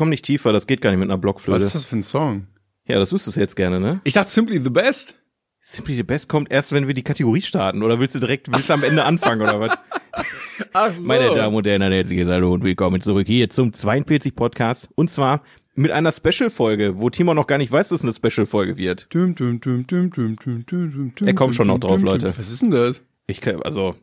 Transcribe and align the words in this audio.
komme 0.00 0.08
nicht 0.08 0.24
tiefer, 0.24 0.54
das 0.54 0.66
geht 0.66 0.80
gar 0.80 0.88
nicht 0.92 0.98
mit 0.98 1.10
einer 1.10 1.18
Blockflöte. 1.18 1.60
Was 1.60 1.66
ist 1.66 1.74
das 1.74 1.84
für 1.84 1.96
ein 1.96 2.02
Song? 2.02 2.46
Ja, 2.86 2.98
das 2.98 3.12
wüsstest 3.12 3.36
du 3.36 3.40
jetzt 3.42 3.54
gerne, 3.54 3.78
ne? 3.78 4.00
Ich 4.04 4.14
dachte 4.14 4.30
Simply 4.30 4.58
the 4.64 4.70
Best. 4.70 5.14
Simply 5.60 5.94
the 5.94 6.02
Best 6.02 6.26
kommt 6.26 6.50
erst, 6.50 6.72
wenn 6.72 6.86
wir 6.86 6.94
die 6.94 7.02
Kategorie 7.02 7.42
starten. 7.42 7.82
Oder 7.82 8.00
willst 8.00 8.14
du 8.14 8.18
direkt, 8.18 8.48
du 8.48 8.72
am 8.72 8.82
Ende 8.82 9.04
anfangen, 9.04 9.42
oder 9.42 9.60
was? 9.60 9.78
Ach 10.72 10.94
so. 10.94 11.02
Meine 11.02 11.34
Damen 11.34 11.54
und 11.54 11.66
Herren, 11.66 11.82
ein 11.82 11.92
herzliches 11.92 12.28
Hallo 12.28 12.54
und 12.54 12.64
willkommen 12.64 13.02
zurück 13.02 13.26
hier 13.26 13.50
zum 13.50 13.74
42 13.74 14.34
Podcast. 14.34 14.88
Und 14.94 15.10
zwar 15.10 15.42
mit 15.74 15.90
einer 15.90 16.12
Special-Folge, 16.12 16.98
wo 16.98 17.10
Timo 17.10 17.34
noch 17.34 17.46
gar 17.46 17.58
nicht 17.58 17.70
weiß, 17.70 17.90
dass 17.90 18.02
es 18.02 18.04
eine 18.04 18.14
Special-Folge 18.14 18.78
wird. 18.78 19.06
Dum, 19.10 19.34
dum, 19.34 19.60
dum, 19.60 19.86
dum, 19.86 20.10
dum, 20.10 20.36
dum, 20.36 20.64
dum, 20.64 21.12
dum, 21.14 21.28
Er 21.28 21.34
kommt 21.34 21.54
schon 21.54 21.66
noch 21.66 21.78
drauf, 21.78 22.00
Leute. 22.00 22.28
Was 22.28 22.50
ist 22.50 22.62
denn 22.62 22.70
das? 22.70 23.04
Ich 23.26 23.42
kann, 23.42 23.62
also, 23.62 23.96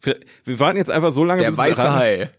wir 0.00 0.60
warten 0.60 0.76
jetzt 0.76 0.92
einfach 0.92 1.10
so 1.10 1.24
lange, 1.24 1.42
Der 1.42 1.50
bis 1.50 1.58
weiße 1.58 1.92
Hai. 1.92 2.30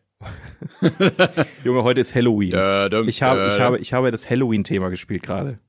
Junge, 1.64 1.84
heute 1.84 2.02
ist 2.02 2.16
Halloween. 2.16 2.52
Da, 2.52 2.90
dum, 2.90 3.08
Ich 3.08 3.22
habe, 3.24 3.40
da, 3.40 3.48
ich 3.48 3.60
habe, 3.60 3.80
ich 3.80 3.94
habe 3.94 4.12
das 4.12 4.30
Halloween-Thema 4.30 4.90
gespielt 4.90 5.24
gerade. 5.24 5.60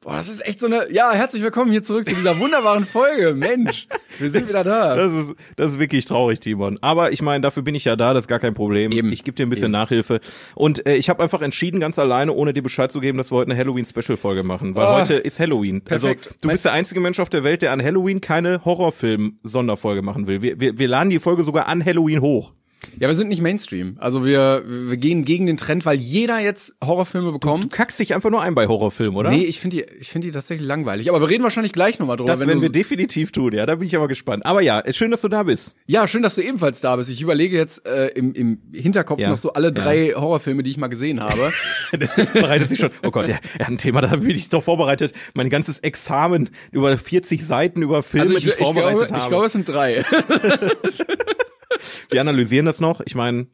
Boah, 0.00 0.14
das 0.16 0.28
ist 0.28 0.46
echt 0.46 0.60
so 0.60 0.66
eine. 0.66 0.92
Ja, 0.92 1.10
herzlich 1.12 1.42
willkommen 1.42 1.72
hier 1.72 1.82
zurück 1.82 2.08
zu 2.08 2.14
dieser 2.14 2.38
wunderbaren 2.38 2.84
Folge. 2.84 3.34
Mensch, 3.36 3.88
wir 4.20 4.30
sind 4.30 4.48
wieder 4.48 4.62
da. 4.62 4.94
Das 4.94 5.12
ist, 5.12 5.34
das 5.56 5.72
ist 5.72 5.78
wirklich 5.80 6.04
traurig, 6.04 6.38
Timon. 6.38 6.78
Aber 6.82 7.10
ich 7.10 7.20
meine, 7.20 7.40
dafür 7.42 7.64
bin 7.64 7.74
ich 7.74 7.84
ja 7.84 7.96
da, 7.96 8.14
das 8.14 8.22
ist 8.24 8.28
gar 8.28 8.38
kein 8.38 8.54
Problem. 8.54 8.92
Eben. 8.92 9.10
Ich 9.10 9.24
gebe 9.24 9.34
dir 9.34 9.44
ein 9.44 9.50
bisschen 9.50 9.64
Eben. 9.66 9.72
Nachhilfe. 9.72 10.20
Und 10.54 10.86
äh, 10.86 10.94
ich 10.94 11.08
habe 11.10 11.20
einfach 11.20 11.42
entschieden, 11.42 11.80
ganz 11.80 11.98
alleine, 11.98 12.32
ohne 12.32 12.54
dir 12.54 12.62
Bescheid 12.62 12.92
zu 12.92 13.00
geben, 13.00 13.18
dass 13.18 13.32
wir 13.32 13.38
heute 13.38 13.50
eine 13.50 13.58
Halloween-Special-Folge 13.58 14.44
machen. 14.44 14.76
Weil 14.76 14.86
Oh. 14.86 15.00
heute 15.00 15.14
ist 15.14 15.40
Halloween. 15.40 15.82
Perfekt. 15.82 16.26
Also 16.28 16.36
du 16.42 16.46
Mein- 16.46 16.54
bist 16.54 16.64
der 16.64 16.72
einzige 16.74 17.00
Mensch 17.00 17.18
auf 17.18 17.28
der 17.28 17.42
Welt, 17.42 17.62
der 17.62 17.72
an 17.72 17.82
Halloween 17.82 18.20
keine 18.20 18.64
Horrorfilm-Sonderfolge 18.64 20.02
machen 20.02 20.28
will. 20.28 20.42
Wir, 20.42 20.60
wir, 20.60 20.78
wir 20.78 20.86
laden 20.88 21.10
die 21.10 21.18
Folge 21.18 21.42
sogar 21.42 21.66
an 21.66 21.84
Halloween 21.84 22.20
hoch. 22.20 22.52
Ja, 23.00 23.08
wir 23.08 23.14
sind 23.14 23.28
nicht 23.28 23.42
Mainstream. 23.42 23.96
Also 23.98 24.24
wir, 24.24 24.62
wir 24.66 24.96
gehen 24.96 25.24
gegen 25.24 25.46
den 25.46 25.56
Trend, 25.56 25.86
weil 25.86 25.98
jeder 25.98 26.38
jetzt 26.40 26.74
Horrorfilme 26.84 27.26
Du 27.28 27.32
bekommt. 27.38 27.70
kackst 27.72 27.98
dich 28.00 28.14
einfach 28.14 28.30
nur 28.30 28.42
ein 28.42 28.54
bei 28.54 28.66
Horrorfilmen, 28.66 29.16
oder? 29.16 29.30
Nee, 29.30 29.44
ich 29.44 29.60
finde 29.60 29.76
die, 29.78 29.84
ich 30.00 30.08
finde 30.08 30.26
die 30.28 30.32
tatsächlich 30.32 30.66
langweilig. 30.66 31.08
Aber 31.08 31.20
wir 31.20 31.28
reden 31.28 31.42
wahrscheinlich 31.44 31.72
gleich 31.72 31.98
nochmal 31.98 32.16
drüber. 32.16 32.32
das 32.32 32.40
wenn 32.40 32.48
werden 32.48 32.58
du 32.58 32.62
wir 32.62 32.68
so- 32.68 32.72
definitiv 32.72 33.32
tun, 33.32 33.52
ja, 33.54 33.66
da 33.66 33.74
bin 33.76 33.86
ich 33.86 33.94
aber 33.96 34.08
gespannt. 34.08 34.44
Aber 34.46 34.60
ja, 34.62 34.82
schön, 34.92 35.10
dass 35.10 35.20
du 35.20 35.28
da 35.28 35.42
bist. 35.44 35.74
ja, 35.86 36.08
schön, 36.08 36.22
dass 36.22 36.34
du 36.34 36.42
ebenfalls 36.42 36.80
da 36.80 36.96
bist. 36.96 37.10
Ich 37.10 37.20
überlege 37.20 37.56
jetzt 37.56 37.86
äh, 37.86 38.08
im, 38.08 38.32
im 38.34 38.58
Hinterkopf 38.72 39.20
Ja. 39.20 39.30
noch 39.30 39.36
so 39.36 39.52
alle 39.52 39.72
drei 39.72 40.12
Horrorfilme, 40.16 40.62
die 40.62 40.70
ich 40.70 40.76
mal 40.78 40.88
gesehen 40.88 41.20
habe. 41.22 41.52
bereitet 42.32 42.68
sich 42.68 42.78
schon. 42.80 42.90
Oh 43.02 43.10
Gott, 43.10 43.28
er, 43.28 43.38
er 43.58 43.66
hat 43.66 43.72
ein 43.72 43.78
Thema, 43.78 44.00
da 44.00 44.16
bin 44.16 44.30
ich 44.30 44.48
doch 44.48 44.62
vorbereitet. 44.62 45.12
Mein 45.34 45.50
ganzes 45.50 45.78
Examen 45.80 46.50
über 46.72 46.96
40 46.98 47.44
Seiten 47.46 47.82
über 47.82 48.02
Filme, 48.02 48.22
Also 48.26 48.36
ich, 48.36 48.42
die 48.44 48.48
ich 48.50 48.58
ich, 48.58 48.64
vorbereitet 48.64 49.08
glaube, 49.08 49.12
habe. 49.14 49.22
ich 49.22 49.28
glaube, 49.28 49.46
es 49.46 49.52
sind 49.52 49.68
drei. 49.68 50.04
wir 52.10 52.20
analysieren 52.20 52.66
das 52.66 52.80
noch. 52.80 53.00
Ich 53.04 53.14
meine, 53.14 53.46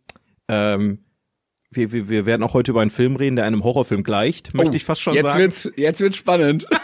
ähm, 0.48 0.98
wir, 1.70 1.90
wir, 1.90 2.08
wir 2.08 2.24
werden 2.26 2.42
auch 2.44 2.54
heute 2.54 2.70
über 2.70 2.82
einen 2.82 2.90
Film 2.92 3.16
reden, 3.16 3.34
der 3.34 3.46
einem 3.46 3.64
Horrorfilm 3.64 4.04
gleicht, 4.04 4.54
möchte 4.54 4.76
ich 4.76 4.84
fast 4.84 5.02
schon 5.02 5.14
Oh, 5.14 5.16
jetzt 5.16 5.26
sagen. 5.26 5.40
wird's, 5.40 5.68
jetzt 5.76 6.00
wird's 6.00 6.16
spannend. 6.16 6.66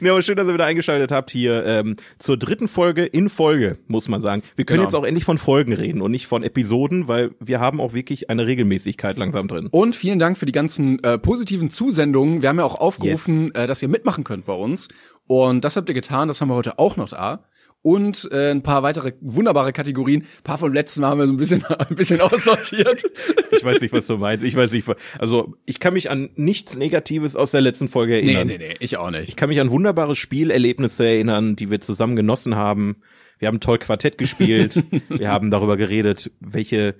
Nee, 0.00 0.08
aber 0.10 0.22
schön, 0.22 0.36
dass 0.36 0.48
ihr 0.48 0.54
wieder 0.54 0.64
eingeschaltet 0.64 1.12
habt 1.12 1.30
hier 1.30 1.64
ähm, 1.64 1.94
zur 2.18 2.36
dritten 2.36 2.66
Folge 2.66 3.04
in 3.04 3.28
Folge, 3.28 3.78
muss 3.86 4.08
man 4.08 4.20
sagen. 4.20 4.42
Wir 4.56 4.64
können 4.64 4.78
Genau. 4.80 4.88
jetzt 4.88 4.94
auch 4.96 5.04
endlich 5.04 5.24
von 5.24 5.38
Folgen 5.38 5.72
reden 5.72 6.02
und 6.02 6.10
nicht 6.10 6.26
von 6.26 6.42
Episoden, 6.42 7.06
weil 7.06 7.30
wir 7.38 7.60
haben 7.60 7.80
auch 7.80 7.92
wirklich 7.92 8.28
eine 8.28 8.46
Regelmäßigkeit 8.46 9.16
langsam 9.18 9.46
drin. 9.46 9.68
Und 9.70 9.94
vielen 9.94 10.18
Dank 10.18 10.36
für 10.36 10.46
die 10.46 10.52
ganzen 10.52 11.02
äh, 11.04 11.16
positiven 11.16 11.70
Zusendungen. 11.70 12.42
Wir 12.42 12.48
haben 12.48 12.58
ja 12.58 12.64
auch 12.64 12.74
aufgerufen, 12.80 13.54
äh, 13.54 13.68
dass 13.68 13.80
ihr 13.82 13.88
mitmachen 13.88 14.24
könnt 14.24 14.46
bei 14.46 14.54
uns. 14.54 14.88
Und 15.28 15.62
das 15.64 15.76
habt 15.76 15.88
ihr 15.88 15.94
getan. 15.94 16.26
Das 16.26 16.40
haben 16.40 16.48
wir 16.48 16.56
heute 16.56 16.80
auch 16.80 16.96
noch 16.96 17.10
da. 17.10 17.44
Und 17.82 18.28
äh, 18.30 18.52
ein 18.52 18.62
paar 18.62 18.84
weitere 18.84 19.14
wunderbare 19.20 19.72
Kategorien. 19.72 20.22
Ein 20.22 20.42
paar 20.44 20.58
vom 20.58 20.72
letzten 20.72 21.00
Mal 21.00 21.10
haben 21.10 21.18
wir 21.18 21.26
so 21.26 21.32
ein 21.32 21.36
bisschen, 21.36 21.64
ein 21.66 21.94
bisschen 21.94 22.20
aussortiert. 22.20 23.04
Ich 23.54 23.64
weiß 23.64 23.82
nicht, 23.82 23.92
was 23.92 24.06
du 24.06 24.16
meinst. 24.16 24.42
Ich 24.42 24.56
weiß 24.56 24.72
nicht, 24.72 24.88
also 25.18 25.54
ich 25.66 25.78
kann 25.78 25.92
mich 25.92 26.10
an 26.10 26.30
nichts 26.36 26.76
Negatives 26.76 27.36
aus 27.36 27.50
der 27.50 27.60
letzten 27.60 27.88
Folge 27.88 28.14
erinnern. 28.14 28.48
nee, 28.48 28.76
ich 28.80 28.96
auch 28.96 29.10
nicht. 29.10 29.28
Ich 29.28 29.36
kann 29.36 29.50
mich 29.50 29.60
an 29.60 29.70
wunderbare 29.70 30.16
Spielerlebnisse 30.16 31.04
erinnern, 31.06 31.54
die 31.54 31.70
wir 31.70 31.80
zusammen 31.80 32.16
genossen 32.16 32.56
haben. 32.56 33.02
Wir 33.38 33.48
haben 33.48 33.60
toll 33.60 33.78
Quartett 33.78 34.16
gespielt. 34.16 34.84
wir 35.08 35.28
haben 35.28 35.50
darüber 35.50 35.76
geredet, 35.76 36.32
welche 36.40 36.96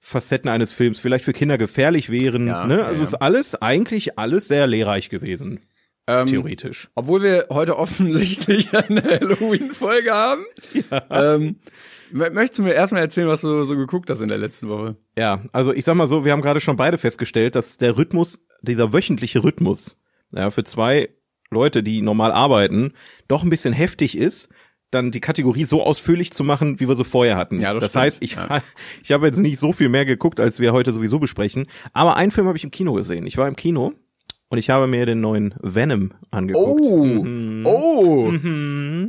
Facetten 0.00 0.48
eines 0.48 0.72
Films 0.72 1.00
vielleicht 1.00 1.24
für 1.24 1.32
Kinder 1.32 1.58
gefährlich 1.58 2.10
wären. 2.10 2.46
Ja, 2.46 2.66
ne? 2.66 2.84
Also 2.84 3.00
ja. 3.00 3.04
ist 3.04 3.14
alles, 3.14 3.54
eigentlich 3.56 4.18
alles 4.18 4.48
sehr 4.48 4.66
lehrreich 4.66 5.10
gewesen, 5.10 5.60
Ähm, 6.08 6.26
theoretisch. 6.26 6.88
Obwohl 6.94 7.22
wir 7.22 7.46
heute 7.50 7.78
offensichtlich 7.78 8.72
eine 8.74 9.02
Halloween-Folge 9.02 10.10
haben. 10.12 10.44
Ähm, 11.10 11.56
mö- 12.12 12.30
möchtest 12.32 12.58
du 12.58 12.62
mir 12.62 12.72
erstmal 12.72 13.02
erzählen, 13.02 13.28
was 13.28 13.42
du 13.42 13.64
so 13.64 13.76
geguckt 13.76 14.08
hast 14.10 14.20
in 14.20 14.28
der 14.28 14.38
letzten 14.38 14.68
Woche? 14.68 14.96
Ja, 15.18 15.42
also 15.52 15.72
ich 15.72 15.84
sag 15.84 15.94
mal 15.94 16.06
so, 16.06 16.24
wir 16.24 16.32
haben 16.32 16.42
gerade 16.42 16.60
schon 16.60 16.76
beide 16.76 16.98
festgestellt, 16.98 17.54
dass 17.54 17.76
der 17.78 17.96
Rhythmus, 17.96 18.40
dieser 18.62 18.92
wöchentliche 18.92 19.44
Rhythmus, 19.44 19.96
ja, 20.32 20.50
für 20.50 20.64
zwei 20.64 21.10
Leute, 21.50 21.82
die 21.82 22.02
normal 22.02 22.32
arbeiten, 22.32 22.92
doch 23.28 23.42
ein 23.42 23.50
bisschen 23.50 23.72
heftig 23.72 24.16
ist, 24.16 24.48
dann 24.90 25.10
die 25.10 25.20
Kategorie 25.20 25.64
so 25.64 25.82
ausführlich 25.82 26.32
zu 26.32 26.44
machen, 26.44 26.80
wie 26.80 26.88
wir 26.88 26.96
sie 26.96 27.04
vorher 27.04 27.36
hatten. 27.36 27.60
Ja, 27.60 27.74
das 27.74 27.82
das 27.82 27.90
stimmt. 27.92 28.02
heißt, 28.04 28.22
ich, 28.22 28.34
Ja. 28.36 28.62
ich 29.02 29.12
habe 29.12 29.26
jetzt 29.26 29.38
nicht 29.38 29.58
so 29.58 29.72
viel 29.72 29.88
mehr 29.90 30.06
geguckt, 30.06 30.40
als 30.40 30.60
wir 30.60 30.72
heute 30.72 30.92
sowieso 30.92 31.18
besprechen. 31.18 31.66
Aber 31.92 32.16
einen 32.16 32.30
Film 32.30 32.46
habe 32.46 32.56
ich 32.56 32.64
im 32.64 32.70
Kino 32.70 32.94
gesehen. 32.94 33.26
Ich 33.26 33.36
war 33.36 33.48
im 33.48 33.56
Kino 33.56 33.92
und 34.50 34.58
ich 34.58 34.70
habe 34.70 34.86
mir 34.86 35.04
den 35.06 35.20
neuen 35.20 35.54
Venom 35.60 36.12
angeguckt. 36.30 36.82
Oh, 36.86 37.04
Mhm. 37.04 37.64
oh, 37.66 38.32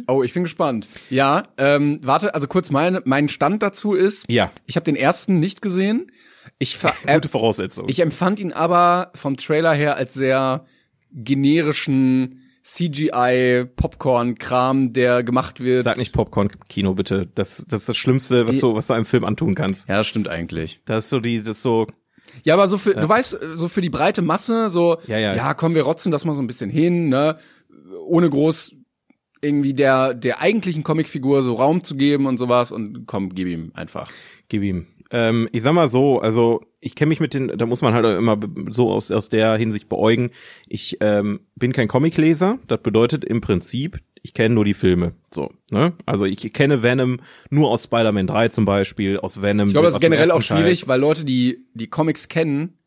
oh, 0.08 0.24
ich 0.24 0.34
bin 0.34 0.44
gespannt. 0.44 0.88
Ja, 1.10 1.48
ähm, 1.58 2.00
warte, 2.04 2.34
also 2.36 2.48
kurz 2.48 2.72
mein, 2.72 3.00
mein 3.06 3.30
Stand 3.30 3.64
dazu 3.64 3.94
ist, 3.94 4.26
Ja, 4.30 4.52
ich 4.66 4.76
habe 4.76 4.84
den 4.84 4.96
ersten 4.96 5.40
nicht 5.40 5.62
gesehen. 5.62 6.12
Ich, 6.58 6.78
ver- 6.78 6.94
äh, 7.06 7.16
gute 7.16 7.30
Voraussetzung. 7.30 7.88
ich 7.90 8.00
empfand 8.00 8.40
ihn 8.40 8.54
aber 8.54 9.12
vom 9.16 9.38
Trailer 9.38 9.74
her 9.74 9.96
als 9.96 10.14
sehr 10.14 10.66
generischen 11.12 12.42
CGI-Popcorn-Kram, 12.64 14.94
der 14.94 15.24
gemacht 15.24 15.62
wird. 15.62 15.84
Sag 15.84 15.98
nicht 15.98 16.14
Popcorn-Kino, 16.14 16.94
bitte. 16.94 17.28
Das, 17.34 17.66
das 17.68 17.82
ist 17.82 17.90
das 17.90 17.98
Schlimmste, 17.98 18.48
was 18.48 18.60
du, 18.60 18.76
was 18.76 18.88
du 18.88 18.94
einem 18.94 19.06
Film 19.06 19.26
antun 19.26 19.56
kannst. 19.56 19.88
Ja, 19.90 19.98
das 19.98 20.08
stimmt 20.08 20.28
eigentlich. 20.28 20.82
Das 20.86 21.06
ist 21.06 21.10
so 21.10 21.20
die, 21.20 21.40
das 21.40 21.58
ist 21.58 21.64
so, 21.64 21.88
Ja, 22.44 22.54
aber 22.54 22.68
so 22.68 22.78
für, 22.78 22.94
du 22.94 23.08
weißt, 23.08 23.40
so 23.54 23.68
für 23.68 23.82
die 23.82 23.90
breite 23.90 24.22
Masse, 24.22 24.70
so, 24.70 24.98
Ja, 25.08 25.18
ja. 25.18 25.36
ja, 25.36 25.54
komm, 25.54 25.76
wir 25.76 25.84
rotzen 25.84 26.12
das 26.12 26.26
mal 26.26 26.36
so 26.36 26.42
ein 26.42 26.48
bisschen 26.48 26.70
hin, 26.70 27.10
ne, 27.10 27.38
ohne 28.06 28.30
groß 28.30 28.76
irgendwie 29.42 29.74
der, 29.74 30.14
der 30.14 30.42
eigentlichen 30.42 30.84
Comicfigur 30.84 31.44
so 31.44 31.54
Raum 31.54 31.84
zu 31.84 31.96
geben 31.96 32.26
und 32.26 32.38
sowas 32.38 32.72
und 32.72 33.06
komm, 33.08 33.30
gib 33.30 33.48
ihm 33.48 33.72
einfach. 33.74 34.12
Gib 34.50 34.64
ihm. 34.64 34.88
Ähm, 35.12 35.50
ich 35.52 35.64
sag 35.64 35.74
mal 35.74 35.88
so, 35.88 36.20
also 36.20 36.62
ich 36.82 36.96
kenne 36.96 37.10
mich 37.10 37.20
mit 37.20 37.34
den, 37.34 37.48
da 37.48 37.66
muss 37.66 37.82
man 37.82 37.94
halt 37.94 38.06
immer 38.06 38.38
so 38.70 38.92
aus, 38.92 39.12
aus 39.12 39.30
der 39.30 39.56
Hinsicht 39.58 39.90
beäugen. 39.90 40.30
Ich 40.68 40.98
ähm, 41.02 41.42
bin 41.56 41.74
kein 41.74 41.88
Comicleser. 41.88 42.60
Das 42.68 42.82
bedeutet 42.82 43.26
im 43.26 43.42
Prinzip, 43.42 44.00
ich 44.22 44.34
kenne 44.34 44.56
nur 44.56 44.66
die 44.66 44.74
Filme. 44.74 45.13
So, 45.34 45.52
ne? 45.72 45.94
Also 46.06 46.25
ich 46.25 46.52
kenne 46.53 46.84
Venom 46.84 47.19
nur 47.50 47.69
aus 47.69 47.84
Spider-Man 47.84 48.28
3 48.28 48.50
zum 48.50 48.66
Beispiel, 48.66 49.18
aus 49.19 49.41
Venom. 49.41 49.68
Ich 49.68 49.74
glaube, 49.74 49.88
das 49.88 49.96
ist 49.96 50.02
generell 50.02 50.31
auch 50.31 50.35
ersten 50.38 50.53
Teil. 50.56 50.63
schwierig, 50.63 50.88
weil 50.88 51.00
Leute, 51.00 51.25
die 51.25 51.66
die 51.74 51.88
Comics 51.88 52.28
kennen, 52.28 52.78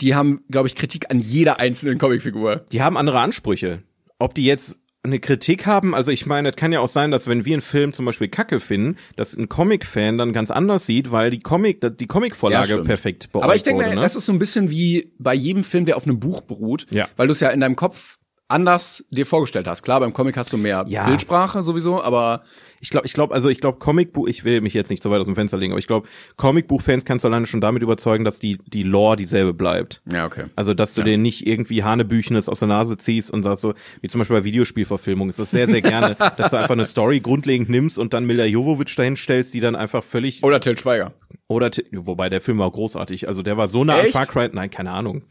die 0.00 0.14
haben, 0.14 0.40
glaube 0.50 0.68
ich, 0.68 0.76
Kritik 0.76 1.10
an 1.10 1.18
jeder 1.18 1.58
einzelnen 1.60 1.98
Comicfigur. 1.98 2.64
Die 2.72 2.82
haben 2.82 2.96
andere 2.96 3.18
Ansprüche. 3.20 3.82
Ob 4.18 4.34
die 4.34 4.44
jetzt 4.44 4.78
eine 5.04 5.20
Kritik 5.20 5.64
haben, 5.64 5.94
also 5.94 6.10
ich 6.10 6.26
meine, 6.26 6.50
es 6.50 6.56
kann 6.56 6.72
ja 6.72 6.80
auch 6.80 6.88
sein, 6.88 7.10
dass 7.10 7.28
wenn 7.28 7.44
wir 7.44 7.54
einen 7.54 7.62
Film 7.62 7.92
zum 7.92 8.04
Beispiel 8.04 8.28
Kacke 8.28 8.60
finden, 8.60 8.96
dass 9.16 9.36
ein 9.36 9.48
Comic-Fan 9.48 10.18
dann 10.18 10.32
ganz 10.32 10.50
anders 10.50 10.86
sieht, 10.86 11.12
weil 11.12 11.30
die 11.30 11.38
Comic, 11.38 11.80
die 11.98 12.06
Comic-Vorlage 12.06 12.76
Ja, 12.76 12.82
perfekt 12.82 13.30
beäugt 13.32 13.44
Aber 13.44 13.54
ich 13.56 13.62
denke, 13.62 13.84
wurde, 13.84 13.94
ne? 13.94 14.00
das 14.02 14.16
ist 14.16 14.26
so 14.26 14.32
ein 14.32 14.38
bisschen 14.40 14.70
wie 14.70 15.12
bei 15.18 15.34
jedem 15.34 15.62
Film, 15.64 15.86
der 15.86 15.96
auf 15.96 16.04
einem 16.04 16.18
Buch 16.20 16.40
beruht, 16.42 16.86
Ja. 16.90 17.08
weil 17.16 17.28
du 17.28 17.32
es 17.32 17.40
ja 17.40 17.48
in 17.50 17.60
deinem 17.60 17.76
Kopf 17.76 18.17
anders 18.48 19.04
dir 19.10 19.26
vorgestellt 19.26 19.66
hast. 19.66 19.82
Klar, 19.82 20.00
beim 20.00 20.12
Comic 20.12 20.36
hast 20.36 20.52
du 20.52 20.56
mehr 20.56 20.84
Ja. 20.88 21.06
Bildsprache 21.06 21.62
sowieso, 21.62 22.02
aber 22.02 22.42
Ich 22.80 22.90
glaube, 22.90 23.06
ich 23.06 23.12
glaube, 23.12 23.34
also 23.34 23.48
ich 23.48 23.60
glaube, 23.60 23.78
Comicbuch, 23.78 24.26
ich 24.28 24.44
will 24.44 24.60
mich 24.60 24.72
jetzt 24.72 24.88
nicht 24.88 25.02
so 25.02 25.10
weit 25.10 25.20
aus 25.20 25.26
dem 25.26 25.34
Fenster 25.34 25.58
legen, 25.58 25.72
aber 25.72 25.80
ich 25.80 25.86
glaube, 25.86 26.08
Comicbuch-Fans 26.36 27.04
kannst 27.04 27.24
du 27.24 27.28
alleine 27.28 27.46
schon 27.46 27.60
damit 27.60 27.82
überzeugen, 27.82 28.24
dass 28.24 28.38
die, 28.38 28.58
die 28.66 28.84
Lore 28.84 29.16
dieselbe 29.16 29.52
bleibt. 29.52 30.00
ja, 30.10 30.24
okay. 30.24 30.46
Also, 30.56 30.74
dass 30.74 30.94
du 30.94 31.02
dir 31.02 31.18
nicht 31.18 31.46
irgendwie 31.46 31.82
Hanebüchenes 31.82 32.48
aus 32.48 32.60
der 32.60 32.68
Nase 32.68 32.96
ziehst 32.96 33.30
und 33.30 33.42
sagst 33.42 33.62
so, 33.62 33.74
wie 34.00 34.08
zum 34.08 34.20
Beispiel 34.20 34.38
bei 34.38 34.44
Videospielverfilmungen, 34.44 35.30
ist 35.30 35.38
das 35.38 35.50
sehr, 35.50 35.68
sehr 35.68 35.82
gerne, 35.82 36.16
dass 36.36 36.52
du 36.52 36.56
einfach 36.56 36.70
eine 36.74 36.86
Story 36.86 37.20
grundlegend 37.20 37.68
nimmst 37.68 37.98
und 37.98 38.14
dann 38.14 38.24
Mila 38.24 38.44
Jovovich 38.44 38.94
dahin 38.94 39.16
stellst, 39.16 39.52
die 39.54 39.60
dann 39.60 39.76
einfach 39.76 40.02
völlig, 40.04 40.42
Oder 40.42 40.60
Till 40.60 40.78
Schweiger. 40.78 41.12
Oder, 41.48 41.70
wobei 41.92 42.28
der 42.28 42.42
Film 42.42 42.58
war 42.58 42.70
großartig, 42.70 43.26
also 43.26 43.42
der 43.42 43.56
war 43.56 43.68
so 43.68 43.82
nah 43.82 43.98
Echt? 43.98 44.14
an 44.14 44.24
Far 44.24 44.26
Cry, 44.26 44.50
nein, 44.52 44.70
keine 44.70 44.90
Ahnung. 44.92 45.24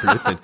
Blödsinn. 0.00 0.38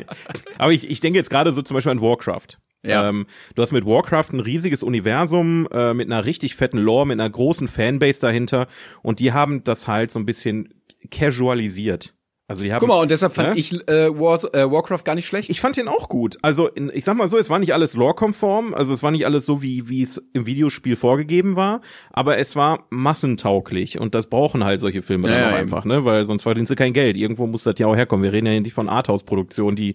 aber 0.58 0.72
ich, 0.72 0.88
ich 0.88 1.00
denke 1.00 1.18
jetzt 1.18 1.28
gerade 1.28 1.52
so 1.52 1.60
zum 1.62 1.74
Beispiel 1.74 1.90
an 1.90 2.00
Warcraft. 2.00 2.58
Ja. 2.82 3.08
Ähm, 3.08 3.26
du 3.54 3.62
hast 3.62 3.72
mit 3.72 3.84
Warcraft 3.84 4.32
ein 4.32 4.40
riesiges 4.40 4.82
Universum 4.82 5.68
äh, 5.72 5.92
mit 5.92 6.10
einer 6.10 6.24
richtig 6.24 6.54
fetten 6.54 6.78
Lore, 6.78 7.06
mit 7.06 7.20
einer 7.20 7.28
großen 7.28 7.68
Fanbase 7.68 8.20
dahinter 8.20 8.68
und 9.02 9.18
die 9.18 9.32
haben 9.32 9.64
das 9.64 9.88
halt 9.88 10.10
so 10.10 10.18
ein 10.18 10.24
bisschen 10.24 10.72
casualisiert. 11.10 12.14
Also 12.50 12.64
die 12.64 12.72
haben, 12.72 12.80
Guck 12.80 12.88
mal, 12.88 13.00
und 13.00 13.12
deshalb 13.12 13.32
fand 13.32 13.50
ne? 13.50 13.58
ich 13.60 13.72
äh, 13.88 14.10
Wars, 14.10 14.42
äh, 14.42 14.68
Warcraft 14.68 15.04
gar 15.04 15.14
nicht 15.14 15.28
schlecht. 15.28 15.50
Ich 15.50 15.60
fand 15.60 15.76
den 15.76 15.86
auch 15.86 16.08
gut. 16.08 16.36
Also 16.42 16.66
in, 16.66 16.90
ich 16.92 17.04
sag 17.04 17.16
mal 17.16 17.28
so, 17.28 17.38
es 17.38 17.48
war 17.48 17.60
nicht 17.60 17.72
alles 17.72 17.94
lore-konform, 17.94 18.74
also 18.74 18.92
es 18.92 19.04
war 19.04 19.12
nicht 19.12 19.24
alles 19.24 19.46
so, 19.46 19.62
wie 19.62 19.88
wie 19.88 20.02
es 20.02 20.20
im 20.32 20.46
Videospiel 20.46 20.96
vorgegeben 20.96 21.54
war, 21.54 21.80
aber 22.10 22.38
es 22.38 22.56
war 22.56 22.86
massentauglich 22.90 24.00
und 24.00 24.16
das 24.16 24.26
brauchen 24.26 24.64
halt 24.64 24.80
solche 24.80 25.02
Filme 25.02 25.28
Ja, 25.28 25.34
dann 25.34 25.40
ja, 25.42 25.46
auch 25.46 25.52
eben. 25.52 25.60
einfach, 25.60 25.84
ne? 25.84 26.04
Weil 26.04 26.26
sonst 26.26 26.42
verdienst 26.42 26.72
du 26.72 26.74
kein 26.74 26.92
Geld. 26.92 27.16
Irgendwo 27.16 27.46
muss 27.46 27.62
das 27.62 27.76
ja 27.78 27.86
auch 27.86 27.94
herkommen. 27.94 28.24
Wir 28.24 28.32
reden 28.32 28.46
ja 28.46 28.58
nicht 28.58 28.74
von 28.74 28.88
Arthouse-Produktionen, 28.88 29.76
die 29.76 29.94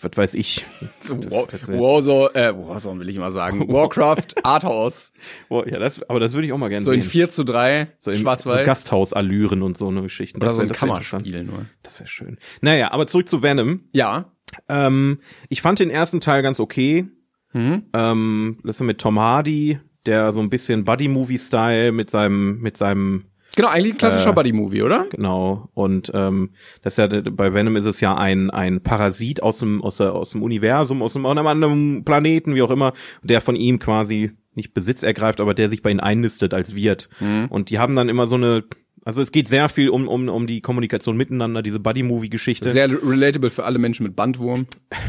was 0.00 0.10
weiß 0.16 0.34
ich. 0.34 0.64
War, 1.08 1.46
Warzone, 1.48 2.34
äh, 2.34 2.54
Warzone 2.56 3.00
will 3.00 3.08
ich 3.08 3.18
mal 3.18 3.32
sagen. 3.32 3.68
Warcraft, 3.72 4.28
Arthouse. 4.44 5.12
Ja, 5.50 5.78
das, 5.78 6.02
aber 6.08 6.20
das 6.20 6.32
würde 6.32 6.46
ich 6.46 6.52
auch 6.52 6.58
mal 6.58 6.68
gerne 6.68 6.84
So 6.84 6.92
in 6.92 7.02
sehen. 7.02 7.10
4 7.10 7.28
zu 7.28 7.44
3, 7.44 7.88
so 7.98 8.10
in 8.10 8.18
Schwarz-Weiß. 8.18 8.60
So 8.60 8.66
Gasthausallüren 8.66 9.62
und 9.62 9.76
so 9.76 9.88
eine 9.88 10.02
Geschichten. 10.02 10.38
oder 10.38 10.46
Das 10.46 10.54
so 10.56 10.62
wär- 10.62 10.68
ein. 10.68 10.72
Kammerspiel 10.72 11.44
nur. 11.44 11.66
Das 11.82 11.98
wäre 12.00 12.08
schön. 12.08 12.38
Naja, 12.60 12.92
aber 12.92 13.06
zurück 13.06 13.28
zu 13.28 13.42
Venom. 13.42 13.80
Ja. 13.92 14.32
Ähm, 14.68 15.20
ich 15.48 15.62
fand 15.62 15.78
den 15.80 15.90
ersten 15.90 16.20
Teil 16.20 16.42
ganz 16.42 16.60
okay. 16.60 17.06
Mhm. 17.52 17.84
Ähm, 17.92 18.58
das 18.64 18.76
ist 18.76 18.82
mit 18.82 19.00
Tom 19.00 19.18
Hardy, 19.18 19.78
der 20.06 20.32
so 20.32 20.40
ein 20.40 20.50
bisschen 20.50 20.84
Buddy-Movie-Style 20.84 21.92
mit 21.92 22.10
seinem, 22.10 22.60
mit 22.60 22.76
seinem, 22.76 23.26
Genau, 23.56 23.68
eigentlich 23.68 23.94
ein 23.94 23.98
klassischer 23.98 24.30
Äh, 24.30 24.34
Buddy-Movie, 24.34 24.82
oder? 24.82 25.06
genau. 25.10 25.68
Und 25.74 26.10
ähm, 26.14 26.50
das 26.82 26.96
ist 26.96 26.98
ja 26.98 27.20
bei 27.30 27.52
Venom 27.52 27.76
ist 27.76 27.84
es 27.84 28.00
ja 28.00 28.16
ein 28.16 28.50
ein 28.50 28.82
Parasit 28.82 29.42
aus 29.42 29.58
dem 29.58 29.82
aus, 29.82 29.96
der, 29.98 30.14
aus 30.14 30.30
dem 30.30 30.42
Universum, 30.42 31.02
aus 31.02 31.16
einem, 31.16 31.26
aus 31.26 31.36
einem 31.36 31.46
anderen 31.46 32.04
Planeten, 32.04 32.54
wie 32.54 32.62
auch 32.62 32.70
immer, 32.70 32.92
der 33.22 33.40
von 33.40 33.56
ihm 33.56 33.78
quasi 33.78 34.32
nicht 34.54 34.74
Besitz 34.74 35.02
ergreift, 35.02 35.40
aber 35.40 35.54
der 35.54 35.68
sich 35.68 35.82
bei 35.82 35.90
ihnen 35.90 36.00
einnistet 36.00 36.54
als 36.54 36.74
Wirt. 36.74 37.08
Und 37.50 37.70
die 37.70 37.78
haben 37.78 37.94
dann 37.94 38.08
immer 38.08 38.26
so 38.26 38.34
eine 38.34 38.64
also 39.04 39.22
es 39.22 39.32
geht 39.32 39.48
sehr 39.48 39.68
viel 39.68 39.88
um, 39.88 40.08
um, 40.08 40.28
um 40.28 40.46
die 40.46 40.60
Kommunikation 40.60 41.16
miteinander, 41.16 41.62
diese 41.62 41.80
Buddy-Movie-Geschichte. 41.80 42.70
Sehr 42.70 42.90
relatable 42.90 43.50
für 43.50 43.64
alle 43.64 43.78
Menschen 43.78 44.04
mit 44.04 44.14
Bandwurm. 44.14 44.66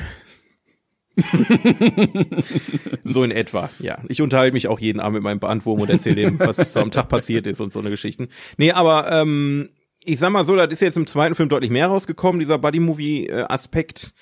So 3.03 3.23
in 3.23 3.31
etwa, 3.31 3.69
ja. 3.79 3.99
Ich 4.07 4.21
unterhalte 4.21 4.53
mich 4.53 4.67
auch 4.67 4.79
jeden 4.79 4.99
Abend 4.99 5.15
mit 5.15 5.23
meinem 5.23 5.39
Bandwurm 5.39 5.81
und 5.81 5.89
erzähle 5.89 6.15
dem, 6.15 6.39
was 6.39 6.73
so 6.73 6.79
am 6.79 6.91
Tag 6.91 7.09
passiert 7.09 7.47
ist 7.47 7.59
und 7.61 7.73
so 7.73 7.79
eine 7.79 7.89
Geschichten. 7.89 8.29
Nee, 8.57 8.71
aber 8.71 9.11
ähm, 9.11 9.69
ich 10.03 10.19
sag 10.19 10.31
mal 10.31 10.45
so, 10.45 10.55
das 10.55 10.71
ist 10.71 10.81
jetzt 10.81 10.97
im 10.97 11.07
zweiten 11.07 11.35
Film 11.35 11.49
deutlich 11.49 11.71
mehr 11.71 11.87
rausgekommen, 11.87 12.39
dieser 12.39 12.57
Buddy-Movie-Aspekt. 12.57 14.13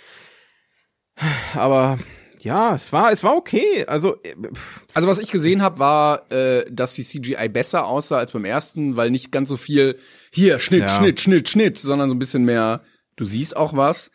Aber 1.56 2.00
ja, 2.40 2.76
es 2.76 2.92
war, 2.94 3.12
es 3.12 3.24
war 3.24 3.36
okay. 3.36 3.86
Also, 3.88 4.16
äh, 4.24 4.34
pff, 4.54 4.82
Also 4.94 5.08
was 5.08 5.20
ich 5.20 5.32
gesehen 5.32 5.62
habe, 5.62 5.80
war, 5.80 6.32
äh, 6.32 6.66
dass 6.72 6.94
die 6.94 7.04
CGI 7.04 7.50
besser 7.50 7.86
aussah 7.86 8.18
als 8.18 8.32
beim 8.32 8.46
ersten, 8.46 8.96
weil 8.96 9.12
nicht 9.12 9.32
ganz 9.32 9.50
so 9.50 9.58
viel 9.58 9.98
hier 10.32 10.60
Schnitt, 10.60 10.82
Ja. 10.84 10.90
Schnitt, 10.90 11.20
Schnitt, 11.20 11.50
Schnitt, 11.50 11.78
sondern 11.78 12.08
so 12.10 12.16
ein 12.16 12.20
bisschen 12.20 12.46
mehr. 12.46 12.82
Du 13.18 13.26
siehst 13.26 13.56
auch 13.58 13.76
was. 13.76 14.12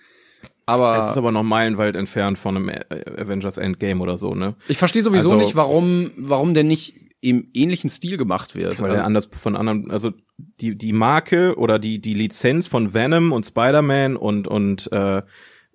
Aber 0.67 0.99
es 0.99 1.11
ist 1.11 1.19
aber 1.19 1.33
noch 1.33 1.43
meilenweit 1.43 1.97
entfernt 1.97 2.39
von 2.39 2.57
einem 2.57 2.71
Avengers 3.19 3.59
Endgame 3.59 4.01
oder 4.01 4.17
so, 4.17 4.35
ne? 4.35 4.55
ich 4.69 4.79
verstehe 4.79 5.03
sowieso 5.03 5.33
also- 5.33 5.45
nicht, 5.45 5.57
warum, 5.57 6.13
warum 6.17 6.55
denn 6.55 6.69
nicht 6.69 6.95
im 7.21 7.49
ähnlichen 7.55 7.89
Stil 7.89 8.17
gemacht 8.17 8.55
wird. 8.55 8.81
Weil 8.81 8.91
Also- 8.91 9.01
er 9.03 9.07
anders 9.07 9.29
von 9.39 9.57
anderen, 9.57 9.91
also 9.91 10.13
die 10.61 10.77
die 10.77 10.93
Marke 10.93 11.57
oder 11.57 11.79
die 11.79 12.01
die 12.01 12.15
Lizenz 12.15 12.67
von 12.67 12.93
Venom 12.93 13.33
und 13.33 13.47
Spider-Man 13.47 14.17
und 14.17 14.47
und 14.47 14.91
äh, 14.93 15.23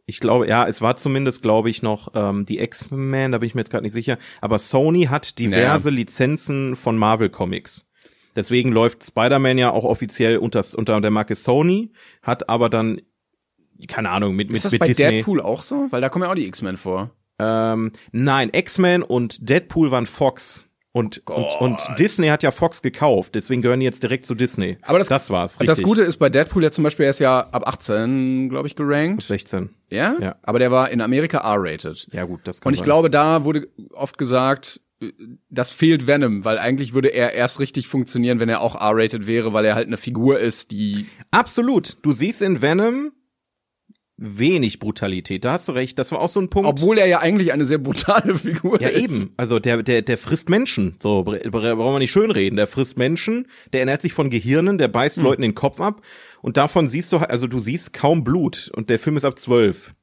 ich 0.06 0.20
glaube, 0.20 0.48
ja, 0.48 0.68
es 0.68 0.82
war 0.82 0.96
zumindest, 0.96 1.44
glaube 1.44 1.70
ich, 1.70 1.84
noch 1.84 2.10
ähm, 2.16 2.44
die 2.46 2.60
X-Men, 2.60 3.32
da 3.32 3.38
bin 3.38 3.48
ich 3.48 3.54
mir 3.54 3.62
jetzt 3.62 3.70
gerade 3.70 3.84
nicht 3.84 3.94
sicher. 3.94 4.18
Aber 4.42 4.58
Sony 4.58 5.04
hat 5.04 5.38
diverse 5.38 5.92
Lizenzen 5.92 6.76
von 6.76 6.98
Marvel 6.98 7.30
Comics. 7.30 7.86
Deswegen 8.36 8.72
läuft 8.72 9.06
Spider-Man 9.06 9.58
ja 9.58 9.72
auch 9.72 9.84
offiziell 9.84 10.38
unter, 10.38 10.64
unter 10.76 11.00
der 11.00 11.12
Marke 11.12 11.36
Sony, 11.36 11.92
hat 12.24 12.50
aber 12.50 12.70
dann, 12.70 13.02
keine 13.88 14.10
Ahnung, 14.10 14.36
mit, 14.36 14.48
mit, 14.50 14.58
ist 14.58 14.66
das 14.66 14.72
mit 14.72 14.80
bei 14.80 14.86
Disney. 14.88 15.10
Deadpool 15.18 15.42
auch 15.42 15.62
so? 15.64 15.88
Weil 15.90 16.02
da 16.02 16.10
kommen 16.10 16.24
ja 16.26 16.32
auch 16.32 16.36
die 16.36 16.48
X-Men 16.48 16.78
vor. 16.78 17.12
Ähm, 17.40 17.92
nein, 18.12 18.50
X-Men 18.54 19.04
und 19.04 19.50
Deadpool 19.50 19.92
waren 19.92 20.06
Fox. 20.06 20.66
Und, 20.92 21.22
und, 21.30 21.46
und 21.62 21.78
Disney 22.00 22.28
hat 22.30 22.42
ja 22.42 22.50
Fox 22.50 22.82
gekauft, 22.82 23.36
deswegen 23.36 23.62
gehören 23.62 23.80
die 23.80 23.86
jetzt 23.86 24.02
direkt 24.02 24.26
zu 24.26 24.34
Disney. 24.34 24.78
Aber 24.82 24.98
das- 24.98 25.08
das 25.08 25.30
war's, 25.30 25.54
richtig. 25.60 25.68
Das 25.68 25.82
Gute 25.84 26.02
ist 26.02 26.18
bei 26.18 26.30
Deadpool 26.30 26.64
ja 26.64 26.72
zum 26.72 26.84
Beispiel, 26.84 27.06
er 27.06 27.12
ist 27.12 27.20
ja 27.20 27.42
ab 27.42 27.68
18, 27.68 28.50
glaube 28.50 28.68
ich, 28.68 28.76
gerankt. 28.76 29.22
16. 29.22 29.70
Ja? 29.92 30.16
Ja. 30.20 30.36
Aber 30.42 30.58
der 30.58 30.72
war 30.72 30.90
in 30.90 31.00
Amerika 31.02 31.38
R-rated. 31.38 32.08
Ja 32.12 32.26
gut, 32.26 32.42
das 32.46 32.60
kann 32.60 32.70
Und 32.70 32.74
ich 32.74 32.80
sein. 32.80 32.86
glaube, 32.86 33.10
da 33.12 33.44
wurde 33.46 33.68
oft 33.94 34.18
gesagt, 34.18 34.82
das 35.50 35.72
fehlt 35.72 36.08
Venom, 36.08 36.44
weil 36.44 36.58
eigentlich 36.58 36.94
würde 36.94 37.10
er 37.10 37.34
erst 37.34 37.60
richtig 37.60 37.88
funktionieren, 37.88 38.40
wenn 38.40 38.50
er 38.50 38.60
auch 38.62 38.76
R-rated 38.76 39.28
wäre, 39.28 39.54
weil 39.54 39.66
er 39.66 39.76
halt 39.76 39.88
eine 39.88 39.96
Figur 39.98 40.40
ist, 40.40 40.72
die 40.72 41.06
Absolut. 41.32 41.98
Du 42.02 42.12
siehst 42.12 42.42
in 42.42 42.62
Venom 42.64 43.12
wenig 44.22 44.80
Brutalität. 44.80 45.46
Da 45.46 45.54
hast 45.54 45.68
du 45.68 45.72
recht. 45.72 45.98
Das 45.98 46.12
war 46.12 46.20
auch 46.20 46.28
so 46.30 46.42
ein 46.42 46.50
Punkt. 46.50 46.68
Obwohl 46.68 46.98
er 46.98 47.06
ja 47.08 47.20
eigentlich 47.20 47.54
eine 47.54 47.66
sehr 47.66 47.78
brutale 47.78 48.36
Figur 48.38 48.82
ja, 48.82 48.90
ist. 48.90 49.04
eben. 49.04 49.34
Also 49.38 49.60
der, 49.60 49.82
der, 49.82 50.02
der 50.02 50.18
frisst 50.18 50.50
Menschen. 50.50 50.96
So, 51.02 51.24
br- 51.24 51.38
br- 51.50 51.76
brauchen 51.76 51.94
wir 51.96 52.00
nicht 52.00 52.12
schönreden. 52.12 52.58
Der 52.58 52.68
frisst 52.68 52.98
Menschen, 52.98 53.48
der 53.72 53.80
ernährt 53.82 54.02
sich 54.02 54.14
von 54.14 54.30
Gehirnen, 54.30 54.78
der 54.78 54.90
beißt 54.90 55.18
Hm. 55.18 55.24
Leuten 55.24 55.42
den 55.42 55.56
Kopf 55.56 55.80
ab. 55.80 56.02
Und 56.42 56.58
davon 56.58 56.90
siehst 56.90 57.12
du, 57.14 57.22
halt- 57.22 57.30
also 57.32 57.48
du 57.48 57.60
siehst 57.60 57.94
kaum 57.94 58.24
Blut. 58.24 58.70
Und 58.76 58.90
der 58.90 59.00
Film 59.00 59.16
ist 59.18 59.26
ab 59.26 59.40
zwölf. 59.40 59.94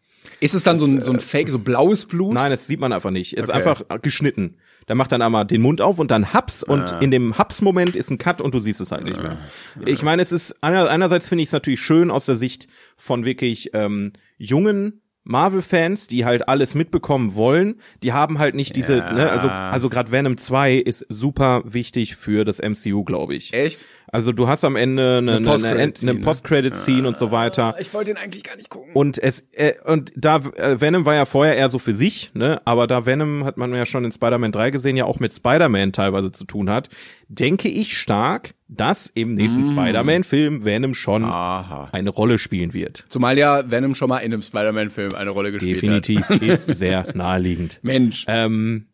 Ist 0.41 0.55
es 0.55 0.65
dann 0.65 0.79
so 0.79 0.87
ein, 0.87 1.01
so 1.01 1.13
ein 1.13 1.21
Fake, 1.21 1.49
so 1.51 1.59
blaues 1.59 2.05
Blut? 2.05 2.35
Nein, 2.35 2.51
das 2.51 2.67
sieht 2.67 2.81
man 2.81 2.93
einfach 2.93 3.11
nicht. 3.11 3.33
Es 3.39 3.49
Okay. 3.49 3.59
ist 3.61 3.67
einfach 3.67 4.03
geschnitten. 4.03 4.57
Da 4.87 4.94
macht 4.94 5.11
dann 5.12 5.21
einmal 5.21 5.44
den 5.44 5.62
Mund 5.62 5.81
auf 5.81 5.99
und 5.99 6.11
dann 6.11 6.33
Haps 6.33 6.62
und 6.62 6.93
Ah. 6.93 6.99
in 7.00 7.11
dem 7.11 7.37
Haps-Moment 7.37 7.97
ist 7.97 8.11
ein 8.11 8.19
Cut 8.19 8.41
und 8.41 8.55
du 8.55 8.61
siehst 8.61 8.81
es 8.81 8.93
halt 8.93 9.05
nicht 9.05 9.21
mehr. 9.21 9.37
Ich 9.85 10.03
meine, 10.03 10.23
es 10.23 10.31
ist 10.33 10.62
einer, 10.62 10.88
einerseits 10.88 11.29
finde 11.29 11.43
ich 11.43 11.49
es 11.49 11.53
natürlich 11.53 11.81
schön 11.81 12.11
aus 12.11 12.27
der 12.27 12.37
Sicht 12.37 12.69
von 12.97 13.25
wirklich 13.25 13.71
ähm, 13.75 14.12
jungen 14.38 15.03
Marvel-Fans, 15.25 16.06
die 16.06 16.25
halt 16.25 16.49
alles 16.49 16.75
mitbekommen 16.77 17.35
wollen, 17.35 17.81
die 18.05 18.12
haben 18.12 18.38
halt 18.38 18.55
nicht 18.55 18.77
diese, 18.77 18.99
Ja. 18.99 19.12
ne, 19.12 19.29
also 19.31 19.49
also 19.49 19.88
gerade 19.88 20.12
Venom 20.12 20.37
2 20.37 20.75
ist 20.77 21.05
super 21.09 21.62
wichtig 21.65 22.15
für 22.15 22.44
das 22.44 22.61
MCU, 22.61 23.03
glaube 23.03 23.35
ich. 23.35 23.53
Echt? 23.53 23.87
Also 24.12 24.32
du 24.32 24.47
hast 24.47 24.64
am 24.64 24.76
Ende 24.76 25.19
eine, 25.19 25.37
eine, 25.37 25.47
Post-Credit-Scene, 25.47 26.14
ne? 26.14 26.20
Post-Credit-Scene 26.20 27.08
und 27.08 27.17
so 27.17 27.32
weiter. 27.32 27.75
Ich 27.79 27.93
wollte 27.93 28.14
den 28.14 28.23
eigentlich 28.23 28.44
gar 28.44 28.56
nicht 28.56 28.70
gucken. 28.70 28.93
Und 28.94 29.19
es 29.19 29.49
äh, 29.53 29.75
und 29.85 30.12
da 30.14 30.37
äh, 30.56 30.81
Venom 30.81 31.05
war 31.05 31.14
ja 31.14 31.25
vorher 31.25 31.56
eher 31.56 31.69
so 31.69 31.79
für 31.79 31.93
sich, 31.93 32.31
ne, 32.35 32.61
aber 32.64 32.87
da 32.87 33.06
Venom 33.06 33.44
hat 33.44 33.56
man 33.56 33.75
ja 33.75 33.87
schon 33.87 34.05
in 34.05 34.12
Spider-Man 34.12 34.53
3 34.53 34.70
gesehen, 34.70 34.97
ja 34.97 35.05
auch 35.05 35.19
mit 35.19 35.32
Spider-Man 35.32 35.93
teilweise 35.93 36.31
zu 36.31 36.44
tun 36.44 36.70
hat, 36.70 36.88
denke 37.29 37.69
ich 37.69 37.97
stark, 37.99 38.55
dass 38.69 39.08
im 39.08 39.35
nächsten 39.35 39.64
Spider-Man 39.64 40.25
Film 40.25 40.64
Venom 40.64 40.94
schon 40.94 41.25
Aha. 41.25 41.88
eine 41.93 42.11
Rolle 42.11 42.38
spielen 42.38 42.75
wird. 42.75 43.05
Zumal 43.08 43.38
ja 43.38 43.70
Venom 43.70 43.94
schon 43.94 44.08
mal 44.08 44.19
in 44.19 44.32
einem 44.32 44.43
Spider-Man-Film 44.43 45.14
eine 45.14 45.31
Rolle 45.31 45.53
gespielt 45.53 45.82
Definitiv 45.82 46.29
hat. 46.29 46.43
ist 46.43 46.67
sehr 46.67 47.08
naheliegend. 47.14 47.81
Mensch. 47.82 48.25
Ähm, 48.29 48.86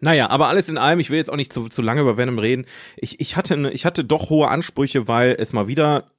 naja, 0.00 0.30
aber 0.30 0.48
alles 0.48 0.68
in 0.68 0.78
allem, 0.78 1.00
ich 1.00 1.10
will 1.10 1.18
jetzt 1.18 1.30
auch 1.30 1.36
nicht 1.36 1.52
zu, 1.52 1.68
zu 1.68 1.82
lange 1.82 2.00
über 2.02 2.16
Venom 2.16 2.38
reden. 2.38 2.66
Ich, 2.96 3.20
ich, 3.20 3.36
hatte, 3.36 3.56
ne- 3.56 3.72
ich 3.72 3.84
hatte 3.86 4.04
doch 4.04 4.30
hohe 4.30 4.48
Ansprüche, 4.48 5.08
weil 5.08 5.36
es 5.38 5.52
mal 5.52 5.68
wieder 5.68 6.10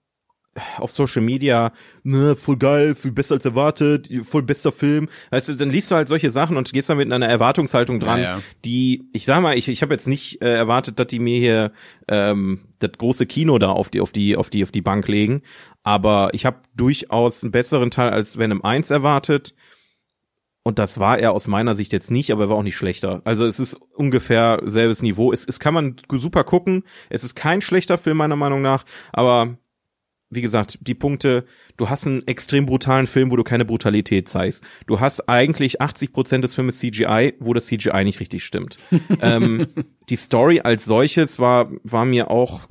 auf 0.79 0.89
Social 0.89 1.21
Media, 1.21 1.71
ne, 2.01 2.35
voll 2.35 2.57
geil, 2.57 2.95
viel 2.95 3.11
besser 3.11 3.35
als 3.35 3.45
erwartet, 3.45 4.09
voll 4.27 4.41
bester 4.41 4.71
Film. 4.71 5.07
Weißt 5.29 5.49
du, 5.49 5.53
dann 5.55 5.69
liest 5.69 5.91
du 5.91 5.95
halt 5.95 6.07
solche 6.07 6.31
Sachen 6.31 6.57
und 6.57 6.73
gehst 6.73 6.89
da 6.89 6.95
mit 6.95 7.11
einer 7.13 7.27
Erwartungshaltung 7.27 7.99
dran, 7.99 8.17
Ja, 8.19 8.37
ja. 8.37 8.41
die, 8.65 9.07
ich 9.13 9.25
sag 9.25 9.41
mal, 9.41 9.55
ich, 9.55 9.67
ich 9.67 9.83
habe 9.83 9.93
jetzt 9.93 10.07
nicht 10.07 10.41
äh, 10.41 10.51
erwartet, 10.55 10.97
dass 10.97 11.05
die 11.07 11.19
mir 11.19 11.37
hier 11.37 11.71
ähm, 12.07 12.61
das 12.79 12.91
große 12.97 13.27
Kino 13.27 13.59
da 13.59 13.69
auf 13.69 13.89
die, 13.89 14.01
auf 14.01 14.11
die, 14.11 14.35
auf 14.35 14.49
die, 14.49 14.63
auf 14.63 14.71
die 14.71 14.81
Bank 14.81 15.07
legen. 15.07 15.43
Aber 15.83 16.29
ich 16.33 16.47
habe 16.47 16.57
durchaus 16.75 17.43
einen 17.43 17.51
besseren 17.51 17.91
Teil 17.91 18.09
als 18.09 18.39
Venom 18.39 18.63
1 18.63 18.89
erwartet. 18.89 19.53
Und 20.67 20.79
das 20.79 20.99
war 20.99 21.17
er 21.17 21.31
aus 21.31 21.47
meiner 21.47 21.75
Sicht 21.75 21.93
jetzt 21.93 22.11
nicht, 22.11 22.29
aber 22.29 22.43
er 22.43 22.49
war 22.49 22.57
auch 22.57 22.63
nicht 22.63 22.75
schlechter. 22.75 23.21
Also 23.23 23.45
es 23.45 23.57
ist 23.57 23.75
ungefähr 23.95 24.61
selbes 24.65 25.01
Niveau. 25.01 25.31
Es, 25.31 25.47
es 25.47 25.61
kann 25.61 25.73
man 25.73 25.95
super 26.11 26.43
gucken. 26.43 26.83
Es 27.09 27.23
ist 27.23 27.35
kein 27.35 27.61
schlechter 27.61 27.97
Film 27.97 28.17
meiner 28.17 28.35
Meinung 28.35 28.61
nach, 28.61 28.83
aber 29.13 29.57
wie 30.29 30.41
gesagt, 30.41 30.79
die 30.81 30.93
Punkte, 30.93 31.45
du 31.77 31.89
hast 31.89 32.05
einen 32.05 32.27
extrem 32.27 32.65
brutalen 32.65 33.07
Film, 33.07 33.31
wo 33.31 33.37
du 33.37 33.45
keine 33.45 33.63
Brutalität 33.63 34.27
zeigst. 34.27 34.61
Du 34.87 34.99
hast 34.99 35.29
eigentlich 35.29 35.79
80 35.79 36.11
Prozent 36.11 36.43
des 36.43 36.53
Filmes 36.53 36.79
CGI, 36.79 37.35
wo 37.39 37.53
das 37.53 37.67
CGI 37.67 38.03
nicht 38.03 38.19
richtig 38.19 38.43
stimmt. 38.43 38.77
ähm, 39.21 39.67
die 40.09 40.17
Story 40.17 40.59
als 40.59 40.83
solches 40.83 41.39
war, 41.39 41.71
war 41.85 42.03
mir 42.03 42.29
auch, 42.29 42.67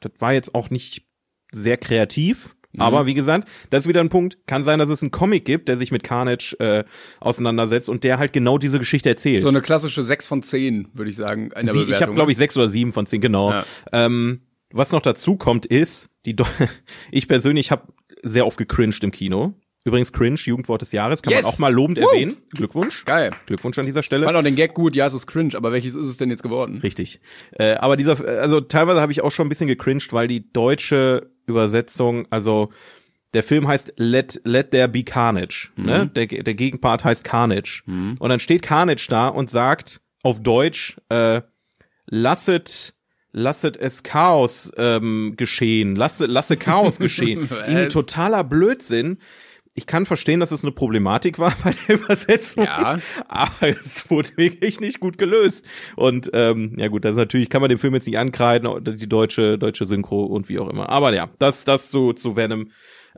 das 0.00 0.12
war 0.20 0.32
jetzt 0.32 0.54
auch 0.54 0.70
nicht 0.70 1.08
sehr 1.50 1.76
kreativ. 1.76 2.54
Aber 2.78 3.06
wie 3.06 3.14
gesagt, 3.14 3.48
das 3.70 3.84
ist 3.84 3.88
wieder 3.88 4.00
ein 4.00 4.08
Punkt. 4.10 4.38
Kann 4.46 4.62
sein, 4.64 4.78
dass 4.78 4.88
es 4.88 5.02
einen 5.02 5.10
Comic 5.10 5.44
gibt, 5.44 5.68
der 5.68 5.76
sich 5.76 5.90
mit 5.90 6.02
Carnage 6.02 6.54
äh, 6.60 6.84
auseinandersetzt 7.18 7.88
und 7.88 8.04
der 8.04 8.18
halt 8.18 8.32
genau 8.32 8.58
diese 8.58 8.78
Geschichte 8.78 9.08
erzählt. 9.08 9.42
So 9.42 9.48
eine 9.48 9.60
klassische 9.60 10.02
6 10.02 10.26
von 10.26 10.42
10, 10.42 10.88
würde 10.94 11.10
ich 11.10 11.16
sagen, 11.16 11.50
in 11.56 11.66
der 11.66 11.74
Sie, 11.74 11.82
ich 11.84 12.00
habe, 12.00 12.14
glaube 12.14 12.30
ich, 12.30 12.36
sechs 12.38 12.56
oder 12.56 12.68
sieben 12.68 12.92
von 12.92 13.06
zehn, 13.06 13.20
genau. 13.20 13.50
Ja. 13.50 13.64
Ähm, 13.92 14.42
was 14.72 14.92
noch 14.92 15.02
dazu 15.02 15.36
kommt, 15.36 15.66
ist, 15.66 16.08
die 16.26 16.36
Do 16.36 16.44
ich 17.10 17.26
persönlich 17.26 17.70
habe 17.70 17.92
sehr 18.22 18.46
oft 18.46 18.56
gecringed 18.58 19.02
im 19.02 19.10
Kino. 19.10 19.54
Übrigens 19.82 20.12
Cringe, 20.12 20.38
Jugendwort 20.38 20.82
des 20.82 20.92
Jahres, 20.92 21.22
kann 21.22 21.32
Yes! 21.32 21.42
man 21.44 21.52
auch 21.54 21.58
mal 21.58 21.72
lobend 21.72 21.98
Woo! 21.98 22.06
erwähnen. 22.06 22.36
Glückwunsch. 22.50 23.06
Geil. 23.06 23.30
Glückwunsch 23.46 23.78
an 23.78 23.86
dieser 23.86 24.00
Ich 24.00 24.06
Stelle. 24.06 24.26
fand 24.26 24.36
auch 24.36 24.42
den 24.42 24.54
Gag 24.54 24.74
gut, 24.74 24.94
ja, 24.94 25.06
es 25.06 25.14
ist 25.14 25.26
cringe, 25.26 25.54
aber 25.56 25.72
welches 25.72 25.94
ist 25.94 26.04
es 26.04 26.18
denn 26.18 26.28
jetzt 26.28 26.42
geworden? 26.42 26.80
Richtig. 26.82 27.20
Äh, 27.52 27.76
aber 27.76 27.96
dieser, 27.96 28.20
also 28.42 28.60
teilweise 28.60 29.00
habe 29.00 29.10
ich 29.10 29.22
auch 29.22 29.30
schon 29.30 29.46
ein 29.46 29.48
bisschen 29.48 29.68
gecringed, 29.68 30.12
weil 30.12 30.28
die 30.28 30.52
deutsche 30.52 31.30
Übersetzung, 31.50 32.26
also 32.30 32.70
der 33.34 33.42
Film 33.42 33.68
heißt 33.68 33.92
Let, 33.96 34.40
Let 34.44 34.70
There 34.70 34.88
Be 34.88 35.04
Carnage. 35.04 35.70
Mhm. 35.76 35.84
Ne? 35.84 36.06
Der, 36.08 36.26
der 36.26 36.54
Gegenpart 36.54 37.04
heißt 37.04 37.24
Carnage. 37.24 37.82
Und 38.18 38.28
dann 38.28 38.40
steht 38.40 38.62
Carnage 38.62 39.06
da 39.08 39.28
und 39.28 39.50
sagt 39.50 40.00
auf 40.22 40.42
Deutsch, 40.42 40.96
äh, 41.08 41.42
lasset, 42.06 42.94
lasset 43.32 43.76
es 43.76 44.02
Chaos 44.02 44.72
ähm, 44.76 45.34
geschehen, 45.36 45.96
lasse, 45.96 46.26
lasse 46.26 46.56
Chaos 46.56 46.98
geschehen. 46.98 47.48
Was? 47.50 47.92
totaler 47.92 48.44
Blödsinn. 48.44 49.18
Ich 49.74 49.86
kann 49.86 50.04
verstehen, 50.04 50.40
dass 50.40 50.50
es 50.50 50.64
eine 50.64 50.72
Problematik 50.72 51.38
war 51.38 51.52
bei 51.62 51.72
der 51.86 51.94
Übersetzung, 51.96 52.64
Ja. 52.64 52.98
aber 53.28 53.68
es 53.68 54.10
wurde 54.10 54.30
wirklich 54.36 54.80
nicht 54.80 54.98
gut 55.00 55.16
gelöst. 55.16 55.64
Und 55.96 56.30
ähm, 56.34 56.74
ja 56.76 56.88
gut, 56.88 57.04
das 57.04 57.12
ist 57.12 57.18
natürlich 57.18 57.48
kann 57.48 57.60
man 57.60 57.70
dem 57.70 57.78
Film 57.78 57.94
jetzt 57.94 58.06
nicht 58.06 58.18
ankreiden, 58.18 58.68
die 58.84 59.08
deutsche 59.08 59.58
deutsche 59.58 59.86
Synchro 59.86 60.24
und 60.24 60.48
wie 60.48 60.58
auch 60.58 60.68
immer. 60.68 60.88
Aber 60.90 61.14
ja, 61.14 61.30
das 61.38 61.64
das 61.64 61.90
zu 61.90 62.12
zu 62.12 62.34
Venom 62.36 62.70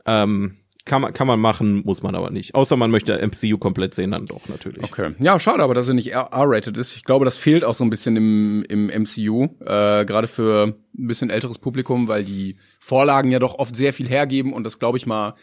ähm, 0.05 0.57
kann 0.85 1.01
man 1.01 1.13
kann 1.13 1.27
man 1.27 1.39
machen, 1.39 1.81
muss 1.85 2.03
man 2.03 2.13
aber 2.13 2.29
nicht. 2.29 2.53
Außer 2.55 2.75
man 2.75 2.91
möchte 2.91 3.17
MCU 3.25 3.57
komplett 3.57 3.93
sehen, 3.93 4.11
dann 4.11 4.25
doch 4.25 4.47
natürlich. 4.47 4.83
Okay. 4.83 5.15
Ja, 5.19 5.39
schade, 5.39 5.63
aber 5.63 5.73
dass 5.73 5.87
er 5.87 5.93
nicht 5.95 6.11
R-rated 6.13 6.77
ist. 6.77 6.95
Ich 6.95 7.03
glaube, 7.03 7.25
das 7.25 7.37
fehlt 7.37 7.63
auch 7.63 7.73
so 7.73 7.83
ein 7.85 7.89
bisschen 7.89 8.15
im, 8.17 8.63
im 8.67 8.87
MCU, 9.03 9.45
äh, 9.61 10.05
gerade 10.05 10.27
für 10.27 10.67
ein 10.67 11.07
bisschen 11.07 11.29
älteres 11.29 11.57
Publikum, 11.57 12.07
weil 12.09 12.25
die 12.25 12.57
Vorlagen 12.79 13.31
ja 13.31 13.39
doch 13.39 13.55
oft 13.59 13.75
sehr 13.75 13.93
viel 13.93 14.07
hergeben 14.09 14.51
und 14.53 14.65
das, 14.65 14.77
glaube 14.77 14.97
ich 14.97 15.05
mal, 15.05 15.35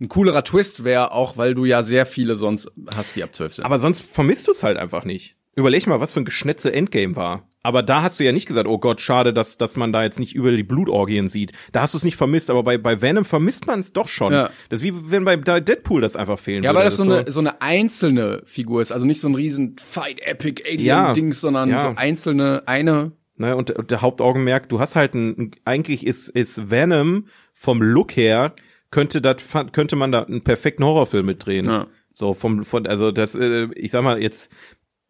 ein 0.00 0.08
coolerer 0.08 0.44
Twist 0.44 0.84
wäre, 0.84 1.12
auch 1.12 1.36
weil 1.36 1.54
du 1.54 1.64
ja 1.64 1.82
sehr 1.82 2.06
viele 2.06 2.36
sonst 2.36 2.70
hast, 2.94 3.16
die 3.16 3.22
ab 3.22 3.34
12 3.34 3.54
sind. 3.54 3.64
Aber 3.64 3.78
sonst 3.78 4.02
vermisst 4.02 4.46
du 4.46 4.50
es 4.50 4.62
halt 4.62 4.76
einfach 4.76 5.04
nicht. 5.04 5.36
Überleg 5.56 5.86
mal, 5.86 6.00
was 6.00 6.12
für 6.12 6.20
ein 6.20 6.24
Geschnetze 6.24 6.72
Endgame 6.72 7.14
war. 7.14 7.48
Aber 7.62 7.82
da 7.82 8.02
hast 8.02 8.20
du 8.20 8.24
ja 8.24 8.32
nicht 8.32 8.46
gesagt, 8.46 8.68
oh 8.68 8.78
Gott, 8.78 9.00
schade, 9.00 9.32
dass, 9.32 9.56
dass 9.56 9.76
man 9.76 9.90
da 9.90 10.02
jetzt 10.02 10.18
nicht 10.18 10.34
über 10.34 10.52
die 10.52 10.64
Blutorgien 10.64 11.28
sieht. 11.28 11.52
Da 11.72 11.80
hast 11.80 11.94
du 11.94 11.98
es 11.98 12.04
nicht 12.04 12.16
vermisst, 12.16 12.50
aber 12.50 12.62
bei, 12.62 12.76
bei 12.76 13.00
Venom 13.00 13.24
vermisst 13.24 13.66
man 13.66 13.80
es 13.80 13.94
doch 13.94 14.06
schon. 14.06 14.34
Ja. 14.34 14.50
Das 14.68 14.80
ist 14.80 14.84
wie 14.84 14.92
wenn 15.10 15.24
bei 15.24 15.36
Deadpool 15.36 16.02
das 16.02 16.14
einfach 16.14 16.38
fehlen 16.38 16.62
ja, 16.62 16.70
würde. 16.70 16.80
weil 16.80 16.84
das 16.84 16.96
so 16.96 17.04
ist 17.04 17.08
eine, 17.08 17.32
so 17.32 17.40
eine 17.40 17.62
einzelne 17.62 18.42
Figur 18.44 18.82
ist, 18.82 18.92
also 18.92 19.06
nicht 19.06 19.20
so 19.20 19.28
ein 19.28 19.34
riesen 19.34 19.76
Fight-Epic-Alien-Dings, 19.78 21.40
sondern 21.40 21.70
ja. 21.70 21.80
so 21.80 21.92
einzelne, 21.96 22.64
eine 22.66 23.12
Ne, 23.36 23.56
und, 23.56 23.72
und 23.72 23.90
der 23.90 24.00
Hauptaugenmerk, 24.00 24.68
du 24.68 24.78
hast 24.78 24.94
halt 24.94 25.14
ein, 25.14 25.56
eigentlich 25.64 26.06
ist, 26.06 26.28
ist 26.28 26.70
Venom 26.70 27.26
vom 27.52 27.82
Look 27.82 28.14
her, 28.14 28.54
könnte 28.94 29.20
das, 29.20 29.36
könnte 29.72 29.96
man 29.96 30.12
da 30.12 30.22
einen 30.22 30.44
perfekten 30.44 30.84
Horrorfilm 30.84 31.26
mitdrehen. 31.26 31.66
Ja. 31.66 31.88
So 32.12 32.32
vom, 32.32 32.64
von, 32.64 32.86
also 32.86 33.10
das, 33.10 33.34
äh, 33.34 33.66
ich 33.74 33.90
sag 33.90 34.04
mal 34.04 34.22
jetzt, 34.22 34.52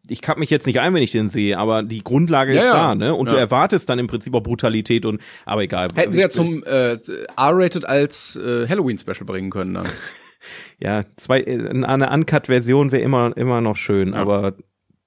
ich 0.09 0.23
kapp 0.23 0.39
mich 0.39 0.49
jetzt 0.49 0.65
nicht 0.65 0.79
ein, 0.79 0.91
wenn 0.95 1.03
ich 1.03 1.11
den 1.11 1.29
sehe, 1.29 1.57
aber 1.59 1.83
die 1.83 2.03
Grundlage 2.03 2.53
Ja, 2.53 2.59
ist 2.59 2.65
ja. 2.67 2.73
da, 2.73 2.95
ne? 2.95 3.13
Und 3.13 3.29
du 3.31 3.35
Ja. 3.35 3.41
erwartest 3.41 3.87
dann 3.89 3.99
im 3.99 4.07
Prinzip 4.07 4.33
auch 4.33 4.41
Brutalität 4.41 5.05
und, 5.05 5.21
aber 5.45 5.61
egal. 5.61 5.87
hätten 5.93 6.13
sie 6.13 6.21
ja 6.21 6.29
zum 6.29 6.63
äh, 6.63 6.97
R-rated 7.37 7.85
als 7.87 8.35
äh, 8.35 8.67
Halloween-Special 8.67 9.25
bringen 9.25 9.51
können 9.51 9.75
dann. 9.75 9.87
ja, 10.79 11.03
zwei, 11.17 11.41
äh, 11.41 11.69
eine 11.83 12.09
Uncut-Version 12.11 12.91
wäre 12.91 13.03
immer, 13.03 13.37
immer 13.37 13.61
noch 13.61 13.75
schön, 13.75 14.15
aber 14.15 14.55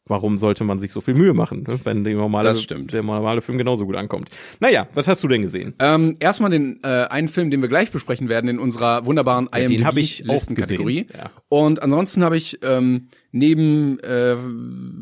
warum 0.08 0.38
sollte 0.38 0.64
man 0.64 0.78
sich 0.78 0.92
so 0.92 1.00
viel 1.00 1.14
Mühe 1.14 1.34
machen, 1.34 1.64
ne? 1.68 1.78
wenn 1.84 2.04
die 2.04 2.14
normale, 2.14 2.54
der 2.54 3.02
normale 3.02 3.40
Film 3.40 3.58
genauso 3.58 3.86
gut 3.86 3.96
ankommt? 3.96 4.30
Naja, 4.60 4.88
was 4.94 5.06
hast 5.08 5.22
du 5.22 5.28
denn 5.28 5.42
gesehen? 5.42 5.74
Ähm, 5.78 6.14
erstmal 6.20 6.50
den 6.50 6.80
äh, 6.82 7.04
einen 7.08 7.28
Film, 7.28 7.50
den 7.50 7.60
wir 7.62 7.68
gleich 7.68 7.90
besprechen 7.90 8.28
werden 8.28 8.48
in 8.48 8.58
unserer 8.58 9.06
wunderbaren 9.06 9.48
Ja, 9.52 9.60
IMDb-Listenkategorie. 9.60 11.06
ja. 11.12 11.30
Und 11.48 11.82
ansonsten 11.82 12.22
habe 12.24 12.36
ich 12.36 12.58
ähm, 12.62 13.08
neben 13.32 13.98
äh, 14.00 14.36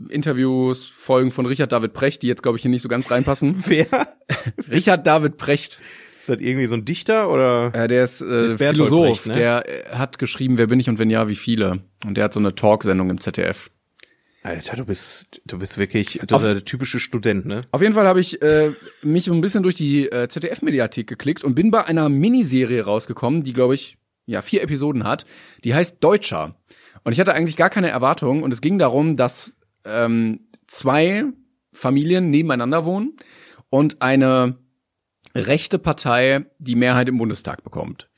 Interviews, 0.08 0.86
Folgen 0.86 1.30
von 1.30 1.46
Richard 1.46 1.72
David 1.72 1.92
Precht, 1.92 2.22
die 2.22 2.26
jetzt 2.28 2.42
glaube 2.42 2.56
ich 2.58 2.62
hier 2.62 2.70
nicht 2.70 2.82
so 2.82 2.88
ganz 2.88 3.10
reinpassen. 3.10 3.56
Wer? 3.66 3.86
Richard 4.70 5.06
David 5.06 5.36
Precht, 5.36 5.80
Ist 6.18 6.28
das 6.28 6.40
irgendwie 6.40 6.66
so 6.66 6.74
ein 6.74 6.84
Dichter 6.84 7.30
oder? 7.30 7.72
äh, 7.74 7.88
der 7.88 8.04
ist, 8.04 8.20
äh, 8.20 8.56
Philosoph, 8.56 9.24
Brecht, 9.24 9.26
ne? 9.26 9.32
der 9.34 9.68
äh, 9.68 9.96
hat 9.96 10.18
geschrieben, 10.18 10.58
wer 10.58 10.66
bin 10.66 10.80
ich 10.80 10.88
und 10.88 10.98
wenn 10.98 11.10
ja, 11.10 11.28
wie 11.28 11.34
viele. 11.36 11.80
Und 12.04 12.16
der 12.16 12.24
hat 12.24 12.32
so 12.34 12.40
eine 12.40 12.54
Talksendung 12.54 13.10
im 13.10 13.20
ZDF. 13.20 13.70
Alter, 14.46 14.76
du 14.76 14.84
bist, 14.84 15.40
du 15.44 15.58
bist 15.58 15.76
wirklich 15.76 16.20
du 16.24 16.26
bist 16.26 16.44
der 16.44 16.64
typische 16.64 17.00
Student, 17.00 17.46
ne? 17.46 17.62
Auf 17.72 17.82
jeden 17.82 17.94
Fall 17.94 18.06
habe 18.06 18.20
ich 18.20 18.40
äh, 18.42 18.70
mich 19.02 19.24
so 19.24 19.34
ein 19.34 19.40
bisschen 19.40 19.64
durch 19.64 19.74
die 19.74 20.06
äh, 20.06 20.28
ZDF-Mediathek 20.28 21.08
geklickt 21.08 21.42
und 21.42 21.56
bin 21.56 21.72
bei 21.72 21.84
einer 21.84 22.08
Miniserie 22.08 22.84
rausgekommen, 22.84 23.42
die, 23.42 23.52
glaube 23.52 23.74
ich, 23.74 23.98
ja, 24.24 24.42
vier 24.42 24.62
Episoden 24.62 25.02
hat. 25.02 25.26
Die 25.64 25.74
heißt 25.74 25.96
Deutscher. 26.02 26.54
Und 27.02 27.12
ich 27.12 27.18
hatte 27.18 27.34
eigentlich 27.34 27.56
gar 27.56 27.70
keine 27.70 27.90
Erwartungen 27.90 28.44
und 28.44 28.52
es 28.52 28.60
ging 28.60 28.78
darum, 28.78 29.16
dass 29.16 29.56
ähm, 29.84 30.46
zwei 30.68 31.24
Familien 31.72 32.30
nebeneinander 32.30 32.84
wohnen 32.84 33.16
und 33.68 34.00
eine 34.00 34.58
rechte 35.34 35.80
Partei 35.80 36.46
die 36.58 36.76
Mehrheit 36.76 37.08
im 37.08 37.18
Bundestag 37.18 37.64
bekommt. 37.64 38.08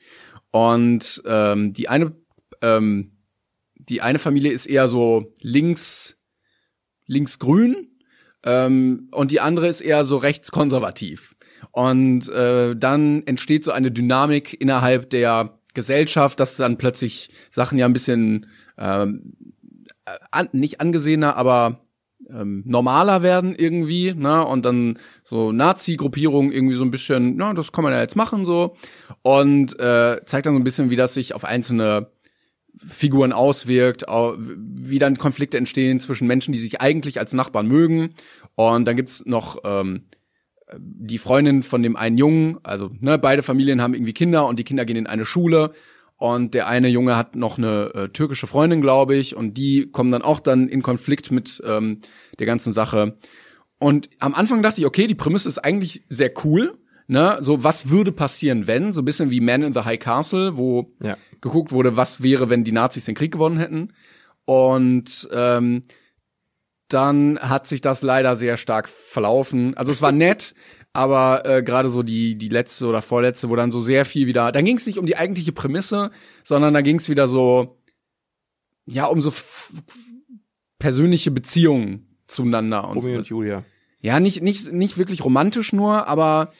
Und 0.51 1.23
ähm, 1.25 1.73
die 1.73 1.89
eine 1.89 2.15
ähm, 2.61 3.13
die 3.77 4.01
eine 4.01 4.19
Familie 4.19 4.51
ist 4.51 4.67
eher 4.67 4.87
so 4.87 5.33
links 5.41 6.18
linksgrün 7.09 7.87
ähm, 8.43 9.09
und 9.11 9.31
die 9.31 9.41
andere 9.41 9.67
ist 9.67 9.81
eher 9.81 10.05
so 10.05 10.17
rechtskonservativ. 10.17 11.35
Und 11.71 12.29
äh, 12.29 12.75
dann 12.75 13.23
entsteht 13.25 13.65
so 13.65 13.71
eine 13.71 13.91
Dynamik 13.91 14.59
innerhalb 14.61 15.09
der 15.09 15.59
Gesellschaft, 15.73 16.39
dass 16.39 16.55
dann 16.55 16.77
plötzlich 16.77 17.29
Sachen 17.49 17.77
ja 17.77 17.85
ein 17.85 17.93
bisschen 17.93 18.45
ähm, 18.77 19.33
an, 20.31 20.49
nicht 20.53 20.79
angesehener, 20.79 21.35
aber 21.35 21.81
ähm, 22.29 22.63
normaler 22.65 23.21
werden 23.21 23.55
irgendwie, 23.55 24.13
ne? 24.13 24.45
Und 24.45 24.65
dann 24.65 24.99
so 25.23 25.51
Nazi-Gruppierungen 25.51 26.51
irgendwie 26.51 26.75
so 26.75 26.83
ein 26.83 26.91
bisschen, 26.91 27.35
na, 27.37 27.53
das 27.53 27.71
kann 27.71 27.83
man 27.83 27.93
ja 27.93 27.99
jetzt 27.99 28.15
machen 28.15 28.45
so. 28.45 28.75
Und 29.21 29.77
äh, 29.79 30.21
zeigt 30.25 30.45
dann 30.45 30.53
so 30.53 30.59
ein 30.59 30.63
bisschen, 30.63 30.91
wie 30.91 30.95
das 30.95 31.13
sich 31.13 31.33
auf 31.33 31.45
einzelne 31.45 32.07
Figuren 32.77 33.33
auswirkt, 33.33 34.07
au- 34.07 34.35
wie 34.37 34.99
dann 34.99 35.17
Konflikte 35.17 35.57
entstehen 35.57 35.99
zwischen 35.99 36.27
Menschen, 36.27 36.51
die 36.53 36.59
sich 36.59 36.81
eigentlich 36.81 37.19
als 37.19 37.33
Nachbarn 37.33 37.67
mögen. 37.67 38.15
Und 38.55 38.85
dann 38.85 38.95
gibt's 38.95 39.25
noch 39.25 39.59
ähm, 39.63 40.05
die 40.77 41.17
Freundin 41.17 41.63
von 41.63 41.81
dem 41.83 41.95
einen 41.95 42.17
Jungen, 42.17 42.59
also 42.63 42.91
ne, 42.99 43.17
beide 43.17 43.41
Familien 43.41 43.81
haben 43.81 43.93
irgendwie 43.93 44.13
Kinder 44.13 44.45
und 44.47 44.59
die 44.59 44.63
Kinder 44.63 44.85
gehen 44.85 44.97
in 44.97 45.07
eine 45.07 45.25
Schule 45.25 45.71
und 46.15 46.53
der 46.53 46.67
eine 46.67 46.89
Junge 46.89 47.15
hat 47.15 47.35
noch 47.35 47.57
eine 47.57 47.91
äh, 47.95 48.09
türkische 48.09 48.45
Freundin, 48.45 48.81
glaube 48.81 49.15
ich, 49.15 49.35
und 49.35 49.55
die 49.57 49.89
kommen 49.89 50.11
dann 50.11 50.21
auch 50.21 50.39
dann 50.39 50.67
in 50.67 50.81
Konflikt 50.83 51.31
mit 51.31 51.61
ähm, 51.65 52.01
der 52.37 52.45
ganzen 52.45 52.73
Sache. 52.73 53.17
Und 53.79 54.09
am 54.19 54.35
Anfang 54.35 54.61
dachte 54.61 54.81
ich, 54.81 54.85
okay, 54.85 55.07
die 55.07 55.15
Prämisse 55.15 55.47
ist 55.49 55.57
eigentlich 55.57 56.03
sehr 56.09 56.31
cool. 56.43 56.77
Ne, 57.11 57.39
so 57.41 57.63
was 57.63 57.89
würde 57.89 58.11
passieren, 58.11 58.67
wenn, 58.67 58.93
so 58.93 59.01
ein 59.01 59.05
bisschen 59.05 59.31
wie 59.31 59.41
Man 59.41 59.63
in 59.63 59.73
the 59.73 59.79
High 59.79 59.97
Castle, 59.97 60.57
wo 60.57 60.93
Ja. 61.01 61.17
geguckt 61.41 61.71
wurde, 61.71 61.97
was 61.97 62.21
wäre, 62.21 62.51
wenn 62.51 62.63
die 62.63 62.71
Nazis 62.71 63.05
den 63.05 63.15
Krieg 63.15 63.31
gewonnen 63.31 63.57
hätten. 63.57 63.93
Und 64.45 65.27
ähm, 65.31 65.81
dann 66.87 67.39
hat 67.39 67.65
sich 67.65 67.81
das 67.81 68.03
leider 68.03 68.35
sehr 68.35 68.57
stark 68.57 68.87
verlaufen. 68.87 69.75
Also 69.75 69.91
es 69.91 70.03
war 70.03 70.11
nett, 70.11 70.53
aber 70.93 71.47
äh, 71.47 71.63
gerade 71.63 71.89
so 71.89 72.03
die 72.03 72.35
die 72.37 72.49
letzte 72.49 72.85
oder 72.85 73.01
vorletzte, 73.01 73.49
wo 73.49 73.55
dann 73.55 73.71
so 73.71 73.79
sehr 73.79 74.05
viel 74.05 74.27
wieder, 74.27 74.51
dann 74.51 74.63
ging 74.65 74.77
es 74.77 74.85
nicht 74.85 74.99
um 74.99 75.07
die 75.07 75.17
eigentliche 75.17 75.51
Prämisse, 75.51 76.11
sondern 76.43 76.75
da 76.75 76.81
ging 76.81 76.97
es 76.97 77.09
wieder 77.09 77.27
so 77.27 77.79
ja 78.85 79.05
um 79.05 79.19
so 79.19 79.33
persönliche 80.77 81.31
Beziehungen 81.31 82.17
zueinander 82.27 82.87
und 82.87 82.97
Romeo 82.97 83.13
so. 83.13 83.17
und 83.17 83.27
Julia. 83.29 83.63
Ja, 84.01 84.19
nicht 84.19 84.43
nicht 84.43 84.71
nicht 84.71 84.99
wirklich 84.99 85.23
romantisch 85.25 85.73
nur, 85.73 86.07
aber 86.07 86.53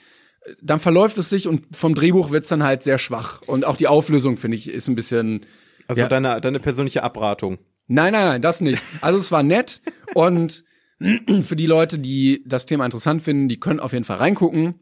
dann 0.61 0.79
verläuft 0.79 1.17
es 1.17 1.29
sich 1.29 1.47
und 1.47 1.75
vom 1.75 1.95
Drehbuch 1.95 2.31
wird's 2.31 2.47
dann 2.49 2.63
halt 2.63 2.83
sehr 2.83 2.97
schwach 2.97 3.41
und 3.43 3.65
auch 3.65 3.75
die 3.77 3.87
Auflösung 3.87 4.37
finde 4.37 4.57
ich 4.57 4.69
ist 4.69 4.87
ein 4.87 4.95
bisschen 4.95 5.45
Also 5.87 6.01
Ja. 6.01 6.09
deine, 6.09 6.39
deine 6.41 6.59
persönliche 6.59 7.03
Abratung. 7.03 7.57
Nein, 7.87 8.13
nein, 8.13 8.25
nein, 8.27 8.41
das 8.41 8.61
nicht. 8.61 8.81
Also 9.01 9.17
es 9.19 9.31
war 9.31 9.43
nett 9.43 9.81
und 10.13 10.63
für 11.41 11.55
die 11.55 11.65
Leute, 11.65 11.97
die 11.99 12.43
das 12.45 12.65
Thema 12.65 12.85
interessant 12.85 13.21
finden, 13.21 13.47
die 13.49 13.59
können 13.59 13.79
auf 13.79 13.93
jeden 13.93 14.05
Fall 14.05 14.17
reingucken. 14.17 14.75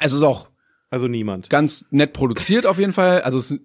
Es 0.00 0.12
ist 0.12 0.22
auch 0.22 0.50
Also 0.90 1.08
niemand. 1.08 1.50
ganz 1.50 1.84
nett 1.90 2.12
produziert 2.12 2.66
auf 2.66 2.78
jeden 2.78 2.92
Fall. 2.92 3.22
Also 3.22 3.38
es 3.38 3.50
ist 3.50 3.60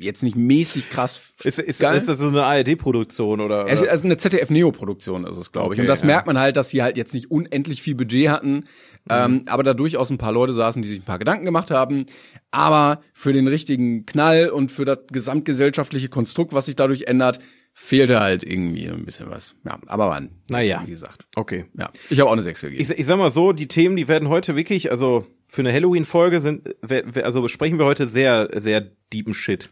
jetzt 0.00 0.22
nicht 0.22 0.36
mäßig 0.36 0.90
krass. 0.90 1.32
Ist, 1.44 1.58
ist, 1.58 1.80
geil. 1.80 1.98
ist 1.98 2.08
das 2.08 2.18
so 2.18 2.28
eine 2.28 2.44
ARD-Produktion 2.44 3.40
oder? 3.40 3.66
Es 3.66 3.82
also 3.82 4.04
eine 4.04 4.16
ZDF-Neo-Produktion 4.16 5.24
ist 5.26 5.36
es, 5.36 5.52
glaube 5.52 5.74
ich. 5.74 5.78
Okay, 5.78 5.82
und 5.82 5.86
das 5.86 6.00
ja. 6.00 6.06
merkt 6.06 6.26
man 6.26 6.38
halt, 6.38 6.56
dass 6.56 6.68
sie 6.68 6.82
halt 6.82 6.96
jetzt 6.96 7.14
nicht 7.14 7.30
unendlich 7.30 7.82
viel 7.82 7.94
Budget 7.94 8.28
hatten, 8.28 8.66
ähm, 9.08 9.44
aber 9.46 9.62
da 9.62 9.72
durchaus 9.72 10.10
ein 10.10 10.18
paar 10.18 10.32
Leute 10.32 10.52
saßen, 10.52 10.82
die 10.82 10.88
sich 10.88 11.00
ein 11.00 11.04
paar 11.04 11.18
Gedanken 11.18 11.44
gemacht 11.44 11.70
haben. 11.70 12.06
Aber 12.50 13.00
für 13.14 13.32
den 13.32 13.48
richtigen 13.48 14.04
Knall 14.04 14.50
und 14.50 14.70
für 14.70 14.84
das 14.84 14.98
gesamtgesellschaftliche 15.10 16.08
Konstrukt, 16.08 16.52
was 16.52 16.66
sich 16.66 16.76
dadurch 16.76 17.04
ändert, 17.04 17.38
fehlte 17.72 18.20
halt 18.20 18.42
irgendwie 18.44 18.88
ein 18.88 19.04
bisschen 19.04 19.30
was. 19.30 19.54
Ja, 19.64 19.78
aber 19.86 20.10
wann? 20.10 20.42
Naja. 20.48 20.82
Wie 20.84 20.90
gesagt. 20.90 21.24
Okay. 21.34 21.66
Ja, 21.78 21.90
ich 22.10 22.20
habe 22.20 22.28
auch 22.28 22.34
eine 22.34 22.42
6 22.42 22.60
gegeben. 22.60 22.82
Ich, 22.82 22.90
ich 22.90 23.06
sag 23.06 23.16
mal 23.16 23.30
so, 23.30 23.52
die 23.52 23.68
Themen, 23.68 23.96
die 23.96 24.08
werden 24.08 24.28
heute 24.28 24.56
wirklich, 24.56 24.90
also 24.90 25.26
für 25.50 25.62
eine 25.62 25.72
Halloween-Folge 25.72 26.40
sind, 26.40 26.76
also 27.16 27.42
besprechen 27.42 27.78
wir 27.78 27.84
heute 27.84 28.06
sehr, 28.06 28.48
sehr 28.60 28.86
deepen 29.12 29.34
Shit. 29.34 29.70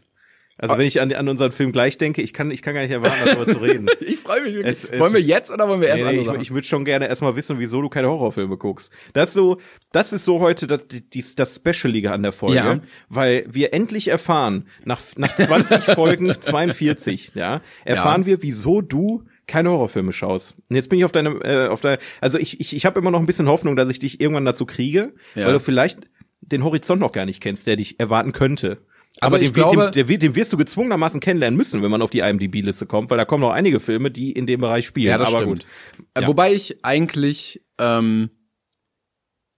Also 0.61 0.77
wenn 0.77 0.85
ich 0.85 0.99
an, 0.99 1.13
an 1.13 1.29
unseren 1.29 1.53
Film 1.53 1.71
gleich 1.71 1.97
denke, 1.97 2.21
ich 2.21 2.33
kann, 2.33 2.51
ich 2.51 2.61
kann 2.61 2.73
gar 2.73 2.81
nicht 2.81 2.91
erwarten, 2.91 3.17
darüber 3.23 3.49
zu 3.49 3.59
reden. 3.59 3.87
ich 4.01 4.17
freue 4.17 4.41
mich 4.41 4.55
wirklich. 4.55 4.75
Es, 4.75 4.83
es, 4.83 4.99
wollen 4.99 5.13
wir 5.13 5.21
jetzt 5.21 5.51
oder 5.51 5.69
wollen 5.69 5.79
wir 5.79 5.87
erst 5.87 6.03
nee, 6.03 6.17
nee, 6.17 6.29
Ich, 6.33 6.41
ich 6.41 6.53
würde 6.53 6.67
schon 6.67 6.83
gerne 6.83 7.07
erstmal 7.07 7.37
wissen, 7.37 7.59
wieso 7.59 7.81
du 7.81 7.87
keine 7.87 8.09
Horrorfilme 8.09 8.57
guckst. 8.57 8.91
Das 9.13 9.29
ist 9.29 9.35
so, 9.35 9.57
das 9.93 10.11
ist 10.11 10.25
so 10.25 10.41
heute 10.41 10.67
das, 10.67 10.83
das, 11.13 11.35
das 11.35 11.55
Specialige 11.55 12.11
an 12.11 12.23
der 12.23 12.33
Folge, 12.33 12.55
ja. 12.57 12.79
weil 13.07 13.45
wir 13.49 13.73
endlich 13.73 14.09
erfahren, 14.09 14.67
nach, 14.83 14.99
nach 15.15 15.33
20 15.33 15.83
Folgen 15.95 16.33
42, 16.37 17.31
ja, 17.35 17.61
erfahren 17.85 18.23
ja. 18.23 18.27
wir, 18.27 18.43
wieso 18.43 18.81
du 18.81 19.23
keine 19.49 19.71
Horrorfilme 19.71 20.13
schaust. 20.13 20.55
Und 20.69 20.75
jetzt 20.75 20.89
bin 20.89 20.99
ich 20.99 21.05
auf 21.05 21.11
deinem, 21.11 21.41
äh, 21.43 21.67
auf 21.67 21.81
deiner, 21.81 21.97
also 22.21 22.37
ich, 22.37 22.59
ich, 22.59 22.75
ich 22.75 22.85
habe 22.85 22.99
immer 22.99 23.11
noch 23.11 23.19
ein 23.19 23.25
bisschen 23.25 23.47
Hoffnung, 23.47 23.75
dass 23.75 23.89
ich 23.89 23.99
dich 23.99 24.21
irgendwann 24.21 24.45
dazu 24.45 24.65
kriege, 24.65 25.13
ja. 25.35 25.45
weil 25.45 25.53
du 25.53 25.59
vielleicht 25.59 26.07
den 26.41 26.63
Horizont 26.63 27.01
noch 27.01 27.11
gar 27.11 27.25
nicht 27.25 27.41
kennst, 27.41 27.67
der 27.67 27.75
dich 27.75 27.99
erwarten 27.99 28.31
könnte. 28.31 28.77
Also 29.19 29.35
Aber 29.35 29.43
den, 29.43 29.53
glaube, 29.53 29.91
den, 29.91 30.07
den, 30.07 30.19
den, 30.19 30.35
wirst 30.35 30.53
du 30.53 30.57
gezwungenermaßen 30.57 31.19
kennenlernen 31.19 31.57
müssen, 31.57 31.81
wenn 31.81 31.91
man 31.91 32.01
auf 32.01 32.11
die 32.11 32.19
IMDb-Liste 32.19 32.85
kommt, 32.85 33.09
weil 33.09 33.17
da 33.17 33.25
kommen 33.25 33.41
noch 33.41 33.51
einige 33.51 33.79
Filme, 33.79 34.11
die 34.11 34.31
in 34.31 34.45
dem 34.45 34.61
Bereich 34.61 34.85
spielen. 34.85 35.09
Ja, 35.09 35.17
das 35.17 35.29
Aber 35.29 35.39
stimmt. 35.39 35.65
Gut. 35.97 36.11
Ja. 36.17 36.27
Wobei 36.27 36.53
ich 36.53 36.85
eigentlich, 36.85 37.61
ähm, 37.79 38.29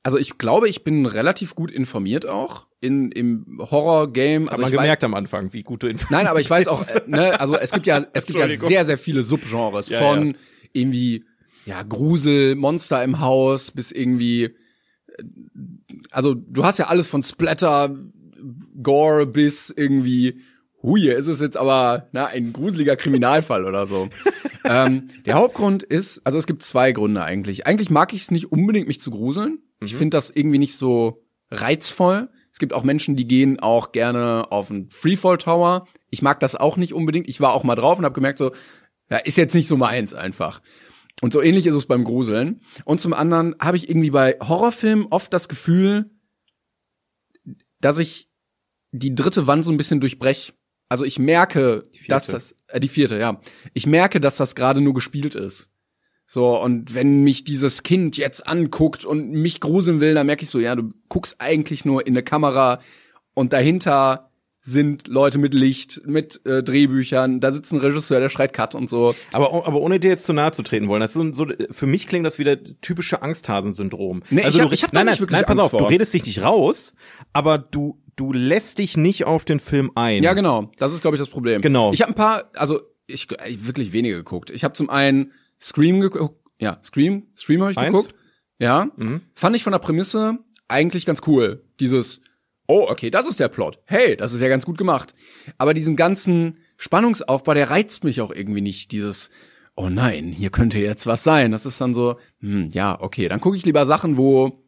also 0.04 0.18
ich 0.18 0.38
glaube, 0.38 0.68
ich 0.68 0.84
bin 0.84 1.06
relativ 1.06 1.56
gut 1.56 1.72
informiert 1.72 2.28
auch 2.28 2.68
in 2.80 3.12
im 3.12 3.60
Horror-Game. 3.60 4.50
Also 4.50 4.64
Hat 4.64 4.72
man 4.72 4.72
gemerkt 4.72 5.04
weiß, 5.04 5.06
am 5.06 5.14
Anfang, 5.14 5.54
wie 5.54 5.62
gut 5.62 5.84
du 5.84 5.88
informiert 5.88 6.12
Nein, 6.12 6.28
aber 6.28 6.40
ich 6.40 6.50
weiß 6.50 6.68
auch, 6.68 6.82
äh, 6.88 7.02
ne, 7.08 7.40
also 7.40 7.56
es 7.56 7.72
gibt 7.72 7.88
ja, 7.88 8.06
es 8.14 8.26
gibt 8.26 8.40
ja 8.40 8.48
sehr, 8.48 8.86
sehr 8.86 8.98
viele 8.98 9.24
Subgenres 9.24 9.90
ja, 9.90 10.00
von 10.00 10.28
ja. 10.28 10.34
irgendwie 10.74 11.26
ja 11.66 11.84
Grusel, 11.84 12.56
Monster 12.56 13.04
im 13.04 13.20
Haus 13.20 13.72
bis 13.72 13.92
irgendwie, 13.92 14.46
äh, 14.46 14.54
also 16.10 16.34
du 16.34 16.66
hast 16.66 16.80
ja 16.80 16.88
alles 16.88 17.08
von 17.08 17.22
Splatter 17.22 17.96
Gore 18.82 19.28
bis 19.28 19.70
irgendwie, 19.70 20.42
hui, 20.84 21.10
ist 21.10 21.28
es 21.28 21.40
jetzt 21.40 21.58
aber 21.58 22.08
na, 22.12 22.28
ein 22.28 22.54
gruseliger 22.54 22.96
Kriminalfall 22.96 23.66
oder 23.66 23.86
so. 23.88 24.10
ähm, 24.66 25.10
der 25.26 25.36
Hauptgrund 25.36 25.84
ist, 25.84 26.22
also 26.26 26.38
es 26.38 26.48
gibt 26.48 26.64
zwei 26.64 26.92
Gründe 26.92 27.24
eigentlich. 27.24 27.68
Eigentlich 27.68 27.90
mag 27.90 28.14
ich 28.14 28.24
es 28.24 28.32
nicht 28.32 28.52
unbedingt, 28.52 28.88
mich 28.88 29.02
zu 29.02 29.12
gruseln. 29.12 29.60
Mhm. 29.80 29.86
Ich 29.86 29.96
finde 29.96 30.18
das 30.18 30.30
irgendwie 30.30 30.60
nicht 30.60 30.76
so 30.76 31.24
reizvoll. 31.50 32.30
Es 32.52 32.60
gibt 32.60 32.74
auch 32.74 32.84
Menschen, 32.84 33.16
die 33.16 33.28
gehen 33.28 33.60
auch 33.60 33.92
gerne 33.92 34.48
auf 34.52 34.72
einen 34.72 34.90
Freefall 34.90 35.38
Tower. 35.38 35.88
Ich 36.10 36.22
mag 36.22 36.40
das 36.40 36.56
auch 36.56 36.78
nicht 36.78 36.94
unbedingt. 36.94 37.30
Ich 37.30 37.40
war 37.40 37.54
auch 37.54 37.64
mal 37.64 37.76
drauf 37.76 37.98
und 37.98 38.06
habe 38.06 38.16
gemerkt, 38.16 38.40
so, 38.40 38.52
ja, 39.10 39.18
ist 39.18 39.38
jetzt 39.38 39.56
nicht 39.56 39.68
so 39.68 39.78
meins 39.78 40.14
einfach. 40.14 40.62
Und 41.22 41.34
so 41.34 41.42
ähnlich 41.42 41.68
ist 41.68 41.76
es 41.76 41.86
beim 41.86 42.04
Gruseln. 42.04 42.62
Und 42.84 43.00
zum 43.00 43.14
anderen 43.14 43.56
habe 43.60 43.78
ich 43.78 43.90
irgendwie 43.90 44.10
bei 44.10 44.38
Horrorfilmen 44.42 45.08
oft 45.12 45.32
das 45.34 45.48
Gefühl, 45.48 46.10
dass 47.80 48.00
ich 48.00 48.30
die 48.92 49.16
dritte 49.16 49.48
Wand 49.48 49.64
so 49.64 49.72
ein 49.72 49.78
bisschen 49.78 50.02
durchbrech. 50.02 50.54
Also 50.92 51.06
ich 51.06 51.20
merke, 51.20 51.86
dass 52.10 52.28
das 52.28 52.54
äh, 52.68 52.82
die 52.82 52.90
vierte, 52.90 53.18
ja. 53.18 53.40
Ich 53.74 53.88
merke, 53.88 54.20
dass 54.20 54.36
das 54.36 54.56
gerade 54.56 54.82
nur 54.82 54.94
gespielt 54.94 55.36
ist. 55.36 55.70
So 56.28 56.62
und 56.62 56.94
wenn 56.94 57.24
mich 57.24 57.46
dieses 57.46 57.84
Kind 57.84 58.18
jetzt 58.18 58.46
anguckt 58.46 59.06
und 59.06 59.32
mich 59.32 59.62
gruseln 59.62 60.02
will, 60.02 60.14
dann 60.14 60.28
merke 60.28 60.44
ich 60.44 60.50
so, 60.50 60.60
ja, 60.60 60.76
du 60.76 60.92
guckst 61.08 61.38
eigentlich 61.40 61.86
nur 61.86 62.06
in 62.06 62.12
eine 62.14 62.24
Kamera 62.24 62.82
und 63.34 63.54
dahinter 63.54 64.32
sind 64.64 65.08
Leute 65.08 65.38
mit 65.38 65.54
Licht, 65.54 66.02
mit 66.06 66.46
äh, 66.46 66.62
Drehbüchern, 66.62 67.40
da 67.40 67.54
sitzt 67.54 67.72
ein 67.72 67.80
Regisseur, 67.80 68.20
der 68.20 68.28
schreit 68.28 68.52
Cut 68.52 68.76
und 68.76 68.90
so. 68.90 69.16
Aber, 69.32 69.66
aber 69.66 69.80
ohne 69.80 69.98
dir 69.98 70.10
jetzt 70.10 70.26
zu 70.26 70.34
nahe 70.34 70.52
zu 70.52 70.62
treten 70.62 70.90
wollen, 70.90 71.00
das 71.00 71.16
ist 71.16 71.36
so, 71.36 71.46
so 71.46 71.54
für 71.72 71.88
mich 71.88 72.06
klingt 72.06 72.26
das 72.26 72.38
wieder 72.38 72.58
typische 72.82 73.22
Angsthasensyndrom. 73.22 74.24
Nee, 74.30 74.44
also 74.44 74.60
ich 74.60 74.66
hab, 74.66 74.74
ich 74.74 74.84
hab 74.84 74.94
nein, 74.94 75.06
da 75.06 75.12
nicht 75.14 75.22
wirklich 75.22 75.38
nein, 75.38 75.46
pass 75.46 75.54
Angst 75.54 75.64
auf, 75.64 75.72
vor. 75.72 75.80
du 75.80 75.86
redest 75.86 76.14
dich 76.14 76.26
nicht 76.26 76.44
raus, 76.44 76.94
aber 77.32 77.58
du 77.58 78.01
du 78.16 78.34
lässt 78.34 78.78
dich 78.78 78.98
nicht 78.98 79.26
auf 79.26 79.46
den 79.46 79.60
Film 79.60 79.92
ein. 79.96 80.24
Ja, 80.24 80.34
genau. 80.34 80.72
Das 80.78 80.94
ist, 80.94 81.02
glaube 81.02 81.16
ich, 81.16 81.20
das 81.20 81.30
Problem. 81.30 81.62
Genau. 81.62 81.92
Ich 81.94 82.02
habe 82.02 82.12
ein 82.12 82.16
paar, 82.16 82.50
also 82.54 82.82
ich, 83.08 83.28
ich 83.48 83.68
wirklich 83.68 83.94
wenige 83.94 84.16
geguckt. 84.16 84.50
Ich 84.50 84.64
habe 84.64 84.74
zum 84.74 84.90
einen 84.90 85.32
Scream 85.60 86.00
geguckt, 86.00 86.40
ja, 86.60 86.80
Scream, 86.84 87.28
Scream 87.36 87.62
habe 87.62 87.72
ich 87.72 87.78
Eins? 87.78 87.94
geguckt. 87.94 88.16
Ja. 88.60 88.90
Mhm. 88.96 89.22
Fand 89.34 89.56
ich 89.56 89.64
von 89.64 89.72
der 89.72 89.80
Prämisse 89.80 90.38
eigentlich 90.68 91.06
ganz 91.06 91.22
cool. 91.28 91.64
Dieses, 91.80 92.22
oh, 92.68 92.86
okay, 92.90 93.10
das 93.10 93.28
ist 93.28 93.40
der 93.40 93.50
Plot. 93.50 93.80
Hey, 93.86 94.16
das 94.16 94.34
ist 94.34 94.42
ja 94.42 94.48
ganz 94.48 94.66
gut 94.66 94.78
gemacht. 94.78 95.16
Aber 95.58 95.74
diesen 95.74 95.96
ganzen 95.96 96.60
Spannungsaufbau, 96.78 97.54
der 97.54 97.70
reizt 97.70 98.04
mich 98.04 98.22
auch 98.22 98.32
irgendwie 98.32 98.62
nicht. 98.62 98.92
Dieses, 98.92 99.32
oh 99.76 99.90
nein, 99.90 100.26
hier 100.32 100.52
könnte 100.52 100.80
jetzt 100.80 101.08
was 101.08 101.24
sein. 101.24 101.52
Das 101.52 101.66
ist 101.66 101.82
dann 101.82 101.94
so, 101.94 102.18
hm, 102.40 102.70
ja, 102.72 103.00
okay, 103.02 103.28
dann 103.28 103.42
gucke 103.42 103.58
ich 103.58 103.66
lieber 103.66 103.86
Sachen, 103.86 104.18
wo 104.18 104.61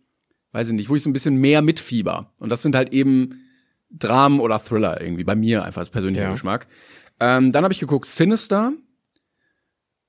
weiß 0.53 0.69
ich 0.69 0.73
nicht, 0.73 0.89
wo 0.89 0.95
ich 0.95 1.03
so 1.03 1.09
ein 1.09 1.13
bisschen 1.13 1.35
mehr 1.35 1.61
mitfieber. 1.61 2.31
Und 2.39 2.49
das 2.49 2.61
sind 2.61 2.75
halt 2.75 2.93
eben 2.93 3.41
Dramen 3.89 4.39
oder 4.39 4.59
Thriller 4.59 5.01
irgendwie, 5.01 5.23
bei 5.23 5.35
mir 5.35 5.63
einfach 5.63 5.79
als 5.79 5.89
persönlicher 5.89 6.25
ja. 6.25 6.31
Geschmack. 6.31 6.67
Ähm, 7.19 7.51
dann 7.51 7.63
habe 7.63 7.73
ich 7.73 7.79
geguckt 7.79 8.05
Sinister. 8.05 8.73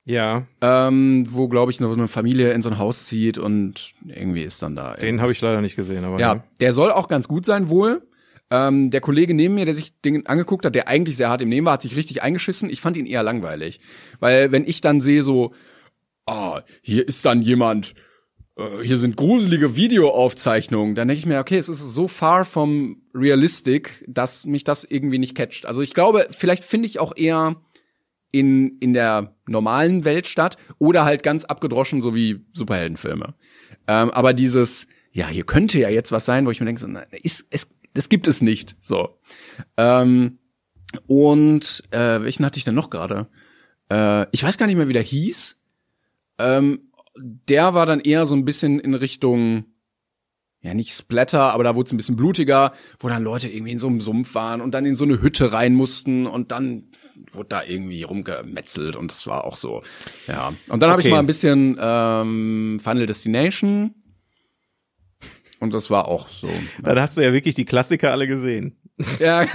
Ja. 0.05 0.47
Ähm, 0.61 1.25
wo, 1.29 1.49
glaube 1.49 1.73
ich, 1.73 1.81
noch 1.81 1.89
so 1.89 1.99
eine 1.99 2.09
Familie 2.09 2.53
in 2.53 2.63
so 2.63 2.71
ein 2.71 2.79
Haus 2.79 3.07
zieht 3.07 3.39
und 3.39 3.93
irgendwie 4.07 4.43
ist 4.43 4.63
dann 4.63 4.77
da. 4.77 4.95
Den 4.95 5.21
habe 5.21 5.33
ich 5.33 5.41
leider 5.41 5.63
nicht 5.63 5.77
gesehen, 5.77 6.05
aber. 6.05 6.21
Ja, 6.21 6.37
ne. 6.37 6.45
der 6.61 6.73
soll 6.73 6.93
auch 6.93 7.09
ganz 7.09 7.27
gut 7.27 7.47
sein, 7.47 7.71
wohl. 7.71 8.07
Ähm, 8.51 8.91
der 8.91 9.01
Kollege 9.01 9.33
neben 9.33 9.55
mir, 9.55 9.65
der 9.65 9.73
sich 9.73 9.99
den 10.03 10.27
angeguckt 10.27 10.67
hat, 10.67 10.75
der 10.75 10.89
eigentlich 10.89 11.17
sehr 11.17 11.31
hart 11.31 11.41
im 11.41 11.49
Nehmen 11.49 11.67
war, 11.67 11.75
hat 11.75 11.83
sich 11.83 11.97
richtig 11.97 12.23
eingeschissen. 12.23 12.69
Ich 12.69 12.83
fand 12.83 12.99
ihn 12.99 13.07
eher 13.07 13.23
langweilig. 13.23 13.81
Weil 14.21 14.53
wenn 14.53 14.67
ich 14.67 14.83
dann 14.83 15.01
sehe 15.01 15.23
so, 15.23 15.55
ah, 16.27 16.59
oh, 16.59 16.61
hier 16.83 17.09
ist 17.09 17.25
dann 17.25 17.41
jemand, 17.41 17.95
hier 18.83 18.99
sind 18.99 19.17
gruselige 19.17 19.75
Videoaufzeichnungen, 19.77 20.95
dann 20.95 21.09
denke 21.09 21.19
ich 21.19 21.27
mir, 21.27 21.41
okay, 21.41 21.59
es 21.59 21.69
ist 21.69 21.81
so 21.81 22.07
far 22.07 22.45
vom 22.45 23.03
realistic, 23.13 24.05
dass 24.07 24.45
mich 24.45 24.63
das 24.63 24.85
irgendwie 24.85 25.19
nicht 25.19 25.35
catcht. 25.35 25.67
Also 25.67 25.83
ich 25.83 25.93
glaube, 25.93 26.29
vielleicht 26.31 26.63
finde 26.63 26.87
ich 26.87 27.01
auch 27.01 27.17
eher 27.17 27.57
in, 28.31 28.79
in 28.79 28.93
der 28.93 29.35
normalen 29.47 30.05
Welt 30.05 30.27
statt 30.27 30.57
oder 30.79 31.05
halt 31.05 31.23
ganz 31.23 31.45
abgedroschen, 31.45 32.01
so 32.01 32.15
wie 32.15 32.45
Superheldenfilme. 32.53 33.35
Ähm, 33.89 34.11
aber 34.11 34.33
dieses, 34.33 34.87
ja, 35.11 35.29
hier 35.29 35.45
könnte 35.45 35.81
ja 35.81 35.89
jetzt 35.89 36.13
was 36.13 36.25
sein, 36.25 36.47
wo 36.47 36.51
ich 36.51 36.61
mir 36.61 36.67
denke, 36.67 36.81
so, 36.81 36.87
na, 36.87 37.03
ist, 37.23 37.47
es, 37.51 37.71
das 37.93 38.09
gibt 38.09 38.29
es 38.29 38.41
nicht. 38.41 38.77
So. 38.81 39.19
Ähm, 39.77 40.39
und 41.07 41.83
äh, 41.91 42.23
welchen 42.23 42.45
hatte 42.45 42.59
ich 42.59 42.65
denn 42.65 42.75
noch 42.75 42.91
gerade? 42.91 43.29
Äh, 43.91 44.27
ich 44.31 44.45
weiß 44.45 44.59
gar 44.59 44.67
nicht 44.67 44.77
mehr, 44.77 44.89
wie 44.89 44.93
der 44.95 45.03
hieß. 45.03 45.59
Ähm, 46.39 46.91
der 47.17 47.75
war 47.75 47.87
dann 47.87 48.01
eher 48.01 48.27
so 48.27 48.35
ein 48.35 48.45
bisschen 48.45 48.81
in 48.81 48.95
Richtung, 48.95 49.67
ja 50.61 50.75
nicht 50.75 50.93
Splatter, 50.93 51.53
aber 51.53 51.65
da 51.65 51.75
wurde 51.75 51.87
es 51.87 51.93
ein 51.93 51.97
bisschen 51.97 52.17
blutiger, 52.17 52.73
wo 52.99 53.09
dann 53.09 53.23
Leute 53.23 53.49
irgendwie 53.49 53.73
in 53.73 53.79
so 53.79 53.87
einem 53.87 54.01
Sumpf 54.01 54.35
waren 54.35 54.61
und 54.61 54.73
dann 54.73 54.87
in 54.87 54.97
so 54.97 55.05
eine 55.05 55.21
Hütte 55.21 55.53
rein 55.53 55.75
mussten 55.75 56.27
und 56.27 56.51
dann 56.51 56.89
wurde 57.31 57.49
da 57.51 57.63
irgendwie 57.65 58.03
rumgemetzelt 58.03 58.97
und 58.97 59.11
das 59.11 59.27
war 59.27 59.45
auch 59.45 59.57
so, 59.57 59.83
ja. 60.27 60.53
Und 60.69 60.83
dann 60.83 60.91
okay. 60.91 60.91
habe 60.91 61.03
ich 61.03 61.11
mal 61.11 61.19
ein 61.19 61.27
bisschen 61.27 61.77
ähm, 61.81 62.81
Final 62.83 63.07
Destination 63.07 63.95
und 65.61 65.73
das 65.73 65.91
war 65.91 66.09
auch 66.09 66.29
so. 66.29 66.49
Dann 66.83 67.01
hast 67.01 67.17
du 67.17 67.23
ja 67.23 67.33
wirklich 67.33 67.55
die 67.55 67.65
Klassiker 67.65 68.11
alle 68.11 68.27
gesehen. 68.27 68.77
Ja. 69.19 69.41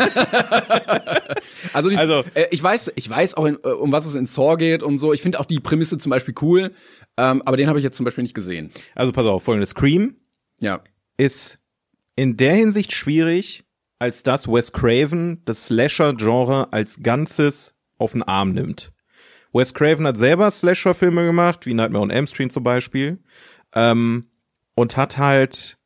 also, 1.74 1.90
die, 1.90 1.98
also 1.98 2.24
äh, 2.34 2.48
ich 2.52 2.62
weiß, 2.62 2.92
ich 2.96 3.10
weiß 3.10 3.36
auch, 3.36 3.46
in, 3.46 3.56
äh, 3.64 3.70
um 3.70 3.92
was 3.92 4.06
es 4.06 4.16
in 4.16 4.26
Saw 4.26 4.58
geht 4.58 4.84
und 4.84 4.98
so. 4.98 5.14
Ich 5.14 5.22
finde 5.22 5.40
auch 5.40 5.46
die 5.46 5.60
Prämisse 5.60 5.98
zum 5.98 6.10
Beispiel 6.10 6.34
cool, 6.42 6.74
ähm, 7.20 7.42
aber 7.46 7.58
den 7.58 7.68
habe 7.68 7.80
ich 7.80 7.84
jetzt 7.84 7.98
zum 7.98 8.06
Beispiel 8.06 8.22
nicht 8.22 8.34
gesehen. 8.34 8.72
Also 8.96 9.12
pass 9.12 9.26
auf, 9.26 9.44
folgendes 9.44 9.72
Scream 9.72 10.16
ja. 10.60 10.82
ist 11.18 11.60
in 12.16 12.38
der 12.38 12.54
Hinsicht 12.54 12.94
schwierig, 12.94 13.66
als 14.00 14.24
dass 14.24 14.48
Wes 14.48 14.72
Craven 14.72 15.42
das 15.44 15.66
Slasher-Genre 15.66 16.72
als 16.72 17.04
Ganzes 17.04 17.76
auf 17.98 18.14
den 18.14 18.24
Arm 18.24 18.54
nimmt. 18.54 18.94
Wes 19.52 19.74
Craven 19.74 20.08
hat 20.08 20.18
selber 20.18 20.50
Slasher-Filme 20.50 21.26
gemacht, 21.26 21.66
wie 21.66 21.74
Nightmare 21.74 22.04
on 22.04 22.10
Elm 22.10 22.28
Street 22.28 22.52
zum 22.52 22.64
Beispiel, 22.64 23.20
ähm, 23.74 24.30
und 24.76 24.96
hat 24.96 25.18
halt 25.18 25.79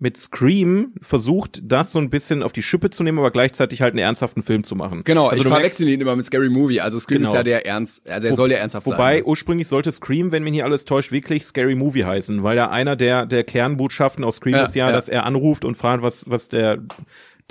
mit 0.00 0.16
Scream 0.16 0.94
versucht, 1.02 1.60
das 1.62 1.92
so 1.92 1.98
ein 1.98 2.08
bisschen 2.08 2.42
auf 2.42 2.52
die 2.52 2.62
Schippe 2.62 2.88
zu 2.88 3.02
nehmen, 3.02 3.18
aber 3.18 3.30
gleichzeitig 3.30 3.82
halt 3.82 3.92
einen 3.92 3.98
ernsthaften 3.98 4.42
Film 4.42 4.64
zu 4.64 4.74
machen. 4.74 5.02
Genau, 5.04 5.28
also 5.28 5.44
ich 5.44 5.48
verwechsel 5.48 5.88
ihn 5.88 6.00
immer 6.00 6.16
mit 6.16 6.24
Scary 6.24 6.48
Movie. 6.48 6.80
Also 6.80 6.98
Scream 6.98 7.18
genau. 7.18 7.30
ist 7.30 7.34
ja 7.34 7.42
der 7.42 7.66
ernst, 7.66 8.08
also 8.08 8.26
er 8.26 8.32
Wo, 8.32 8.36
soll 8.36 8.50
ja 8.50 8.58
ernsthaft 8.58 8.86
wobei, 8.86 8.96
sein. 8.96 9.20
Wobei 9.20 9.24
ursprünglich 9.24 9.68
sollte 9.68 9.92
Scream, 9.92 10.32
wenn 10.32 10.42
mich 10.42 10.54
hier 10.54 10.64
alles 10.64 10.86
täuscht, 10.86 11.12
wirklich 11.12 11.44
Scary 11.44 11.74
Movie 11.74 12.04
heißen, 12.04 12.42
weil 12.42 12.56
ja 12.56 12.70
einer 12.70 12.96
der 12.96 13.26
der 13.26 13.44
Kernbotschaften 13.44 14.24
aus 14.24 14.36
Scream 14.36 14.56
ja, 14.56 14.64
ist 14.64 14.74
ja, 14.74 14.86
ja, 14.86 14.92
dass 14.92 15.10
er 15.10 15.26
anruft 15.26 15.66
und 15.66 15.76
fragt, 15.76 16.02
was 16.02 16.28
was 16.30 16.48
der 16.48 16.78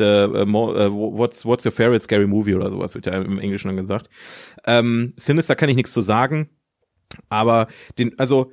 uh, 0.02 0.04
uh, 0.04 0.90
what's 0.90 1.46
what's 1.46 1.66
your 1.66 1.72
favorite 1.72 2.02
scary 2.02 2.26
movie 2.26 2.56
oder 2.56 2.72
sowas 2.72 2.96
wird 2.96 3.06
ja 3.06 3.14
im 3.14 3.38
Englischen 3.38 3.68
dann 3.68 3.78
gesagt. 3.78 4.10
Ähm, 4.66 5.14
Sinister 5.18 5.56
kann 5.56 5.70
ich 5.70 5.76
nichts 5.76 5.94
zu 5.94 6.02
sagen, 6.02 6.50
aber 7.30 7.68
den 8.00 8.18
also 8.18 8.52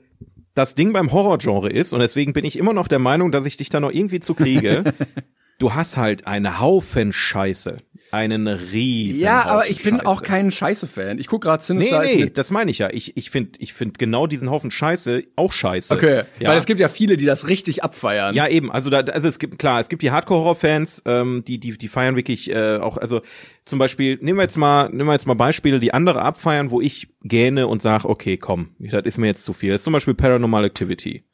das 0.57 0.75
Ding 0.75 0.93
beim 0.95 1.13
Horrorgenre 1.13 1.69
ist, 1.69 1.93
und 1.93 2.01
deswegen 2.01 2.33
bin 2.33 2.45
ich 2.45 2.59
immer 2.59 2.73
noch 2.73 2.89
der 2.89 2.99
Meinung, 2.99 3.31
dass 3.31 3.45
ich 3.45 3.59
dich 3.59 3.69
da 3.69 3.79
noch 3.79 3.93
irgendwie 3.93 4.21
zu 4.21 4.35
kriege, 4.35 4.85
du 5.59 5.75
hast 5.75 5.99
halt 5.99 6.27
eine 6.27 6.61
Haufen 6.61 7.13
Scheiße. 7.13 7.79
Einen 8.17 8.49
riesen 8.49 9.23
Ja, 9.23 9.45
aber 9.45 9.69
ich 9.71 9.83
bin 9.83 9.97
Scheiße. 9.97 10.07
auch 10.07 10.23
kein 10.23 10.51
Scheiße-Fan. 10.51 11.19
Ich 11.19 11.29
guck 11.29 11.43
gerade 11.43 11.61
Nee, 11.63 11.67
Sinister 11.67 12.05
ist 12.05 12.15
nee, 12.15 12.25
mit 12.25 12.39
das 12.39 12.51
meine 12.51 12.71
ich 12.71 12.79
ja. 12.79 12.89
Ich, 12.91 13.17
ich 13.17 13.31
finde 13.31 13.51
ich 13.59 13.73
find 13.73 13.99
genau 13.99 14.27
diesen 14.27 14.51
Haufen 14.51 14.71
Scheiße 14.71 15.23
auch 15.37 15.53
scheiße. 15.53 15.95
Okay, 15.95 16.23
ja. 16.41 16.49
weil 16.51 16.59
es 16.59 16.67
gibt 16.67 16.81
ja 16.81 16.89
viele, 16.89 17.17
die 17.17 17.25
das 17.27 17.49
richtig 17.49 17.85
abfeiern. 17.85 18.35
Ja, 18.35 18.49
eben. 18.49 18.73
Also 18.73 18.91
da, 18.91 19.01
also 19.01 19.29
es 19.29 19.39
gibt 19.39 19.59
klar, 19.59 19.81
es 19.81 19.89
gibt 19.89 20.03
die 20.03 20.11
Hardcore-Horror-Fans, 20.11 21.03
ähm, 21.07 21.45
die, 21.47 21.59
die, 21.59 21.77
die 21.77 21.89
feiern 21.89 22.17
wirklich 22.17 22.51
äh, 22.51 22.77
auch. 22.79 22.97
Also 22.97 23.21
zum 23.65 23.79
Beispiel 23.79 24.19
nehmen 24.21 24.39
wir 24.39 24.43
jetzt 24.45 24.57
mal, 24.57 24.89
nehmen 24.91 25.09
wir 25.09 25.13
jetzt 25.13 25.27
mal 25.27 25.35
Beispiele, 25.35 25.79
die 25.81 25.93
andere 25.95 26.23
abfeiern, 26.23 26.71
wo 26.71 26.81
ich 26.81 27.09
gähne 27.23 27.67
und 27.67 27.83
sage, 27.83 28.09
okay, 28.09 28.37
komm, 28.37 28.71
das 28.79 29.05
ist 29.05 29.19
mir 29.19 29.27
jetzt 29.27 29.45
zu 29.45 29.53
viel. 29.53 29.71
Das 29.73 29.81
ist 29.81 29.85
zum 29.85 29.93
Beispiel 29.93 30.15
Paranormal 30.15 30.65
Activity. 30.65 31.25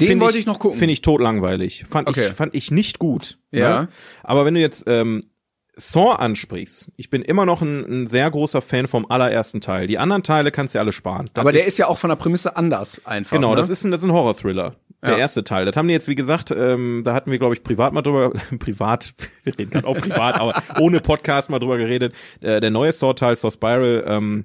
Den 0.00 0.08
Find 0.08 0.20
wollte 0.22 0.38
ich 0.38 0.46
noch 0.46 0.58
gucken. 0.58 0.78
Finde 0.78 0.92
ich 0.94 1.02
totlangweilig. 1.02 1.84
Fand 1.88 2.08
Okay. 2.08 2.28
ich, 2.28 2.32
fand 2.34 2.54
ich 2.54 2.70
nicht 2.70 2.98
gut. 2.98 3.38
Ja. 3.50 3.82
Ne? 3.82 3.88
Aber 4.22 4.44
wenn 4.46 4.54
du 4.54 4.60
jetzt 4.60 4.84
ähm, 4.86 5.22
Saw 5.76 6.12
ansprichst, 6.16 6.90
ich 6.96 7.08
bin 7.08 7.22
immer 7.22 7.46
noch 7.46 7.62
ein, 7.62 8.02
ein 8.02 8.06
sehr 8.06 8.30
großer 8.30 8.60
Fan 8.60 8.88
vom 8.88 9.06
allerersten 9.10 9.60
Teil. 9.62 9.86
Die 9.86 9.98
anderen 9.98 10.22
Teile 10.22 10.50
kannst 10.50 10.74
du 10.74 10.78
ja 10.78 10.82
alle 10.82 10.92
sparen. 10.92 11.30
Das 11.32 11.40
aber 11.40 11.52
der 11.52 11.66
ist 11.66 11.78
ja 11.78 11.86
auch 11.86 11.96
von 11.96 12.10
der 12.10 12.16
Prämisse 12.16 12.56
anders 12.56 13.00
einfach. 13.06 13.36
Genau, 13.36 13.50
ne? 13.50 13.56
das 13.56 13.70
ist 13.70 13.84
ein, 13.84 13.90
das 13.90 14.00
ist 14.02 14.06
ein 14.06 14.12
Horror-Thriller. 14.12 14.76
Der 15.02 15.12
Ja. 15.12 15.16
erste 15.18 15.42
Teil. 15.42 15.64
Das 15.64 15.74
haben 15.76 15.88
die 15.88 15.94
jetzt, 15.94 16.06
wie 16.08 16.14
gesagt, 16.14 16.52
ähm, 16.52 17.02
da 17.04 17.12
hatten 17.14 17.30
wir, 17.30 17.38
glaube 17.38 17.54
ich, 17.54 17.64
privat 17.64 17.92
mal 17.92 18.02
drüber, 18.02 18.30
privat, 18.60 19.14
wir 19.42 19.58
reden 19.58 19.70
gerade 19.70 19.86
auch 19.88 19.96
privat, 19.96 20.38
aber 20.38 20.62
ohne 20.78 21.00
Podcast 21.00 21.50
mal 21.50 21.58
drüber 21.58 21.78
geredet. 21.78 22.14
Äh, 22.40 22.60
der 22.60 22.70
neue 22.70 22.92
Saw-Teil, 22.92 23.34
Saw 23.34 23.50
Spiral, 23.50 24.04
ähm, 24.06 24.44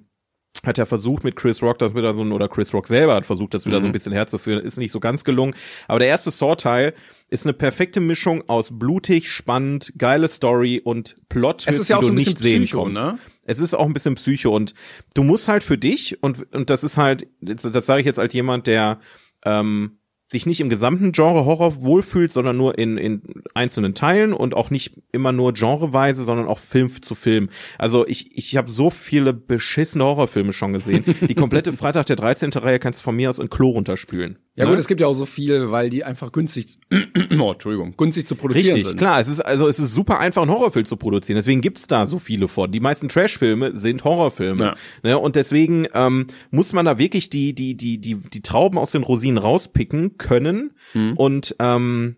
hat 0.65 0.78
ja 0.78 0.86
versucht 0.86 1.24
mit 1.24 1.36
Chris 1.36 1.62
Rock 1.62 1.80
das 1.80 1.93
wieder 1.96 2.13
so 2.13 2.22
ein, 2.24 2.32
oder 2.32 2.48
Chris 2.48 2.74
Rock 2.74 2.88
selber 2.88 3.15
hat 3.15 3.26
versucht, 3.26 3.54
das 3.54 3.65
wieder 3.65 3.80
so 3.82 3.86
ein 3.88 3.91
bisschen 3.91 4.13
herzuführen, 4.13 4.63
ist 4.63 4.78
nicht 4.78 4.91
so 4.91 5.00
ganz 5.00 5.24
gelungen. 5.24 5.54
Aber 5.88 6.00
der 6.00 6.08
erste 6.08 6.32
Saw-Teil 6.32 6.93
ist 7.30 7.46
eine 7.46 7.54
perfekte 7.54 8.00
Mischung 8.00 8.43
aus 8.48 8.70
blutig, 8.72 9.32
spannend, 9.32 9.93
geile 9.98 10.28
Story 10.28 10.82
und 10.84 11.17
Plot, 11.30 11.65
Es 11.67 11.78
ist 11.78 11.89
ja 11.89 11.98
auch 11.98 12.04
so 12.04 12.10
du 12.10 12.13
ein 12.13 12.15
bisschen 12.17 12.34
nicht 12.34 12.39
sehen 12.43 12.63
Psycho, 12.63 12.84
kommst. 12.84 13.00
ne? 13.00 13.20
Es 13.43 13.60
ist 13.60 13.74
auch 13.74 13.86
ein 13.86 13.93
bisschen 13.93 14.15
Psycho 14.15 14.56
und 14.56 14.74
du 15.13 15.24
musst 15.24 15.48
halt 15.48 15.63
für 15.63 15.78
dich 15.78 16.22
und 16.22 16.54
und 16.54 16.70
das 16.70 16.84
ist 16.84 16.98
halt 16.98 17.28
das, 17.41 17.62
das 17.63 17.86
sage 17.86 18.02
ich 18.02 18.06
jetzt 18.06 18.20
als 18.20 18.34
jemand, 18.34 18.67
der 18.67 19.00
ähm, 19.46 20.00
sich 20.28 20.46
nicht 20.46 20.60
im 20.60 20.70
gesamten 20.70 21.13
Genre 21.13 21.46
Horror 21.46 21.82
wohlfühlt, 21.82 22.34
sondern 22.34 22.58
nur 22.58 22.78
in, 22.78 22.98
in 22.98 23.22
einzelnen 23.54 23.96
Teilen 23.96 24.34
und 24.34 24.54
auch 24.54 24.70
nicht 24.70 24.96
immer 25.13 25.32
nur 25.32 25.54
genreweise, 25.54 26.24
sondern 26.26 26.48
auch 26.48 26.60
Film 26.60 26.92
zu 27.02 27.16
Film. 27.16 27.50
Also 27.78 28.06
ich, 28.06 28.38
ich 28.38 28.58
habe 28.58 28.70
so 28.70 28.90
viele 28.90 29.34
beschissene 29.34 30.04
Horrorfilme 30.04 30.52
schon 30.52 30.74
gesehen. 30.74 31.06
Die 31.22 31.36
komplette 31.36 31.72
Freitag 31.78 32.08
der 32.08 32.18
13. 32.18 32.52
Reihe 32.52 32.80
kannst 32.80 33.00
du 33.00 33.04
von 33.04 33.16
mir 33.16 33.30
aus 33.30 33.40
in 33.40 33.50
Klo 33.50 33.70
runterspülen. 33.70 34.38
Ja 34.58 34.65
Ne? 34.65 34.72
gut, 34.72 34.80
es 34.80 34.88
gibt 34.88 35.00
ja 35.00 35.08
auch 35.08 35.13
so 35.13 35.26
viel, 35.26 35.72
weil 35.72 35.89
die 35.89 36.04
einfach 36.04 36.32
günstig, 36.32 36.78
oh, 37.39 37.52
Entschuldigung, 37.52 37.96
günstig 37.96 38.28
zu 38.28 38.36
produzieren 38.36 38.65
Richtig, 38.74 38.88
sind. 38.88 38.98
klar. 38.98 39.20
Es 39.20 39.28
ist 39.28 39.39
also 39.39 39.67
es 39.67 39.78
ist 39.80 39.93
super 39.93 40.20
einfach, 40.20 40.41
einen 40.41 40.52
Horrorfilm 40.52 40.86
zu 40.86 40.98
produzieren. 40.98 41.36
Deswegen 41.38 41.62
gibt's 41.62 41.86
da 41.88 42.06
so 42.08 42.17
viele 42.20 42.48
von. 42.48 42.72
Die 42.72 42.80
meisten 42.80 43.08
Trashfilme 43.08 43.78
sind 43.78 44.04
Horrorfilme. 44.04 44.63
Ja. 44.63 44.76
Ne? 45.04 45.17
Und 45.20 45.36
deswegen 45.36 45.88
ähm, 45.93 46.28
muss 46.52 46.74
man 46.74 46.86
da 46.86 46.98
wirklich 46.98 47.30
die 47.30 47.54
die 47.54 47.76
die 47.76 48.00
die 48.00 48.15
die 48.15 48.41
Trauben 48.41 48.78
aus 48.80 48.91
den 48.91 49.04
Rosinen 49.04 49.38
rauspicken 49.38 50.17
können 50.17 50.72
Mhm. 50.93 51.13
und 51.17 51.56
ähm, 51.60 52.15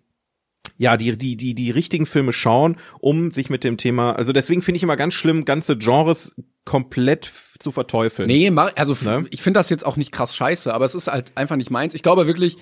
ja, 0.79 0.95
die, 0.95 1.17
die, 1.17 1.35
die, 1.35 1.53
die 1.53 1.71
richtigen 1.71 2.05
Filme 2.05 2.31
schauen, 2.31 2.77
um 3.01 3.31
sich 3.31 3.49
mit 3.49 3.65
dem 3.65 3.75
Thema, 3.75 4.13
also 4.13 4.31
deswegen 4.31 4.61
finde 4.61 4.77
ich 4.77 4.83
immer 4.83 4.95
ganz 4.95 5.13
schlimm, 5.13 5.43
ganze 5.43 5.77
Genres 5.77 6.35
komplett 6.63 7.29
zu 7.59 7.73
verteufeln. 7.73 8.27
Nee, 8.27 8.49
also 8.75 8.95
Ne? 9.03 9.25
ich 9.29 9.41
finde 9.41 9.59
das 9.59 9.69
jetzt 9.69 9.85
auch 9.85 9.97
nicht 9.97 10.13
krass 10.13 10.33
scheiße, 10.35 10.73
aber 10.73 10.85
es 10.85 10.95
ist 10.95 11.07
halt 11.07 11.33
einfach 11.35 11.57
nicht 11.57 11.69
meins. 11.69 11.93
Ich 11.93 12.01
glaube 12.01 12.27
wirklich, 12.27 12.55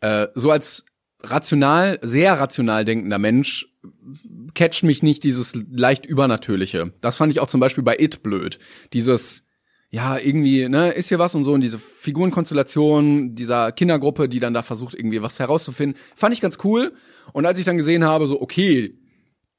äh, 0.00 0.28
so 0.34 0.50
als 0.50 0.84
rational, 1.22 1.98
sehr 2.02 2.38
rational 2.38 2.84
denkender 2.84 3.18
Mensch 3.18 3.68
catcht 4.54 4.82
mich 4.82 5.02
nicht 5.02 5.24
dieses 5.24 5.54
leicht 5.70 6.04
Übernatürliche. 6.04 6.92
Das 7.00 7.16
fand 7.16 7.32
ich 7.32 7.40
auch 7.40 7.46
zum 7.46 7.60
Beispiel 7.60 7.84
bei 7.84 7.96
It 7.98 8.22
blöd. 8.22 8.58
Dieses, 8.92 9.44
ja, 9.88 10.18
irgendwie, 10.18 10.68
ne, 10.68 10.90
ist 10.90 11.08
hier 11.08 11.18
was 11.18 11.34
und 11.34 11.44
so 11.44 11.52
und 11.52 11.62
diese 11.62 11.78
Figurenkonstellation 11.78 13.34
dieser 13.34 13.72
Kindergruppe, 13.72 14.28
die 14.28 14.40
dann 14.40 14.52
da 14.52 14.60
versucht, 14.62 14.94
irgendwie 14.94 15.22
was 15.22 15.38
herauszufinden, 15.38 15.98
fand 16.14 16.34
ich 16.34 16.42
ganz 16.42 16.58
cool. 16.64 16.92
Und 17.32 17.46
als 17.46 17.58
ich 17.58 17.64
dann 17.64 17.76
gesehen 17.76 18.04
habe, 18.04 18.26
so, 18.26 18.40
okay, 18.40 18.92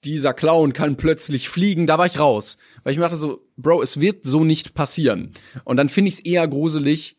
dieser 0.04 0.34
Clown 0.34 0.74
kann 0.74 0.98
plötzlich 0.98 1.50
fliegen, 1.50 1.88
da 1.88 1.98
war 1.98 2.06
ich 2.06 2.20
raus. 2.20 2.58
Weil 2.84 2.92
ich 2.92 2.98
mir 2.98 3.06
dachte 3.06 3.16
so, 3.16 3.40
Bro, 3.56 3.82
es 3.82 4.00
wird 4.00 4.24
so 4.24 4.44
nicht 4.44 4.74
passieren. 4.74 5.32
Und 5.64 5.78
dann 5.78 5.90
finde 5.90 6.10
ich 6.10 6.16
es 6.16 6.20
eher 6.20 6.48
gruselig, 6.48 7.18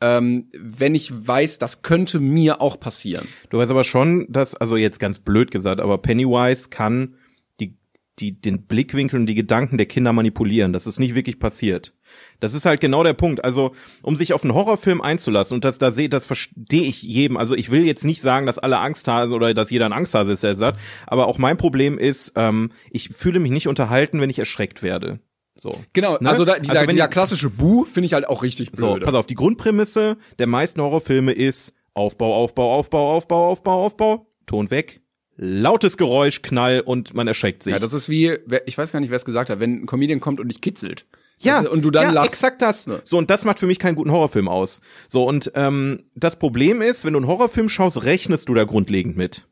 ähm, 0.00 0.46
wenn 0.52 0.94
ich 0.94 1.10
weiß, 1.26 1.58
das 1.58 1.82
könnte 1.82 2.20
mir 2.20 2.60
auch 2.60 2.78
passieren. 2.78 3.26
Du 3.50 3.58
weißt 3.58 3.70
aber 3.70 3.84
schon, 3.84 4.26
dass, 4.28 4.54
also 4.54 4.76
jetzt 4.76 5.00
ganz 5.00 5.18
blöd 5.18 5.50
gesagt, 5.50 5.80
aber 5.80 5.98
Pennywise 5.98 6.68
kann 6.68 7.16
die, 7.60 7.76
die, 8.18 8.40
den 8.40 8.62
Blickwinkel 8.62 9.18
und 9.18 9.26
die 9.26 9.34
Gedanken 9.34 9.76
der 9.76 9.86
Kinder 9.86 10.12
manipulieren. 10.12 10.72
Das 10.72 10.86
ist 10.86 10.98
nicht 10.98 11.14
wirklich 11.14 11.38
passiert. 11.38 11.94
Das 12.40 12.54
ist 12.54 12.66
halt 12.66 12.80
genau 12.80 13.02
der 13.02 13.14
Punkt. 13.14 13.44
Also, 13.44 13.72
um 14.02 14.16
sich 14.16 14.32
auf 14.32 14.44
einen 14.44 14.54
Horrorfilm 14.54 15.00
einzulassen, 15.00 15.54
und 15.54 15.64
das, 15.64 15.78
da 15.78 15.90
sehe, 15.90 16.08
das 16.08 16.24
verstehe 16.26 16.82
ich 16.82 17.02
jedem. 17.02 17.36
Also, 17.36 17.54
ich 17.54 17.70
will 17.70 17.84
jetzt 17.84 18.04
nicht 18.04 18.22
sagen, 18.22 18.46
dass 18.46 18.58
alle 18.58 18.78
Angst 18.78 19.08
haben 19.08 19.32
oder 19.32 19.52
dass 19.54 19.70
jeder 19.70 19.86
ein 19.86 19.92
Angsthase 19.92 20.32
ist, 20.32 20.44
der 20.44 20.52
es 20.52 20.58
sagt. 20.58 20.78
Aber 21.06 21.26
auch 21.26 21.38
mein 21.38 21.56
Problem 21.56 21.98
ist, 21.98 22.32
ähm, 22.36 22.70
ich 22.90 23.08
fühle 23.10 23.40
mich 23.40 23.50
nicht 23.50 23.68
unterhalten, 23.68 24.20
wenn 24.20 24.30
ich 24.30 24.38
erschreckt 24.38 24.82
werde. 24.82 25.20
So. 25.60 25.74
Genau, 25.92 26.16
Ne? 26.20 26.28
also 26.28 26.44
da, 26.44 26.58
dieser, 26.60 26.74
Also 26.74 26.86
wenn 26.88 26.94
dieser 26.94 27.08
die- 27.08 27.12
klassische 27.12 27.50
Bu 27.50 27.84
finde 27.84 28.06
ich 28.06 28.12
halt 28.12 28.28
auch 28.28 28.44
richtig 28.44 28.70
So, 28.74 28.92
blöd. 28.94 29.04
pass 29.04 29.14
auf, 29.14 29.26
die 29.26 29.34
Grundprämisse 29.34 30.16
der 30.38 30.46
meisten 30.46 30.80
Horrorfilme 30.80 31.32
ist 31.32 31.72
Aufbau, 31.94 32.32
Aufbau, 32.36 32.72
Aufbau, 32.76 33.16
Aufbau, 33.16 33.48
Aufbau, 33.50 33.84
Aufbau, 33.84 34.26
Ton 34.46 34.70
weg, 34.70 35.00
lautes 35.36 35.96
Geräusch, 35.96 36.42
Knall 36.42 36.80
und 36.80 37.12
man 37.14 37.26
erschreckt 37.26 37.64
sich. 37.64 37.72
ja, 37.72 37.80
das 37.80 37.92
ist 37.92 38.08
wie, 38.08 38.36
ich 38.66 38.78
weiß 38.78 38.92
gar 38.92 39.00
nicht, 39.00 39.10
wer 39.10 39.16
es 39.16 39.24
gesagt 39.24 39.50
hat, 39.50 39.58
wenn 39.58 39.82
ein 39.82 39.86
Comedian 39.86 40.20
kommt 40.20 40.38
und 40.38 40.46
dich 40.48 40.60
kitzelt. 40.60 41.06
Ja, 41.38 41.60
und 41.60 41.84
du 41.84 41.90
dann 41.90 42.04
ja, 42.04 42.10
lachst. 42.12 42.30
exakt 42.30 42.62
das. 42.62 42.86
Ja. 42.86 43.00
So, 43.04 43.18
und 43.18 43.30
das 43.30 43.44
macht 43.44 43.58
für 43.58 43.66
mich 43.66 43.78
keinen 43.78 43.94
guten 43.94 44.10
Horrorfilm 44.10 44.48
aus. 44.48 44.80
So, 45.08 45.24
und 45.24 45.52
ähm, 45.54 46.04
das 46.14 46.36
Problem 46.36 46.82
ist, 46.82 47.04
wenn 47.04 47.12
du 47.12 47.18
einen 47.18 47.28
Horrorfilm 47.28 47.68
schaust, 47.68 48.04
rechnest 48.04 48.48
du 48.48 48.54
da 48.54 48.64
grundlegend 48.64 49.16
mit. 49.16 49.46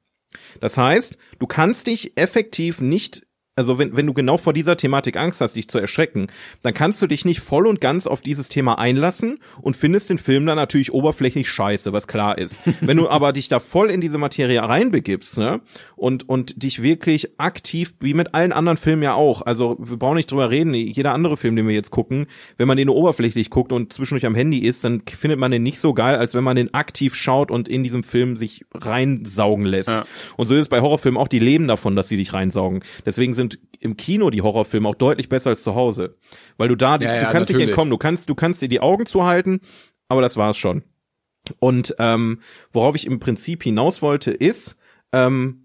Das 0.60 0.76
heißt, 0.76 1.16
du 1.38 1.46
kannst 1.46 1.86
dich 1.86 2.16
effektiv 2.16 2.80
nicht 2.80 3.25
also 3.56 3.78
wenn, 3.78 3.96
wenn 3.96 4.06
du 4.06 4.12
genau 4.12 4.36
vor 4.36 4.52
dieser 4.52 4.76
Thematik 4.76 5.16
Angst 5.16 5.40
hast, 5.40 5.56
dich 5.56 5.66
zu 5.68 5.78
erschrecken, 5.78 6.26
dann 6.62 6.74
kannst 6.74 7.00
du 7.00 7.06
dich 7.06 7.24
nicht 7.24 7.40
voll 7.40 7.66
und 7.66 7.80
ganz 7.80 8.06
auf 8.06 8.20
dieses 8.20 8.50
Thema 8.50 8.78
einlassen 8.78 9.38
und 9.62 9.78
findest 9.78 10.10
den 10.10 10.18
Film 10.18 10.44
dann 10.44 10.56
natürlich 10.56 10.92
oberflächlich 10.92 11.48
scheiße, 11.48 11.94
was 11.94 12.06
klar 12.06 12.36
ist. 12.36 12.60
wenn 12.82 12.98
du 12.98 13.08
aber 13.08 13.32
dich 13.32 13.48
da 13.48 13.58
voll 13.58 13.90
in 13.90 14.02
diese 14.02 14.18
Materie 14.18 14.62
reinbegibst, 14.62 15.38
ne, 15.38 15.62
und, 15.96 16.28
und 16.28 16.62
dich 16.62 16.82
wirklich 16.82 17.40
aktiv, 17.40 17.94
wie 18.00 18.12
mit 18.12 18.34
allen 18.34 18.52
anderen 18.52 18.76
Filmen 18.76 19.02
ja 19.02 19.14
auch, 19.14 19.40
also 19.40 19.76
wir 19.78 19.96
brauchen 19.96 20.16
nicht 20.16 20.30
drüber 20.30 20.50
reden, 20.50 20.74
jeder 20.74 21.14
andere 21.14 21.38
Film, 21.38 21.56
den 21.56 21.66
wir 21.66 21.74
jetzt 21.74 21.90
gucken, 21.90 22.26
wenn 22.58 22.68
man 22.68 22.76
den 22.76 22.86
nur 22.86 22.96
oberflächlich 22.96 23.48
guckt 23.48 23.72
und 23.72 23.90
zwischendurch 23.90 24.26
am 24.26 24.34
Handy 24.34 24.58
ist, 24.58 24.84
dann 24.84 25.00
findet 25.06 25.38
man 25.38 25.50
den 25.50 25.62
nicht 25.62 25.80
so 25.80 25.94
geil, 25.94 26.16
als 26.16 26.34
wenn 26.34 26.44
man 26.44 26.56
den 26.56 26.74
aktiv 26.74 27.14
schaut 27.14 27.50
und 27.50 27.68
in 27.68 27.82
diesem 27.82 28.02
Film 28.02 28.36
sich 28.36 28.66
reinsaugen 28.74 29.64
lässt. 29.64 29.88
Ja. 29.88 30.04
Und 30.36 30.46
so 30.46 30.54
ist 30.54 30.60
es 30.60 30.68
bei 30.68 30.82
Horrorfilmen 30.82 31.18
auch, 31.18 31.28
die 31.28 31.38
leben 31.38 31.66
davon, 31.66 31.96
dass 31.96 32.08
sie 32.08 32.18
dich 32.18 32.34
reinsaugen. 32.34 32.84
Deswegen 33.06 33.32
sind 33.32 33.45
im 33.80 33.96
Kino 33.96 34.30
die 34.30 34.42
Horrorfilme 34.42 34.88
auch 34.88 34.94
deutlich 34.94 35.28
besser 35.28 35.50
als 35.50 35.62
zu 35.62 35.74
Hause. 35.74 36.16
Weil 36.56 36.68
du 36.68 36.76
da, 36.76 36.96
Ja, 36.96 37.14
ja, 37.14 37.20
du 37.20 37.32
kannst 37.32 37.50
nicht 37.50 37.56
natürlich. 37.56 37.68
entkommen, 37.68 37.90
du 37.90 37.98
kannst, 37.98 38.28
du 38.28 38.34
kannst 38.34 38.62
dir 38.62 38.68
die 38.68 38.80
Augen 38.80 39.06
zuhalten, 39.06 39.60
aber 40.08 40.22
das 40.22 40.36
war's 40.36 40.56
schon. 40.58 40.82
Und 41.60 41.94
ähm, 41.98 42.40
worauf 42.72 42.96
ich 42.96 43.06
im 43.06 43.20
Prinzip 43.20 43.62
hinaus 43.62 44.02
wollte, 44.02 44.32
ist, 44.32 44.76
ähm, 45.12 45.62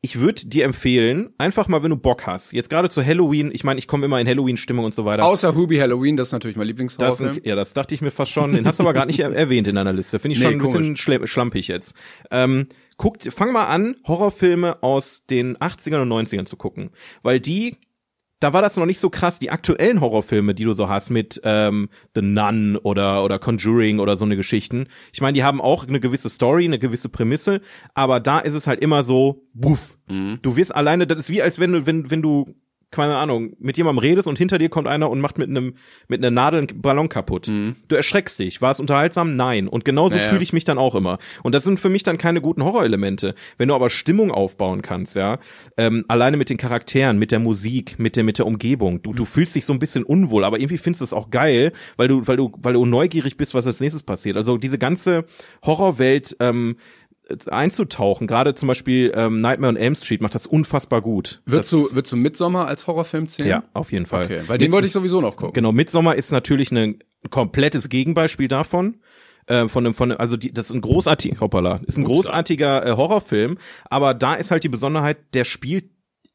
ich 0.00 0.20
würde 0.20 0.46
dir 0.46 0.64
empfehlen, 0.64 1.30
einfach 1.38 1.66
mal, 1.66 1.82
wenn 1.82 1.90
du 1.90 1.96
Bock 1.96 2.24
hast, 2.28 2.52
jetzt 2.52 2.70
gerade 2.70 2.88
zu 2.88 3.04
Halloween, 3.04 3.50
ich 3.52 3.64
meine, 3.64 3.80
ich 3.80 3.88
komme 3.88 4.06
immer 4.06 4.20
in 4.20 4.28
Halloween-Stimmung 4.28 4.84
und 4.84 4.94
so 4.94 5.04
weiter. 5.04 5.24
Außer 5.24 5.56
Hubi 5.56 5.76
Halloween, 5.78 6.16
das 6.16 6.28
ist 6.28 6.32
natürlich 6.32 6.56
mein 6.56 6.68
Lieblingshorrorfilm. 6.68 7.34
sind- 7.34 7.46
ja, 7.46 7.56
das 7.56 7.74
dachte 7.74 7.96
ich 7.96 8.00
mir 8.00 8.12
fast 8.12 8.30
schon. 8.30 8.52
Den 8.52 8.64
hast 8.64 8.78
du 8.78 8.84
aber 8.84 8.92
gerade 8.92 9.08
nicht 9.08 9.18
er 9.18 9.32
erwähnt 9.34 9.66
in 9.66 9.74
deiner 9.74 9.92
Liste. 9.92 10.20
Finde 10.20 10.34
ich 10.34 10.38
Nee, 10.38 10.44
schon 10.52 10.54
ein 10.54 10.62
bisschen 10.62 10.96
schle- 10.96 11.26
schlampig 11.26 11.66
jetzt. 11.66 11.96
Ähm, 12.30 12.68
guckt, 12.98 13.28
fang 13.32 13.52
mal 13.52 13.66
an, 13.66 13.96
Horrorfilme 14.06 14.82
aus 14.82 15.24
den 15.24 15.56
80ern 15.56 16.02
und 16.02 16.12
90ern 16.12 16.44
zu 16.44 16.56
gucken. 16.56 16.90
Weil 17.22 17.40
die, 17.40 17.76
da 18.40 18.52
war 18.52 18.60
das 18.60 18.76
noch 18.76 18.86
nicht 18.86 19.00
so 19.00 19.08
krass. 19.08 19.38
Die 19.38 19.50
aktuellen 19.50 20.00
Horrorfilme, 20.00 20.54
die 20.54 20.64
du 20.64 20.74
so 20.74 20.88
hast 20.88 21.08
mit 21.10 21.40
ähm, 21.44 21.88
The 22.14 22.22
Nun 22.22 22.76
oder, 22.76 23.24
oder 23.24 23.38
Conjuring 23.38 24.00
oder 24.00 24.16
so 24.16 24.24
eine 24.24 24.36
Geschichten. 24.36 24.88
Ich 25.12 25.20
meine, 25.20 25.32
die 25.32 25.44
haben 25.44 25.60
auch 25.60 25.86
eine 25.86 26.00
gewisse 26.00 26.28
Story, 26.28 26.64
eine 26.64 26.78
gewisse 26.78 27.08
Prämisse, 27.08 27.62
aber 27.94 28.20
da 28.20 28.40
ist 28.40 28.54
es 28.54 28.66
halt 28.66 28.80
immer 28.80 29.02
so, 29.02 29.46
buff. 29.54 29.96
Du 30.42 30.56
wirst 30.56 30.74
alleine, 30.74 31.06
das 31.06 31.18
ist 31.18 31.30
wie 31.30 31.40
als 31.40 31.58
wenn 31.58 31.72
du, 31.72 31.86
wenn, 31.86 32.10
wenn 32.10 32.22
du 32.22 32.54
keine 32.90 33.16
Ahnung, 33.16 33.54
mit 33.58 33.76
jemandem 33.76 33.98
redest 33.98 34.26
und 34.28 34.38
hinter 34.38 34.58
dir 34.58 34.70
kommt 34.70 34.86
einer 34.86 35.10
und 35.10 35.20
macht 35.20 35.36
mit 35.36 35.48
einem 35.48 35.74
mit 36.08 36.20
einer 36.20 36.30
Nadel 36.30 36.60
einen 36.60 36.80
Ballon 36.80 37.08
kaputt. 37.08 37.46
Du 37.46 37.94
erschreckst 37.94 38.38
dich. 38.38 38.62
War 38.62 38.70
es 38.70 38.80
unterhaltsam? 38.80 39.36
Nein. 39.36 39.68
Und 39.68 39.84
genauso 39.84 40.16
Ja, 40.16 40.24
ja. 40.24 40.28
fühle 40.30 40.42
ich 40.42 40.52
mich 40.54 40.64
dann 40.64 40.78
auch 40.78 40.94
immer. 40.94 41.18
Und 41.42 41.54
das 41.54 41.64
sind 41.64 41.78
für 41.78 41.90
mich 41.90 42.02
dann 42.02 42.16
keine 42.16 42.40
guten 42.40 42.64
Horrorelemente. 42.64 43.34
Wenn 43.58 43.68
du 43.68 43.74
aber 43.74 43.90
Stimmung 43.90 44.30
aufbauen 44.30 44.80
kannst, 44.80 45.16
ja, 45.16 45.38
ähm, 45.76 46.04
alleine 46.08 46.38
mit 46.38 46.48
den 46.48 46.56
Charakteren, 46.56 47.18
mit 47.18 47.30
der 47.30 47.40
Musik, 47.40 47.98
mit 47.98 48.16
der 48.16 48.24
mit 48.24 48.38
der 48.38 48.46
Umgebung, 48.46 49.02
du 49.02 49.12
du 49.12 49.24
fühlst 49.26 49.54
dich 49.54 49.66
so 49.66 49.72
ein 49.74 49.78
bisschen 49.78 50.04
unwohl, 50.04 50.44
aber 50.44 50.58
irgendwie 50.58 50.78
findest 50.78 51.02
du 51.02 51.04
es 51.04 51.12
auch 51.12 51.30
geil, 51.30 51.72
weil 51.96 52.08
du 52.08 52.26
weil 52.26 52.36
du 52.38 52.52
weil 52.56 52.72
du 52.72 52.86
neugierig 52.86 53.36
bist, 53.36 53.52
was 53.54 53.66
als 53.66 53.80
nächstes 53.80 54.02
passiert. 54.02 54.36
Also 54.36 54.56
diese 54.56 54.78
ganze 54.78 55.26
Horrorwelt 55.64 56.36
ähm, 56.40 56.76
einzutauchen. 57.50 58.26
Gerade 58.26 58.54
zum 58.54 58.68
Beispiel 58.68 59.12
ähm, 59.14 59.40
Nightmare 59.40 59.70
on 59.70 59.76
Elm 59.76 59.94
Street 59.94 60.20
macht 60.20 60.34
das 60.34 60.46
unfassbar 60.46 61.02
gut. 61.02 61.42
Würdest 61.44 61.72
du, 61.72 61.92
würdest 61.92 62.12
du 62.12 62.16
Midsommar 62.16 62.66
als 62.66 62.86
Horrorfilm 62.86 63.28
zählen? 63.28 63.48
Ja, 63.48 63.64
auf 63.74 63.92
jeden 63.92 64.06
Fall. 64.06 64.24
Okay, 64.24 64.42
weil 64.46 64.58
den 64.58 64.72
wollte 64.72 64.86
ich 64.86 64.92
sowieso 64.92 65.20
noch 65.20 65.36
gucken. 65.36 65.54
Genau, 65.54 65.72
Midsommar 65.72 66.16
ist 66.16 66.32
natürlich 66.32 66.72
ein 66.72 67.02
komplettes 67.30 67.88
Gegenbeispiel 67.88 68.48
davon. 68.48 68.98
Äh, 69.46 69.68
von 69.68 69.84
dem, 69.84 69.94
von 69.94 70.10
dem, 70.10 70.18
also 70.18 70.36
die, 70.36 70.52
das 70.52 70.66
ist 70.66 70.74
ein 70.74 70.82
großartiger, 70.82 71.40
hoppala, 71.40 71.80
ist 71.86 71.96
ein 71.96 72.04
großartiger 72.04 72.86
äh, 72.86 72.92
Horrorfilm, 72.92 73.56
aber 73.88 74.12
da 74.12 74.34
ist 74.34 74.50
halt 74.50 74.62
die 74.62 74.68
Besonderheit, 74.68 75.16
der 75.32 75.44
spielt 75.44 75.86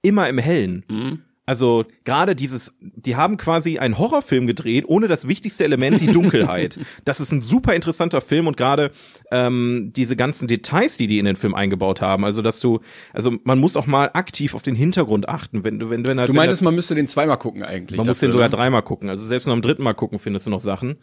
immer 0.01 0.27
im 0.29 0.39
Hellen. 0.39 0.84
Mhm. 0.89 1.21
Also 1.45 1.84
gerade 2.06 2.36
dieses, 2.36 2.73
die 2.79 3.17
haben 3.17 3.36
quasi 3.36 3.77
einen 3.77 3.97
Horrorfilm 3.97 4.47
gedreht, 4.47 4.86
ohne 4.88 5.10
das 5.10 5.27
wichtigste 5.27 5.65
Element, 5.65 5.99
die 5.99 6.08
Dunkelheit. 6.08 6.79
das 7.06 7.19
ist 7.19 7.34
ein 7.34 7.41
super 7.41 7.73
interessanter 7.75 8.21
Film 8.21 8.47
und 8.47 8.56
gerade 8.56 8.91
ähm, 9.29 9.91
diese 9.93 10.15
ganzen 10.15 10.47
Details, 10.47 10.95
die 10.95 11.08
die 11.08 11.19
in 11.19 11.25
den 11.25 11.36
Film 11.36 11.53
eingebaut 11.53 12.01
haben. 12.01 12.23
Also 12.23 12.41
dass 12.41 12.62
du, 12.62 12.79
also 13.12 13.34
man 13.43 13.60
muss 13.60 13.75
auch 13.75 13.88
mal 13.88 14.12
aktiv 14.13 14.56
auf 14.56 14.63
den 14.63 14.75
Hintergrund 14.75 15.27
achten, 15.27 15.65
wenn 15.65 15.79
du, 15.79 15.89
wenn, 15.89 16.08
wenn 16.08 16.15
Du 16.15 16.27
wenn 16.29 16.36
meintest, 16.36 16.62
man 16.62 16.75
müsste 16.75 16.95
den 16.95 17.08
zweimal 17.08 17.38
gucken 17.38 17.63
eigentlich. 17.63 17.97
man 17.97 18.08
muss 18.08 18.19
den 18.19 18.32
sogar 18.32 18.47
ne? 18.47 18.56
dreimal 18.56 18.82
gucken. 18.82 19.10
Also 19.10 19.25
selbst 19.25 19.45
noch 19.45 19.53
am 19.53 19.62
dritten 19.62 19.84
Mal 19.84 19.93
gucken 19.93 20.19
findest 20.19 20.47
du 20.47 20.49
noch 20.49 20.62
Sachen. 20.62 20.95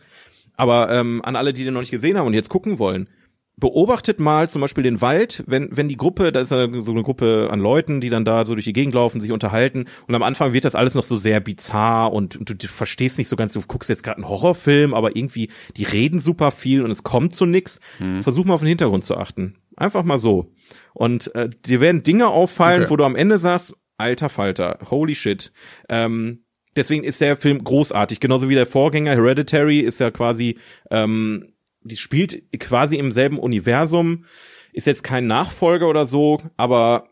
Aber 0.57 0.91
ähm, 0.91 1.21
an 1.23 1.37
alle, 1.37 1.53
die 1.53 1.65
den 1.65 1.75
noch 1.75 1.81
nicht 1.81 1.91
gesehen 1.91 2.17
haben 2.17 2.27
und 2.27 2.35
jetzt 2.35 2.49
gucken 2.49 2.79
wollen, 2.79 3.09
beobachtet 3.57 4.21
mal 4.21 4.49
zum 4.49 4.63
Beispiel 4.63 4.83
den 4.83 5.01
Wald, 5.03 5.45
wenn, 5.47 5.69
wenn 5.77 5.89
die 5.89 5.97
Gruppe, 5.99 6.33
da 6.33 6.41
ist 6.41 6.51
ja 6.51 6.67
so 6.83 6.93
eine 6.93 7.03
Gruppe 7.03 7.49
an 7.51 7.61
Leuten, 7.61 8.01
die 8.01 8.09
dann 8.09 8.25
da 8.25 8.47
so 8.47 8.55
durch 8.55 8.65
die 8.65 8.73
Gegend 8.73 8.95
laufen, 8.95 9.21
sich 9.21 9.33
unterhalten 9.33 9.85
und 10.07 10.15
am 10.15 10.23
Anfang 10.23 10.55
wird 10.55 10.65
das 10.65 10.75
alles 10.75 10.95
noch 10.95 11.03
so 11.03 11.17
sehr 11.17 11.41
bizarr 11.41 12.13
und, 12.13 12.37
und 12.37 12.49
du, 12.49 12.55
du 12.55 12.67
verstehst 12.69 13.19
nicht 13.19 13.29
so 13.29 13.37
ganz, 13.37 13.53
du 13.53 13.61
guckst 13.61 13.91
jetzt 13.91 14.03
gerade 14.03 14.17
einen 14.17 14.29
Horrorfilm, 14.29 14.95
aber 14.95 15.15
irgendwie, 15.15 15.51
die 15.77 15.85
reden 15.85 16.21
super 16.21 16.53
viel 16.53 16.83
und 16.83 16.91
es 16.91 17.03
kommt 17.03 17.35
zu 17.35 17.45
nix. 17.45 17.81
Hm. 17.99 18.23
Versuch 18.23 18.47
mal 18.47 18.55
auf 18.55 18.61
den 18.61 18.69
Hintergrund 18.69 19.05
zu 19.05 19.17
achten. 19.17 19.57
Einfach 19.77 20.05
mal 20.05 20.19
so. 20.19 20.53
Und 20.95 21.35
äh, 21.35 21.51
dir 21.67 21.81
werden 21.81 22.03
Dinge 22.03 22.29
auffallen, 22.29 22.83
Okay. 22.83 22.91
wo 22.91 22.97
du 22.97 23.05
am 23.05 23.17
Ende 23.17 23.39
sagst, 23.39 23.75
alter 23.99 24.31
Falter, 24.31 24.79
holy 24.91 25.15
shit. 25.15 25.53
Ähm, 25.91 26.45
deswegen 26.77 27.05
ist 27.05 27.21
der 27.21 27.37
Film 27.37 27.63
großartig, 27.63 28.21
genauso 28.21 28.49
wie 28.49 28.55
der 28.55 28.67
Vorgänger 28.67 29.13
Hereditary 29.13 29.81
ist 29.81 30.01
ja 30.01 30.11
quasi, 30.11 30.59
ähm, 30.91 31.50
die 31.83 31.97
spielt 31.97 32.43
quasi 32.59 32.97
im 32.97 33.13
selben 33.13 33.39
Universum, 33.39 34.25
ist 34.73 34.87
jetzt 34.87 35.05
kein 35.05 35.27
Nachfolger 35.27 35.89
oder 35.89 36.07
so, 36.07 36.41
aber 36.57 37.09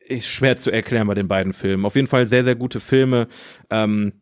ist 0.00 0.28
schwer 0.28 0.56
zu 0.56 0.70
erklären 0.70 1.06
bei 1.06 1.14
den 1.14 1.28
beiden 1.28 1.52
Filmen. 1.52 1.84
Auf 1.84 1.96
jeden 1.96 2.06
Fall 2.06 2.28
sehr, 2.28 2.44
sehr 2.44 2.54
gute 2.54 2.80
Filme. 2.80 3.28
Ähm, 3.70 4.12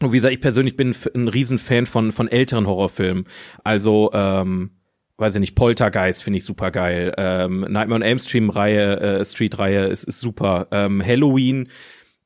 und 0.00 0.12
wie 0.12 0.16
gesagt, 0.16 0.34
ich 0.34 0.40
persönlich 0.40 0.76
bin 0.76 0.94
ein 1.14 1.28
Riesenfan 1.28 1.86
von, 1.86 2.12
von 2.12 2.28
älteren 2.28 2.66
Horrorfilmen. 2.66 3.26
Also, 3.62 4.10
ähm, 4.12 4.70
weiß 5.16 5.36
ich 5.36 5.40
nicht, 5.40 5.54
Poltergeist 5.54 6.22
finde 6.22 6.38
ich 6.38 6.44
super 6.44 6.70
geil. 6.70 7.12
Ähm, 7.16 7.60
Nightmare 7.60 7.94
on 7.94 8.02
Elm 8.02 8.18
Street 8.18 8.54
Reihe, 8.54 9.00
äh, 9.00 9.24
Street 9.24 9.58
Reihe 9.58 9.86
ist, 9.86 10.04
ist 10.04 10.20
super. 10.20 10.68
Ähm, 10.72 11.04
Halloween 11.04 11.68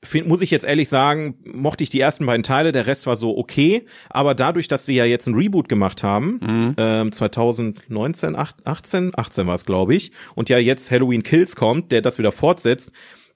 find, 0.08 0.26
muss 0.26 0.42
ich 0.42 0.50
jetzt 0.50 0.64
ehrlich 0.64 0.88
sagen, 0.88 1.36
mochte 1.44 1.84
ich 1.84 1.90
die 1.90 2.00
ersten 2.00 2.26
beiden 2.26 2.42
Teile, 2.42 2.72
der 2.72 2.86
Rest 2.86 3.06
war 3.06 3.16
so 3.16 3.36
okay, 3.36 3.84
aber 4.10 4.34
dadurch, 4.34 4.68
dass 4.68 4.86
sie 4.86 4.94
ja 4.94 5.04
jetzt 5.04 5.26
ein 5.26 5.34
Reboot 5.34 5.68
gemacht 5.68 6.02
haben, 6.02 6.74
ähm, 6.78 7.12
2019, 7.12 8.36
18, 8.36 9.12
18 9.14 9.46
war 9.46 9.54
es, 9.54 9.64
glaube 9.64 9.94
ich, 9.94 10.12
und 10.34 10.48
ja 10.48 10.58
jetzt 10.58 10.90
Halloween 10.90 11.22
Kills 11.22 11.56
kommt, 11.56 11.92
der 11.92 12.02
das 12.02 12.18
wieder 12.18 12.32
fortsetzt, 12.32 12.92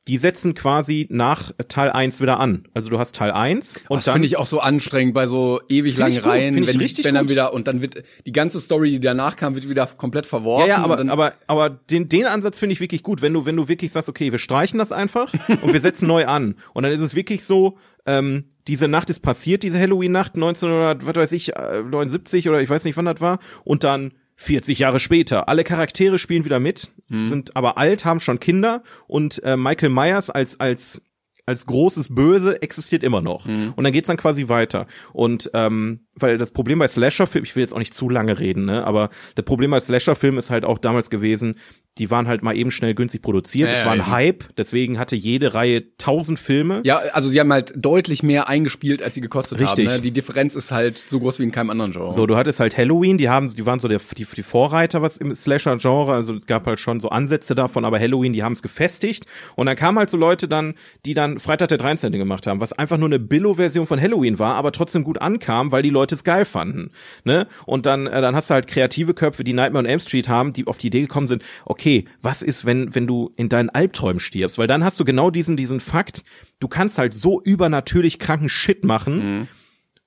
die 0.08 0.18
setzen 0.18 0.54
quasi 0.54 1.06
nach 1.10 1.52
Teil 1.68 1.90
1 1.90 2.20
wieder 2.20 2.40
an. 2.40 2.64
Also 2.74 2.90
du 2.90 2.98
hast 2.98 3.14
Teil 3.14 3.30
1 3.30 3.80
und 3.88 3.98
Das 3.98 4.06
dann 4.06 4.14
finde 4.14 4.26
ich 4.26 4.36
auch 4.36 4.46
so 4.48 4.58
anstrengend 4.58 5.14
bei 5.14 5.28
so 5.28 5.60
ewig 5.68 5.96
langen 5.96 6.16
gut, 6.16 6.26
Reihen, 6.26 6.56
wenn, 6.56 6.80
richtig 6.80 7.04
wenn 7.04 7.14
dann 7.14 7.28
wieder 7.28 7.52
und 7.54 7.68
dann 7.68 7.82
wird 7.82 8.02
die 8.26 8.32
ganze 8.32 8.58
Story, 8.58 8.90
die 8.90 9.00
danach 9.00 9.36
kam, 9.36 9.54
wird 9.54 9.68
wieder 9.68 9.86
komplett 9.86 10.26
verworfen. 10.26 10.68
Ja, 10.68 10.78
ja, 10.78 10.84
aber, 10.84 10.98
aber, 11.08 11.34
aber 11.46 11.70
den, 11.70 12.08
den 12.08 12.26
Ansatz 12.26 12.58
finde 12.58 12.72
ich 12.72 12.80
wirklich 12.80 13.04
gut, 13.04 13.22
wenn 13.22 13.32
du, 13.32 13.46
wenn 13.46 13.56
du 13.56 13.68
wirklich 13.68 13.92
sagst, 13.92 14.08
okay, 14.08 14.32
wir 14.32 14.40
streichen 14.40 14.78
das 14.78 14.90
einfach 14.90 15.32
und 15.62 15.72
wir 15.72 15.80
setzen 15.80 16.08
neu 16.08 16.26
an. 16.26 16.56
Und 16.74 16.82
dann 16.82 16.92
ist 16.92 17.00
es 17.00 17.14
wirklich 17.14 17.44
so, 17.44 17.78
ähm, 18.04 18.46
diese 18.66 18.88
Nacht 18.88 19.08
ist 19.08 19.20
passiert, 19.20 19.62
diese 19.62 19.78
Halloween-Nacht 19.78 20.34
1900, 20.34 21.06
was 21.06 21.14
weiß 21.14 21.32
ich, 21.32 21.54
äh, 21.54 21.82
79 21.82 22.48
oder 22.48 22.60
ich 22.60 22.68
weiß 22.68 22.84
nicht, 22.84 22.96
wann 22.96 23.04
das 23.04 23.20
war. 23.20 23.38
Und 23.64 23.84
dann 23.84 24.12
40 24.36 24.78
Jahre 24.78 25.00
später. 25.00 25.48
Alle 25.48 25.64
Charaktere 25.64 26.18
spielen 26.18 26.44
wieder 26.44 26.60
mit, 26.60 26.90
sind 27.08 27.56
aber 27.56 27.78
alt, 27.78 28.04
haben 28.04 28.20
schon 28.20 28.40
Kinder 28.40 28.82
und 29.06 29.42
äh, 29.44 29.56
Michael 29.56 29.90
Myers 29.90 30.30
als, 30.30 30.58
als 30.58 31.02
als 31.44 31.66
großes 31.66 32.14
Böse 32.14 32.62
existiert 32.62 33.02
immer 33.02 33.20
noch. 33.20 33.46
Und 33.46 33.82
dann 33.82 33.92
geht's 33.92 34.06
dann 34.06 34.16
quasi 34.16 34.48
weiter. 34.48 34.86
Und 35.12 35.50
ähm, 35.54 36.00
weil 36.14 36.38
das 36.38 36.50
Problem 36.50 36.78
bei 36.78 36.86
Slasher-Filmen, 36.86 37.44
ich 37.44 37.56
will 37.56 37.62
jetzt 37.62 37.74
auch 37.74 37.78
nicht 37.78 37.94
zu 37.94 38.08
lange 38.08 38.38
reden, 38.38 38.66
ne, 38.66 38.86
aber 38.86 39.10
das 39.34 39.44
Problem 39.44 39.70
bei 39.70 39.80
Slasher-Filmen 39.80 40.38
ist 40.38 40.50
halt 40.50 40.64
auch 40.64 40.78
damals 40.78 41.10
gewesen, 41.10 41.56
die 41.98 42.10
waren 42.10 42.26
halt 42.26 42.42
mal 42.42 42.56
eben 42.56 42.70
schnell 42.70 42.94
günstig 42.94 43.20
produziert. 43.20 43.68
Ja, 43.68 43.74
es 43.74 43.84
war 43.84 43.92
ein. 43.92 44.06
Hype, 44.06 44.44
deswegen 44.56 44.98
hatte 44.98 45.14
jede 45.14 45.52
Reihe 45.54 45.96
tausend 45.96 46.38
Filme. 46.38 46.80
ja, 46.84 46.98
also 47.12 47.28
sie 47.28 47.38
haben 47.38 47.52
halt 47.52 47.72
deutlich 47.76 48.22
mehr 48.22 48.48
eingespielt, 48.48 49.02
als 49.02 49.14
sie 49.14 49.20
gekostet 49.20 49.60
Richtig. 49.60 49.88
haben. 49.88 49.96
Ne? 49.96 50.00
Die 50.00 50.10
Differenz 50.10 50.54
ist 50.54 50.72
halt 50.72 51.04
so 51.06 51.20
groß 51.20 51.38
wie 51.38 51.44
in 51.44 51.52
keinem 51.52 51.70
anderen 51.70 51.92
Genre. 51.92 52.12
So, 52.12 52.26
du 52.26 52.36
hattest 52.36 52.60
halt 52.60 52.76
Halloween, 52.76 53.18
die 53.18 53.28
haben, 53.28 53.54
die 53.54 53.66
waren 53.66 53.78
so 53.78 53.88
der, 53.88 54.00
die, 54.16 54.24
die 54.24 54.42
Vorreiter, 54.42 55.02
was 55.02 55.18
im 55.18 55.34
Slasher-Genre, 55.34 56.12
also 56.12 56.34
es 56.34 56.46
gab 56.46 56.66
halt 56.66 56.80
schon 56.80 56.98
so 57.00 57.10
Ansätze 57.10 57.54
davon, 57.54 57.84
aber 57.84 57.98
Halloween, 57.98 58.32
die 58.32 58.42
haben 58.42 58.52
es 58.52 58.62
gefestigt. 58.62 59.26
Und 59.54 59.66
dann 59.66 59.76
kamen 59.76 59.98
halt 59.98 60.08
so 60.08 60.16
Leute 60.16 60.48
dann, 60.48 60.74
die 61.04 61.14
dann 61.14 61.38
Freitag 61.42 61.68
der 61.68 61.78
13. 61.78 62.12
gemacht 62.12 62.46
haben, 62.46 62.60
was 62.60 62.72
einfach 62.72 62.98
nur 62.98 63.08
eine 63.08 63.18
Billo-Version 63.18 63.86
von 63.86 64.00
Halloween 64.00 64.38
war, 64.38 64.54
aber 64.54 64.70
trotzdem 64.70 65.02
gut 65.02 65.20
ankam, 65.20 65.72
weil 65.72 65.82
die 65.82 65.90
Leute 65.90 66.14
es 66.14 66.22
geil 66.22 66.44
fanden. 66.44 66.90
Ne? 67.24 67.48
Und 67.66 67.86
dann, 67.86 68.06
äh, 68.06 68.20
dann 68.20 68.36
hast 68.36 68.48
du 68.48 68.54
halt 68.54 68.68
kreative 68.68 69.12
Köpfe, 69.12 69.42
die 69.42 69.52
Nightmare 69.52 69.84
on 69.84 69.90
Elm 69.90 70.00
Street 70.00 70.28
haben, 70.28 70.52
die 70.52 70.66
auf 70.66 70.78
die 70.78 70.86
Idee 70.86 71.00
gekommen 71.02 71.26
sind, 71.26 71.42
okay, 71.64 72.04
was 72.22 72.42
ist, 72.42 72.64
wenn, 72.64 72.94
wenn 72.94 73.06
du 73.06 73.32
in 73.36 73.48
deinen 73.48 73.70
Albträumen 73.70 74.20
stirbst? 74.20 74.56
Weil 74.56 74.68
dann 74.68 74.84
hast 74.84 75.00
du 75.00 75.04
genau 75.04 75.30
diesen, 75.30 75.56
diesen 75.56 75.80
Fakt, 75.80 76.22
du 76.60 76.68
kannst 76.68 76.98
halt 76.98 77.12
so 77.12 77.42
übernatürlich 77.42 78.18
kranken 78.18 78.48
Shit 78.48 78.84
machen 78.84 79.48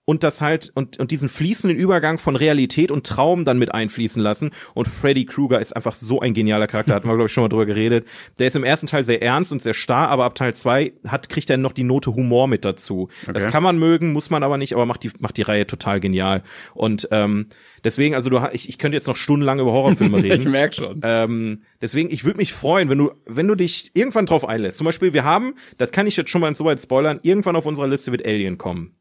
und 0.06 0.24
das 0.24 0.42
halt 0.42 0.72
und 0.76 1.00
und 1.00 1.12
diesen 1.12 1.30
fließenden 1.30 1.78
Übergang 1.78 2.20
von 2.20 2.36
Realität 2.36 2.92
und 2.92 3.06
Traum 3.08 3.44
dann 3.44 3.58
mit 3.58 3.74
einfließen 3.74 4.22
lassen 4.22 4.52
und 4.76 4.88
Freddy 4.88 5.26
Krueger 5.26 5.60
ist 5.60 5.76
einfach 5.76 5.94
so 5.96 6.20
ein 6.20 6.34
genialer 6.34 6.68
Charakter, 6.68 6.94
hatten 6.94 7.08
wir 7.08 7.16
glaube 7.16 7.28
ich 7.28 7.34
schon 7.34 7.44
mal 7.44 7.50
drüber 7.50 7.66
geredet. 7.66 8.06
Der 8.38 8.48
ist 8.48 8.56
im 8.56 8.64
ersten 8.64 8.88
Teil 8.88 9.04
sehr 9.04 9.22
ernst 9.24 9.52
und 9.52 9.62
sehr 9.62 9.74
starr, 9.74 10.10
aber 10.10 10.26
ab 10.26 10.36
Teil 10.36 10.54
zwei 10.54 10.94
hat 11.08 11.30
kriegt 11.30 11.50
er 11.50 11.58
noch 11.58 11.74
die 11.74 11.84
Note 11.84 12.14
Humor 12.14 12.48
mit 12.48 12.64
dazu. 12.66 13.10
Das 13.26 13.44
Okay. 13.46 13.52
kann 13.52 13.64
man 13.64 13.78
mögen, 13.80 14.14
muss 14.14 14.30
man 14.30 14.44
aber 14.44 14.58
nicht, 14.58 14.74
aber 14.74 14.86
macht 14.86 15.04
die 15.04 15.12
macht 15.20 15.38
die 15.38 15.42
Reihe 15.42 15.66
total 15.68 16.00
genial 16.00 16.44
und 16.74 17.08
ähm, 17.12 17.48
deswegen 17.86 18.16
also 18.16 18.30
du 18.30 18.42
ich, 18.52 18.68
ich 18.68 18.78
könnte 18.78 18.98
jetzt 18.98 19.08
noch 19.08 19.16
stundenlang 19.16 19.60
über 19.60 19.72
Horrorfilme 19.72 20.18
reden. 20.24 20.42
ich 20.42 20.46
merk 20.46 20.74
schon. 20.74 21.00
Ähm, 21.04 21.62
deswegen, 21.82 22.12
ich 22.12 22.26
würde 22.26 22.38
mich 22.38 22.52
freuen, 22.52 22.90
wenn 22.90 22.98
du, 22.98 23.12
wenn 23.26 23.48
du 23.48 23.56
dich 23.56 23.92
irgendwann 23.94 24.26
drauf 24.26 24.48
einlässt. 24.48 24.78
Zum 24.78 24.86
Beispiel, 24.86 25.14
wir 25.14 25.24
haben, 25.24 25.56
das 25.78 25.92
kann 25.92 26.08
ich 26.08 26.18
jetzt 26.18 26.30
schon 26.30 26.42
mal 26.42 26.54
so 26.56 26.66
weit 26.66 26.82
spoilern, 26.82 27.20
irgendwann 27.24 27.56
auf 27.56 27.66
unserer 27.66 27.88
Liste 27.88 28.12
wird 28.12 28.26
Alien 28.26 28.58
kommen. 28.58 28.96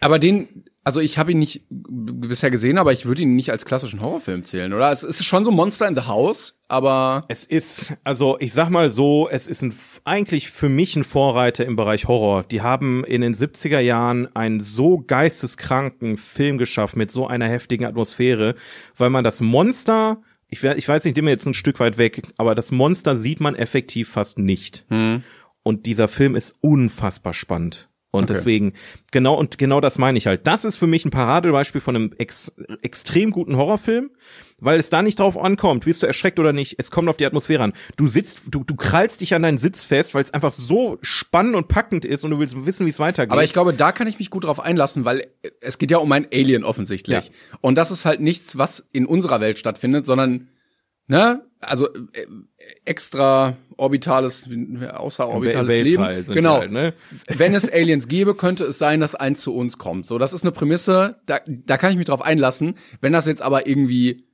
Aber 0.00 0.18
den, 0.20 0.64
also 0.86 1.00
ich 1.00 1.18
habe 1.18 1.32
ihn 1.32 1.40
nicht 1.40 1.64
bisher 1.68 2.52
gesehen, 2.52 2.78
aber 2.78 2.92
ich 2.92 3.06
würde 3.06 3.22
ihn 3.22 3.34
nicht 3.34 3.50
als 3.50 3.64
klassischen 3.64 4.00
Horrorfilm 4.00 4.44
zählen, 4.44 4.72
oder? 4.72 4.92
Es 4.92 5.02
ist 5.02 5.24
schon 5.24 5.44
so 5.44 5.50
Monster 5.50 5.88
in 5.88 5.96
the 5.96 6.02
House, 6.02 6.54
aber 6.68 7.24
Es 7.26 7.44
ist, 7.44 7.94
also 8.04 8.36
ich 8.38 8.52
sag 8.52 8.70
mal 8.70 8.88
so, 8.88 9.28
es 9.28 9.48
ist 9.48 9.62
ein, 9.62 9.74
eigentlich 10.04 10.52
für 10.52 10.68
mich 10.68 10.94
ein 10.94 11.02
Vorreiter 11.02 11.66
im 11.66 11.74
Bereich 11.74 12.06
Horror. 12.06 12.44
Die 12.44 12.62
haben 12.62 13.02
in 13.02 13.20
den 13.20 13.34
70er 13.34 13.80
Jahren 13.80 14.28
einen 14.36 14.60
so 14.60 15.02
geisteskranken 15.04 16.18
Film 16.18 16.56
geschaffen 16.56 17.00
mit 17.00 17.10
so 17.10 17.26
einer 17.26 17.48
heftigen 17.48 17.84
Atmosphäre, 17.84 18.54
weil 18.96 19.10
man 19.10 19.24
das 19.24 19.40
Monster, 19.40 20.22
ich, 20.46 20.62
ich 20.62 20.86
weiß 20.86 21.04
nicht, 21.04 21.16
dem 21.16 21.26
jetzt 21.26 21.46
ein 21.46 21.54
Stück 21.54 21.80
weit 21.80 21.98
weg, 21.98 22.22
aber 22.36 22.54
das 22.54 22.70
Monster 22.70 23.16
sieht 23.16 23.40
man 23.40 23.56
effektiv 23.56 24.10
fast 24.10 24.38
nicht. 24.38 24.86
Und 25.64 25.86
dieser 25.86 26.06
Film 26.06 26.36
ist 26.36 26.54
unfassbar 26.60 27.34
spannend. 27.34 27.88
Und 28.16 28.24
Okay. 28.24 28.34
deswegen, 28.34 28.72
genau, 29.12 29.34
und 29.34 29.58
genau 29.58 29.80
das 29.80 29.98
meine 29.98 30.18
ich 30.18 30.26
halt. 30.26 30.46
Das 30.46 30.64
ist 30.64 30.76
für 30.76 30.86
mich 30.86 31.04
ein 31.04 31.10
Paradebeispiel 31.10 31.80
von 31.80 31.96
einem 31.96 32.12
ex, 32.18 32.52
extrem 32.82 33.30
guten 33.30 33.56
Horrorfilm, 33.56 34.10
weil 34.58 34.80
es 34.80 34.88
da 34.90 35.02
nicht 35.02 35.18
drauf 35.20 35.36
ankommt, 35.38 35.86
wirst 35.86 36.02
du 36.02 36.06
erschreckt 36.06 36.38
oder 36.38 36.52
nicht. 36.52 36.76
Es 36.78 36.90
kommt 36.90 37.08
auf 37.08 37.16
die 37.16 37.26
Atmosphäre 37.26 37.62
an. 37.62 37.72
Du 37.96 38.08
sitzt, 38.08 38.40
du, 38.48 38.64
du 38.64 38.74
krallst 38.74 39.20
dich 39.20 39.34
an 39.34 39.42
deinen 39.42 39.58
Sitz 39.58 39.82
fest, 39.84 40.14
weil 40.14 40.22
es 40.22 40.32
einfach 40.32 40.50
so 40.52 40.98
spannend 41.02 41.54
und 41.56 41.68
packend 41.68 42.04
ist 42.04 42.24
und 42.24 42.30
du 42.30 42.38
willst 42.38 42.64
wissen, 42.66 42.86
wie 42.86 42.90
es 42.90 42.98
weitergeht. 42.98 43.32
Aber 43.32 43.44
ich 43.44 43.52
glaube, 43.52 43.74
da 43.74 43.92
kann 43.92 44.06
ich 44.06 44.18
mich 44.18 44.30
gut 44.30 44.44
drauf 44.44 44.58
einlassen, 44.60 45.04
weil 45.04 45.26
es 45.60 45.78
geht 45.78 45.90
ja 45.90 45.98
um 45.98 46.10
ein 46.12 46.26
Alien 46.32 46.64
offensichtlich. 46.64 47.26
Ja. 47.26 47.58
Und 47.60 47.76
das 47.76 47.90
ist 47.90 48.04
halt 48.04 48.20
nichts, 48.20 48.56
was 48.56 48.86
in 48.92 49.06
unserer 49.06 49.40
Welt 49.40 49.58
stattfindet, 49.58 50.06
sondern, 50.06 50.48
ne, 51.06 51.42
also 51.60 51.92
äh, 51.92 52.26
extra 52.84 53.56
orbitales, 53.76 54.48
außerorbitales 54.94 55.68
Wel- 55.70 55.82
Leben. 55.82 56.02
Weltall 56.02 56.24
sind 56.24 56.34
genau. 56.34 56.58
halt, 56.60 56.72
ne? 56.72 56.94
Wenn 57.28 57.54
es 57.54 57.68
Aliens 57.72 58.08
gäbe, 58.08 58.34
könnte 58.34 58.64
es 58.64 58.78
sein, 58.78 59.00
dass 59.00 59.14
eins 59.14 59.42
zu 59.42 59.54
uns 59.54 59.78
kommt. 59.78 60.06
So, 60.06 60.18
das 60.18 60.32
ist 60.32 60.42
eine 60.42 60.52
Prämisse, 60.52 61.16
da, 61.26 61.40
da 61.46 61.76
kann 61.78 61.90
ich 61.90 61.96
mich 61.96 62.06
drauf 62.06 62.22
einlassen. 62.22 62.74
Wenn 63.00 63.12
das 63.12 63.26
jetzt 63.26 63.42
aber 63.42 63.66
irgendwie 63.66 64.24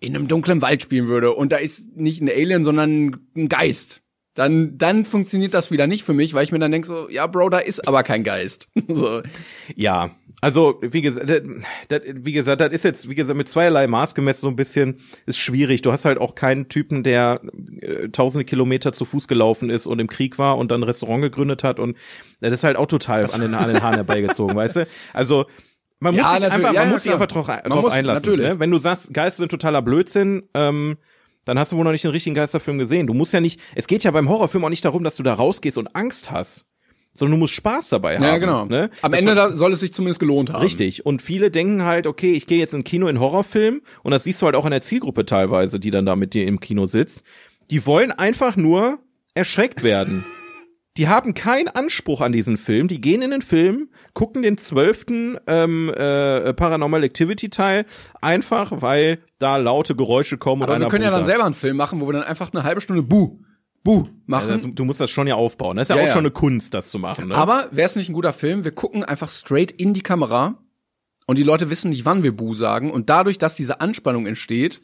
in 0.00 0.14
einem 0.14 0.28
dunklen 0.28 0.62
Wald 0.62 0.82
spielen 0.82 1.08
würde 1.08 1.32
und 1.32 1.50
da 1.52 1.56
ist 1.56 1.96
nicht 1.96 2.20
ein 2.20 2.28
Alien, 2.28 2.62
sondern 2.62 3.20
ein 3.36 3.48
Geist, 3.48 4.02
dann, 4.34 4.78
dann 4.78 5.04
funktioniert 5.04 5.54
das 5.54 5.72
wieder 5.72 5.88
nicht 5.88 6.04
für 6.04 6.14
mich, 6.14 6.32
weil 6.32 6.44
ich 6.44 6.52
mir 6.52 6.60
dann 6.60 6.70
denke 6.70 6.86
so, 6.86 7.08
ja, 7.10 7.26
Bro, 7.26 7.48
da 7.48 7.58
ist 7.58 7.88
aber 7.88 8.04
kein 8.04 8.22
Geist. 8.22 8.68
so. 8.88 9.22
Ja, 9.74 10.10
also 10.40 10.78
wie 10.82 11.02
gesagt, 11.02 11.28
das, 11.88 12.00
wie 12.14 12.32
gesagt, 12.32 12.60
das 12.60 12.72
ist 12.72 12.84
jetzt 12.84 13.08
wie 13.08 13.14
gesagt 13.14 13.36
mit 13.36 13.48
zweierlei 13.48 13.86
Maß 13.86 14.14
gemessen 14.14 14.42
so 14.42 14.48
ein 14.48 14.56
bisschen 14.56 15.00
ist 15.26 15.38
schwierig. 15.38 15.82
Du 15.82 15.90
hast 15.92 16.04
halt 16.04 16.18
auch 16.18 16.34
keinen 16.34 16.68
Typen, 16.68 17.02
der 17.02 17.40
äh, 17.80 18.08
tausende 18.10 18.44
Kilometer 18.44 18.92
zu 18.92 19.04
Fuß 19.04 19.26
gelaufen 19.28 19.70
ist 19.70 19.86
und 19.86 19.98
im 19.98 20.06
Krieg 20.06 20.38
war 20.38 20.56
und 20.58 20.70
dann 20.70 20.80
ein 20.80 20.84
Restaurant 20.84 21.22
gegründet 21.22 21.64
hat 21.64 21.80
und 21.80 21.96
das 22.40 22.52
ist 22.52 22.64
halt 22.64 22.76
auch 22.76 22.86
total 22.86 23.26
an 23.30 23.40
den, 23.40 23.54
an 23.54 23.68
den 23.68 23.82
Haaren 23.82 23.96
herbeigezogen, 23.96 24.54
weißt 24.54 24.76
du? 24.76 24.86
Also 25.12 25.46
man 26.00 26.14
muss 26.14 26.22
Ja, 26.22 26.34
sich 26.36 26.44
einfach, 26.44 26.60
man 26.60 26.74
ja, 26.74 26.84
muss 26.84 27.02
sich 27.02 27.12
einfach 27.12 27.26
drauf, 27.26 27.48
Man 27.48 27.60
drauf 27.64 27.82
muss- 27.82 27.92
einlassen. 27.92 28.22
natürlich. 28.24 28.46
Ne? 28.48 28.60
Wenn 28.60 28.70
du 28.70 28.78
sagst, 28.78 29.12
Geister 29.12 29.38
sind 29.40 29.48
totaler 29.50 29.82
Blödsinn, 29.82 30.44
ähm, 30.54 30.96
dann 31.44 31.58
hast 31.58 31.72
du 31.72 31.76
wohl 31.76 31.84
noch 31.84 31.90
nicht 31.92 32.04
den 32.04 32.12
richtigen 32.12 32.34
Geisterfilm 32.36 32.78
gesehen. 32.78 33.06
Du 33.08 33.14
musst 33.14 33.32
ja 33.32 33.40
nicht, 33.40 33.58
es 33.74 33.88
geht 33.88 34.04
ja 34.04 34.10
beim 34.12 34.28
Horrorfilm 34.28 34.64
auch 34.64 34.68
nicht 34.68 34.84
darum, 34.84 35.02
dass 35.02 35.16
du 35.16 35.22
da 35.24 35.32
rausgehst 35.32 35.76
und 35.78 35.96
Angst 35.96 36.30
hast, 36.30 36.66
sondern 37.18 37.32
du 37.32 37.40
musst 37.40 37.54
Spaß 37.54 37.88
dabei 37.88 38.16
haben. 38.16 38.24
Ja, 38.24 38.38
genau. 38.38 38.64
Ne? 38.66 38.90
Am 39.02 39.12
Das 39.12 39.20
Ende 39.20 39.34
da 39.34 39.56
soll 39.56 39.72
es 39.72 39.80
sich 39.80 39.92
zumindest 39.92 40.20
gelohnt 40.20 40.52
haben. 40.52 40.62
Richtig. 40.62 41.04
Und 41.04 41.20
viele 41.22 41.50
denken 41.50 41.84
halt, 41.84 42.06
okay, 42.06 42.32
ich 42.32 42.46
gehe 42.46 42.58
jetzt 42.58 42.74
in 42.74 42.84
Kino 42.84 43.08
in 43.08 43.20
Horrorfilm 43.20 43.82
und 44.02 44.10
das 44.10 44.24
siehst 44.24 44.40
du 44.40 44.46
halt 44.46 44.54
auch 44.54 44.64
in 44.64 44.70
der 44.70 44.82
Zielgruppe 44.82 45.26
teilweise, 45.26 45.80
die 45.80 45.90
dann 45.90 46.06
da 46.06 46.16
mit 46.16 46.34
dir 46.34 46.46
im 46.46 46.60
Kino 46.60 46.86
sitzt. 46.86 47.22
Die 47.70 47.84
wollen 47.86 48.12
einfach 48.12 48.56
nur 48.56 48.98
erschreckt 49.34 49.82
werden. 49.82 50.24
Die 50.96 51.06
haben 51.06 51.32
keinen 51.34 51.68
Anspruch 51.68 52.20
an 52.20 52.32
diesen 52.32 52.58
Film. 52.58 52.88
Die 52.88 53.00
gehen 53.00 53.22
in 53.22 53.30
den 53.30 53.42
Film, 53.42 53.88
gucken 54.14 54.42
den 54.42 54.58
zwölften 54.58 55.38
ähm, 55.46 55.90
äh, 55.90 56.52
Paranormal 56.54 57.04
Activity 57.04 57.50
Teil, 57.50 57.86
einfach 58.20 58.72
weil 58.82 59.18
da 59.38 59.58
laute 59.58 59.94
Geräusche 59.94 60.38
kommen 60.38 60.62
und 60.62 60.70
Aber 60.70 60.80
wir 60.80 60.88
können 60.88 61.04
ja 61.04 61.10
dann 61.12 61.24
selber 61.24 61.44
einen 61.44 61.54
Film 61.54 61.76
machen, 61.76 62.00
wo 62.00 62.08
wir 62.08 62.14
dann 62.14 62.24
einfach 62.24 62.52
eine 62.52 62.64
halbe 62.64 62.80
Stunde 62.80 63.04
Buh, 63.04 63.38
Buh 63.88 64.06
machen. 64.26 64.48
Das, 64.50 64.62
du 64.62 64.84
musst 64.84 65.00
das 65.00 65.10
schon 65.10 65.26
ja 65.26 65.34
aufbauen. 65.34 65.78
Das 65.78 65.88
ist 65.88 65.88
ja, 65.88 65.96
Ja, 65.96 66.02
auch 66.02 66.06
ja. 66.08 66.12
schon 66.12 66.26
eine 66.26 66.30
Kunst, 66.30 66.74
das 66.74 66.90
zu 66.90 66.98
machen. 66.98 67.28
Ne? 67.28 67.34
Aber 67.34 67.68
wäre 67.70 67.86
es 67.86 67.96
nicht 67.96 68.10
ein 68.10 68.12
guter 68.12 68.34
Film? 68.34 68.62
Wir 68.64 68.72
gucken 68.72 69.02
einfach 69.02 69.30
straight 69.30 69.70
in 69.70 69.94
die 69.94 70.02
Kamera 70.02 70.58
und 71.26 71.38
die 71.38 71.42
Leute 71.42 71.70
wissen 71.70 71.88
nicht, 71.88 72.04
wann 72.04 72.22
wir 72.22 72.36
Buh 72.36 72.52
sagen 72.54 72.90
und 72.90 73.08
dadurch, 73.08 73.38
dass 73.38 73.54
diese 73.54 73.80
Anspannung 73.80 74.26
entsteht 74.26 74.82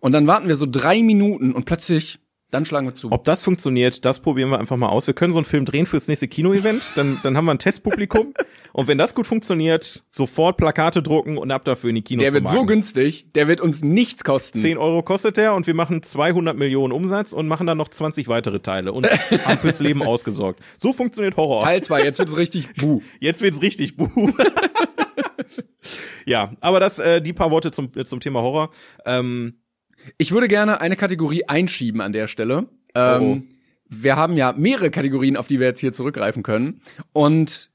und 0.00 0.12
dann 0.12 0.26
warten 0.26 0.48
wir 0.48 0.56
so 0.56 0.64
drei 0.64 1.02
Minuten 1.02 1.52
und 1.52 1.66
plötzlich 1.66 2.18
dann 2.50 2.64
schlagen 2.64 2.86
wir 2.86 2.94
zu. 2.94 3.10
Ob 3.10 3.24
das 3.24 3.42
funktioniert, 3.42 4.04
das 4.04 4.20
probieren 4.20 4.50
wir 4.50 4.58
einfach 4.60 4.76
mal 4.76 4.88
aus. 4.88 5.06
Wir 5.06 5.14
können 5.14 5.32
so 5.32 5.38
einen 5.38 5.44
Film 5.44 5.64
drehen 5.64 5.84
fürs 5.84 6.06
nächste 6.06 6.28
Kino-Event, 6.28 6.92
dann, 6.94 7.18
dann 7.22 7.36
haben 7.36 7.44
wir 7.46 7.50
ein 7.52 7.58
Testpublikum. 7.58 8.34
und 8.72 8.86
wenn 8.86 8.98
das 8.98 9.14
gut 9.16 9.26
funktioniert, 9.26 10.04
sofort 10.10 10.56
Plakate 10.56 11.02
drucken 11.02 11.38
und 11.38 11.50
ab 11.50 11.64
dafür 11.64 11.90
in 11.90 11.96
die 11.96 12.02
Kinos 12.02 12.22
der 12.22 12.32
wird 12.32 12.44
so 12.44 12.50
vermarkten. 12.50 12.76
günstig, 12.76 13.26
der 13.34 13.48
wird 13.48 13.60
uns 13.60 13.82
nichts 13.82 14.22
kosten. 14.22 14.58
10 14.58 14.78
Euro 14.78 15.02
kostet 15.02 15.36
der 15.36 15.54
und 15.54 15.66
wir 15.66 15.74
machen 15.74 16.02
200 16.02 16.56
Millionen 16.56 16.92
Umsatz 16.92 17.32
und 17.32 17.48
machen 17.48 17.66
dann 17.66 17.78
noch 17.78 17.88
20 17.88 18.28
weitere 18.28 18.60
Teile 18.60 18.92
und 18.92 19.06
haben 19.44 19.58
fürs 19.58 19.80
Leben 19.80 20.02
ausgesorgt. 20.02 20.60
So 20.76 20.92
funktioniert 20.92 21.36
Horror. 21.36 21.62
Teil 21.62 21.82
2, 21.82 22.04
jetzt 22.04 22.18
wird's 22.20 22.36
richtig 22.36 22.74
Buh. 22.74 23.00
Jetzt 23.20 23.42
wird's 23.42 23.62
richtig 23.62 23.96
buh. 23.96 24.32
ja, 26.26 26.52
aber 26.60 26.80
das, 26.80 26.98
äh, 26.98 27.20
die 27.20 27.32
paar 27.32 27.50
Worte 27.50 27.70
zum, 27.72 27.90
äh, 27.96 28.04
zum 28.04 28.20
Thema 28.20 28.42
Horror. 28.42 28.70
Ähm, 29.04 29.54
Ich 30.18 30.32
würde 30.32 30.48
gerne 30.48 30.80
eine 30.80 30.96
Kategorie 30.96 31.44
einschieben 31.46 32.00
an 32.00 32.12
der 32.12 32.26
Stelle. 32.26 32.66
Ähm, 32.94 33.48
Wir 33.88 34.16
haben 34.16 34.36
ja 34.36 34.52
mehrere 34.56 34.90
Kategorien, 34.90 35.36
auf 35.36 35.46
die 35.46 35.60
wir 35.60 35.66
jetzt 35.66 35.80
hier 35.80 35.92
zurückgreifen 35.92 36.42
können. 36.42 36.80
Und 37.12 37.70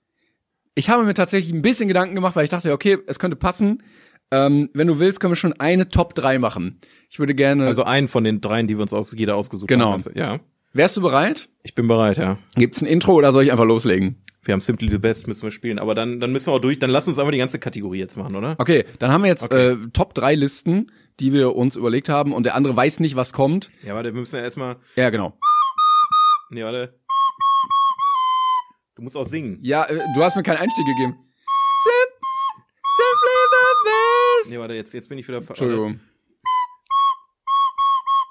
ich 0.75 0.89
habe 0.89 1.03
mir 1.03 1.13
tatsächlich 1.13 1.53
ein 1.53 1.61
bisschen 1.61 1.87
Gedanken 1.87 2.15
gemacht, 2.15 2.35
weil 2.35 2.43
ich 2.43 2.49
dachte, 2.49 2.71
okay, 2.73 2.97
es 3.07 3.19
könnte 3.19 3.35
passen. 3.37 3.83
Ähm, 4.31 4.69
wenn 4.73 4.87
du 4.87 4.99
willst, 4.99 5.19
können 5.19 5.31
wir 5.31 5.35
schon 5.37 5.53
eine 5.59 5.89
Top 5.89 6.15
3 6.15 6.39
machen. 6.39 6.79
Ich 7.09 7.19
würde 7.19 7.35
gerne. 7.35 7.67
also 7.67 7.83
einen 7.83 8.07
von 8.07 8.23
den 8.23 8.39
dreien, 8.41 8.67
die 8.67 8.75
wir 8.77 8.81
uns 8.81 8.93
aus, 8.93 9.13
jeder 9.17 9.35
ausgesucht 9.35 9.67
Genau. 9.67 9.91
haben. 9.91 10.03
Ja, 10.15 10.39
wärst 10.73 10.95
du 10.97 11.01
bereit? 11.01 11.49
ich 11.63 11.75
bin 11.75 11.87
bereit, 11.87 12.17
ja. 12.17 12.37
Gibt's 12.55 12.81
ein 12.81 12.85
Intro 12.87 13.13
oder 13.13 13.31
soll 13.33 13.43
ich 13.43 13.51
einfach 13.51 13.65
loslegen? 13.65 14.15
Wir 14.43 14.53
haben 14.53 14.61
Simply 14.61 14.89
the 14.89 14.97
Best, 14.97 15.27
müssen 15.27 15.43
wir 15.43 15.51
spielen. 15.51 15.77
Aber 15.79 15.93
dann, 15.95 16.19
dann 16.19 16.31
müssen 16.31 16.47
wir 16.47 16.53
auch 16.53 16.59
durch. 16.61 16.79
Dann 16.79 16.89
lass 16.89 17.07
uns 17.07 17.19
aber 17.19 17.31
die 17.31 17.37
ganze 17.37 17.59
Kategorie 17.59 17.99
jetzt 17.99 18.17
machen, 18.17 18.35
oder? 18.35 18.55
Okay, 18.57 18.85
dann 18.99 19.11
haben 19.11 19.21
wir 19.23 19.29
jetzt 19.29 19.43
Okay. 19.43 19.73
äh, 19.73 19.77
Top 19.93 20.13
3 20.15 20.33
Listen, 20.35 20.91
die 21.21 21.31
wir 21.33 21.55
uns 21.55 21.75
überlegt 21.77 22.09
haben 22.09 22.33
und 22.33 22.43
der 22.45 22.55
andere 22.55 22.75
weiß 22.75 22.99
nicht, 22.99 23.15
was 23.15 23.31
kommt. 23.31 23.71
Ja, 23.83 23.93
warte, 23.95 24.13
wir 24.13 24.19
müssen 24.19 24.35
ja 24.35 24.41
erstmal. 24.41 24.77
Ja, 24.95 25.09
genau. 25.11 25.37
Nee, 26.49 26.63
warte. 26.63 26.99
Du 28.95 29.03
musst 29.03 29.15
auch 29.15 29.23
singen. 29.25 29.59
Ja, 29.61 29.85
äh, 29.85 29.99
du 30.15 30.23
hast 30.23 30.35
mir 30.35 30.43
keinen 30.43 30.57
Einstieg 30.57 30.85
gegeben. 30.85 31.13
Sim 31.83 32.09
Simply 32.97 33.37
the 33.51 33.89
best. 34.41 34.51
Nee, 34.51 34.59
warte, 34.59 34.73
jetzt, 34.73 34.93
jetzt 34.93 35.07
bin 35.09 35.17
ich 35.17 35.27
wieder. 35.27 35.41
ver- 35.41 35.51
Entschuldigung. 35.51 35.99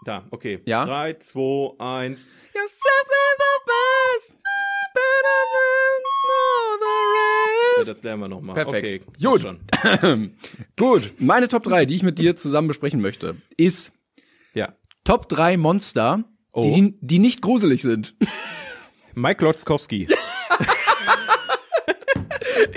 Da, 0.05 0.27
okay. 0.31 0.61
Ja? 0.65 0.85
Drei, 0.85 1.15
zwei, 1.15 1.75
eins. 1.79 2.21
You're 2.55 2.69
simply 2.69 3.27
the 3.39 3.55
best. 3.67 4.33
Better 4.95 5.41
than 5.55 6.03
rest. 7.81 7.91
das 7.91 8.03
lernen 8.03 8.23
wir 8.23 8.29
nochmal. 8.29 8.55
Perfekt. 8.55 9.07
Okay, 9.09 9.23
Gut. 9.23 10.31
Gut, 10.79 11.13
meine 11.19 11.49
Top 11.49 11.63
3, 11.65 11.85
die 11.87 11.97
ich 11.97 12.03
mit 12.03 12.19
dir 12.19 12.37
zusammen 12.37 12.69
besprechen 12.69 13.01
möchte, 13.01 13.37
ist 13.57 13.93
Ja. 14.55 14.75
Top 15.05 15.29
3 15.29 15.57
Monster, 15.57 16.25
Oh. 16.53 16.63
die, 16.63 16.97
die 17.01 17.19
nicht 17.21 17.43
gruselig 17.43 17.81
sind. 17.83 18.15
Mike 19.15 19.45
Lotzkowski. 19.45 20.09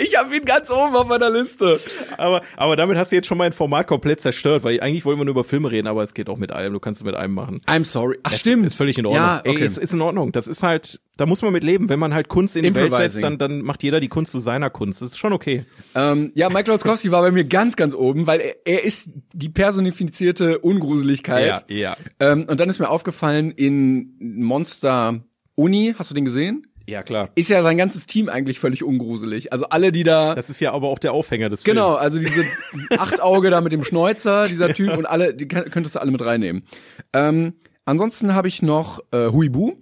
Ich 0.03 0.17
habe 0.17 0.35
ihn 0.35 0.43
ganz 0.45 0.69
oben 0.69 0.95
auf 0.95 1.07
meiner 1.07 1.29
Liste. 1.29 1.79
aber, 2.17 2.41
aber 2.57 2.75
damit 2.75 2.97
hast 2.97 3.11
du 3.11 3.15
jetzt 3.15 3.27
schon 3.27 3.37
mein 3.37 3.53
Format 3.53 3.87
komplett 3.87 4.21
zerstört, 4.21 4.63
weil 4.63 4.79
eigentlich 4.81 5.05
wollen 5.05 5.17
wir 5.17 5.25
nur 5.25 5.31
über 5.33 5.43
Filme 5.43 5.71
reden, 5.71 5.87
aber 5.87 6.03
es 6.03 6.13
geht 6.13 6.29
auch 6.29 6.37
mit 6.37 6.51
allem. 6.51 6.73
Du 6.73 6.79
kannst 6.79 7.01
es 7.01 7.05
mit 7.05 7.15
allem 7.15 7.33
machen. 7.33 7.61
I'm 7.67 7.85
sorry. 7.85 8.19
Ach, 8.23 8.33
stimmt. 8.33 8.65
Ist 8.65 8.75
völlig 8.75 8.97
in 8.97 9.05
Ordnung. 9.05 9.23
Ja, 9.23 9.39
okay. 9.39 9.61
Ey, 9.61 9.63
es 9.63 9.77
ist 9.77 9.93
in 9.93 10.01
Ordnung. 10.01 10.31
Das 10.31 10.47
ist 10.47 10.61
halt, 10.63 10.99
da 11.17 11.25
muss 11.25 11.41
man 11.41 11.53
mit 11.53 11.63
leben. 11.63 11.89
Wenn 11.89 11.99
man 11.99 12.13
halt 12.13 12.27
Kunst 12.27 12.55
in 12.55 12.63
die 12.63 12.75
Welt 12.75 12.93
setzt, 12.93 13.23
dann, 13.23 13.37
dann 13.37 13.61
macht 13.61 13.83
jeder 13.83 13.99
die 13.99 14.09
Kunst 14.09 14.31
zu 14.31 14.39
seiner 14.39 14.69
Kunst. 14.69 15.01
Das 15.01 15.09
ist 15.09 15.17
schon 15.17 15.33
okay. 15.33 15.65
Ähm, 15.95 16.31
ja, 16.35 16.49
Mike 16.49 16.69
Lotzkowski 16.69 17.11
war 17.11 17.21
bei 17.21 17.31
mir 17.31 17.45
ganz, 17.45 17.75
ganz 17.75 17.93
oben, 17.93 18.27
weil 18.27 18.41
er, 18.41 18.55
er 18.65 18.83
ist 18.83 19.09
die 19.33 19.49
personifizierte 19.49 20.59
Ungruseligkeit. 20.59 21.63
ja. 21.69 21.95
Ähm, 22.19 22.45
und 22.49 22.59
dann 22.59 22.69
ist 22.69 22.79
mir 22.79 22.89
aufgefallen, 22.89 23.51
in 23.51 24.15
Monster 24.19 25.21
Uni, 25.55 25.93
hast 25.97 26.09
du 26.09 26.15
den 26.15 26.25
gesehen? 26.25 26.67
Ja, 26.88 27.02
klar. 27.02 27.30
Ist 27.36 27.50
ja 27.50 27.63
sein 27.63 27.78
ganzes 27.78 28.06
Team 28.06 28.28
eigentlich 28.30 28.60
völlig 28.60 28.84
ungruselig. 28.84 29.54
Also 29.54 29.65
alle, 29.65 29.91
die 29.91 30.04
da. 30.04 30.36
Das 30.36 30.50
ist 30.50 30.60
ja 30.60 30.74
aber 30.74 30.89
auch 30.89 31.00
der 31.00 31.13
Aufhänger 31.13 31.50
des 31.50 31.63
genau, 31.63 31.91
Films. 31.91 32.02
also 32.02 32.19
diese 32.19 32.46
Achtauge 32.98 33.50
da 33.50 33.62
mit 33.62 33.72
dem 33.72 33.84
Schnäuzer, 33.84 34.48
dieser 34.48 34.74
Typ 34.74 34.98
und 34.98 35.06
alle, 35.06 35.34
die 35.34 35.48
könntest 35.48 35.96
du 35.96 36.00
alle 36.00 36.12
mit 36.12 36.22
reinnehmen. 36.22 36.63
Ähm, 37.13 37.54
ansonsten 37.86 38.36
habe 38.36 38.48
ich 38.48 38.62
noch 38.62 39.00
äh, 39.12 39.30
Huibu. 39.32 39.76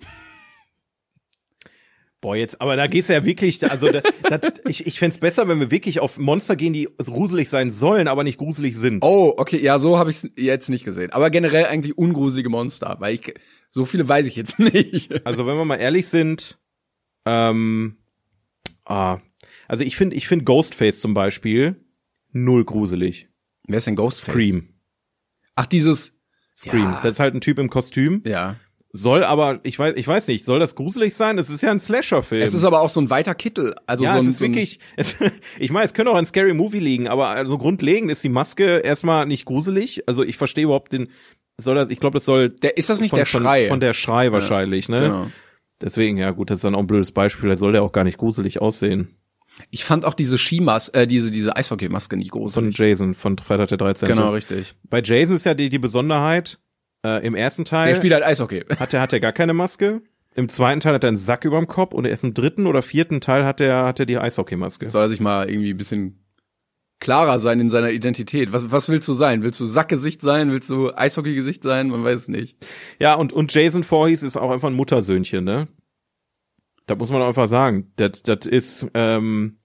Boah, 2.22 2.36
jetzt, 2.36 2.62
aber 2.62 2.76
da 2.76 2.86
gehst 2.86 3.10
du 3.10 3.14
ja 3.14 3.26
wirklich, 3.26 3.68
also 3.72 3.92
da, 3.92 4.04
das, 4.38 4.54
ich, 4.68 4.86
ich 4.86 5.00
fänd's 5.00 5.18
besser, 5.18 5.48
wenn 5.48 5.60
wir 5.60 5.72
wirklich 5.72 6.02
auf 6.02 6.20
Monster 6.20 6.56
gehen, 6.56 6.72
die 6.72 6.88
gruselig 7.04 7.50
sein 7.50 7.72
sollen, 7.72 8.08
aber 8.08 8.24
nicht 8.24 8.38
gruselig 8.38 8.78
sind. 8.78 9.04
Oh, 9.04 9.34
okay, 9.38 9.60
ja, 9.60 9.80
so 9.80 9.98
habe 9.98 10.12
ich 10.12 10.18
es 10.18 10.30
jetzt 10.36 10.70
nicht 10.70 10.86
gesehen. 10.86 11.12
Aber 11.14 11.32
generell 11.32 11.66
eigentlich 11.66 11.98
ungruselige 11.98 12.50
Monster, 12.50 12.98
weil 13.00 13.16
ich 13.16 13.34
so 13.72 13.86
viele 13.86 14.08
weiß 14.08 14.28
ich 14.28 14.36
jetzt 14.36 14.60
nicht. 14.60 15.26
Also 15.26 15.48
wenn 15.48 15.58
wir 15.58 15.66
mal 15.66 15.78
ehrlich 15.78 16.08
sind, 16.10 16.60
ähm, 17.26 17.98
ah, 18.86 19.20
also 19.68 19.84
ich 19.84 19.96
finde, 19.96 20.16
ich 20.16 20.28
finde 20.28 20.46
Ghostface 20.46 21.00
zum 21.00 21.14
Beispiel 21.14 21.84
null 22.32 22.66
gruselig. 22.66 23.30
Wer 23.68 23.78
ist 23.78 23.88
denn 23.88 23.96
Ghostface? 23.96 24.34
Scream. 24.34 24.70
Ach, 25.56 25.66
dieses 25.66 26.14
Scream. 26.56 26.84
Ja. 26.84 27.00
Das 27.04 27.14
ist 27.14 27.20
halt 27.20 27.36
ein 27.36 27.42
Typ 27.42 27.60
im 27.60 27.70
Kostüm. 27.70 28.22
Ja. 28.26 28.56
Soll 28.94 29.24
aber, 29.24 29.62
ich 29.64 29.80
weiß, 29.80 29.96
ich 29.96 30.06
weiß 30.06 30.28
nicht, 30.28 30.44
soll 30.44 30.60
das 30.60 30.76
gruselig 30.76 31.16
sein? 31.16 31.38
Es 31.38 31.50
ist 31.50 31.62
ja 31.62 31.72
ein 31.72 31.80
Slasher-Film. 31.80 32.42
Es 32.42 32.54
ist 32.54 32.66
aber 32.66 32.82
auch 32.82 32.90
so 32.90 33.00
ein 33.00 33.10
weiter 33.10 33.34
Kittel. 33.34 33.74
Also 33.86 34.04
ja, 34.04 34.16
so 34.16 34.18
ein, 34.18 34.26
es 34.26 34.34
ist 34.34 34.40
so 34.40 34.46
wirklich, 34.46 34.80
es, 34.98 35.16
ich 35.60 35.72
meine, 35.72 35.86
es 35.86 35.94
könnte 35.94 36.12
auch 36.12 36.16
ein 36.16 36.26
Scary 36.26 36.54
Movie 36.54 36.80
liegen, 36.80 37.08
aber 37.08 37.30
also 37.30 37.58
grundlegend 37.58 38.12
ist 38.12 38.22
die 38.24 38.30
Maske 38.30 38.80
erstmal 38.80 39.26
nicht 39.28 39.46
gruselig. 39.46 40.04
Also 40.08 40.24
ich 40.24 40.36
verstehe 40.36 40.66
überhaupt 40.66 40.92
den, 40.92 41.08
soll 41.58 41.76
das, 41.76 41.90
ich 41.90 42.02
glaube, 42.02 42.16
das 42.16 42.26
soll 42.26 42.50
Der, 42.50 42.78
ist 42.78 42.90
das 42.90 43.00
nicht 43.00 43.12
von, 43.12 43.20
der 43.20 43.26
Schrei? 43.26 43.62
Von, 43.64 43.76
von 43.76 43.80
der 43.80 43.94
Schrei 43.94 44.34
wahrscheinlich, 44.34 44.90
ne? 44.90 45.00
Genau. 45.00 45.28
Deswegen, 45.82 46.18
ja 46.18 46.32
gut, 46.32 46.50
das 46.50 46.58
ist 46.58 46.64
dann 46.64 46.76
auch 46.76 46.80
ein 46.80 46.88
blödes 46.88 47.12
Beispiel, 47.12 47.50
da 47.50 47.58
soll 47.58 47.72
der 47.72 47.84
auch 47.84 47.92
gar 47.92 48.04
nicht 48.04 48.18
gruselig 48.18 48.62
aussehen. 48.62 49.16
Ich 49.70 49.84
fand 49.84 50.06
auch 50.06 50.14
diese 50.14 50.38
Skimas, 50.38 50.90
äh, 50.90 51.08
diese, 51.08 51.30
diese 51.30 51.56
Eishockey-Maske 51.56 52.16
nicht 52.16 52.32
Von 52.32 52.42
gruselig. 52.42 52.78
Jason, 52.78 53.16
von 53.16 53.38
Freitag 53.38 53.68
der 53.70 53.78
13. 53.78 54.08
Genau, 54.08 54.32
richtig. 54.32 54.76
Bei 54.90 55.02
Jason 55.02 55.36
ist 55.36 55.46
ja 55.46 55.54
die, 55.54 55.70
die 55.70 55.80
Besonderheit, 55.80 56.58
äh, 57.06 57.26
im 57.26 57.36
ersten 57.36 57.66
Teil 57.66 57.90
Der 57.90 57.96
spielt 57.96 58.14
halt 58.14 58.24
Eishockey. 58.24 58.64
hat 58.80 58.94
er 58.94 59.02
hat 59.02 59.14
er 59.14 59.20
gar 59.20 59.34
keine 59.34 59.54
Maske. 59.54 60.02
Im 60.36 60.48
zweiten 60.48 60.80
Teil 60.80 60.94
hat 60.94 61.04
er 61.04 61.10
einen 61.10 61.18
Sack 61.18 61.44
überm 61.44 61.68
Kopf 61.68 61.94
und 61.94 62.06
erst 62.06 62.24
im 62.24 62.34
dritten 62.34 62.66
oder 62.66 62.82
vierten 62.82 63.20
Teil 63.20 63.46
hat 63.46 63.60
er 63.60 63.84
hat 63.84 64.00
er 64.00 64.06
die 64.06 64.18
Eishockeymaske. 64.18 64.90
Soll 64.90 65.04
er 65.04 65.10
sich 65.10 65.20
mal 65.20 65.50
irgendwie 65.50 65.72
ein 65.72 65.78
bisschen 65.78 66.21
klarer 67.02 67.40
sein 67.40 67.60
in 67.60 67.70
seiner 67.70 67.92
Identität. 67.92 68.54
Was, 68.54 68.72
was 68.72 68.88
willst 68.88 69.10
du 69.10 69.14
sein? 69.14 69.44
Willst 69.44 69.60
du 69.60 69.66
Sackgesicht 69.66 70.22
sein? 70.22 70.52
Willst 70.52 70.70
du 70.70 70.94
Eishockeygesicht 70.94 71.64
sein? 71.64 71.90
Man 71.90 72.06
weiß 72.06 72.20
es 72.20 72.28
nicht. 72.30 72.56
Ja, 73.00 73.16
und, 73.16 73.34
und 73.34 73.54
Jason 73.54 73.84
Voorhees 73.84 74.24
ist 74.24 74.38
auch 74.38 74.52
einfach 74.52 74.70
ein 74.70 74.76
Muttersöhnchen, 74.76 75.44
ne? 75.44 75.68
Da 76.86 76.96
muss 76.96 77.12
man 77.12 77.22
einfach 77.22 77.50
sagen. 77.50 77.92
Das, 77.98 78.24
das 78.24 78.46
ist, 78.46 78.88
ähm, 78.94 79.58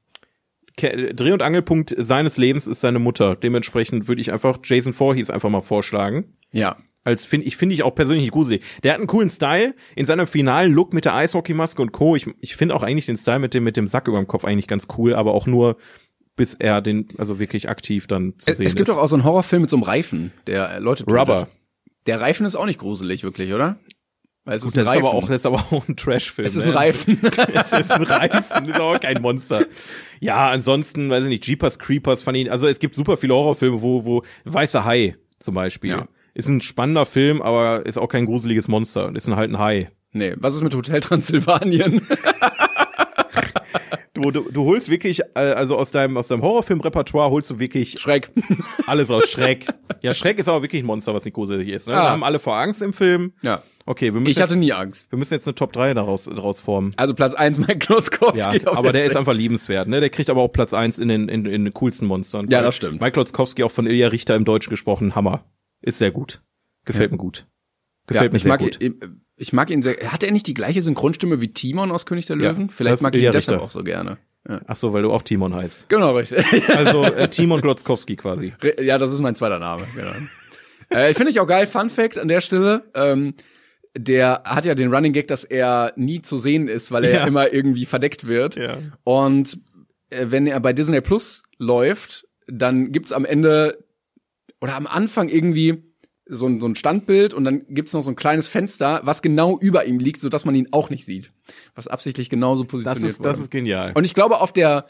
Dreh- 0.76 1.32
und 1.32 1.42
Angelpunkt 1.42 1.94
seines 1.96 2.36
Lebens 2.36 2.66
ist 2.66 2.80
seine 2.80 2.98
Mutter. 2.98 3.34
Dementsprechend 3.36 4.08
würde 4.08 4.20
ich 4.20 4.32
einfach 4.32 4.58
Jason 4.62 4.92
Voorhees 4.92 5.30
einfach 5.30 5.48
mal 5.48 5.62
vorschlagen. 5.62 6.36
Ja. 6.52 6.76
als 7.02 7.24
finde 7.24 7.46
ich 7.46 7.56
finde 7.56 7.74
ich 7.74 7.82
auch 7.82 7.94
persönlich 7.94 8.30
gruselig. 8.30 8.62
Der 8.82 8.92
hat 8.92 8.98
einen 8.98 9.06
coolen 9.06 9.30
Style 9.30 9.74
in 9.94 10.06
seinem 10.06 10.26
finalen 10.26 10.72
Look 10.72 10.92
mit 10.92 11.04
der 11.04 11.14
Eishockeymaske 11.14 11.80
und 11.80 11.92
Co. 11.92 12.16
Ich, 12.16 12.26
ich 12.40 12.56
finde 12.56 12.74
auch 12.74 12.82
eigentlich 12.82 13.06
den 13.06 13.16
Style 13.16 13.38
mit 13.38 13.54
dem 13.54 13.64
mit 13.64 13.76
dem 13.76 13.86
Sack 13.86 14.08
über 14.08 14.18
dem 14.18 14.26
Kopf 14.26 14.44
eigentlich 14.44 14.66
ganz 14.66 14.86
cool, 14.98 15.14
aber 15.14 15.32
auch 15.32 15.46
nur 15.46 15.76
bis 16.36 16.54
er 16.54 16.82
den 16.82 17.08
also 17.18 17.38
wirklich 17.38 17.68
aktiv 17.68 18.06
dann 18.06 18.34
zu 18.38 18.50
Es, 18.50 18.58
sehen 18.58 18.66
es 18.66 18.76
gibt 18.76 18.88
ist. 18.88 18.94
doch 18.94 19.02
auch 19.02 19.08
so 19.08 19.16
einen 19.16 19.24
Horrorfilm 19.24 19.62
mit 19.62 19.70
so 19.70 19.76
einem 19.76 19.82
Reifen, 19.84 20.32
der 20.46 20.80
Leute 20.80 21.04
tötet. 21.04 21.18
Rubber. 21.20 21.48
Der 22.06 22.20
Reifen 22.20 22.46
ist 22.46 22.54
auch 22.54 22.66
nicht 22.66 22.78
gruselig, 22.78 23.24
wirklich, 23.24 23.52
oder? 23.52 23.78
Weil 24.44 24.56
es 24.56 24.62
Gut, 24.62 24.72
ist 24.72 24.78
ein 24.78 24.84
das 24.84 24.94
ist 24.94 24.98
aber 24.98 25.06
Reifen. 25.08 25.18
auch 25.18 25.26
das 25.28 25.36
ist 25.36 25.46
aber 25.46 25.56
auch 25.58 25.88
ein 25.88 25.96
Trash-Film. 25.96 26.46
es 26.46 26.54
ist 26.54 26.64
ne? 26.66 26.70
ein 26.70 26.76
Reifen. 26.76 27.20
es 27.54 27.72
ist 27.72 27.90
ein 27.90 28.02
Reifen, 28.04 28.68
ist 28.68 28.76
aber 28.76 28.98
kein 29.00 29.20
Monster. 29.20 29.64
Ja, 30.20 30.50
ansonsten, 30.50 31.10
weiß 31.10 31.24
ich 31.24 31.28
nicht, 31.30 31.44
Jeepers 31.44 31.80
Creepers 31.80 32.22
fand 32.22 32.38
ich, 32.38 32.52
also 32.52 32.68
es 32.68 32.78
gibt 32.78 32.94
super 32.94 33.16
viele 33.16 33.34
Horrorfilme, 33.34 33.82
wo, 33.82 34.04
wo 34.04 34.22
Weißer 34.44 34.84
Hai 34.84 35.16
zum 35.40 35.54
Beispiel. 35.56 35.90
Ja. 35.90 36.06
Ist 36.34 36.48
ein 36.48 36.60
spannender 36.60 37.06
Film, 37.06 37.42
aber 37.42 37.86
ist 37.86 37.98
auch 37.98 38.08
kein 38.08 38.26
gruseliges 38.26 38.68
Monster. 38.68 39.10
Ist 39.16 39.26
ein 39.26 39.34
halt 39.36 39.50
ein 39.50 39.58
Hai. 39.58 39.90
nee, 40.12 40.34
was 40.36 40.54
ist 40.54 40.62
mit 40.62 40.74
Hotel 40.74 41.00
Transsilvanien? 41.00 42.02
Du, 44.16 44.30
du, 44.30 44.50
du 44.50 44.64
holst 44.64 44.88
wirklich, 44.88 45.20
äh, 45.34 45.38
also 45.40 45.76
aus 45.76 45.90
deinem, 45.90 46.16
aus 46.16 46.28
deinem 46.28 46.42
Horrorfilm-Repertoire 46.42 47.30
holst 47.30 47.50
du 47.50 47.58
wirklich 47.58 47.98
Schreck. 48.00 48.30
alles 48.86 49.10
aus 49.10 49.30
Schreck. 49.30 49.66
Ja, 50.02 50.14
Schreck 50.14 50.38
ist 50.38 50.48
aber 50.48 50.62
wirklich 50.62 50.82
ein 50.82 50.86
Monster, 50.86 51.14
was 51.14 51.24
nicht 51.24 51.34
gruselig 51.34 51.68
ist. 51.68 51.88
Ne? 51.88 51.94
Ah. 51.94 52.02
Wir 52.02 52.10
haben 52.10 52.24
alle 52.24 52.38
vor 52.38 52.56
Angst 52.56 52.82
im 52.82 52.92
Film. 52.92 53.32
ja. 53.42 53.62
Okay, 53.88 54.12
wir 54.12 54.20
müssen, 54.20 54.32
Ich 54.32 54.40
hatte 54.40 54.54
jetzt, 54.54 54.60
nie 54.60 54.72
Angst. 54.72 55.06
wir 55.10 55.18
müssen 55.18 55.32
jetzt 55.34 55.46
eine 55.46 55.54
Top 55.54 55.72
3 55.72 55.94
daraus, 55.94 56.24
daraus 56.24 56.58
formen. 56.58 56.92
Also 56.96 57.14
Platz 57.14 57.34
eins 57.34 57.56
Mike 57.56 57.78
Kloskowski. 57.78 58.62
Ja, 58.64 58.72
aber 58.72 58.92
der 58.92 59.04
ist 59.04 59.16
einfach 59.16 59.32
liebenswert, 59.32 59.86
ne? 59.86 60.00
Der 60.00 60.10
kriegt 60.10 60.28
aber 60.28 60.42
auch 60.42 60.48
Platz 60.48 60.74
eins 60.74 60.98
in 60.98 61.06
den, 61.06 61.28
in, 61.28 61.46
in 61.46 61.64
den 61.64 61.72
coolsten 61.72 62.06
Monstern. 62.06 62.48
Ja, 62.50 62.62
das 62.62 62.74
stimmt. 62.74 63.00
Mike 63.00 63.16
Lotzkowski 63.16 63.62
auch 63.62 63.70
von 63.70 63.86
Ilja 63.86 64.08
Richter 64.08 64.34
im 64.34 64.44
Deutsch 64.44 64.68
gesprochen, 64.68 65.14
Hammer. 65.14 65.44
Ist 65.82 65.98
sehr 65.98 66.10
gut. 66.10 66.42
Gefällt 66.84 67.12
mir 67.12 67.18
gut. 67.18 67.46
Gefällt 68.06 68.24
ja, 68.26 68.30
mir 68.30 68.36
ich 68.36 68.42
sehr 68.42 68.48
mag 68.50 68.60
gut. 68.60 68.80
Ihn, 68.80 69.20
ich 69.36 69.52
mag 69.52 69.70
ihn 69.70 69.82
sehr. 69.82 69.96
Hat 70.12 70.22
er 70.22 70.30
nicht 70.32 70.46
die 70.46 70.54
gleiche 70.54 70.80
Synchronstimme 70.82 71.40
wie 71.40 71.52
Timon 71.52 71.90
aus 71.90 72.06
König 72.06 72.26
der 72.26 72.36
Ja, 72.36 72.50
Löwen? 72.52 72.68
das 72.68 72.76
Vielleicht 72.76 73.02
mag 73.02 73.14
ich 73.16 73.22
ihn 73.24 73.32
deshalb 73.32 73.60
auch 73.60 73.70
so 73.70 73.82
gerne. 73.82 74.18
Ja. 74.48 74.60
Ach 74.66 74.76
so, 74.76 74.92
weil 74.92 75.02
du 75.02 75.12
auch 75.12 75.22
Timon 75.22 75.54
heißt. 75.54 75.88
Genau, 75.88 76.12
richtig. 76.12 76.44
Also 76.68 77.02
äh, 77.02 77.28
Timon 77.28 77.60
Glotzkowski 77.60 78.14
quasi. 78.16 78.52
Ja, 78.80 78.96
das 78.98 79.12
ist 79.12 79.20
mein 79.20 79.34
zweiter 79.34 79.58
Name. 79.58 79.82
Genau. 79.96 80.12
äh, 81.00 81.12
Finde 81.14 81.30
ich 81.30 81.40
auch 81.40 81.48
geil. 81.48 81.66
Fun 81.66 81.90
Fact 81.90 82.16
an 82.16 82.28
der 82.28 82.40
Stelle. 82.40 82.84
Ähm, 82.94 83.34
der 83.98 84.42
hat 84.44 84.64
ja 84.66 84.74
den 84.76 84.94
Running 84.94 85.12
Gag, 85.12 85.26
dass 85.26 85.42
er 85.42 85.92
nie 85.96 86.22
zu 86.22 86.36
sehen 86.36 86.68
ist, 86.68 86.92
weil 86.92 87.04
er 87.04 87.10
ja, 87.10 87.16
Ja. 87.20 87.26
immer 87.26 87.52
irgendwie 87.52 87.86
verdeckt 87.86 88.26
wird. 88.28 88.54
Ja. 88.54 88.78
Und 89.02 89.58
äh, 90.10 90.26
wenn 90.28 90.46
er 90.46 90.60
bei 90.60 90.72
Disney 90.72 91.00
Plus 91.00 91.42
läuft, 91.58 92.28
dann 92.46 92.92
gibt's 92.92 93.10
am 93.10 93.24
Ende 93.24 93.82
oder 94.60 94.76
am 94.76 94.86
Anfang 94.86 95.28
irgendwie 95.28 95.82
so 96.28 96.46
ein, 96.46 96.60
so 96.60 96.66
ein 96.66 96.74
Standbild 96.74 97.34
und 97.34 97.44
dann 97.44 97.64
gibt's 97.68 97.92
noch 97.92 98.02
so 98.02 98.10
ein 98.10 98.16
kleines 98.16 98.48
Fenster, 98.48 99.00
was 99.04 99.22
genau 99.22 99.58
über 99.58 99.84
ihm 99.86 99.98
liegt, 99.98 100.20
sodass 100.20 100.44
man 100.44 100.54
ihn 100.54 100.68
auch 100.72 100.90
nicht 100.90 101.04
sieht. 101.04 101.32
Was 101.74 101.86
absichtlich 101.86 102.28
genauso 102.30 102.64
Das 102.64 102.70
positioniert 102.70 103.10
ist, 103.10 103.24
das 103.24 103.36
wurde. 103.36 103.44
ist 103.44 103.50
genial. 103.50 103.92
Und 103.94 104.04
ich 104.04 104.14
glaube, 104.14 104.40
auf 104.40 104.52
der 104.52 104.86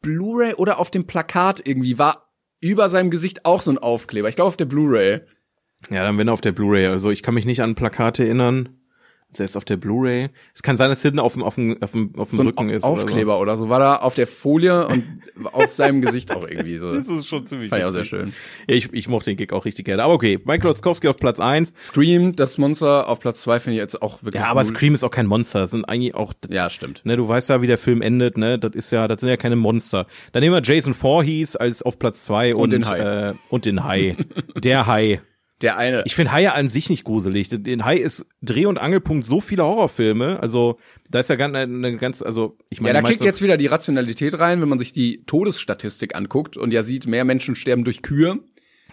Blu-ray 0.00 0.54
oder 0.54 0.78
auf 0.78 0.90
dem 0.90 1.06
Plakat 1.06 1.66
irgendwie 1.66 1.98
war 1.98 2.32
über 2.60 2.88
seinem 2.88 3.10
Gesicht 3.10 3.44
auch 3.44 3.60
so 3.60 3.70
ein 3.70 3.78
Aufkleber. 3.78 4.28
Ich 4.28 4.36
glaube, 4.36 4.48
auf 4.48 4.56
der 4.56 4.66
Blu-ray. 4.66 5.20
Ja, 5.90 6.04
dann 6.04 6.16
wenn 6.16 6.28
auf 6.28 6.40
der 6.40 6.52
Blu-ray. 6.52 6.86
Also 6.86 7.10
ich 7.10 7.22
kann 7.22 7.34
mich 7.34 7.44
nicht 7.44 7.60
an 7.60 7.74
Plakate 7.74 8.24
erinnern. 8.24 8.78
Selbst 9.34 9.56
auf 9.56 9.64
der 9.64 9.76
Blu-ray. 9.78 10.28
Es 10.54 10.62
kann 10.62 10.76
sein, 10.76 10.90
dass 10.90 11.00
hinten 11.00 11.18
auf 11.18 11.32
dem, 11.32 11.42
auf 11.42 11.54
dem, 11.54 11.80
auf 11.82 11.92
dem, 11.92 12.12
auf 12.16 12.28
dem 12.30 12.36
So 12.36 12.42
Rücken 12.42 12.68
ist. 12.68 12.84
Aufkleber 12.84 13.40
oder 13.40 13.56
so. 13.56 13.68
War 13.70 13.78
da 13.80 13.96
auf 13.96 14.14
der 14.14 14.26
Folie 14.26 14.86
und 14.86 15.04
auf 15.52 15.70
seinem 15.70 16.02
Gesicht 16.02 16.32
auch 16.32 16.46
irgendwie 16.46 16.76
so. 16.76 16.88
Oder 16.88 17.02
so. 17.04 17.12
Das 17.12 17.20
ist 17.20 17.26
schon 17.28 17.46
ziemlich 17.46 17.70
Fand 17.70 17.80
ich 17.80 17.86
auch 17.86 17.92
sehr 17.92 18.04
schön. 18.04 18.34
Ja, 18.68 18.76
ich, 18.76 18.92
ich 18.92 19.08
mochte 19.08 19.30
den 19.30 19.36
Gig 19.38 19.52
auch 19.52 19.64
richtig 19.64 19.86
gerne. 19.86 20.02
Aber 20.02 20.12
okay, 20.14 20.38
Mike 20.44 20.66
Lotzkowski 20.66 21.08
auf 21.08 21.16
Platz 21.16 21.40
eins. 21.40 21.72
Scream, 21.80 22.36
das 22.36 22.58
Monster 22.58 23.08
auf 23.08 23.20
Platz 23.20 23.40
zwei 23.40 23.58
finde 23.58 23.76
ich 23.76 23.80
jetzt 23.80 24.02
auch 24.02 24.22
wirklich 24.22 24.42
Ja, 24.42 24.50
aber 24.50 24.60
cool. 24.60 24.66
Scream 24.66 24.94
ist 24.94 25.02
auch 25.04 25.10
kein 25.10 25.26
Monster. 25.26 25.60
Das 25.60 25.70
sind 25.70 25.84
eigentlich 25.86 26.14
auch, 26.14 26.34
Ja, 26.50 26.68
stimmt. 26.68 27.00
ne, 27.04 27.16
du 27.16 27.26
weißt 27.26 27.48
ja, 27.48 27.62
wie 27.62 27.66
der 27.66 27.78
Film 27.78 28.02
endet, 28.02 28.36
ne? 28.36 28.58
Das 28.58 28.74
ist 28.74 28.92
ja, 28.92 29.08
das 29.08 29.20
sind 29.20 29.30
ja 29.30 29.38
keine 29.38 29.56
Monster. 29.56 30.06
Dann 30.32 30.42
nehmen 30.42 30.54
wir 30.54 30.62
Jason 30.62 30.92
Voorhees 30.94 31.56
als 31.56 31.82
auf 31.82 31.98
Platz 31.98 32.24
zwei 32.24 32.54
und, 32.54 32.70
den 32.70 32.86
Hai. 32.86 32.98
Äh, 33.30 33.34
und 33.48 33.64
den 33.64 33.84
Hai. 33.84 34.16
der 34.56 34.86
Hai. 34.86 35.20
Der 35.62 35.76
eine. 35.78 36.02
Ich 36.06 36.14
finde 36.14 36.32
Haie 36.32 36.52
an 36.54 36.68
sich 36.68 36.90
nicht 36.90 37.04
gruselig. 37.04 37.48
Den 37.50 37.84
Hai 37.84 37.96
ist 37.96 38.26
Dreh- 38.42 38.66
und 38.66 38.78
Angelpunkt 38.78 39.24
so 39.24 39.40
vieler 39.40 39.64
Horrorfilme. 39.64 40.40
Also, 40.40 40.78
da 41.08 41.20
ist 41.20 41.30
ja 41.30 41.36
ganz, 41.36 41.54
eine 41.56 41.96
ganz, 41.98 42.20
also, 42.20 42.56
ich 42.68 42.78
ja, 42.78 42.82
meine, 42.82 42.94
da 42.94 42.98
die 43.00 43.04
kickt 43.06 43.20
meiste- 43.20 43.24
jetzt 43.26 43.42
wieder 43.42 43.56
die 43.56 43.66
Rationalität 43.66 44.38
rein, 44.38 44.60
wenn 44.60 44.68
man 44.68 44.78
sich 44.78 44.92
die 44.92 45.22
Todesstatistik 45.24 46.14
anguckt 46.16 46.56
und 46.56 46.72
ja 46.72 46.82
sieht, 46.82 47.06
mehr 47.06 47.24
Menschen 47.24 47.54
sterben 47.54 47.84
durch 47.84 48.02
Kühe. 48.02 48.40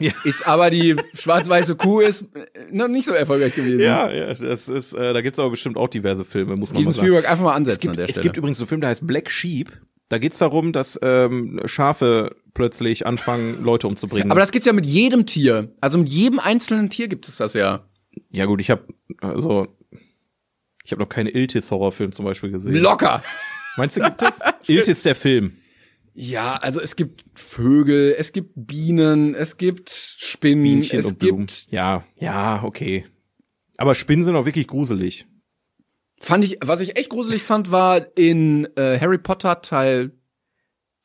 Ja. 0.01 0.11
Ist 0.23 0.47
aber 0.47 0.69
die 0.69 0.95
schwarz-weiße 1.13 1.75
Kuh 1.75 1.99
ist 1.99 2.21
äh, 2.33 2.45
noch 2.71 2.87
nicht 2.87 3.03
so 3.05 3.11
erfolgreich 3.11 3.53
gewesen. 3.55 3.81
Ja, 3.81 4.09
ja, 4.09 4.33
das 4.33 4.69
ist, 4.69 4.93
äh, 4.93 5.11
da 5.13 5.19
gibt's 5.19 5.39
aber 5.39 5.49
bestimmt 5.49 5.75
auch 5.75 5.89
diverse 5.89 6.23
Filme, 6.23 6.55
muss 6.55 6.69
man 6.69 6.75
Steven 6.75 6.85
mal 6.85 6.91
sagen. 6.93 7.05
Spielberg 7.05 7.29
einfach 7.29 7.43
mal 7.43 7.53
ansetzen 7.55 7.75
Es 7.75 7.81
gibt, 7.81 7.89
an 7.91 7.97
der 7.97 8.05
es 8.05 8.11
Stelle. 8.11 8.23
gibt 8.23 8.37
übrigens 8.37 8.59
einen 8.61 8.67
Film, 8.69 8.79
der 8.79 8.91
heißt 8.91 9.05
Black 9.05 9.29
Sheep. 9.29 9.73
Da 10.09 10.17
geht's 10.17 10.39
darum, 10.39 10.73
dass 10.73 10.99
ähm, 11.01 11.61
Schafe 11.65 12.35
plötzlich 12.53 13.05
anfangen, 13.05 13.63
Leute 13.63 13.87
umzubringen. 13.87 14.31
aber 14.31 14.39
das 14.39 14.51
gibt's 14.51 14.65
ja 14.65 14.73
mit 14.73 14.85
jedem 14.85 15.25
Tier. 15.25 15.71
Also 15.81 15.99
mit 15.99 16.09
jedem 16.09 16.39
einzelnen 16.39 16.89
Tier 16.89 17.07
gibt 17.07 17.27
es 17.27 17.37
das 17.37 17.53
ja. 17.53 17.87
ja 18.31 18.45
gut, 18.45 18.59
ich 18.59 18.71
habe 18.71 18.87
also 19.21 19.67
ich 20.83 20.91
habe 20.91 21.03
noch 21.03 21.09
keinen 21.09 21.27
Iltis-Horrorfilm 21.27 22.11
zum 22.11 22.25
Beispiel 22.25 22.51
gesehen. 22.51 22.73
Locker. 22.73 23.23
Meinst 23.77 23.97
du, 23.97 24.01
gibt 24.01 24.21
es? 24.61 24.67
Iltis 24.67 25.03
der 25.03 25.15
Film. 25.15 25.53
Ja, 26.15 26.55
also 26.55 26.81
es 26.81 26.95
gibt 26.95 27.23
Vögel, 27.35 28.15
es 28.17 28.33
gibt 28.33 28.53
Bienen, 28.55 29.35
es 29.35 29.57
gibt 29.57 29.89
Spinnen, 29.89 30.63
Bienchen 30.63 30.99
es 30.99 31.05
und 31.05 31.19
Blumen. 31.19 31.45
gibt 31.45 31.67
Ja, 31.71 32.03
ja, 32.17 32.63
okay. 32.63 33.05
Aber 33.77 33.95
Spinnen 33.95 34.25
sind 34.25 34.35
auch 34.35 34.45
wirklich 34.45 34.67
gruselig. 34.67 35.27
Fand 36.19 36.43
ich, 36.43 36.57
was 36.61 36.81
ich 36.81 36.97
echt 36.97 37.09
gruselig 37.09 37.43
fand, 37.43 37.71
war 37.71 38.05
in 38.17 38.67
äh, 38.75 38.99
Harry 38.99 39.17
Potter 39.17 39.61
Teil 39.61 40.11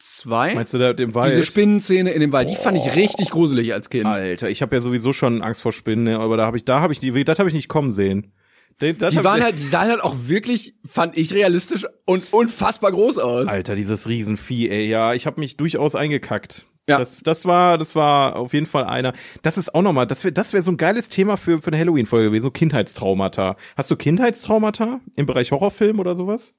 2. 0.00 0.54
Meinst 0.54 0.74
du 0.74 0.78
da 0.78 0.92
dem 0.92 1.14
Wald? 1.14 1.30
Diese 1.30 1.44
Spinnenszene 1.44 2.10
in 2.12 2.20
dem 2.20 2.32
Wald, 2.32 2.50
die 2.50 2.56
fand 2.56 2.76
ich 2.76 2.94
richtig 2.96 3.30
gruselig 3.30 3.72
als 3.72 3.90
Kind. 3.90 4.06
Alter, 4.06 4.50
ich 4.50 4.60
habe 4.60 4.74
ja 4.76 4.80
sowieso 4.82 5.12
schon 5.12 5.40
Angst 5.42 5.62
vor 5.62 5.72
Spinnen, 5.72 6.04
ne, 6.04 6.18
aber 6.18 6.36
da 6.36 6.46
habe 6.46 6.56
ich, 6.56 6.64
da 6.64 6.80
habe 6.80 6.92
ich 6.92 6.98
die, 7.00 7.24
das 7.24 7.38
habe 7.38 7.48
ich 7.48 7.54
nicht 7.54 7.68
kommen 7.68 7.92
sehen. 7.92 8.32
Den- 8.80 8.98
das 8.98 9.12
Die 9.14 9.22
waren 9.22 9.40
halt, 9.42 9.58
die 9.58 9.64
sahen 9.64 9.88
halt 9.88 10.02
auch 10.02 10.16
wirklich, 10.26 10.74
fand 10.84 11.16
ich 11.16 11.32
realistisch 11.32 11.86
und 12.06 12.24
unfassbar 12.32 12.90
groß 12.90 13.18
aus. 13.18 13.46
Alter, 13.48 13.76
dieses 13.76 14.08
Riesenvieh, 14.08 14.68
ey, 14.68 14.88
ja, 14.88 15.14
ich 15.14 15.26
habe 15.26 15.40
mich 15.40 15.56
durchaus 15.56 15.94
eingekackt. 15.94 16.66
Ja. 16.88 16.98
Das, 16.98 17.22
das 17.22 17.44
war, 17.46 17.78
das 17.78 17.94
war 17.94 18.36
auf 18.36 18.52
jeden 18.52 18.66
Fall 18.66 18.84
einer. 18.84 19.14
Das 19.42 19.56
ist 19.56 19.74
auch 19.74 19.80
nochmal, 19.82 20.06
das 20.06 20.22
wäre, 20.22 20.32
das 20.32 20.52
wäre 20.52 20.62
so 20.62 20.70
ein 20.70 20.76
geiles 20.76 21.08
Thema 21.08 21.36
für, 21.38 21.58
für 21.60 21.68
eine 21.68 21.78
Halloween-Folge 21.78 22.26
gewesen, 22.28 22.42
so 22.42 22.50
Kindheitstraumata. 22.50 23.56
Hast 23.76 23.90
du 23.90 23.96
Kindheitstraumata 23.96 25.00
im 25.16 25.24
Bereich 25.26 25.50
Horrorfilm 25.50 25.98
oder 25.98 26.14
sowas? 26.14 26.52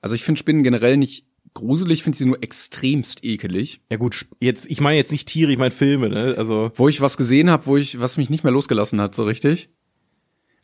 Also 0.00 0.14
ich 0.14 0.22
finde 0.24 0.38
Spinnen 0.38 0.62
generell 0.62 0.96
nicht 0.96 1.26
gruselig, 1.54 2.02
finde 2.02 2.16
sie 2.16 2.24
nur 2.24 2.42
extremst 2.42 3.24
ekelig. 3.24 3.82
Ja 3.90 3.98
gut, 3.98 4.24
jetzt, 4.40 4.70
ich 4.70 4.80
meine 4.80 4.96
jetzt 4.96 5.12
nicht 5.12 5.28
Tiere, 5.28 5.52
ich 5.52 5.58
meine 5.58 5.70
Filme, 5.70 6.08
ne, 6.08 6.34
also. 6.38 6.72
Wo 6.76 6.88
ich 6.88 7.02
was 7.02 7.18
gesehen 7.18 7.50
habe, 7.50 7.66
wo 7.66 7.76
ich, 7.76 8.00
was 8.00 8.16
mich 8.16 8.30
nicht 8.30 8.44
mehr 8.44 8.52
losgelassen 8.54 9.02
hat, 9.02 9.14
so 9.14 9.24
richtig. 9.24 9.68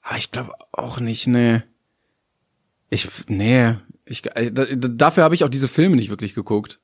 Aber 0.01 0.17
ich 0.17 0.31
glaube 0.33 0.53
auch 0.73 0.99
nicht, 0.99 1.27
nee. 1.27 1.61
Ich, 2.89 3.07
nee. 3.29 3.75
Ich, 4.07 4.25
äh, 4.35 4.51
da- 4.51 4.65
dafür 4.65 5.25
habe 5.25 5.35
ich 5.35 5.45
auch 5.45 5.51
diese 5.51 5.69
Filme 5.69 5.97
nicht 5.97 6.09
wirklich 6.09 6.35
geguckt. 6.35 6.81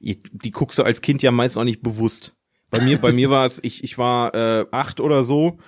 Die 0.00 0.50
guckst 0.50 0.78
du 0.78 0.82
als 0.82 1.00
Kind 1.00 1.22
ja 1.22 1.30
meist 1.30 1.58
auch 1.58 1.64
nicht 1.64 1.82
bewusst. 1.82 2.34
Bei 2.70 2.80
mir, 2.80 2.98
bei 2.98 3.12
mir 3.12 3.28
war 3.30 3.44
es, 3.44 3.60
ich, 3.62 3.84
ich 3.84 3.98
war 3.98 4.34
äh, 4.34 4.66
acht 4.70 5.00
oder 5.00 5.24
so 5.24 5.58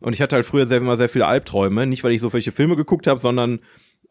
und 0.00 0.12
ich 0.12 0.22
hatte 0.22 0.36
halt 0.36 0.46
früher 0.46 0.66
sehr, 0.66 0.78
immer 0.78 0.96
sehr 0.96 1.08
viele 1.08 1.26
Albträume. 1.26 1.86
Nicht, 1.86 2.04
weil 2.04 2.12
ich 2.12 2.20
so 2.20 2.32
welche 2.32 2.52
Filme 2.52 2.76
geguckt 2.76 3.06
habe, 3.06 3.20
sondern 3.20 3.60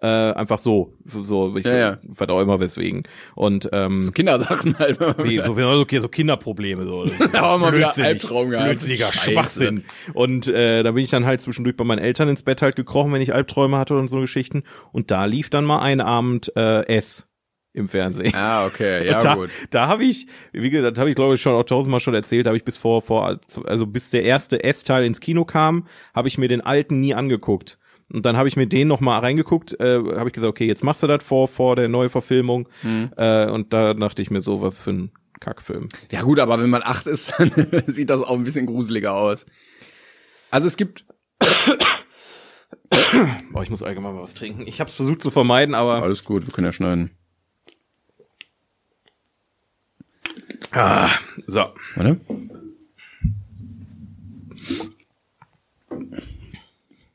äh, 0.01 0.07
einfach 0.07 0.57
so. 0.57 0.97
So, 1.05 1.55
ich 1.55 1.65
Ja, 1.65 1.75
ja. 1.77 1.97
weiß 2.03 2.29
auch 2.29 2.41
immer 2.41 2.59
weswegen. 2.59 3.03
Und 3.35 3.69
ähm, 3.71 4.11
Kindersachen 4.13 4.77
halt. 4.79 4.99
wie, 5.23 5.41
so, 5.41 5.51
okay, 5.79 5.99
so 5.99 6.07
Kinderprobleme. 6.07 6.85
So. 6.85 7.05
Ja, 7.33 7.57
mal 7.57 7.73
wieder 7.73 7.95
Albtraum 7.95 8.49
gehabt. 8.49 8.67
Blödsinniger. 8.67 9.13
Schwachsinn. 9.13 9.83
Und 10.13 10.47
äh, 10.47 10.83
da 10.83 10.91
bin 10.91 11.03
ich 11.03 11.11
dann 11.11 11.25
halt 11.25 11.41
zwischendurch 11.41 11.77
bei 11.77 11.83
meinen 11.83 11.99
Eltern 11.99 12.29
ins 12.29 12.43
Bett 12.43 12.61
halt 12.61 12.75
gekrochen, 12.75 13.13
wenn 13.13 13.21
ich 13.21 13.33
Albträume 13.33 13.77
hatte 13.77 13.95
und 13.95 14.07
so 14.07 14.19
Geschichten. 14.19 14.63
Und 14.91 15.11
da 15.11 15.25
lief 15.25 15.49
dann 15.49 15.65
mal 15.65 15.79
ein 15.79 16.01
Abend 16.01 16.51
äh, 16.55 16.85
S 16.87 17.27
im 17.73 17.87
Fernsehen. 17.87 18.33
Ah, 18.35 18.65
okay, 18.65 19.05
ja 19.07 19.19
da, 19.19 19.35
gut. 19.35 19.49
Da 19.69 19.87
habe 19.87 20.03
ich, 20.03 20.27
wie 20.51 20.69
gesagt, 20.69 20.97
habe 20.97 21.09
ich 21.09 21.15
glaube 21.15 21.35
ich 21.35 21.41
schon 21.41 21.53
auch 21.53 21.63
tausendmal 21.63 21.99
schon 21.99 22.13
erzählt, 22.13 22.47
habe 22.47 22.57
ich 22.57 22.65
bis 22.65 22.77
vor, 22.77 23.01
vor, 23.01 23.39
also 23.65 23.85
bis 23.87 24.09
der 24.09 24.23
erste 24.23 24.63
S-Teil 24.63 25.05
ins 25.05 25.19
Kino 25.19 25.45
kam, 25.45 25.87
habe 26.13 26.27
ich 26.27 26.37
mir 26.37 26.47
den 26.47 26.61
alten 26.61 26.99
nie 26.99 27.13
angeguckt. 27.13 27.77
Und 28.11 28.25
dann 28.25 28.35
habe 28.35 28.49
ich 28.49 28.57
mir 28.57 28.67
den 28.67 28.89
noch 28.89 28.99
mal 28.99 29.19
reingeguckt, 29.19 29.79
äh, 29.79 29.95
habe 29.95 30.27
ich 30.27 30.33
gesagt, 30.33 30.49
okay, 30.49 30.65
jetzt 30.65 30.83
machst 30.83 31.01
du 31.01 31.07
das 31.07 31.23
vor, 31.23 31.47
vor 31.47 31.77
der 31.77 31.87
Neuverfilmung. 31.87 32.67
Mhm. 32.83 33.11
Äh, 33.15 33.49
und 33.49 33.71
da 33.71 33.93
dachte 33.93 34.21
ich 34.21 34.29
mir 34.29 34.41
so, 34.41 34.61
was 34.61 34.81
für 34.81 34.91
ein 34.91 35.11
Kackfilm. 35.39 35.87
Ja 36.11 36.21
gut, 36.23 36.39
aber 36.39 36.61
wenn 36.61 36.69
man 36.69 36.83
acht 36.83 37.07
ist, 37.07 37.33
dann 37.37 37.83
sieht 37.87 38.09
das 38.09 38.21
auch 38.21 38.35
ein 38.35 38.43
bisschen 38.43 38.65
gruseliger 38.65 39.13
aus. 39.13 39.45
Also 40.49 40.67
es 40.67 40.75
gibt, 40.75 41.05
Boah, 43.51 43.63
ich 43.63 43.69
muss 43.69 43.83
allgemein 43.83 44.13
mal 44.13 44.21
was 44.21 44.33
trinken. 44.33 44.67
Ich 44.67 44.79
habe 44.79 44.89
es 44.89 44.95
versucht 44.95 45.21
zu 45.21 45.31
vermeiden, 45.31 45.75
aber 45.75 46.03
alles 46.03 46.23
gut, 46.23 46.45
wir 46.45 46.53
können 46.53 46.65
ja 46.65 46.71
schneiden. 46.71 47.11
Ah, 50.73 51.09
so. 51.47 51.73
Warte. 51.95 52.19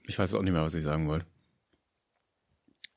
Ich 0.04 0.18
weiß 0.18 0.34
auch 0.34 0.42
nicht 0.42 0.52
mehr, 0.52 0.62
was 0.62 0.74
ich 0.74 0.84
sagen 0.84 1.08
wollte. 1.08 1.26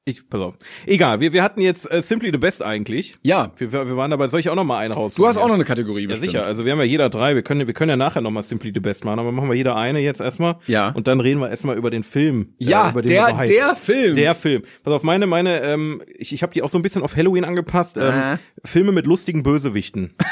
Ich, 0.09 0.27
pass 0.29 0.41
auf. 0.41 0.55
Egal, 0.85 1.19
wir, 1.19 1.33
wir 1.33 1.43
hatten 1.43 1.61
jetzt 1.61 1.91
äh, 1.91 2.01
Simply 2.01 2.31
the 2.31 2.37
Best 2.37 2.63
eigentlich. 2.63 3.13
Ja. 3.21 3.51
Wir, 3.57 3.71
wir 3.71 3.95
waren 3.97 4.11
dabei, 4.11 4.27
soll 4.27 4.39
ich 4.39 4.49
auch 4.49 4.55
noch 4.55 4.63
mal 4.63 4.79
einen 4.79 4.93
raus? 4.93 5.15
Du 5.15 5.27
hast 5.27 5.37
auch 5.37 5.47
noch 5.47 5.53
eine 5.55 5.65
Kategorie, 5.65 6.01
Ja, 6.03 6.07
bestimmt. 6.07 6.31
sicher. 6.31 6.45
Also 6.45 6.65
wir 6.65 6.71
haben 6.71 6.79
ja 6.79 6.85
jeder 6.85 7.09
drei. 7.09 7.35
Wir 7.35 7.43
können, 7.43 7.67
wir 7.67 7.73
können 7.73 7.89
ja 7.89 7.95
nachher 7.97 8.21
noch 8.21 8.31
mal 8.31 8.41
Simply 8.43 8.71
the 8.73 8.79
Best 8.79 9.05
machen, 9.05 9.19
aber 9.19 9.31
machen 9.31 9.49
wir 9.49 9.55
jeder 9.55 9.75
eine 9.75 9.99
jetzt 9.99 10.21
erstmal. 10.21 10.57
Ja. 10.67 10.89
Und 10.89 11.07
dann 11.07 11.19
reden 11.19 11.39
wir 11.39 11.49
erstmal 11.49 11.77
über 11.77 11.89
den 11.91 12.03
Film. 12.03 12.53
Ja, 12.57 12.87
äh, 12.87 12.91
über 12.91 13.01
den 13.01 13.09
der- 13.09 13.29
so 13.29 13.43
der 13.53 13.75
Film. 13.75 14.15
Der 14.15 14.35
Film. 14.35 14.63
Pass 14.83 14.93
auf, 14.93 15.03
meine, 15.03 15.27
meine, 15.27 15.61
ähm, 15.61 16.01
ich, 16.17 16.33
ich 16.33 16.41
habe 16.43 16.53
die 16.53 16.61
auch 16.63 16.69
so 16.69 16.77
ein 16.77 16.81
bisschen 16.81 17.03
auf 17.03 17.15
Halloween 17.15 17.43
angepasst. 17.45 17.97
Ähm, 17.97 18.03
Aha. 18.03 18.39
Filme 18.65 18.91
mit 18.91 19.05
lustigen 19.05 19.43
Bösewichten. 19.43 20.15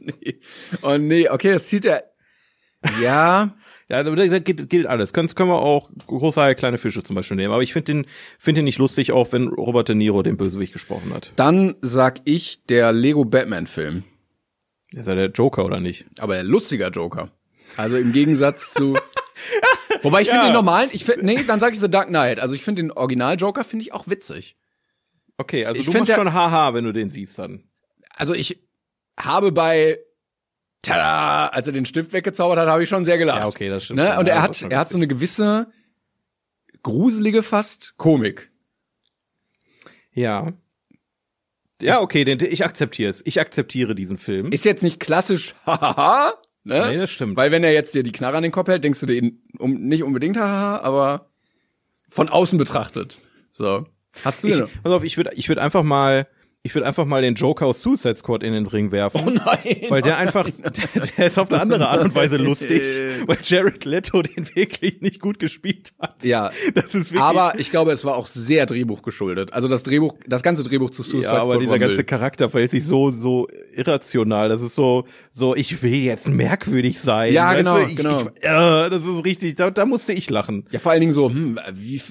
Nee. 0.00 0.40
Oh 0.82 0.96
nee, 0.96 1.28
okay, 1.28 1.52
das 1.52 1.66
zieht 1.66 1.84
er. 1.84 2.04
Ja. 3.02 3.54
Ja, 3.90 4.02
da, 4.02 4.14
da 4.14 4.38
gilt, 4.38 4.68
gilt 4.68 4.86
alles. 4.86 5.12
Können, 5.14 5.28
können 5.34 5.48
wir 5.50 5.60
auch 5.62 5.90
große 6.06 6.40
Haie, 6.40 6.54
kleine 6.54 6.76
Fische 6.76 7.02
zum 7.02 7.16
Beispiel 7.16 7.36
nehmen. 7.38 7.54
Aber 7.54 7.62
ich 7.62 7.72
finde 7.72 7.92
den, 7.92 8.06
finde 8.38 8.58
den 8.60 8.66
nicht 8.66 8.78
lustig, 8.78 9.12
auch 9.12 9.32
wenn 9.32 9.48
Robert 9.48 9.88
De 9.88 9.94
Niro 9.96 10.22
den 10.22 10.36
Bösewicht 10.36 10.74
gesprochen 10.74 11.12
hat. 11.14 11.32
Dann 11.36 11.74
sag 11.80 12.20
ich 12.24 12.64
der 12.66 12.92
Lego 12.92 13.24
Batman 13.24 13.66
Film. 13.66 14.04
Ist 14.92 15.08
ja 15.08 15.14
der 15.14 15.30
Joker 15.30 15.64
oder 15.64 15.80
nicht? 15.80 16.04
Aber 16.18 16.34
der 16.34 16.44
lustiger 16.44 16.90
Joker. 16.90 17.30
Also 17.76 17.96
im 17.96 18.12
Gegensatz 18.12 18.72
zu. 18.74 18.94
Wobei 20.02 20.20
ich 20.20 20.28
finde 20.28 20.42
Ja. 20.44 20.48
den 20.50 20.54
normalen, 20.54 20.90
ich 20.92 21.04
finde, 21.04 21.24
nee, 21.24 21.42
dann 21.46 21.58
sag 21.60 21.72
ich 21.72 21.80
The 21.80 21.90
Dark 21.90 22.08
Knight. 22.08 22.40
Also 22.40 22.54
ich 22.54 22.62
finde 22.64 22.82
den 22.82 22.92
Original 22.92 23.36
Joker 23.36 23.64
finde 23.64 23.84
ich 23.84 23.92
auch 23.94 24.06
witzig. 24.08 24.56
Okay, 25.38 25.64
also 25.64 25.80
Ich 25.80 25.86
du 25.86 25.92
find 25.92 26.02
machst 26.02 26.10
der- 26.10 26.16
schon 26.16 26.32
haha, 26.34 26.74
wenn 26.74 26.84
du 26.84 26.92
den 26.92 27.08
siehst 27.10 27.38
dann. 27.38 27.64
Also 28.16 28.34
ich 28.34 28.60
habe 29.18 29.50
bei 29.52 29.98
Tada, 30.82 31.48
als 31.48 31.66
er 31.66 31.72
den 31.72 31.84
Stift 31.86 32.12
weggezaubert 32.12 32.58
hat, 32.58 32.68
habe 32.68 32.82
ich 32.82 32.88
schon 32.88 33.04
sehr 33.04 33.18
gelacht. 33.18 33.40
Ja, 33.40 33.46
okay, 33.46 33.68
das 33.68 33.84
stimmt 33.84 34.00
Ne? 34.00 34.08
schon. 34.10 34.18
Und 34.18 34.28
er 34.28 34.42
hat, 34.42 34.62
er 34.62 34.78
hat 34.78 34.88
so 34.88 34.96
eine 34.96 35.08
gewisse 35.08 35.66
gruselige 36.82 37.42
fast 37.42 37.94
Komik. 37.96 38.50
Ja. 40.12 40.52
Ja, 41.80 42.00
okay, 42.00 42.24
den, 42.24 42.40
ich 42.40 42.64
akzeptiere 42.64 43.10
es. 43.10 43.24
Ich 43.24 43.40
akzeptiere 43.40 43.94
diesen 43.94 44.18
Film. 44.18 44.50
Ist 44.50 44.64
jetzt 44.64 44.82
nicht 44.82 44.98
klassisch, 44.98 45.54
hahaha, 45.66 46.34
ne? 46.64 46.88
nee, 46.88 46.96
das 46.96 47.10
stimmt. 47.10 47.36
Weil 47.36 47.50
wenn 47.52 47.62
er 47.62 47.72
jetzt 47.72 47.94
dir 47.94 48.02
die 48.02 48.12
Knarre 48.12 48.36
an 48.36 48.42
den 48.42 48.52
Kopf 48.52 48.68
hält, 48.68 48.82
denkst 48.82 49.00
du 49.00 49.06
dir 49.06 49.14
ihn 49.14 49.42
um, 49.58 49.74
nicht 49.74 50.02
unbedingt 50.02 50.36
haha, 50.36 50.78
aber 50.78 51.30
von 52.08 52.28
außen 52.28 52.58
betrachtet. 52.58 53.18
So. 53.52 53.86
Hast 54.24 54.42
du 54.42 54.48
ich, 54.48 54.62
pass 54.82 54.92
auf, 54.92 55.04
ich 55.04 55.16
würde 55.16 55.30
ich 55.34 55.48
würd 55.48 55.58
einfach 55.58 55.84
mal, 55.84 56.26
ich 56.64 56.74
würde 56.74 56.86
einfach 56.86 57.06
mal 57.06 57.22
den 57.22 57.34
Joker 57.34 57.66
aus 57.66 57.80
Suicide 57.82 58.16
Squad 58.16 58.42
in 58.42 58.52
den 58.52 58.66
Ring 58.66 58.90
werfen. 58.90 59.20
Oh 59.24 59.30
nein. 59.30 59.76
Weil 59.88 60.02
der 60.02 60.18
einfach, 60.18 60.48
der, 60.50 61.02
der 61.16 61.26
ist 61.26 61.38
auf 61.38 61.50
eine 61.50 61.60
andere 61.60 61.88
Art 61.88 62.02
und 62.02 62.14
Weise 62.14 62.36
lustig, 62.36 62.82
weil 63.26 63.38
Jared 63.42 63.84
Leto 63.84 64.22
den 64.22 64.54
wirklich 64.54 65.00
nicht 65.00 65.20
gut 65.20 65.38
gespielt 65.38 65.94
hat. 66.00 66.24
Ja. 66.24 66.50
Das 66.74 66.94
ist 66.94 67.12
wirklich, 67.12 67.22
Aber 67.22 67.58
ich 67.58 67.70
glaube, 67.70 67.92
es 67.92 68.04
war 68.04 68.16
auch 68.16 68.26
sehr 68.26 68.66
Drehbuch 68.66 69.02
geschuldet. 69.02 69.52
Also 69.52 69.68
das 69.68 69.84
Drehbuch, 69.84 70.16
das 70.26 70.42
ganze 70.42 70.64
Drehbuch 70.64 70.90
zu 70.90 71.02
Suicide 71.02 71.32
ja, 71.32 71.40
aber 71.40 71.44
Squad 71.44 71.60
dieser 71.60 71.70
war 71.70 71.78
ganze. 71.78 72.04
Charakter 72.04 72.50
verhält 72.50 72.72
sich 72.72 72.84
so, 72.84 73.10
so 73.10 73.46
irrational. 73.74 74.48
Das 74.48 74.60
ist 74.60 74.74
so, 74.74 75.04
so, 75.30 75.54
ich 75.54 75.80
will 75.82 75.94
jetzt 75.94 76.28
merkwürdig 76.28 77.00
sein. 77.00 77.32
Ja, 77.32 77.48
weißt 77.48 77.58
genau, 77.58 77.78
ich, 77.78 77.96
genau. 77.96 78.20
Ich, 78.20 78.26
äh, 78.42 78.90
das 78.90 79.06
ist 79.06 79.24
richtig, 79.24 79.54
da, 79.54 79.70
da 79.70 79.86
musste 79.86 80.12
ich 80.12 80.28
lachen. 80.28 80.66
Ja, 80.70 80.80
vor 80.80 80.90
allen 80.90 81.00
Dingen 81.00 81.12
so, 81.12 81.30
hm, 81.30 81.58
wie 81.72 82.02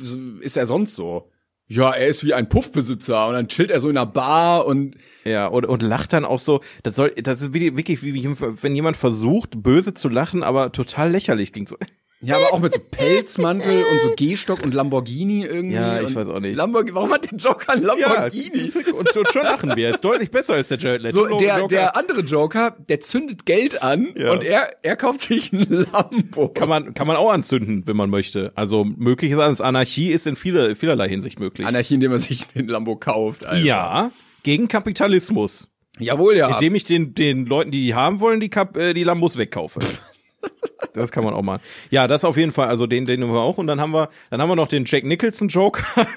ist 0.41 0.55
er 0.55 0.65
sonst 0.65 0.95
so? 0.95 1.29
Ja, 1.69 1.91
er 1.91 2.07
ist 2.07 2.23
wie 2.23 2.33
ein 2.33 2.47
Puffbesitzer 2.47 3.27
und 3.27 3.33
dann 3.33 3.49
chillt 3.49 3.71
er 3.71 3.81
so 3.81 3.89
in 3.89 3.97
einer 3.97 4.05
Bar 4.05 4.65
und 4.65 4.95
Ja, 5.25 5.47
und, 5.47 5.65
und 5.65 5.81
lacht 5.81 6.13
dann 6.13 6.23
auch 6.23 6.39
so, 6.39 6.61
das 6.83 6.95
soll, 6.95 7.11
das 7.11 7.41
ist 7.41 7.53
wirklich 7.53 8.03
wie, 8.03 8.23
wenn 8.23 8.75
jemand 8.75 8.95
versucht, 8.95 9.61
böse 9.61 9.93
zu 9.93 10.07
lachen, 10.07 10.43
aber 10.43 10.71
total 10.71 11.11
lächerlich 11.11 11.51
klingt 11.51 11.67
so. 11.67 11.75
Ja, 12.21 12.35
aber 12.35 12.53
auch 12.53 12.59
mit 12.59 12.73
so 12.73 12.79
Pelzmantel 12.91 13.83
und 13.83 13.99
so 14.01 14.15
Gehstock 14.15 14.63
und 14.63 14.73
Lamborghini 14.73 15.43
irgendwie. 15.43 15.75
Ja, 15.75 16.01
ich 16.01 16.07
und 16.07 16.15
weiß 16.15 16.27
auch 16.27 16.39
nicht. 16.39 16.55
Lamborghini, 16.55 16.95
warum 16.95 17.11
hat 17.11 17.29
der 17.31 17.37
Joker 17.37 17.73
ein 17.73 17.83
Lamborghini? 17.83 18.65
Ja, 18.67 18.93
und, 18.93 19.15
und 19.15 19.31
schon 19.31 19.43
lachen 19.43 19.75
wir. 19.75 19.89
Ist 19.91 20.03
deutlich 20.03 20.31
besser 20.31 20.55
als 20.55 20.69
der 20.69 20.77
Jared 20.79 21.01
Leto. 21.01 21.27
so, 21.27 21.37
der, 21.37 21.55
Joker. 21.57 21.67
der 21.67 21.95
andere 21.97 22.21
Joker, 22.21 22.75
der 22.89 22.99
zündet 23.01 23.45
Geld 23.45 23.83
an 23.83 24.07
Ja. 24.15 24.31
und 24.31 24.43
er, 24.43 24.71
er 24.83 24.95
kauft 24.95 25.21
sich 25.21 25.51
ein 25.53 25.85
Lambo. 25.91 26.49
kann 26.49 26.69
man, 26.69 26.93
kann 26.93 27.07
man 27.07 27.15
auch 27.17 27.31
anzünden, 27.31 27.83
wenn 27.85 27.95
man 27.97 28.09
möchte. 28.09 28.51
Also 28.55 28.83
möglich 28.83 29.31
ist 29.31 29.37
alles. 29.39 29.61
Anarchie 29.61 30.11
ist 30.11 30.25
in 30.27 30.35
viele, 30.35 30.75
vielerlei 30.75 31.09
Hinsicht 31.09 31.39
möglich. 31.39 31.67
Anarchie, 31.67 31.95
indem 31.95 32.11
er 32.13 32.19
sich 32.19 32.47
den 32.47 32.67
Lambo 32.67 32.95
kauft. 32.95 33.45
Alter. 33.45 33.63
ja, 33.65 34.11
gegen 34.43 34.67
Kapitalismus. 34.67 35.67
Jawohl, 35.99 36.37
ja. 36.37 36.49
Indem 36.49 36.75
ich 36.75 36.83
den, 36.83 37.15
den 37.15 37.45
Leuten, 37.45 37.71
die 37.71 37.81
die 37.83 37.95
haben 37.95 38.19
wollen, 38.19 38.39
die, 38.39 38.49
Kap 38.49 38.77
äh, 38.77 38.93
die 38.93 39.03
Lambos 39.03 39.37
wegkaufe. 39.37 39.79
Das 40.97 41.11
kann 41.11 41.23
man 41.23 41.33
auch 41.33 41.41
machen. 41.41 41.61
Ja, 41.89 42.07
das 42.07 42.25
auf 42.25 42.37
jeden 42.37 42.51
Fall. 42.51 42.67
Also 42.67 42.87
den, 42.87 43.05
den 43.05 43.19
nehmen 43.19 43.33
wir 43.33 43.41
auch. 43.41 43.57
Und 43.57 43.67
dann 43.67 43.79
haben 43.79 43.91
wir, 43.91 44.09
dann 44.29 44.41
haben 44.41 44.49
wir 44.49 44.55
noch 44.55 44.67
den 44.67 44.85
Jack 44.85 45.03
Nicholson 45.03 45.47
Joker. 45.47 45.83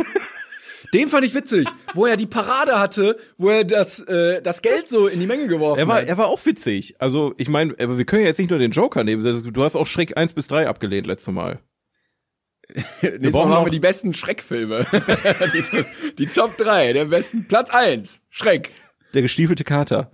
Den 0.92 1.08
fand 1.08 1.24
ich 1.24 1.34
witzig, 1.34 1.68
wo 1.94 2.06
er 2.06 2.16
die 2.16 2.26
Parade 2.26 2.80
hatte, 2.80 3.16
wo 3.38 3.50
er 3.50 3.64
das, 3.64 4.00
äh, 4.00 4.42
das 4.42 4.60
Geld 4.60 4.88
so 4.88 5.06
in 5.06 5.20
die 5.20 5.26
Menge 5.26 5.46
geworfen 5.46 5.78
Er 5.78 5.86
war, 5.86 6.00
hat. 6.00 6.08
er 6.08 6.18
war 6.18 6.26
auch 6.26 6.44
witzig. 6.44 6.96
Also 6.98 7.32
ich 7.36 7.48
meine, 7.48 7.74
aber 7.78 7.96
wir 7.96 8.04
können 8.04 8.22
ja 8.22 8.28
jetzt 8.28 8.38
nicht 8.38 8.50
nur 8.50 8.58
den 8.58 8.72
Joker 8.72 9.04
nehmen. 9.04 9.52
Du 9.52 9.62
hast 9.62 9.76
auch 9.76 9.86
Schreck 9.86 10.16
1 10.16 10.32
bis 10.32 10.48
3 10.48 10.66
abgelehnt 10.66 11.06
letztes 11.06 11.32
Mal. 11.32 11.60
Nächstes 12.74 13.20
Mal 13.20 13.30
brauchen 13.30 13.50
machen 13.50 13.66
wir 13.66 13.70
die 13.70 13.78
besten 13.80 14.14
Schreckfilme. 14.14 14.86
die, 15.54 15.84
die 16.18 16.26
Top 16.26 16.56
3, 16.56 16.92
der 16.92 17.04
besten 17.04 17.46
Platz 17.46 17.70
1, 17.70 18.22
Schreck. 18.28 18.70
Der 19.14 19.22
gestiefelte 19.22 19.64
Kater. 19.64 20.10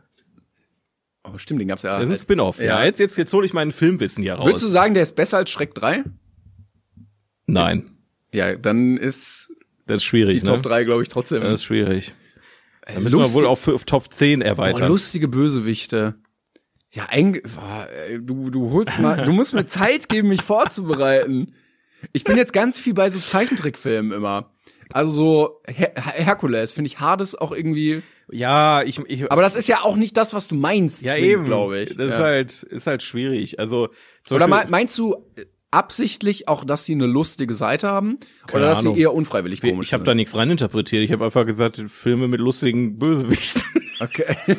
Oh, 1.33 1.39
stimmt, 1.39 1.61
den 1.61 1.69
gab's 1.69 1.83
ja. 1.83 1.99
Das 1.99 2.09
ist 2.09 2.21
ein 2.21 2.23
Spin-off. 2.23 2.59
Ja, 2.61 2.81
Ja. 2.81 2.85
jetzt, 2.85 3.01
jetzt, 3.01 3.17
jetzt 3.17 3.33
hole 3.33 3.45
ich 3.47 3.53
meinen 3.53 3.73
Filmwissen 3.73 4.23
hier 4.23 4.35
raus. 4.35 4.47
Würdest 4.47 4.65
du 4.65 4.69
sagen, 4.69 4.95
der 4.95 5.03
ist 5.03 5.17
besser 5.17 5.39
als 5.39 5.51
Schreck 5.51 5.75
3? 5.75 6.05
Nein. 7.47 7.91
Ja, 8.33 8.55
dann 8.57 8.97
ist 8.97 9.51
Das 9.87 9.97
ist 9.99 10.05
schwierig, 10.05 10.41
die 10.41 10.47
ne? 10.47 10.53
Top 10.55 10.63
3, 10.63 10.85
glaube 10.85 11.03
ich, 11.03 11.09
trotzdem. 11.09 11.43
Das 11.43 11.55
ist 11.55 11.65
schwierig. 11.65 12.15
Da 12.87 13.01
müssen 13.01 13.17
lustig- 13.17 13.35
wir 13.35 13.41
wohl 13.43 13.47
auf, 13.47 13.67
auf 13.69 13.85
Top 13.85 14.13
10 14.13 14.41
Boah, 14.41 14.47
erweitern. 14.47 14.89
lustige 14.89 15.29
Bösewichte. 15.29 16.15
Ja, 16.93 17.07
eigentlich, 17.11 17.43
boah, 17.53 17.89
du, 18.21 18.51
du 18.51 18.71
holst 18.71 18.99
mal, 19.01 19.25
du 19.25 19.33
musst 19.33 19.55
mir 19.55 19.67
Zeit 19.67 20.09
geben, 20.09 20.29
mich 20.29 20.43
vorzubereiten. 20.43 21.55
Ich 22.13 22.25
bin 22.25 22.37
jetzt 22.37 22.53
ganz 22.53 22.79
viel 22.79 22.95
bei 22.95 23.11
so 23.11 23.19
Zeichentrickfilmen 23.19 24.13
immer. 24.13 24.53
Also 24.93 25.11
so 25.11 25.61
Her 25.67 25.93
Herkules 25.97 26.73
finde 26.73 26.89
ich 26.89 27.01
Hades 27.01 27.35
auch 27.35 27.53
irgendwie. 27.53 28.03
ja, 28.31 28.83
ich, 28.83 28.99
ich 29.07 29.31
Aber 29.33 29.43
das 29.43 29.57
ist 29.57 29.69
ja 29.69 29.81
auch 29.83 29.97
nicht 29.97 30.17
das, 30.17 30.33
was 30.35 30.49
du 30.49 30.55
meinst, 30.55 31.03
ja 31.03 31.17
eben, 31.17 31.45
glaube 31.45 31.81
ich. 31.81 31.97
Das 31.97 32.09
ja. 32.09 32.15
ist 32.15 32.21
halt, 32.21 32.63
ist 32.65 32.87
halt 32.87 33.03
schwierig. 33.03 33.59
Also 33.59 33.89
zum 34.23 34.37
Oder 34.37 34.49
Beispiel- 34.49 34.65
me- 34.67 34.71
meinst 34.71 34.97
du 34.99 35.15
äh, 35.37 35.45
absichtlich 35.73 36.49
auch, 36.49 36.65
dass 36.65 36.85
sie 36.85 36.93
eine 36.93 37.07
lustige 37.07 37.55
Seite 37.55 37.89
haben? 37.89 38.19
Keine 38.47 38.63
oder 38.65 38.71
dass 38.71 38.79
Ahnung. 38.81 38.95
sie 38.95 39.01
eher 39.03 39.13
unfreiwillig 39.13 39.61
komisch 39.61 39.89
ich 39.89 39.93
habe 39.93 40.03
sind? 40.03 40.09
da 40.09 40.15
nichts 40.15 40.37
reininterpretiert. 40.37 41.03
Ich 41.03 41.13
habe 41.13 41.25
einfach 41.25 41.45
gesagt, 41.47 41.83
Filme 41.89 42.29
mit 42.29 42.41
lustigen 42.41 42.99
Bösewichten. 42.99 43.63
Okay. 44.01 44.37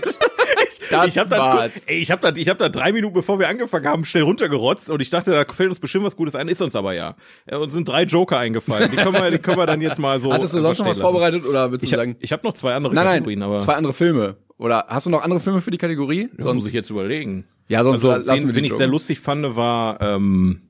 das 0.90 1.08
ich 1.08 1.18
habe 1.18 1.30
da, 1.30 1.38
war's. 1.38 1.86
ey, 1.88 2.00
ich 2.00 2.12
habe 2.12 2.22
da, 2.22 2.36
ich 2.40 2.50
habe 2.50 2.60
da 2.60 2.70
drei 2.70 2.92
Minuten 2.92 3.14
bevor 3.14 3.40
wir 3.40 3.48
angefangen 3.50 3.86
haben 3.88 4.06
schnell 4.06 4.24
runtergerotzt 4.24 4.90
und 4.90 5.02
ich 5.02 5.10
dachte, 5.10 5.32
da 5.32 5.46
fällt 5.52 5.70
uns 5.70 5.80
bestimmt 5.80 6.06
was 6.06 6.16
Gutes 6.16 6.36
ein, 6.36 6.48
ist 6.48 6.62
uns 6.62 6.76
aber 6.76 6.94
ja. 6.94 7.16
ja 7.50 7.58
uns 7.58 7.74
sind 7.74 7.88
drei 7.88 8.04
Joker 8.04 8.38
eingefallen. 8.40 8.90
Die 8.92 8.98
können 8.98 9.14
wir, 9.14 9.32
die 9.32 9.40
können 9.40 9.58
wir 9.58 9.66
dann 9.66 9.82
jetzt 9.82 10.00
mal 10.00 10.20
so. 10.20 10.32
Hattest 10.34 10.54
du 10.56 10.62
sonst 10.62 10.80
noch 10.80 10.86
was 10.86 10.98
lassen. 10.98 11.02
vorbereitet 11.02 11.46
oder 11.46 11.72
würdest 11.72 11.84
Ich 11.86 11.90
du 11.92 11.98
habe 11.98 12.08
sagen? 12.10 12.18
ich 12.20 12.32
hab 12.32 12.44
noch 12.44 12.54
zwei 12.54 12.74
andere 12.74 12.94
Nein, 12.94 13.06
Kategorien, 13.06 13.40
nein, 13.40 13.50
aber 13.50 13.60
zwei 13.60 13.74
andere 13.76 13.94
Filme. 13.94 14.38
Oder 14.58 14.86
hast 14.88 15.06
du 15.06 15.10
noch 15.10 15.24
andere 15.24 15.40
Filme 15.40 15.62
für 15.62 15.72
die 15.72 15.78
Kategorie? 15.78 16.30
sonst 16.38 16.56
muss 16.56 16.68
ich 16.68 16.74
jetzt 16.74 16.90
überlegen. 16.90 17.46
Ja, 17.68 17.84
sonst 17.84 18.04
Also, 18.06 18.26
lassen 18.26 18.28
wir 18.28 18.38
wen, 18.38 18.48
die 18.48 18.56
wen 18.56 18.64
ich 18.66 18.74
sehr 18.74 18.88
lustig 18.88 19.20
fand, 19.20 19.56
war 19.56 20.02
ähm, 20.02 20.62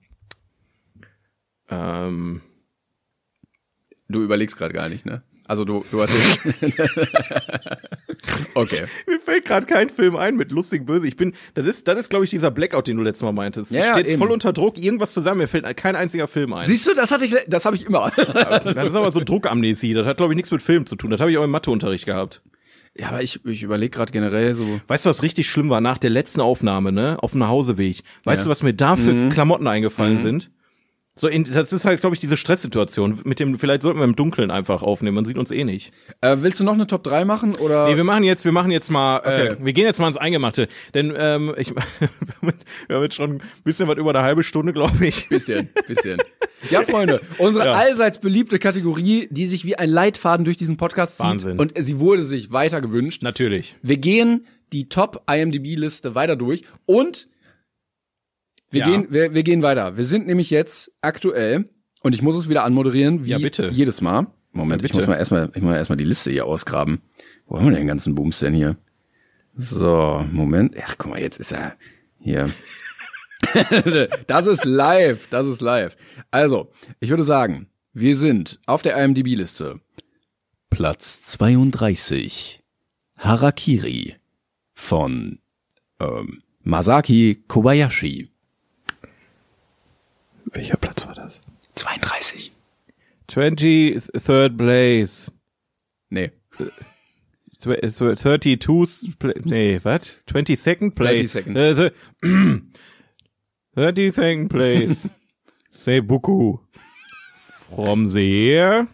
ähm, 1.69 2.41
Du 4.09 4.21
überlegst 4.23 4.57
gerade 4.57 4.73
gar 4.73 4.89
nicht, 4.89 5.05
ne? 5.05 5.21
Also 5.47 5.63
du, 5.65 5.85
du 5.91 6.01
hast 6.01 6.13
jetzt. 6.13 6.41
okay. 8.53 8.83
Mir 9.07 9.19
fällt 9.19 9.45
gerade 9.45 9.65
kein 9.65 9.89
Film 9.89 10.15
ein 10.15 10.35
mit 10.35 10.51
lustig 10.51 10.85
böse. 10.85 11.07
Ich 11.07 11.15
bin, 11.17 11.33
das 11.53 11.65
ist, 11.67 11.87
das 11.87 11.99
ist, 11.99 12.09
glaube 12.09 12.25
ich, 12.25 12.31
dieser 12.31 12.51
Blackout, 12.51 12.87
den 12.87 12.97
du 12.97 13.03
letztes 13.03 13.23
Mal 13.23 13.31
meintest. 13.31 13.71
Ja, 13.71 13.79
ich 13.79 13.85
stehe 13.87 13.97
jetzt 13.99 14.09
eben. 14.09 14.19
voll 14.19 14.31
unter 14.31 14.53
Druck, 14.53 14.77
irgendwas 14.77 15.13
zusammen. 15.13 15.39
Mir 15.39 15.47
fällt 15.47 15.65
kein 15.77 15.95
einziger 15.95 16.27
Film 16.27 16.53
ein. 16.53 16.65
Siehst 16.65 16.87
du, 16.87 16.93
das 16.93 17.11
hatte 17.11 17.25
ich, 17.25 17.35
das 17.47 17.65
habe 17.65 17.75
ich 17.75 17.85
immer. 17.85 18.11
das 18.15 18.65
ist 18.89 18.95
aber 18.95 19.11
so 19.11 19.21
Druckamnesie. 19.23 19.93
Das 19.93 20.05
hat, 20.05 20.17
glaube 20.17 20.33
ich, 20.33 20.35
nichts 20.35 20.51
mit 20.51 20.61
Film 20.61 20.85
zu 20.85 20.95
tun. 20.95 21.11
Das 21.11 21.19
habe 21.21 21.31
ich 21.31 21.37
auch 21.37 21.43
im 21.43 21.51
Matheunterricht 21.51 22.05
gehabt. 22.05 22.41
ja, 22.95 23.07
aber 23.09 23.21
ich, 23.21 23.39
ich 23.45 23.63
überlege 23.63 23.91
gerade 23.91 24.11
generell 24.11 24.53
so. 24.55 24.81
Weißt 24.87 25.05
du, 25.05 25.09
was 25.09 25.23
richtig 25.23 25.47
schlimm 25.49 25.69
war 25.69 25.81
nach 25.81 25.97
der 25.97 26.09
letzten 26.09 26.41
Aufnahme, 26.41 26.91
ne? 26.91 27.17
Auf 27.21 27.31
dem 27.31 27.39
Nachhauseweg. 27.39 28.03
Weißt 28.23 28.41
Ja. 28.41 28.43
du, 28.45 28.49
was 28.49 28.63
mir 28.63 28.73
da 28.73 28.95
für 28.95 29.13
Mhm. 29.13 29.29
Klamotten 29.29 29.67
eingefallen 29.67 30.19
sind? 30.21 30.49
So, 31.19 31.27
in, 31.27 31.43
das 31.43 31.73
ist 31.73 31.85
halt, 31.85 31.99
glaube 32.01 32.15
ich, 32.15 32.19
diese 32.19 32.37
Stresssituation. 32.37 33.21
Mit 33.23 33.39
dem, 33.39 33.57
vielleicht 33.59 33.81
sollten 33.81 33.99
wir 33.99 34.05
im 34.05 34.15
Dunkeln 34.15 34.51
einfach 34.51 34.83
aufnehmen. 34.83 35.15
Man 35.15 35.25
sieht 35.25 35.37
uns 35.37 35.51
eh 35.51 35.63
nicht. 35.63 35.91
Äh, 36.21 36.37
willst 36.39 36.59
du 36.59 36.63
noch 36.63 36.73
eine 36.73 36.87
Top 36.87 37.03
3 37.03 37.25
machen 37.25 37.55
oder? 37.55 37.87
Nee, 37.89 37.95
wir 37.97 38.03
machen 38.03 38.23
jetzt, 38.23 38.45
wir 38.45 38.51
machen 38.51 38.71
jetzt 38.71 38.89
mal, 38.91 39.17
äh, 39.25 39.47
Okay. 39.47 39.55
wir 39.59 39.73
gehen 39.73 39.85
jetzt 39.85 39.99
mal 39.99 40.07
ins 40.07 40.17
Eingemachte. 40.17 40.67
Denn 40.93 41.13
ähm, 41.17 41.53
ich, 41.57 41.73
wir 42.87 42.95
haben 42.95 43.03
jetzt- 43.03 43.15
schon 43.15 43.31
ein 43.37 43.41
bisschen 43.63 43.87
was 43.87 43.97
über 43.97 44.11
eine 44.11 44.21
halbe 44.21 44.43
Stunde, 44.43 44.73
glaube 44.73 45.05
ich. 45.05 45.27
Bisschen, 45.29 45.69
bisschen. 45.87 46.19
Ja, 46.69 46.81
Freunde, 46.81 47.21
unsere 47.37 47.65
Ja. 47.65 47.73
allseits 47.73 48.19
beliebte 48.19 48.59
Kategorie, 48.59 49.27
die 49.31 49.47
sich 49.47 49.65
wie 49.65 49.75
ein 49.75 49.89
Leitfaden 49.89 50.43
durch 50.45 50.57
diesen 50.57 50.77
Podcast 50.77 51.17
zieht. 51.17 51.25
Wahnsinn. 51.25 51.59
Und 51.59 51.73
sie 51.79 51.99
wurde 51.99 52.21
sich 52.23 52.51
weiter 52.51 52.81
gewünscht. 52.81 53.23
Natürlich. 53.23 53.75
Wir 53.81 53.97
gehen 53.97 54.45
die 54.73 54.89
Top 54.89 55.23
IMDb-Liste 55.31 56.13
weiter 56.15 56.35
durch 56.35 56.63
und 56.85 57.27
Wir, 58.69 58.81
Ja. 58.81 58.87
gehen, 58.87 59.07
wir, 59.09 59.33
wir 59.33 59.43
gehen 59.43 59.61
weiter. 59.61 59.97
Wir 59.97 60.05
sind 60.05 60.27
nämlich 60.27 60.49
jetzt 60.49 60.91
aktuell, 61.01 61.69
und 62.03 62.13
ich 62.13 62.21
muss 62.21 62.35
es 62.35 62.49
wieder 62.49 62.63
anmoderieren, 62.63 63.25
wie 63.25 63.31
Ja, 63.31 63.37
bitte. 63.39 63.69
jedes 63.69 64.01
Mal. 64.01 64.27
Moment, 64.51 64.81
Ja, 64.81 64.85
ich 64.85 64.93
muss 64.93 65.07
mal 65.07 65.15
erstmal, 65.15 65.49
ich 65.53 65.61
muss 65.61 65.71
mal 65.71 65.77
erstmal 65.77 65.97
die 65.97 66.03
Liste 66.03 66.31
hier 66.31 66.45
ausgraben. 66.45 67.01
Wo 67.47 67.57
haben 67.57 67.65
wir 67.65 67.71
denn 67.71 67.81
den 67.81 67.87
ganzen 67.87 68.15
Booms 68.15 68.39
denn 68.39 68.53
hier? 68.53 68.77
So, 69.55 70.25
Moment. 70.31 70.75
Ach, 70.83 70.95
guck 70.97 71.11
mal, 71.11 71.19
jetzt 71.21 71.39
ist 71.39 71.51
er 71.51 71.75
hier. 72.19 72.49
das 74.27 74.47
ist 74.47 74.65
live, 74.65 75.27
das 75.29 75.47
ist 75.47 75.61
live. 75.61 75.95
Also, 76.31 76.71
ich 76.99 77.09
würde 77.09 77.23
sagen, 77.23 77.67
wir 77.93 78.15
sind 78.15 78.59
auf 78.65 78.81
der 78.81 78.97
IMDb-Liste. 79.03 79.79
Platz 80.69 81.21
32. 81.23 82.61
Harakiri 83.17 84.15
von 84.73 85.39
ähm, 85.99 86.41
Masaki 86.63 87.43
Kobayashi. 87.47 88.29
Welcher 90.57 90.77
Platz 90.77 91.05
war 91.05 91.13
das? 91.13 91.41
32. 91.75 92.51
23rd 93.29 94.57
place. 94.57 95.31
Nee. 96.09 96.31
Tw- 97.59 97.83
äh, 97.83 97.91
32 97.91 99.19
pla- 99.19 99.33
nee, 99.43 99.79
was? 99.83 100.19
22nd 100.27 100.95
place. 100.95 101.35
32nd. 101.35 101.55
Äh, 101.55 101.75
the- 101.75 102.61
32nd 103.75 104.49
place. 104.49 105.07
Seibuku. 105.69 106.57
From 107.75 108.09
the 108.09 108.21
year 108.25 108.87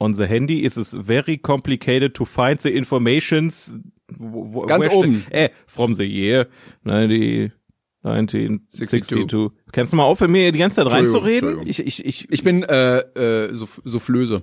on 0.00 0.12
the 0.14 0.26
handy 0.26 0.64
is 0.64 0.78
it 0.78 0.86
very 1.04 1.36
complicated 1.36 2.14
to 2.14 2.24
find 2.24 2.58
the 2.60 2.70
informations. 2.74 3.76
wo- 4.16 4.44
wo- 4.54 4.66
Ganz 4.66 4.86
oben. 4.86 5.26
Äh, 5.30 5.50
from 5.66 5.94
the 5.96 6.04
year 6.06 6.46
90, 6.84 7.50
1962. 8.04 9.04
62. 9.04 9.50
Kannst 9.72 9.92
du 9.92 9.96
mal 9.96 10.04
aufhören, 10.04 10.30
mir 10.32 10.52
die 10.52 10.58
ganze 10.58 10.76
Zeit 10.76 10.92
reinzureden? 10.92 11.66
Ich, 11.66 11.78
ich, 11.80 12.04
ich, 12.04 12.30
Ich 12.30 12.42
bin 12.42 12.62
äh, 12.62 12.98
äh, 12.98 13.54
so, 13.54 13.66
so 13.84 13.98
Flöse. 13.98 14.42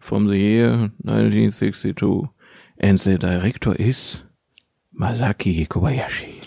from 0.00 0.26
the 0.28 0.36
year 0.36 0.90
1962. 1.04 2.30
And 2.82 2.98
the 2.98 3.18
director 3.18 3.74
is 3.78 4.24
Masaki 4.92 5.66
Kobayashi. 5.66 6.40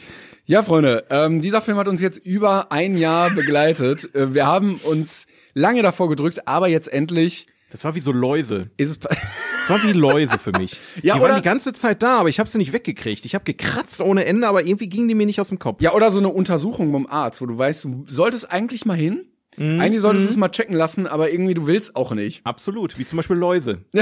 Ja, 0.46 0.62
Freunde, 0.62 1.06
ähm, 1.10 1.40
dieser 1.40 1.62
Film 1.62 1.78
hat 1.78 1.88
uns 1.88 2.02
jetzt 2.02 2.18
über 2.18 2.72
ein 2.72 2.98
Jahr 2.98 3.30
begleitet. 3.30 4.14
Äh, 4.14 4.34
wir 4.34 4.46
haben 4.46 4.76
uns 4.84 5.28
lange 5.54 5.82
davor 5.84 6.10
gedrückt, 6.10 6.48
aber 6.48 6.68
jetzt 6.68 6.92
endlich 6.92 7.48
Das 7.74 7.84
war 7.84 7.94
wie 7.96 8.00
so 8.00 8.12
Läuse. 8.14 8.70
ist 8.78 8.90
es. 8.92 9.00
Das 9.00 9.70
war 9.70 9.84
wie 9.84 9.92
Läuse 9.94 10.38
für 10.40 10.52
mich. 10.58 10.80
Ja, 11.04 11.16
die 11.16 11.20
oder- 11.22 11.32
waren 11.32 11.42
die 11.42 11.46
ganze 11.46 11.74
Zeit 11.74 12.02
da, 12.04 12.20
aber 12.20 12.30
ich 12.30 12.40
habe 12.40 12.50
sie 12.50 12.58
nicht 12.60 12.72
weggekriegt. 12.72 13.26
Ich 13.26 13.36
habe 13.36 13.44
gekratzt 13.44 14.00
ohne 14.00 14.26
Ende, 14.26 14.48
aber 14.48 14.64
irgendwie 14.66 14.88
gingen 14.88 15.08
die 15.10 15.16
mir 15.16 15.26
nicht 15.26 15.42
aus 15.42 15.50
dem 15.50 15.60
Kopf. 15.60 15.82
ja, 15.82 15.94
oder 15.94 16.10
so 16.12 16.20
eine 16.20 16.30
Untersuchung 16.30 16.92
beim 16.94 17.08
Arzt, 17.08 17.42
wo 17.42 17.46
du 17.46 17.58
weißt, 17.58 17.84
du 17.84 18.06
solltest 18.08 18.50
eigentlich 18.52 18.86
mal 18.86 18.96
hin. 18.98 19.26
Mhm. 19.58 19.80
Eigentlich 19.80 20.02
solltest 20.02 20.26
du 20.26 20.32
es 20.32 20.36
mal 20.38 20.50
checken 20.50 20.76
lassen, 20.76 21.06
aber 21.06 21.32
irgendwie 21.32 21.54
du 21.54 21.68
willst 21.68 21.96
auch 21.96 22.12
nicht. 22.14 22.44
Absolut, 22.44 22.98
wie 22.98 23.06
zum 23.06 23.18
Beispiel 23.18 23.36
Läuse. 23.36 23.80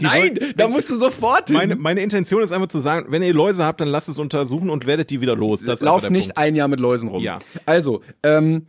Nein, 0.00 0.38
da 0.56 0.68
musst 0.68 0.88
du 0.90 0.96
sofort 0.96 1.48
hin. 1.48 1.56
Meine, 1.56 1.76
meine 1.76 2.00
Intention 2.02 2.42
ist 2.42 2.52
einfach 2.52 2.68
zu 2.68 2.80
sagen, 2.80 3.06
wenn 3.10 3.22
ihr 3.22 3.34
Läuse 3.34 3.64
habt, 3.64 3.80
dann 3.80 3.88
lasst 3.88 4.08
es 4.08 4.18
untersuchen 4.18 4.70
und 4.70 4.86
werdet 4.86 5.10
die 5.10 5.20
wieder 5.20 5.36
los. 5.36 5.60
Das 5.62 5.80
Lauf 5.80 6.08
nicht 6.08 6.28
Punkt. 6.28 6.38
ein 6.38 6.54
Jahr 6.54 6.68
mit 6.68 6.80
Läusen 6.80 7.08
rum. 7.08 7.22
Ja. 7.22 7.38
Also, 7.66 8.02
ähm, 8.22 8.64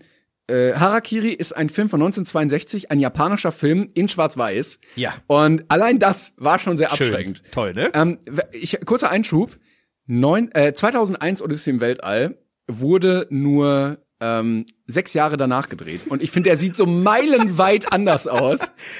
äh, 0.48 0.74
Harakiri 0.74 1.32
ist 1.32 1.56
ein 1.56 1.70
Film 1.70 1.89
von 1.89 2.02
1962, 2.02 2.92
ein 2.92 3.00
japanischer 3.00 3.52
Film 3.52 3.89
in 3.94 4.08
Schwarz-Weiß. 4.08 4.80
Ja. 4.96 5.14
Und 5.28 5.66
allein 5.70 6.00
das 6.00 6.34
war 6.38 6.60
schon 6.60 6.78
sehr 6.78 6.89
Schön. 6.89 7.08
abschreckend. 7.08 7.44
Toll, 7.52 7.74
ne? 7.74 7.92
Ähm, 7.94 8.20
ich, 8.52 8.78
kurzer 8.86 9.10
Einschub. 9.10 9.58
Neun, 10.08 10.52
äh, 10.54 10.74
2001 10.74 11.42
Odyssey 11.42 11.70
im 11.70 11.80
Weltall 11.80 12.38
wurde 12.68 13.28
nur 13.30 14.00
ähm, 14.20 14.66
sechs 14.88 15.14
Jahre 15.14 15.38
danach 15.38 15.70
gedreht. 15.70 16.02
Und 16.08 16.22
ich 16.22 16.32
finde, 16.32 16.50
der 16.50 16.58
sieht 16.58 16.76
so 16.76 16.86
meilenweit 16.86 17.92
anders 17.94 18.28
aus. 18.28 18.60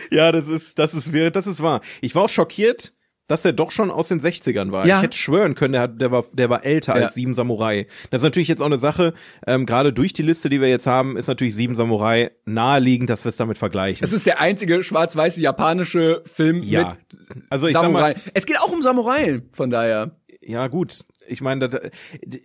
Ja, 0.10 0.32
das 0.32 0.48
ist, 0.48 0.80
das 0.80 0.94
ist, 0.94 1.14
das 1.36 1.48
ist 1.48 1.62
wahr. 1.62 1.82
Ich 2.02 2.16
war 2.16 2.24
auch 2.24 2.30
schockiert, 2.30 2.94
dass 3.32 3.44
er 3.46 3.54
doch 3.54 3.72
schon 3.72 3.90
aus 3.90 4.10
den 4.10 4.20
60ern 4.20 4.72
war. 4.72 4.86
Ja. 4.86 4.98
Ich 4.98 5.04
hätte 5.04 5.18
schwören 5.18 5.56
können, 5.56 5.72
der, 5.74 5.82
hat, 5.82 6.00
der, 6.02 6.12
war, 6.12 6.26
der 6.34 6.50
war 6.50 6.66
älter 6.66 6.96
Ja. 6.98 7.06
als 7.06 7.16
Sieben 7.16 7.34
Samurai. 7.34 7.88
Das 8.12 8.20
ist 8.22 8.24
natürlich 8.24 8.48
jetzt 8.50 8.62
auch 8.62 8.66
eine 8.68 8.78
Sache, 8.78 9.14
ähm, 9.48 9.66
gerade 9.66 9.94
durch 9.94 10.14
die 10.14 10.22
Liste, 10.22 10.50
die 10.50 10.62
wir 10.62 10.68
jetzt 10.70 10.86
haben, 10.88 11.18
ist 11.18 11.28
natürlich 11.28 11.56
Sieben 11.56 11.76
Samurai 11.76 12.32
naheliegend, 12.46 13.10
dass 13.10 13.24
wir 13.26 13.30
es 13.30 13.38
damit 13.38 13.58
vergleichen. 13.58 14.04
Es 14.04 14.14
ist 14.14 14.26
der 14.26 14.40
einzige 14.42 14.84
schwarz-weiße 14.84 15.42
japanische 15.42 16.22
Film 16.32 16.62
ja. 16.64 16.90
mit 16.90 17.46
Also 17.50 17.68
ich 17.68 17.74
Samurai. 17.74 18.14
sag 18.14 18.26
mal, 18.26 18.32
Es 18.34 18.46
geht 18.46 18.60
auch 18.60 18.72
um 18.72 18.82
Samurai, 18.82 19.42
von 19.54 19.70
daher. 19.70 20.12
ja 20.42 20.68
gut. 20.68 21.06
Ich 21.32 21.42
meine, 21.42 21.68
das, 21.70 21.82
die- 22.24 22.44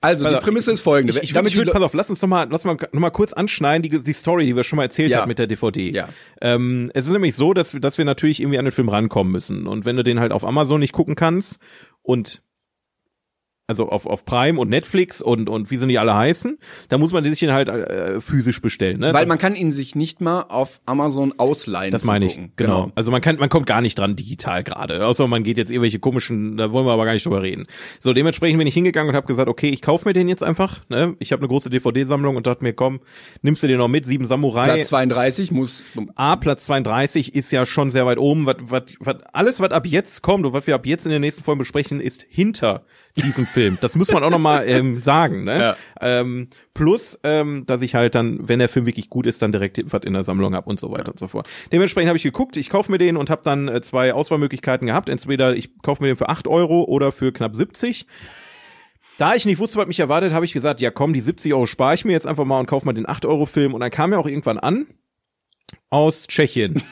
Also, 0.00 0.28
die 0.28 0.36
Prämisse 0.36 0.70
ist 0.72 0.80
folgende. 0.80 1.12
Ich, 1.16 1.22
ich, 1.22 1.32
Damit 1.32 1.52
ich 1.52 1.58
Le- 1.58 1.70
pass 1.70 1.82
auf, 1.82 1.94
lass 1.94 2.08
uns 2.10 2.22
noch 2.22 2.28
mal, 2.28 2.46
lass 2.50 2.64
mal, 2.64 2.76
noch 2.92 3.00
mal 3.00 3.10
kurz 3.10 3.32
anschneiden, 3.32 3.82
die, 3.82 4.02
die 4.02 4.12
Story, 4.12 4.46
die 4.46 4.56
wir 4.56 4.64
schon 4.64 4.76
mal 4.76 4.84
erzählt 4.84 5.10
Ja. 5.10 5.20
haben 5.20 5.28
mit 5.28 5.38
der 5.38 5.46
DVD. 5.46 5.90
Ja. 5.90 6.08
Ähm, 6.40 6.90
es 6.94 7.06
ist 7.06 7.12
nämlich 7.12 7.34
so, 7.34 7.52
dass, 7.54 7.72
dass 7.72 7.98
wir 7.98 8.04
natürlich 8.04 8.40
irgendwie 8.40 8.58
an 8.58 8.64
den 8.64 8.72
Film 8.72 8.88
rankommen 8.88 9.32
müssen. 9.32 9.66
Und 9.66 9.84
wenn 9.84 9.96
du 9.96 10.04
den 10.04 10.20
halt 10.20 10.32
auf 10.32 10.44
Amazon 10.44 10.80
nicht 10.80 10.92
gucken 10.92 11.14
kannst 11.14 11.58
und 12.02 12.42
also 13.68 13.90
auf, 13.90 14.06
auf 14.06 14.24
Prime 14.24 14.58
und 14.58 14.70
Netflix 14.70 15.20
und, 15.20 15.50
und 15.50 15.70
wie 15.70 15.76
sie 15.76 15.84
nicht 15.84 16.00
alle 16.00 16.14
heißen, 16.14 16.58
da 16.88 16.96
muss 16.96 17.12
man 17.12 17.22
sich 17.22 17.38
den 17.38 17.52
halt 17.52 17.68
äh, 17.68 18.18
physisch 18.18 18.62
bestellen. 18.62 18.98
Ne? 18.98 19.12
Weil 19.12 19.26
man 19.26 19.36
kann 19.36 19.54
ihn 19.54 19.72
sich 19.72 19.94
nicht 19.94 20.22
mal 20.22 20.46
auf 20.48 20.80
Amazon 20.86 21.34
ausleihen. 21.36 21.92
das 21.92 22.04
meine 22.04 22.24
ich, 22.24 22.32
Gucken. 22.32 22.52
genau. 22.56 22.90
Also 22.94 23.10
man 23.10 23.20
kann, 23.20 23.36
man 23.36 23.50
kommt 23.50 23.66
gar 23.66 23.82
nicht 23.82 23.98
dran 23.98 24.16
digital 24.16 24.64
gerade. 24.64 25.04
Außer 25.06 25.28
man 25.28 25.42
geht 25.42 25.58
jetzt 25.58 25.70
irgendwelche 25.70 25.98
komischen, 25.98 26.56
da 26.56 26.72
wollen 26.72 26.86
wir 26.86 26.92
aber 26.92 27.04
gar 27.04 27.12
nicht 27.12 27.26
drüber 27.26 27.42
reden. 27.42 27.66
So, 28.00 28.14
dementsprechend 28.14 28.56
bin 28.56 28.66
ich 28.66 28.72
hingegangen 28.72 29.10
und 29.10 29.16
habe 29.16 29.26
gesagt, 29.26 29.50
okay, 29.50 29.68
ich 29.68 29.82
kaufe 29.82 30.08
mir 30.08 30.14
den 30.14 30.30
jetzt 30.30 30.42
einfach. 30.42 30.80
Ne? 30.88 31.14
Ich 31.18 31.32
habe 31.32 31.40
eine 31.40 31.48
große 31.48 31.68
DVD-Sammlung 31.68 32.36
und 32.36 32.46
dachte 32.46 32.64
mir, 32.64 32.72
komm, 32.72 33.00
nimmst 33.42 33.62
du 33.62 33.66
den 33.66 33.76
noch 33.76 33.88
mit, 33.88 34.06
sieben 34.06 34.24
Samurai. 34.24 34.64
Platz 34.76 34.88
32 34.88 35.50
muss. 35.50 35.82
A, 36.14 36.36
Platz 36.36 36.64
32 36.64 37.34
ist 37.34 37.52
ja 37.52 37.66
schon 37.66 37.90
sehr 37.90 38.06
weit 38.06 38.16
oben. 38.16 38.46
Was, 38.46 38.56
was, 38.60 38.84
was, 39.00 39.16
alles, 39.34 39.60
was 39.60 39.72
ab 39.72 39.84
jetzt 39.84 40.22
kommt 40.22 40.46
und 40.46 40.54
was 40.54 40.66
wir 40.66 40.74
ab 40.74 40.86
jetzt 40.86 41.04
in 41.04 41.12
den 41.12 41.20
nächsten 41.20 41.44
Folgen 41.44 41.58
besprechen, 41.58 42.00
ist 42.00 42.24
hinter 42.30 42.86
diesem 43.22 43.46
Film. 43.46 43.78
Das 43.80 43.96
muss 43.96 44.10
man 44.10 44.22
auch 44.24 44.30
noch 44.30 44.38
mal 44.38 44.68
ähm, 44.68 45.02
sagen. 45.02 45.44
Ne? 45.44 45.58
Ja. 45.58 45.76
Ähm, 46.00 46.48
plus, 46.74 47.18
ähm, 47.24 47.64
dass 47.66 47.82
ich 47.82 47.94
halt 47.94 48.14
dann, 48.14 48.48
wenn 48.48 48.58
der 48.58 48.68
Film 48.68 48.86
wirklich 48.86 49.10
gut 49.10 49.26
ist, 49.26 49.42
dann 49.42 49.52
direkt 49.52 49.80
was 49.92 50.02
in 50.04 50.12
der 50.12 50.24
Sammlung 50.24 50.54
hab 50.54 50.66
und 50.66 50.80
so 50.80 50.90
weiter 50.90 51.10
und 51.10 51.18
so 51.18 51.28
fort. 51.28 51.48
Dementsprechend 51.72 52.08
habe 52.08 52.16
ich 52.16 52.22
geguckt, 52.22 52.56
ich 52.56 52.70
kaufe 52.70 52.90
mir 52.90 52.98
den 52.98 53.16
und 53.16 53.30
habe 53.30 53.42
dann 53.44 53.68
äh, 53.68 53.80
zwei 53.80 54.12
Auswahlmöglichkeiten 54.12 54.86
gehabt. 54.86 55.08
Entweder 55.08 55.54
ich 55.54 55.80
kaufe 55.82 56.02
mir 56.02 56.08
den 56.08 56.16
für 56.16 56.28
8 56.28 56.48
Euro 56.48 56.84
oder 56.84 57.12
für 57.12 57.32
knapp 57.32 57.56
70. 57.56 58.06
Da 59.18 59.34
ich 59.34 59.44
nicht 59.46 59.58
wusste, 59.58 59.78
was 59.78 59.88
mich 59.88 59.98
erwartet, 59.98 60.32
habe 60.32 60.44
ich 60.44 60.52
gesagt, 60.52 60.80
ja 60.80 60.92
komm, 60.92 61.12
die 61.12 61.20
70 61.20 61.52
Euro 61.52 61.66
spare 61.66 61.94
ich 61.94 62.04
mir 62.04 62.12
jetzt 62.12 62.26
einfach 62.26 62.44
mal 62.44 62.60
und 62.60 62.66
kaufe 62.66 62.86
mal 62.86 62.92
den 62.92 63.06
8-Euro-Film. 63.06 63.74
Und 63.74 63.80
dann 63.80 63.90
kam 63.90 64.12
er 64.12 64.20
auch 64.20 64.28
irgendwann 64.28 64.58
an 64.58 64.86
aus 65.90 66.28
Tschechien. 66.28 66.82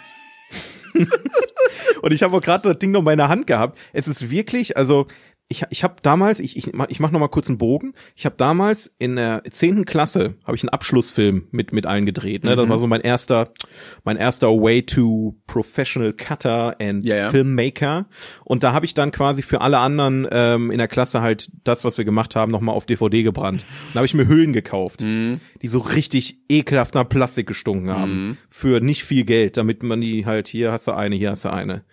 und 2.03 2.12
ich 2.12 2.22
habe 2.22 2.37
auch 2.37 2.41
gerade 2.41 2.68
das 2.70 2.79
Ding 2.79 2.91
noch 2.91 3.01
in 3.01 3.05
meiner 3.05 3.29
Hand 3.29 3.47
gehabt. 3.47 3.79
Es 3.93 4.09
ist 4.09 4.31
wirklich, 4.31 4.77
also 4.77 5.07
ich, 5.49 5.65
ich 5.71 5.85
habe 5.85 5.95
damals, 6.03 6.41
ich, 6.41 6.57
ich, 6.57 6.73
mach- 6.73 6.89
ich 6.89 6.99
mache 6.99 7.13
noch 7.13 7.21
mal 7.21 7.29
kurz 7.29 7.49
einen 7.49 7.59
Bogen. 7.59 7.93
Ich 8.17 8.27
habe 8.27 8.35
damals 8.37 8.93
in 8.99 9.15
der 9.15 9.45
zehnten 9.51 9.85
Klasse 9.85 10.35
habe 10.45 10.57
ich 10.57 10.63
einen 10.65 10.71
Abschlussfilm 10.71 11.45
mit 11.53 11.73
mit 11.73 11.87
allen 11.87 12.05
gedreht. 12.05 12.43
Ne? 12.43 12.57
Das 12.57 12.69
war 12.69 12.79
so 12.79 12.87
mein 12.89 13.01
erster, 13.01 13.53
mein 14.03 14.17
erster 14.17 14.49
Way 14.49 14.83
to 14.87 15.37
Professional 15.47 16.13
Cutter 16.13 16.75
and 16.81 17.05
Ja, 17.05 17.17
ja. 17.17 17.31
Filmmaker. 17.31 18.07
Und 18.45 18.65
da 18.65 18.73
habe 18.73 18.87
ich 18.87 18.95
dann 18.95 19.13
quasi 19.13 19.43
für 19.43 19.61
alle 19.61 19.79
anderen 19.79 20.27
ähm, 20.33 20.71
in 20.73 20.79
der 20.79 20.89
Klasse 20.89 21.21
halt 21.21 21.49
das, 21.63 21.85
was 21.85 21.97
wir 21.97 22.05
gemacht 22.05 22.35
haben, 22.35 22.51
noch 22.51 22.61
mal 22.61 22.73
auf 22.73 22.85
DVD 22.87 23.23
gebrannt. 23.23 23.65
Da 23.95 23.99
habe 24.01 24.07
ich 24.07 24.15
mir 24.15 24.27
Hüllen 24.27 24.53
gekauft, 24.53 25.01
die 25.01 25.39
so 25.69 25.79
richtig 25.79 26.39
ekelhaft 26.49 26.95
nach 26.97 27.09
Plastik 27.09 27.47
gestunken 27.47 27.91
haben 27.91 28.39
für 28.51 28.81
nicht 28.81 29.05
viel 29.05 29.25
Geld, 29.25 29.57
damit 29.57 29.83
man 29.85 30.01
die 30.01 30.27
halt 30.27 30.49
hier 30.49 30.73
hast 30.73 30.89
du 30.89 30.93
eine, 30.93 31.15
hier 31.15 31.31
hast 31.31 31.45
du 31.45 31.53
eine. 31.53 31.85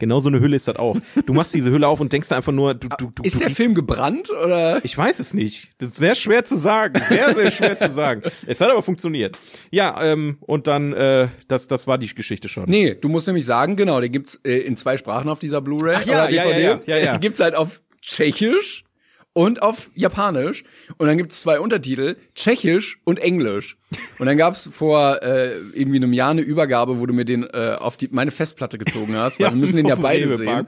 Genau 0.00 0.18
so 0.18 0.28
eine 0.28 0.40
Hülle 0.40 0.56
ist 0.56 0.66
das 0.66 0.74
auch. 0.76 0.96
Du 1.26 1.32
machst 1.32 1.54
diese 1.54 1.70
Hülle 1.70 1.86
auf 1.86 2.00
und 2.00 2.12
denkst 2.12 2.32
einfach 2.32 2.50
nur, 2.52 2.74
du, 2.74 2.88
du, 2.98 3.12
du 3.14 3.22
Ist 3.22 3.36
du 3.36 3.38
der 3.38 3.48
riechst- 3.48 3.56
Film 3.56 3.74
gebrannt 3.76 4.30
oder? 4.30 4.84
ich 4.84 4.98
weiß 4.98 5.20
es 5.20 5.32
nicht. 5.34 5.70
Das 5.78 5.90
ist 5.90 5.98
sehr 5.98 6.14
schwer 6.16 6.44
zu 6.44 6.56
sagen. 6.58 7.00
Sehr, 7.04 7.34
sehr 7.36 7.50
schwer 7.52 7.76
zu 7.78 7.88
sagen. 7.88 8.22
Es 8.46 8.60
hat 8.60 8.70
aber 8.70 8.82
funktioniert. 8.82 9.38
Ja, 9.70 10.02
ähm, 10.02 10.38
und 10.40 10.66
dann, 10.66 10.92
äh, 10.92 11.28
das, 11.46 11.68
das 11.68 11.86
war 11.86 11.98
die 11.98 12.12
Geschichte 12.12 12.48
schon. 12.48 12.64
Nee, 12.66 12.96
du 13.00 13.08
musst 13.08 13.26
nämlich 13.28 13.44
sagen, 13.46 13.76
genau, 13.76 14.00
den 14.00 14.10
gibt's 14.10 14.40
äh, 14.44 14.58
in 14.58 14.76
zwei 14.76 14.96
Sprachen 14.96 15.28
auf 15.28 15.38
dieser 15.38 15.60
Blu-ray. 15.60 15.96
Ach 15.98 16.06
ja, 16.06 16.28
ja, 16.28 16.44
ja, 16.50 16.58
ja, 16.58 16.80
ja, 16.86 16.96
ja. 16.98 17.12
Den 17.12 17.20
gibt's 17.20 17.38
halt 17.40 17.54
auf 17.54 17.80
Tschechisch 18.02 18.84
und 19.32 19.62
auf 19.62 19.90
Japanisch. 19.94 20.64
Und 20.98 21.06
dann 21.06 21.16
gibt's 21.18 21.40
zwei 21.40 21.60
Untertitel, 21.60 22.16
Tschechisch 22.34 23.00
und 23.04 23.18
Englisch. 23.18 23.76
Und 24.18 24.26
dann 24.26 24.36
gab's 24.36 24.68
vor 24.72 25.22
äh, 25.22 25.56
irgendwie 25.72 25.96
einem 25.96 26.12
Jahr 26.12 26.30
eine 26.30 26.42
Übergabe, 26.42 27.00
wo 27.00 27.06
du 27.06 27.14
mir 27.14 27.24
den 27.24 27.44
äh, 27.44 27.76
auf 27.78 27.96
die 27.96 28.08
meine 28.10 28.30
Festplatte 28.30 28.78
gezogen 28.78 29.16
hast, 29.16 29.40
weil 29.40 29.50
wir 29.50 29.56
müssen 29.56 29.76
den 29.76 29.86
ja 29.86 29.96
beide 29.96 30.36
sehen. 30.36 30.66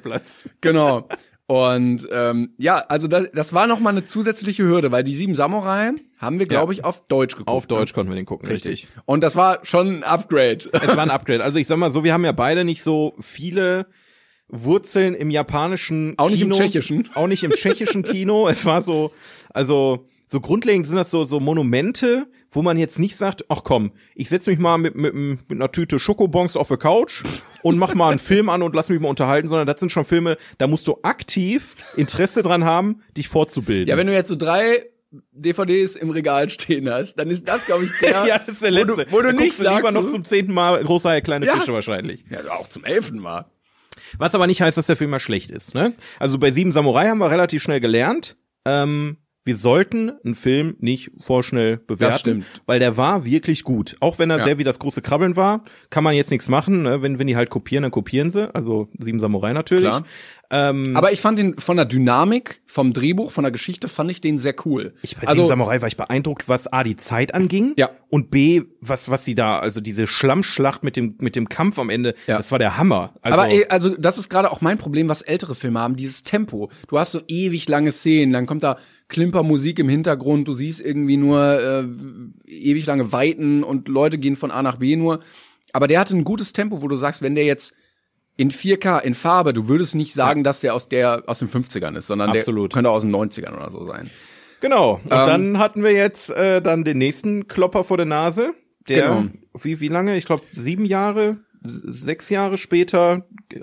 Genau. 0.60 1.08
Und 1.46 2.08
ähm, 2.10 2.54
ja, 2.56 2.76
also 2.88 3.08
das, 3.08 3.26
das 3.34 3.52
war 3.52 3.66
noch 3.66 3.80
mal 3.80 3.90
eine 3.90 4.04
zusätzliche 4.04 4.62
Hürde, 4.62 4.90
weil 4.90 5.04
die 5.04 5.14
sieben 5.14 5.34
Samurai 5.34 5.92
haben 6.16 6.38
wir, 6.38 6.46
glaube 6.46 6.72
ich, 6.72 6.84
auf 6.84 7.06
Deutsch 7.08 7.34
geguckt. 7.34 7.50
Auf 7.50 7.64
ne? 7.64 7.68
Deutsch 7.68 7.92
konnten 7.92 8.10
wir 8.10 8.16
den 8.16 8.26
gucken, 8.26 8.48
richtig. 8.48 8.88
Und 9.04 9.22
das 9.22 9.36
war 9.36 9.58
schon 9.64 9.88
ein 9.88 10.02
Upgrade. 10.04 10.60
Es 10.72 10.96
war 10.96 11.02
ein 11.02 11.10
Upgrade. 11.10 11.42
Also 11.42 11.58
ich 11.58 11.66
sag 11.66 11.76
mal 11.76 11.90
so, 11.90 12.04
wir 12.04 12.14
haben 12.14 12.24
ja 12.24 12.32
beide 12.32 12.64
nicht 12.64 12.82
so 12.82 13.14
viele 13.20 13.86
Wurzeln 14.52 15.14
im 15.14 15.30
japanischen 15.30 16.14
Auch 16.18 16.30
nicht 16.30 16.42
im 16.42 16.50
Kino, 16.50 16.62
Tschechischen. 16.62 17.08
Auch 17.14 17.26
nicht 17.26 17.42
im 17.42 17.50
tschechischen 17.50 18.02
Kino. 18.02 18.48
Es 18.52 18.64
war 18.66 18.82
so, 18.82 19.10
also 19.50 20.06
so 20.26 20.40
grundlegend 20.40 20.86
sind 20.86 20.96
das 20.96 21.10
so, 21.10 21.24
so 21.24 21.40
Monumente, 21.40 22.26
wo 22.50 22.62
man 22.62 22.76
jetzt 22.78 22.98
nicht 22.98 23.16
sagt, 23.16 23.44
ach 23.48 23.62
komm, 23.64 23.92
ich 24.14 24.28
setz 24.28 24.46
mich 24.46 24.58
mal 24.58 24.78
mit, 24.78 24.94
mit, 24.94 25.14
mit 25.14 25.40
einer 25.50 25.72
Tüte 25.72 25.98
Schokobons 25.98 26.56
auf 26.56 26.68
der 26.68 26.76
Couch 26.76 27.22
und 27.62 27.78
mach 27.78 27.94
mal 27.94 28.10
einen 28.10 28.18
Film 28.30 28.48
an 28.50 28.62
und 28.62 28.74
lass 28.74 28.88
mich 28.90 29.00
mal 29.00 29.08
unterhalten, 29.08 29.48
sondern 29.48 29.66
das 29.66 29.80
sind 29.80 29.90
schon 29.90 30.04
Filme, 30.04 30.36
da 30.58 30.66
musst 30.66 30.86
du 30.86 30.98
aktiv 31.02 31.74
Interesse 31.96 32.42
dran 32.42 32.64
haben, 32.64 33.02
dich 33.16 33.28
fortzubilden. 33.28 33.88
Ja, 33.88 33.96
wenn 33.96 34.06
du 34.06 34.12
jetzt 34.12 34.28
so 34.28 34.36
drei 34.36 34.86
DVDs 35.32 35.96
im 35.96 36.10
Regal 36.10 36.48
stehen 36.48 36.88
hast, 36.90 37.16
dann 37.16 37.30
ist 37.30 37.46
das, 37.46 37.66
glaube 37.66 37.84
ich, 37.84 37.90
der, 38.00 38.10
ja, 38.26 38.38
das 38.38 38.48
ist 38.56 38.62
der 38.62 38.70
letzte. 38.70 38.90
wo 38.90 38.96
du, 38.96 39.12
wo 39.12 39.22
du 39.22 39.32
nicht 39.32 39.38
guckst 39.40 39.60
du 39.60 39.64
lieber 39.64 39.80
sagst, 39.82 39.94
noch 39.94 40.06
zum 40.06 40.24
zehnten 40.24 40.52
Mal 40.54 40.82
große 40.82 41.20
kleine 41.22 41.44
Ja. 41.46 41.56
Fische 41.56 41.72
wahrscheinlich. 41.72 42.24
ja, 42.30 42.40
auch 42.52 42.68
zum 42.68 42.84
elften 42.84 43.18
Mal. 43.18 43.46
Was 44.18 44.34
aber 44.34 44.46
nicht 44.46 44.62
heißt, 44.62 44.76
dass 44.78 44.86
der 44.86 44.96
Film 44.96 45.10
mal 45.10 45.20
schlecht 45.20 45.50
ist. 45.50 45.74
Ne? 45.74 45.94
Also 46.18 46.38
bei 46.38 46.50
Sieben 46.50 46.72
Samurai 46.72 47.08
haben 47.08 47.18
wir 47.18 47.30
relativ 47.30 47.62
schnell 47.62 47.80
gelernt, 47.80 48.36
ähm, 48.66 49.16
wir 49.44 49.56
sollten 49.56 50.12
einen 50.24 50.36
Film 50.36 50.76
nicht 50.78 51.10
vorschnell 51.20 51.78
bewerten, 51.78 52.18
stimmt. 52.18 52.46
weil 52.66 52.78
der 52.78 52.96
war 52.96 53.24
wirklich 53.24 53.64
gut. 53.64 53.96
Auch 53.98 54.20
wenn 54.20 54.30
er 54.30 54.38
Ja. 54.38 54.44
sehr 54.44 54.58
wie 54.58 54.64
das 54.64 54.78
große 54.78 55.02
Krabbeln 55.02 55.34
war, 55.34 55.64
kann 55.90 56.04
man 56.04 56.14
jetzt 56.14 56.30
nichts 56.30 56.48
machen. 56.48 56.82
Ne? 56.82 57.02
Wenn, 57.02 57.18
wenn 57.18 57.26
die 57.26 57.34
halt 57.34 57.50
kopieren, 57.50 57.82
dann 57.82 57.90
kopieren 57.90 58.30
sie. 58.30 58.54
Also 58.54 58.88
Sieben 59.00 59.18
Samurai 59.18 59.52
natürlich. 59.52 59.88
Klar. 59.88 60.04
Ähm, 60.54 60.94
Aber 60.96 61.12
ich 61.12 61.20
fand 61.22 61.38
den 61.38 61.58
von 61.58 61.78
der 61.78 61.86
Dynamik, 61.86 62.60
vom 62.66 62.92
Drehbuch, 62.92 63.32
von 63.32 63.42
der 63.42 63.50
Geschichte 63.50 63.88
fand 63.88 64.10
ich 64.10 64.20
den 64.20 64.36
sehr 64.36 64.54
cool. 64.66 64.92
ich 65.00 65.16
bei 65.16 65.26
also 65.26 65.46
Samurai 65.46 65.80
war 65.80 65.88
ich 65.88 65.96
beeindruckt, 65.96 66.46
was 66.46 66.70
A, 66.70 66.82
die 66.84 66.96
Zeit 66.96 67.32
anging. 67.34 67.72
Ja. 67.78 67.88
Und 68.10 68.30
B, 68.30 68.60
was, 68.82 69.08
was 69.10 69.24
sie 69.24 69.34
da, 69.34 69.58
also 69.58 69.80
diese 69.80 70.06
Schlammschlacht 70.06 70.84
mit 70.84 70.96
dem, 70.96 71.16
mit 71.20 71.36
dem 71.36 71.48
Kampf 71.48 71.78
am 71.78 71.88
Ende, 71.88 72.14
Ja. 72.26 72.36
das 72.36 72.52
war 72.52 72.58
der 72.58 72.76
Hammer. 72.76 73.14
Also, 73.22 73.38
aber 73.40 73.50
ey, 73.50 73.64
also 73.70 73.96
das 73.96 74.18
ist 74.18 74.28
gerade 74.28 74.52
auch 74.52 74.60
mein 74.60 74.76
Problem, 74.76 75.08
was 75.08 75.22
ältere 75.22 75.54
Filme 75.54 75.80
haben, 75.80 75.96
dieses 75.96 76.22
Tempo. 76.22 76.70
Du 76.86 76.98
hast 76.98 77.12
so 77.12 77.22
ewig 77.28 77.66
lange 77.68 77.90
Szenen, 77.90 78.34
dann 78.34 78.44
kommt 78.44 78.62
da 78.62 78.76
Klimpermusik 79.08 79.78
im 79.78 79.88
Hintergrund, 79.88 80.46
du 80.48 80.52
siehst 80.52 80.82
irgendwie 80.82 81.16
nur 81.16 81.40
äh, 81.60 81.84
ewig 82.46 82.84
lange 82.84 83.10
Weiten 83.12 83.64
und 83.64 83.88
Leute 83.88 84.18
gehen 84.18 84.36
von 84.36 84.50
A 84.50 84.62
nach 84.62 84.76
B 84.76 84.96
nur. 84.96 85.20
Aber 85.72 85.86
der 85.86 85.98
hatte 86.00 86.14
ein 86.14 86.24
gutes 86.24 86.52
Tempo, 86.52 86.82
wo 86.82 86.88
du 86.88 86.96
sagst, 86.96 87.22
wenn 87.22 87.34
der 87.34 87.44
jetzt 87.46 87.72
in 88.42 88.50
4K, 88.50 88.98
in 89.02 89.14
Farbe, 89.14 89.52
du 89.54 89.68
würdest 89.68 89.94
nicht 89.94 90.14
sagen, 90.14 90.42
dass 90.42 90.60
der 90.60 90.74
aus 90.74 90.88
der 90.88 91.22
aus 91.28 91.38
den 91.38 91.48
50ern 91.48 91.96
ist, 91.96 92.08
sondern 92.08 92.30
Absolut. 92.30 92.72
der 92.72 92.76
könnte 92.76 92.90
aus 92.90 93.02
den 93.02 93.14
90ern 93.14 93.54
oder 93.54 93.70
so 93.70 93.86
sein. 93.86 94.10
Genau. 94.60 94.94
Und 95.04 95.12
Ähm, 95.12 95.24
dann 95.24 95.58
hatten 95.58 95.84
wir 95.84 95.92
jetzt 95.92 96.28
äh, 96.30 96.60
dann 96.60 96.82
den 96.82 96.98
nächsten 96.98 97.46
Klopper 97.46 97.84
vor 97.84 97.96
der 97.98 98.06
Nase, 98.06 98.52
der 98.88 99.06
Genau. 99.08 99.30
wie 99.60 99.78
wie 99.80 99.86
lange? 99.86 100.16
Ich 100.16 100.24
glaube 100.26 100.42
sieben 100.50 100.84
Jahre, 100.84 101.36
sechs 101.62 102.30
Jahre 102.30 102.58
später 102.58 103.26
äh, 103.52 103.60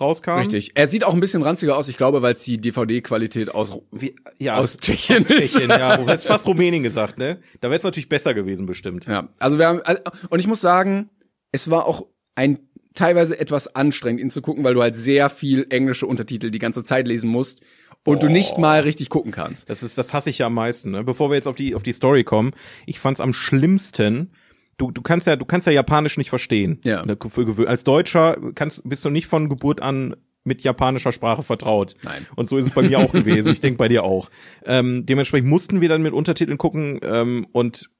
rauskam. 0.00 0.38
Richtig. 0.38 0.72
Er 0.74 0.88
sieht 0.88 1.04
auch 1.04 1.14
ein 1.14 1.20
bisschen 1.20 1.42
ranziger 1.42 1.76
aus, 1.76 1.86
ich 1.86 1.96
glaube, 1.96 2.20
weil 2.22 2.32
es 2.32 2.42
die 2.42 2.60
DVD-Qualität 2.60 3.54
aus 3.54 3.72
Wie, 3.92 4.16
ja, 4.40 4.54
Aus 4.56 4.76
Tschechien 4.78 5.24
ist. 5.24 5.36
Tschechien, 5.54 5.70
ja. 5.70 5.98
Du 5.98 6.06
hast 6.08 6.26
fast 6.26 6.48
Rumänien 6.48 6.82
gesagt, 6.82 7.16
ne? 7.18 7.38
Da 7.60 7.68
wäre 7.68 7.78
es 7.78 7.84
natürlich 7.84 8.08
besser 8.08 8.34
gewesen, 8.34 8.66
bestimmt. 8.66 9.06
Ja, 9.06 9.28
also 9.38 9.56
wir 9.60 9.68
haben, 9.68 9.80
also, 9.82 10.02
und 10.30 10.40
ich 10.40 10.48
muss 10.48 10.60
sagen, 10.60 11.10
es 11.52 11.70
war 11.70 11.86
auch 11.86 12.06
ein 12.34 12.58
teilweise 13.00 13.40
etwas 13.40 13.74
anstrengend, 13.74 14.20
ihn 14.20 14.30
zu 14.30 14.42
gucken, 14.42 14.62
weil 14.62 14.74
du 14.74 14.82
halt 14.82 14.94
sehr 14.94 15.30
viel 15.30 15.66
englische 15.70 16.06
Untertitel 16.06 16.50
die 16.50 16.58
ganze 16.58 16.84
Zeit 16.84 17.08
lesen 17.08 17.30
musst 17.30 17.60
und 18.04 18.22
du 18.22 18.28
nicht 18.28 18.58
mal 18.58 18.80
richtig 18.80 19.08
gucken 19.08 19.32
kannst. 19.32 19.70
Das 19.70 19.82
ist, 19.82 19.96
das 19.96 20.12
hasse 20.12 20.30
ich 20.30 20.38
ja 20.38 20.46
am 20.46 20.54
meisten. 20.54 20.90
Ne? 20.90 21.04
Bevor 21.04 21.30
wir 21.30 21.36
jetzt 21.36 21.48
auf 21.48 21.56
die 21.56 21.74
auf 21.74 21.82
die 21.82 21.92
Story 21.92 22.24
kommen, 22.24 22.52
ich 22.86 23.00
fand's 23.00 23.20
am 23.20 23.32
schlimmsten. 23.32 24.32
Du, 24.76 24.90
du 24.90 25.02
kannst 25.02 25.26
ja, 25.26 25.36
du 25.36 25.44
kannst 25.44 25.66
ja 25.66 25.72
Japanisch 25.72 26.18
nicht 26.18 26.30
verstehen. 26.30 26.78
Ja. 26.84 27.04
Ne, 27.04 27.16
Als 27.66 27.84
Deutscher 27.84 28.38
kannst, 28.54 28.88
bist 28.88 29.04
du 29.04 29.10
nicht 29.10 29.26
von 29.26 29.48
Geburt 29.48 29.82
an 29.82 30.16
mit 30.44 30.62
japanischer 30.62 31.12
Sprache 31.12 31.42
vertraut. 31.42 31.94
Nein. 32.02 32.26
Und 32.36 32.48
so 32.48 32.56
ist 32.56 32.66
es 32.66 32.70
bei 32.72 32.82
mir 32.82 32.98
auch 32.98 33.12
gewesen. 33.12 33.52
Ich 33.52 33.60
denke 33.60 33.76
bei 33.76 33.88
dir 33.88 34.04
auch. 34.04 34.30
Ähm, 34.64 35.04
dementsprechend 35.04 35.48
mussten 35.48 35.80
wir 35.80 35.88
dann 35.88 36.02
mit 36.02 36.14
Untertiteln 36.14 36.58
gucken 36.58 36.98
ähm, 37.02 37.46
und 37.52 37.90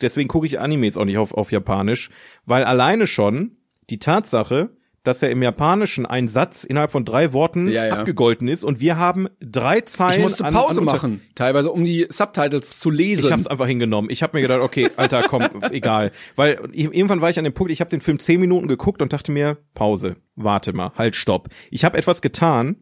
deswegen 0.00 0.28
gucke 0.28 0.46
ich 0.46 0.60
Animes 0.60 0.96
auch 0.96 1.04
nicht 1.04 1.18
auf, 1.18 1.34
auf 1.34 1.50
Japanisch, 1.52 2.10
weil 2.44 2.64
alleine 2.64 3.06
schon 3.06 3.57
die 3.90 3.98
Tatsache, 3.98 4.70
dass 5.04 5.20
ja 5.22 5.28
im 5.28 5.42
Japanischen 5.42 6.04
ein 6.04 6.28
Satz 6.28 6.64
innerhalb 6.64 6.90
von 6.90 7.04
drei 7.04 7.32
Worten 7.32 7.68
Ja, 7.68 7.86
ja. 7.86 7.94
abgegolten 7.98 8.46
ist 8.48 8.62
und 8.64 8.80
wir 8.80 8.96
haben 8.98 9.28
drei 9.40 9.80
Zeilen. 9.80 10.16
Ich 10.16 10.22
musste 10.22 10.44
an- 10.44 10.52
Pause 10.52 10.80
an 10.80 10.86
Unter- 10.88 10.92
machen, 10.92 11.20
teilweise 11.34 11.70
um 11.72 11.84
die 11.84 12.06
Subtitles 12.10 12.78
zu 12.80 12.90
lesen. 12.90 13.24
ich 13.26 13.32
hab's 13.32 13.46
einfach 13.46 13.66
hingenommen. 13.66 14.10
Ich 14.10 14.22
habe 14.22 14.36
mir 14.36 14.42
gedacht, 14.42 14.60
okay, 14.60 14.90
Alter, 14.96 15.22
komm, 15.22 15.42
egal. 15.70 16.12
Weil 16.36 16.58
irgendwann 16.72 17.22
war 17.22 17.30
ich 17.30 17.38
an 17.38 17.44
dem 17.44 17.54
Punkt, 17.54 17.72
ich 17.72 17.80
habe 17.80 17.90
den 17.90 18.00
Film 18.02 18.18
zehn 18.18 18.40
Minuten 18.40 18.68
geguckt 18.68 19.00
und 19.00 19.12
dachte 19.12 19.32
mir, 19.32 19.56
Pause, 19.74 20.16
warte 20.36 20.74
mal, 20.74 20.92
halt, 20.96 21.16
stopp. 21.16 21.48
Ich 21.70 21.84
habe 21.84 21.96
etwas 21.96 22.20
getan, 22.20 22.76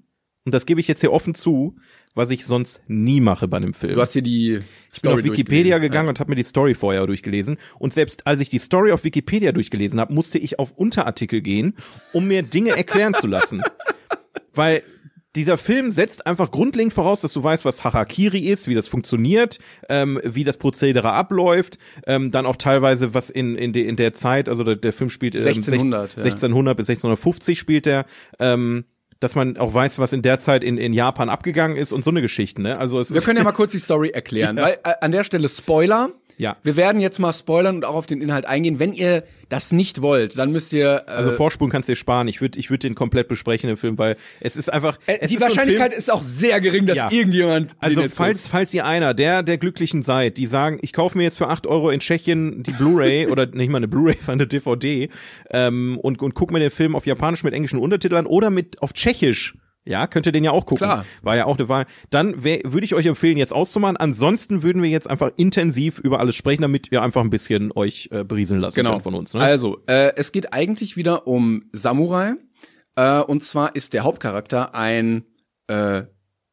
und 0.45 0.55
das 0.55 0.67
gebe 0.67 0.81
ich 0.81 0.89
jetzt 0.89 1.03
hier 1.03 1.13
offen 1.13 1.35
zu, 1.35 1.77
was 2.17 2.31
ich 2.31 2.45
sonst 2.45 2.81
nie 2.89 3.21
mache 3.21 3.47
bei 3.47 3.59
einem 3.59 3.75
Film. 3.75 3.95
du 3.95 4.01
hast 4.01 4.15
hier 4.15 4.23
die 4.23 4.55
ich 4.93 5.03
bin 5.03 5.13
auf 5.13 5.19
Story 5.21 5.25
Wikipedia 5.25 5.79
gegangen 5.79 6.09
und 6.09 6.19
habe 6.19 6.31
mir 6.31 6.37
die 6.37 6.43
Story 6.43 6.75
vorher 6.75 7.07
durchgelesen. 7.07 7.59
Und 7.79 7.95
selbst 7.95 8.27
als 8.27 8.41
ich 8.41 8.49
die 8.49 8.59
Story 8.59 8.91
auf 8.91 9.05
Wikipedia 9.05 9.53
durchgelesen 9.53 10.01
habe, 10.01 10.13
musste 10.15 10.39
ich 10.39 10.59
auf 10.59 10.73
Unterartikel 10.73 11.43
gehen, 11.43 11.75
um 12.13 12.27
mir 12.27 12.43
Dinge 12.43 12.71
erklären 12.71 13.15
zu 13.15 13.27
lassen. 13.29 13.63
Weil 14.55 14.83
dieser 15.35 15.59
Film 15.59 15.91
setzt 15.91 16.27
einfach 16.27 16.51
grundlegend 16.51 16.95
voraus, 16.95 17.21
dass 17.21 17.35
du 17.35 17.43
weißt, 17.45 17.67
was 17.67 17.85
Harakiri 17.85 18.39
ist, 18.39 18.69
wie 18.69 18.75
das 18.75 18.89
funktioniert, 18.89 19.59
ähm, 19.91 20.19
wie 20.25 20.45
das 20.45 20.57
Prozedere 20.57 21.13
abläuft, 21.13 21.77
ähm, 22.07 22.31
dann 22.31 22.47
auch 22.47 22.57
teilweise 22.57 23.13
was 23.13 23.29
in 23.29 23.55
in, 23.55 23.75
de, 23.75 23.87
in 23.87 23.97
der 23.97 24.15
Zeit, 24.15 24.49
also 24.49 24.65
der, 24.65 24.77
der 24.77 24.95
Film 24.95 25.11
spielt 25.11 25.35
ähm, 25.35 25.43
1600, 25.43 26.13
sech- 26.13 26.17
ja. 26.17 26.23
1600 26.25 26.77
bis 26.79 26.89
1650 26.89 27.59
spielt 27.59 27.85
der, 27.85 28.07
ähm, 28.39 28.87
dass 29.21 29.35
man 29.35 29.57
auch 29.57 29.73
weiß, 29.73 29.99
was 29.99 30.13
in 30.13 30.23
der 30.23 30.41
Zeit 30.41 30.63
in, 30.63 30.79
in 30.79 30.93
Japan 30.93 31.29
abgegangen 31.29 31.77
ist 31.77 31.93
und 31.93 32.05
so 32.05 32.11
eine 32.11 32.23
Geschichte, 32.23 32.63
ne? 32.63 32.79
Also 32.79 33.01
es 33.01 33.13
Wir 33.13 33.21
können 33.21 33.39
ja 33.39 33.45
mal 33.45 33.53
kurz 33.53 33.73
die 33.73 33.79
Story 33.79 34.11
erklären, 34.11 34.57
weil 34.57 34.79
äh, 34.85 34.95
an 35.01 35.13
der 35.13 35.25
Stelle 35.25 35.49
Spoiler. 35.49 36.11
Ja. 36.39 36.57
Wir 36.63 36.77
werden 36.77 37.01
jetzt 37.01 37.19
mal 37.19 37.33
spoilern 37.33 37.77
und 37.77 37.85
auch 37.85 37.95
auf 37.95 38.07
den 38.07 38.21
Inhalt 38.21 38.45
eingehen. 38.47 38.79
Wenn 38.79 38.93
ihr 38.93 39.25
das 39.49 39.73
nicht 39.73 40.03
wollt, 40.03 40.37
dann 40.37 40.53
müsst 40.53 40.73
ihr 40.73 41.05
äh, 41.07 41.11
Also 41.11 41.31
Vorspulen 41.31 41.71
kannst 41.71 41.89
du 41.89 41.93
dir 41.93 41.97
sparen. 41.97 42.29
Ich 42.29 42.41
würde 42.41 42.59
ich 42.59 42.69
würd 42.69 42.83
den 42.83 42.95
komplett 42.95 43.29
besprechen, 43.29 43.69
den 43.69 43.77
Film, 43.77 43.97
weil 43.97 44.17
es 44.41 44.57
ist 44.57 44.73
einfach. 44.73 44.99
äh, 45.07 45.19
es 45.21 45.31
die 45.31 45.37
ist 45.37 45.41
so 45.41 45.47
ein 45.47 45.51
Wahrscheinlichkeit 45.51 45.93
Film, 45.93 45.99
ist 45.99 46.13
auch 46.13 46.23
sehr 46.23 46.61
gering, 46.61 46.87
dass 46.87 46.99
Ja. 46.99 47.11
irgendjemand 47.11 47.75
also 47.81 48.07
falls, 48.09 48.47
falls 48.47 48.75
ihr 48.75 48.85
einer 48.85 49.15
der 49.15 49.43
der 49.43 49.57
Glücklichen 49.59 50.03
seid, 50.03 50.37
die 50.37 50.47
sagen, 50.47 50.79
ich 50.83 50.93
kaufe 50.93 51.17
mir 51.17 51.25
jetzt 51.25 51.39
für 51.39 51.49
8 51.49 51.67
Euro 51.67 51.91
in 51.91 52.01
Tschechien 52.01 52.63
die 52.63 52.73
Blu-ray 52.73 53.27
oder 53.31 53.47
nicht 53.47 53.71
mal 53.71 53.79
eine 53.79 53.89
Blu-ray, 53.89 54.17
sondern 54.21 54.41
eine 54.41 54.47
DVD 54.49 55.09
ähm, 55.51 55.99
und, 55.99 56.21
und 56.21 56.35
guck 56.35 56.51
mir 56.51 56.59
den 56.59 56.71
Film 56.71 56.95
auf 56.97 57.07
Japanisch 57.07 57.45
mit 57.45 57.55
englischen 57.55 57.79
Untertiteln 57.79 58.27
oder 58.27 58.51
mit 58.51 58.83
auf 58.83 58.93
Tschechisch. 58.93 59.55
Ja, 59.87 60.07
könnt 60.09 60.27
ihr 60.27 60.33
den 60.33 60.45
ja 60.45 60.51
auch 60.51 60.67
gucken. 60.67 60.87
Klar. 60.87 61.07
War 61.23 61.37
ja 61.37 61.47
auch 61.47 61.59
eine 61.59 61.69
Wahl. 61.69 61.87
Dann 62.11 62.43
würde 62.43 62.85
ich 62.85 62.95
euch 62.95 63.07
empfehlen, 63.07 63.37
jetzt 63.37 63.53
auszumachen. 63.53 63.97
Ansonsten 63.97 64.63
würden 64.63 64.83
wir 64.83 64.91
jetzt 64.91 65.09
einfach 65.09 65.31
intensiv 65.37 66.01
über 66.01 66.19
alles 66.19 66.35
sprechen, 66.35 66.63
damit 66.63 66.91
ihr 66.91 67.03
einfach 67.03 67.23
ein 67.23 67.31
bisschen 67.31 67.71
euch 67.73 68.09
äh, 68.11 68.25
berieseln 68.25 68.61
lassen 68.61 68.75
genau. 68.75 68.93
könnt 68.93 69.05
von 69.05 69.15
uns. 69.15 69.33
Ne? 69.33 69.41
Also, 69.41 69.79
äh, 69.87 70.13
es 70.17 70.33
geht 70.33 70.53
eigentlich 70.53 70.97
wieder 70.97 71.29
um 71.29 71.65
Samurai. 71.73 72.35
Äh, 72.97 73.21
und 73.21 73.45
zwar 73.45 73.77
ist 73.77 73.93
der 73.93 74.03
Hauptcharakter 74.03 74.75
ein 74.75 75.25
äh, 75.69 76.03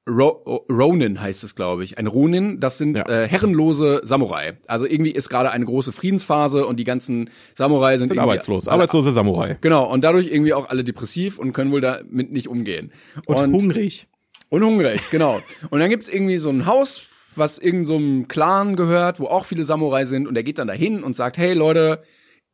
Ro 0.09 0.65
Ronin 0.69 1.21
heißt 1.21 1.45
es, 1.45 1.55
glaube 1.55 1.83
ich. 1.85 1.97
Ein 1.97 2.07
Ronin, 2.07 2.59
das 2.59 2.77
sind 2.77 2.97
Ja. 2.97 3.07
äh, 3.07 3.27
herrenlose 3.27 4.01
Samurai. 4.03 4.57
Also 4.67 4.85
irgendwie 4.85 5.11
ist 5.11 5.29
gerade 5.29 5.51
eine 5.51 5.63
große 5.63 5.93
Friedensphase 5.93 6.65
und 6.65 6.77
die 6.77 6.83
ganzen 6.83 7.29
Samurai 7.55 7.93
sind, 7.97 8.09
Sind 8.09 8.17
irgendwie 8.17 8.19
arbeitslos. 8.21 8.67
alle- 8.67 8.73
Arbeitslose 8.75 9.13
Samurai. 9.13 9.57
Genau, 9.61 9.89
und 9.89 10.03
dadurch 10.03 10.27
irgendwie 10.27 10.53
auch 10.53 10.67
alle 10.67 10.83
depressiv 10.83 11.39
und 11.39 11.53
können 11.53 11.71
wohl 11.71 11.79
damit 11.79 12.31
nicht 12.33 12.49
umgehen. 12.49 12.91
Und, 13.27 13.53
hungrig. 13.53 14.07
Und 14.49 14.63
hungrig, 14.63 15.09
genau. 15.09 15.39
Und 15.69 15.79
dann 15.79 15.89
gibt's 15.89 16.09
irgendwie 16.09 16.37
so 16.37 16.49
ein 16.49 16.65
Haus, 16.65 17.07
was 17.35 17.57
irgendeinem 17.57 17.85
so 17.85 17.95
einem 17.95 18.27
Clan 18.27 18.75
gehört, 18.75 19.19
wo 19.21 19.27
auch 19.27 19.45
viele 19.45 19.63
Samurai 19.63 20.03
sind. 20.03 20.27
Und 20.27 20.35
er 20.35 20.43
geht 20.43 20.57
dann 20.59 20.67
dahin 20.67 21.01
und 21.01 21.15
sagt, 21.15 21.37
hey 21.37 21.53
Leute, 21.53 22.03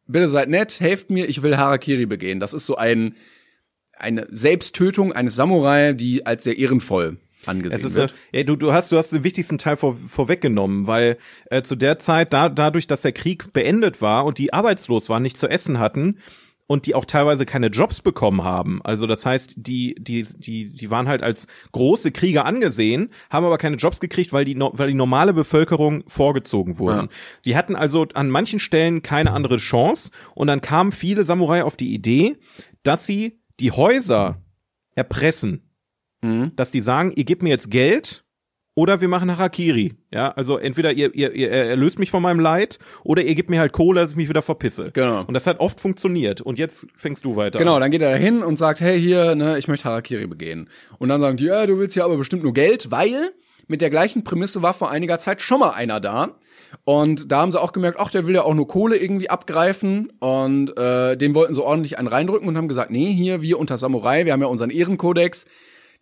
bitte 0.07 0.29
seid 0.29 0.49
nett, 0.49 0.79
helft 0.79 1.09
mir, 1.09 1.27
ich 1.27 1.41
will 1.41 1.57
Harakiri 1.57 2.05
begehen. 2.05 2.39
Das 2.39 2.53
ist 2.53 2.67
so 2.67 2.75
ein, 2.75 3.15
eine 3.97 4.27
Selbsttötung 4.29 5.11
eines 5.13 5.35
Samurai, 5.35 5.93
die 5.93 6.25
als 6.27 6.43
sehr 6.43 6.57
ehrenvoll 6.59 7.17
angesehen 7.45 7.77
Es 7.77 7.85
ist, 7.85 7.95
wird. 7.95 8.13
äh, 8.31 8.43
du, 8.43 8.55
du 8.55 8.73
hast, 8.73 8.91
du 8.91 8.97
hast 8.97 9.11
den 9.11 9.23
wichtigsten 9.23 9.57
Teil 9.57 9.77
vor, 9.77 9.95
vorweggenommen, 10.07 10.87
weil 10.87 11.17
äh, 11.49 11.61
zu 11.61 11.75
der 11.75 11.99
Zeit, 11.99 12.33
da, 12.33 12.49
dadurch, 12.49 12.87
dass 12.87 13.01
der 13.01 13.11
Krieg 13.11 13.53
beendet 13.53 14.01
war 14.01 14.25
und 14.25 14.37
die 14.37 14.53
arbeitslos 14.53 15.09
waren, 15.09 15.23
nicht 15.23 15.37
zu 15.37 15.47
essen 15.47 15.79
hatten 15.79 16.19
und 16.69 16.85
die 16.85 16.93
auch 16.93 17.05
teilweise 17.05 17.47
keine 17.47 17.67
Jobs 17.67 17.99
bekommen 17.99 18.43
haben. 18.43 18.79
Also 18.83 19.07
das 19.07 19.25
heißt, 19.25 19.55
die, 19.57 19.95
die, 19.99 20.23
die, 20.37 20.71
die 20.71 20.89
waren 20.91 21.07
halt 21.07 21.23
als 21.23 21.47
große 21.71 22.11
Krieger 22.11 22.45
angesehen, 22.45 23.09
haben 23.31 23.43
aber 23.43 23.57
keine 23.57 23.77
Jobs 23.77 23.99
gekriegt, 23.99 24.33
weil 24.33 24.45
die, 24.45 24.55
weil 24.59 24.87
die 24.87 24.93
normale 24.93 25.33
Bevölkerung 25.33 26.03
vorgezogen 26.07 26.77
wurden. 26.77 27.07
Ja. 27.07 27.15
Die 27.45 27.57
hatten 27.57 27.75
also 27.75 28.05
an 28.13 28.29
manchen 28.29 28.59
Stellen 28.59 29.01
keine 29.01 29.31
andere 29.31 29.57
Chance 29.57 30.11
und 30.35 30.45
dann 30.45 30.61
kamen 30.61 30.91
viele 30.91 31.23
Samurai 31.23 31.63
auf 31.63 31.75
die 31.75 31.91
Idee, 31.91 32.37
dass 32.83 33.07
sie 33.07 33.39
die 33.59 33.71
Häuser 33.71 34.39
erpressen 34.93 35.68
Mhm. 36.21 36.51
dass 36.55 36.71
die 36.71 36.81
sagen, 36.81 37.11
ihr 37.15 37.23
gebt 37.23 37.43
mir 37.43 37.49
jetzt 37.49 37.71
Geld 37.71 38.23
oder 38.75 39.01
wir 39.01 39.07
machen 39.09 39.29
Harakiri. 39.29 39.95
Ja, 40.13 40.31
also 40.31 40.57
entweder 40.57 40.93
ihr, 40.93 41.13
ihr, 41.13 41.33
ihr 41.33 41.49
erlöst 41.49 41.99
mich 41.99 42.11
von 42.11 42.23
meinem 42.23 42.39
Leid 42.39 42.79
oder 43.03 43.21
ihr 43.21 43.35
gebt 43.35 43.49
mir 43.49 43.59
halt 43.59 43.73
Kohle, 43.73 43.99
dass 44.01 44.11
ich 44.11 44.17
mich 44.17 44.29
wieder 44.29 44.41
verpisse. 44.41 44.91
Genau. 44.93 45.25
Und 45.25 45.33
das 45.33 45.47
hat 45.47 45.59
oft 45.59 45.79
funktioniert. 45.81 46.39
Und 46.39 46.57
jetzt 46.57 46.87
fängst 46.95 47.25
du 47.25 47.35
weiter. 47.35 47.59
Genau, 47.59 47.77
dann 47.79 47.91
geht 47.91 48.01
er 48.01 48.11
dahin 48.11 48.41
und 48.41 48.57
sagt, 48.57 48.79
hey, 48.79 48.99
hier, 48.99 49.35
ne, 49.35 49.57
ich 49.57 49.67
möchte 49.67 49.85
Harakiri 49.85 50.27
begehen. 50.27 50.69
Und 50.97 51.09
dann 51.09 51.19
sagen 51.19 51.35
die, 51.35 51.45
ja, 51.45 51.65
du 51.65 51.77
willst 51.77 51.95
ja 51.95 52.05
aber 52.05 52.15
bestimmt 52.15 52.43
nur 52.43 52.53
Geld, 52.53 52.89
weil 52.89 53.31
mit 53.67 53.81
der 53.81 53.89
gleichen 53.89 54.23
Prämisse 54.23 54.61
war 54.61 54.73
vor 54.73 54.89
einiger 54.89 55.19
Zeit 55.19 55.41
schon 55.41 55.59
mal 55.59 55.71
einer 55.71 55.99
da. 55.99 56.37
Und 56.85 57.31
da 57.31 57.41
haben 57.41 57.51
sie 57.51 57.59
auch 57.59 57.73
gemerkt, 57.73 57.99
ach, 57.99 58.11
der 58.11 58.27
will 58.27 58.35
ja 58.35 58.43
auch 58.43 58.53
nur 58.53 58.67
Kohle 58.67 58.97
irgendwie 58.97 59.29
abgreifen. 59.29 60.11
Und 60.19 60.77
äh, 60.77 61.17
dem 61.17 61.35
wollten 61.35 61.53
sie 61.53 61.63
ordentlich 61.63 61.97
einen 61.97 62.07
reindrücken 62.07 62.47
und 62.47 62.57
haben 62.57 62.67
gesagt, 62.67 62.91
nee, 62.91 63.11
hier, 63.11 63.41
wir 63.41 63.59
unter 63.59 63.77
Samurai, 63.77 64.25
wir 64.25 64.33
haben 64.33 64.41
ja 64.41 64.47
unseren 64.47 64.69
Ehrenkodex, 64.69 65.45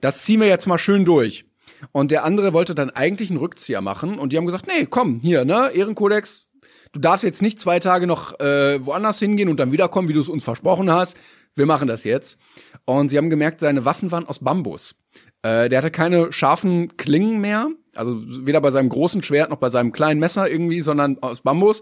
das 0.02 0.24
ziehen 0.24 0.40
wir 0.40 0.48
jetzt 0.48 0.68
mal 0.68 0.78
schön 0.78 1.06
durch. 1.06 1.46
Und 1.92 2.12
der 2.12 2.24
andere 2.24 2.54
wollte 2.54 2.76
dann 2.76 2.90
eigentlich 2.90 3.30
einen 3.30 3.40
Rückzieher 3.40 3.82
machen 3.82 4.20
und 4.20 4.34
die 4.34 4.38
haben 4.38 4.46
gesagt, 4.46 4.68
nee, 4.68 4.86
komm, 4.86 5.20
hier, 5.20 5.46
ne, 5.46 5.72
Ehrenkodex, 5.74 6.48
du 6.92 7.00
darfst 7.00 7.24
jetzt 7.24 7.42
nicht 7.42 7.60
zwei 7.60 7.80
Tage 7.80 8.08
noch 8.08 8.40
äh, 8.40 8.84
woanders 8.86 9.20
hingehen 9.20 9.50
und 9.50 9.60
dann 9.60 9.72
wiederkommen, 9.72 10.08
wie 10.08 10.14
du 10.14 10.22
es 10.22 10.30
uns 10.30 10.44
versprochen 10.44 10.92
hast. 10.92 11.18
Wir 11.56 11.66
machen 11.66 11.88
das 11.88 12.04
jetzt. 12.04 12.38
Und 12.86 13.10
sie 13.10 13.18
haben 13.18 13.30
gemerkt, 13.30 13.60
seine 13.60 13.86
Waffen 13.86 14.12
waren 14.12 14.28
aus 14.28 14.40
Bambus. 14.40 14.96
Äh, 15.42 15.70
der 15.70 15.80
hatte 15.80 15.92
keine 15.92 16.32
scharfen 16.32 16.98
Klingen 16.98 17.40
mehr, 17.42 17.70
also 17.96 18.16
weder 18.46 18.62
bei 18.62 18.72
seinem 18.72 18.90
großen 18.90 19.24
Schwert 19.24 19.50
noch 19.50 19.58
bei 19.58 19.70
seinem 19.70 19.92
kleinen 19.92 20.20
Messer 20.20 20.50
irgendwie, 20.50 20.82
sondern 20.82 21.18
aus 21.22 21.42
Bambus. 21.42 21.82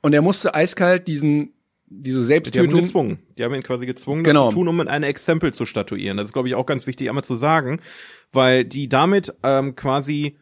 Und 0.00 0.12
er 0.12 0.22
musste 0.22 0.54
eiskalt 0.54 1.08
diesen 1.08 1.54
diese 1.86 2.24
Selbsttötung. 2.24 2.68
Die 2.68 2.74
haben 2.74 2.78
ihn 2.80 2.84
gezwungen. 2.84 3.18
Die 3.38 3.44
haben 3.44 3.54
ihn 3.54 3.62
quasi 3.62 3.86
gezwungen, 3.86 4.24
das 4.24 4.32
Genau. 4.32 4.48
zu 4.48 4.56
tun, 4.56 4.68
um 4.68 4.80
ein 4.80 5.02
Exempel 5.02 5.52
zu 5.52 5.66
statuieren. 5.66 6.16
Das 6.16 6.26
ist, 6.26 6.32
glaube 6.32 6.48
ich, 6.48 6.54
auch 6.54 6.66
ganz 6.66 6.86
wichtig, 6.86 7.08
einmal 7.08 7.24
zu 7.24 7.34
sagen, 7.34 7.80
weil 8.32 8.64
die 8.64 8.88
damit 8.88 9.34
ähm, 9.42 9.76
quasi 9.76 10.36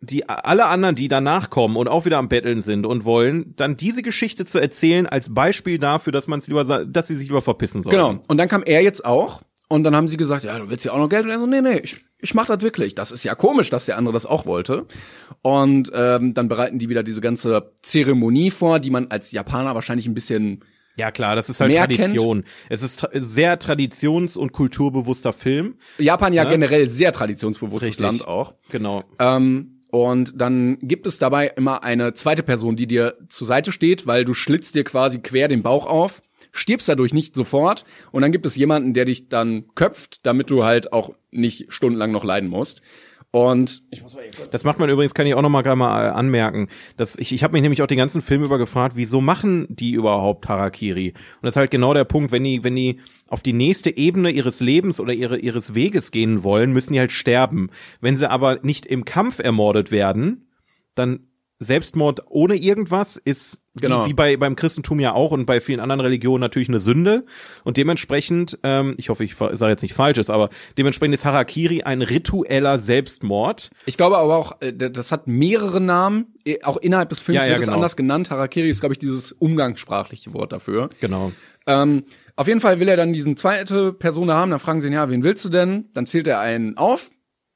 die 0.00 0.28
alle 0.28 0.66
anderen, 0.66 0.94
die 0.94 1.08
danach 1.08 1.48
kommen 1.48 1.76
und 1.76 1.88
auch 1.88 2.04
wieder 2.04 2.18
am 2.18 2.28
Betteln 2.28 2.60
sind 2.62 2.84
und 2.84 3.04
wollen, 3.04 3.54
dann 3.56 3.76
diese 3.76 4.02
Geschichte 4.02 4.44
zu 4.44 4.58
erzählen 4.58 5.06
als 5.06 5.32
Beispiel 5.32 5.78
dafür, 5.78 6.12
dass 6.12 6.26
man 6.26 6.38
es 6.38 6.48
lieber, 6.48 6.84
dass 6.84 7.06
sie 7.06 7.16
sich 7.16 7.28
lieber 7.28 7.42
verpissen 7.42 7.82
sollen. 7.82 7.96
Genau. 7.96 8.20
Und 8.28 8.36
dann 8.36 8.48
kam 8.48 8.62
er 8.62 8.82
jetzt 8.82 9.04
auch. 9.04 9.42
Und 9.72 9.84
dann 9.84 9.94
haben 9.94 10.08
sie 10.08 10.16
gesagt, 10.16 10.42
ja, 10.42 10.58
du 10.58 10.68
willst 10.68 10.84
ja 10.84 10.90
auch 10.90 10.98
noch 10.98 11.08
Geld. 11.08 11.24
Und 11.24 11.30
er 11.30 11.38
so, 11.38 11.46
nee, 11.46 11.60
nee, 11.60 11.78
ich, 11.78 12.04
ich 12.18 12.34
mach 12.34 12.46
das 12.46 12.60
wirklich. 12.60 12.96
Das 12.96 13.12
ist 13.12 13.22
ja 13.22 13.36
komisch, 13.36 13.70
dass 13.70 13.86
der 13.86 13.96
andere 13.96 14.12
das 14.12 14.26
auch 14.26 14.44
wollte. 14.44 14.84
Und 15.42 15.92
ähm, 15.94 16.34
dann 16.34 16.48
bereiten 16.48 16.80
die 16.80 16.88
wieder 16.88 17.04
diese 17.04 17.20
ganze 17.20 17.72
Zeremonie 17.80 18.50
vor, 18.50 18.80
die 18.80 18.90
man 18.90 19.06
als 19.12 19.30
Japaner 19.30 19.76
wahrscheinlich 19.76 20.08
ein 20.08 20.14
bisschen 20.14 20.64
Ja 20.96 21.12
klar, 21.12 21.36
das 21.36 21.48
ist 21.48 21.60
halt 21.60 21.72
Mehr 21.72 21.86
Tradition. 21.86 22.42
Es 22.68 22.82
ist 22.82 22.98
tra 22.98 23.10
sehr 23.14 23.60
traditions- 23.60 24.36
und 24.36 24.50
kulturbewusster 24.52 25.32
Film. 25.32 25.76
Japan 25.98 26.32
ja 26.32 26.42
Ne? 26.42 26.50
generell 26.50 26.88
sehr 26.88 27.12
traditionsbewusstes 27.12 27.90
Richtig. 27.90 28.04
Land 28.04 28.26
auch. 28.26 28.54
Genau. 28.70 29.04
Ähm, 29.20 29.84
und 29.92 30.32
dann 30.40 30.78
gibt 30.82 31.06
es 31.06 31.18
dabei 31.20 31.46
immer 31.46 31.84
eine 31.84 32.12
zweite 32.14 32.42
Person, 32.42 32.74
die 32.74 32.88
dir 32.88 33.18
zur 33.28 33.46
Seite 33.46 33.70
steht, 33.70 34.06
weil 34.08 34.24
du 34.24 34.34
schlitzt 34.34 34.74
dir 34.74 34.82
quasi 34.82 35.20
quer 35.20 35.46
den 35.46 35.62
Bauch 35.62 35.86
auf, 35.86 36.22
stirbst 36.52 36.88
dadurch 36.88 37.12
nicht 37.12 37.34
sofort 37.34 37.84
und 38.12 38.22
dann 38.22 38.32
gibt 38.32 38.46
es 38.46 38.56
jemanden, 38.56 38.94
der 38.94 39.04
dich 39.04 39.28
dann 39.28 39.64
köpft, 39.74 40.26
damit 40.26 40.50
du 40.50 40.64
halt 40.64 40.92
auch 40.92 41.14
nicht 41.30 41.72
stundenlang 41.72 42.12
noch 42.12 42.24
leiden 42.24 42.48
musst. 42.48 42.82
Und 43.32 43.84
Das 44.50 44.64
macht 44.64 44.80
man 44.80 44.90
übrigens, 44.90 45.14
kann 45.14 45.26
ich 45.26 45.34
auch 45.34 45.42
noch 45.42 45.50
mal 45.50 45.62
gerade 45.62 45.76
mal 45.76 46.04
äh, 46.04 46.08
anmerken. 46.08 46.68
Dass 46.96 47.16
ich 47.16 47.32
ich 47.32 47.44
habe 47.44 47.52
mich 47.52 47.62
nämlich 47.62 47.80
auch 47.80 47.86
den 47.86 47.98
ganzen 47.98 48.22
Film 48.22 48.42
über 48.42 48.58
gefragt, 48.58 48.96
wieso 48.96 49.20
machen 49.20 49.66
die 49.68 49.92
überhaupt 49.92 50.48
Harakiri? 50.48 51.10
Und 51.10 51.42
das 51.42 51.52
ist 51.52 51.56
halt 51.56 51.70
genau 51.70 51.94
der 51.94 52.04
Punkt, 52.04 52.32
wenn 52.32 52.42
die 52.42 52.64
wenn 52.64 52.74
die 52.74 52.98
auf 53.28 53.42
die 53.42 53.52
nächste 53.52 53.96
Ebene 53.96 54.30
ihres 54.30 54.58
Lebens 54.58 54.98
oder 54.98 55.12
ihre, 55.12 55.38
ihres 55.38 55.74
Weges 55.76 56.10
gehen 56.10 56.42
wollen, 56.42 56.72
müssen 56.72 56.92
die 56.92 56.98
halt 56.98 57.12
sterben. 57.12 57.70
Wenn 58.00 58.16
sie 58.16 58.28
aber 58.28 58.58
nicht 58.62 58.84
im 58.86 59.04
Kampf 59.04 59.38
ermordet 59.38 59.92
werden, 59.92 60.48
dann 60.96 61.20
Selbstmord 61.60 62.22
ohne 62.28 62.56
irgendwas 62.56 63.16
ist 63.16 63.60
Genau. 63.76 64.04
wie, 64.04 64.08
wie 64.10 64.14
bei 64.14 64.36
beim 64.36 64.56
Christentum 64.56 64.98
ja 64.98 65.12
auch 65.12 65.30
und 65.30 65.46
bei 65.46 65.60
vielen 65.60 65.78
anderen 65.78 66.00
Religionen 66.00 66.40
natürlich 66.40 66.68
eine 66.68 66.80
Sünde 66.80 67.24
und 67.62 67.76
dementsprechend, 67.76 68.58
ähm, 68.64 68.94
ich 68.96 69.10
hoffe, 69.10 69.22
ich 69.22 69.36
sage 69.36 69.68
jetzt 69.68 69.82
nicht 69.82 69.94
falsches, 69.94 70.28
aber 70.28 70.50
dementsprechend 70.76 71.14
ist 71.14 71.24
Harakiri 71.24 71.82
ein 71.82 72.02
ritueller 72.02 72.80
Selbstmord. 72.80 73.70
Ich 73.86 73.96
glaube 73.96 74.18
aber 74.18 74.34
auch, 74.36 74.60
äh, 74.60 74.72
das 74.72 75.12
hat 75.12 75.28
mehrere 75.28 75.80
Namen, 75.80 76.34
eh, 76.44 76.58
auch 76.64 76.78
innerhalb 76.78 77.10
des 77.10 77.20
Films 77.20 77.42
Ja, 77.42 77.44
ja, 77.44 77.50
wird 77.50 77.60
es 77.60 77.66
genau. 77.66 77.76
anders 77.76 77.96
genannt. 77.96 78.30
Harakiri 78.30 78.68
ist, 78.70 78.80
glaube 78.80 78.94
ich, 78.94 78.98
dieses 78.98 79.30
umgangssprachliche 79.30 80.34
Wort 80.34 80.52
dafür. 80.52 80.90
Genau. 81.00 81.30
Ähm, 81.68 82.02
auf 82.34 82.48
jeden 82.48 82.60
Fall 82.60 82.80
will 82.80 82.88
er 82.88 82.96
dann 82.96 83.12
diesen 83.12 83.36
zweite 83.36 83.92
Person 83.92 84.32
haben, 84.32 84.50
dann 84.50 84.58
fragen 84.60 84.80
sie 84.80 84.88
ihn, 84.88 84.94
ja, 84.94 85.08
wen 85.10 85.22
willst 85.22 85.44
du 85.44 85.48
denn? 85.48 85.90
Dann 85.94 86.06
zählt 86.06 86.26
er 86.26 86.40
einen 86.40 86.76
auf, 86.76 87.10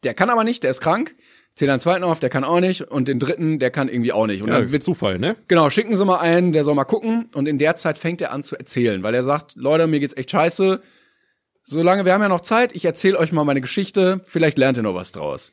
der 0.04 0.14
kann 0.14 0.30
aber 0.30 0.44
nicht, 0.44 0.62
der 0.62 0.70
ist 0.70 0.80
krank. 0.80 1.16
Zählt 1.54 1.70
einen 1.70 1.80
zweiten 1.80 2.02
auf, 2.02 2.18
der 2.18 2.30
kann 2.30 2.42
auch 2.42 2.58
nicht. 2.58 2.82
Und 2.82 3.06
den 3.06 3.20
dritten, 3.20 3.60
der 3.60 3.70
kann 3.70 3.88
irgendwie 3.88 4.12
auch 4.12 4.26
nicht. 4.26 4.42
Und 4.42 4.48
Ja, 4.48 4.58
dann 4.58 4.72
wird 4.72 4.82
Zufall, 4.82 5.18
ne? 5.20 5.36
Genau, 5.46 5.70
schicken 5.70 5.96
Sie 5.96 6.04
mal 6.04 6.18
einen, 6.18 6.52
der 6.52 6.64
soll 6.64 6.74
mal 6.74 6.84
gucken. 6.84 7.28
Und 7.32 7.46
in 7.46 7.58
der 7.58 7.76
Zeit 7.76 7.98
fängt 7.98 8.20
er 8.20 8.32
an 8.32 8.42
zu 8.42 8.56
erzählen, 8.56 9.04
weil 9.04 9.14
er 9.14 9.22
sagt, 9.22 9.54
Leute, 9.54 9.86
mir 9.86 10.00
geht's 10.00 10.16
echt 10.16 10.32
scheiße. 10.32 10.80
Solange, 11.62 12.04
wir 12.04 12.12
haben 12.12 12.22
ja 12.22 12.28
noch 12.28 12.40
Zeit, 12.40 12.74
ich 12.74 12.84
erzähle 12.84 13.18
euch 13.18 13.30
mal 13.30 13.44
meine 13.44 13.60
Geschichte, 13.60 14.20
vielleicht 14.24 14.58
lernt 14.58 14.76
ihr 14.78 14.82
noch 14.82 14.96
was 14.96 15.12
draus. 15.12 15.52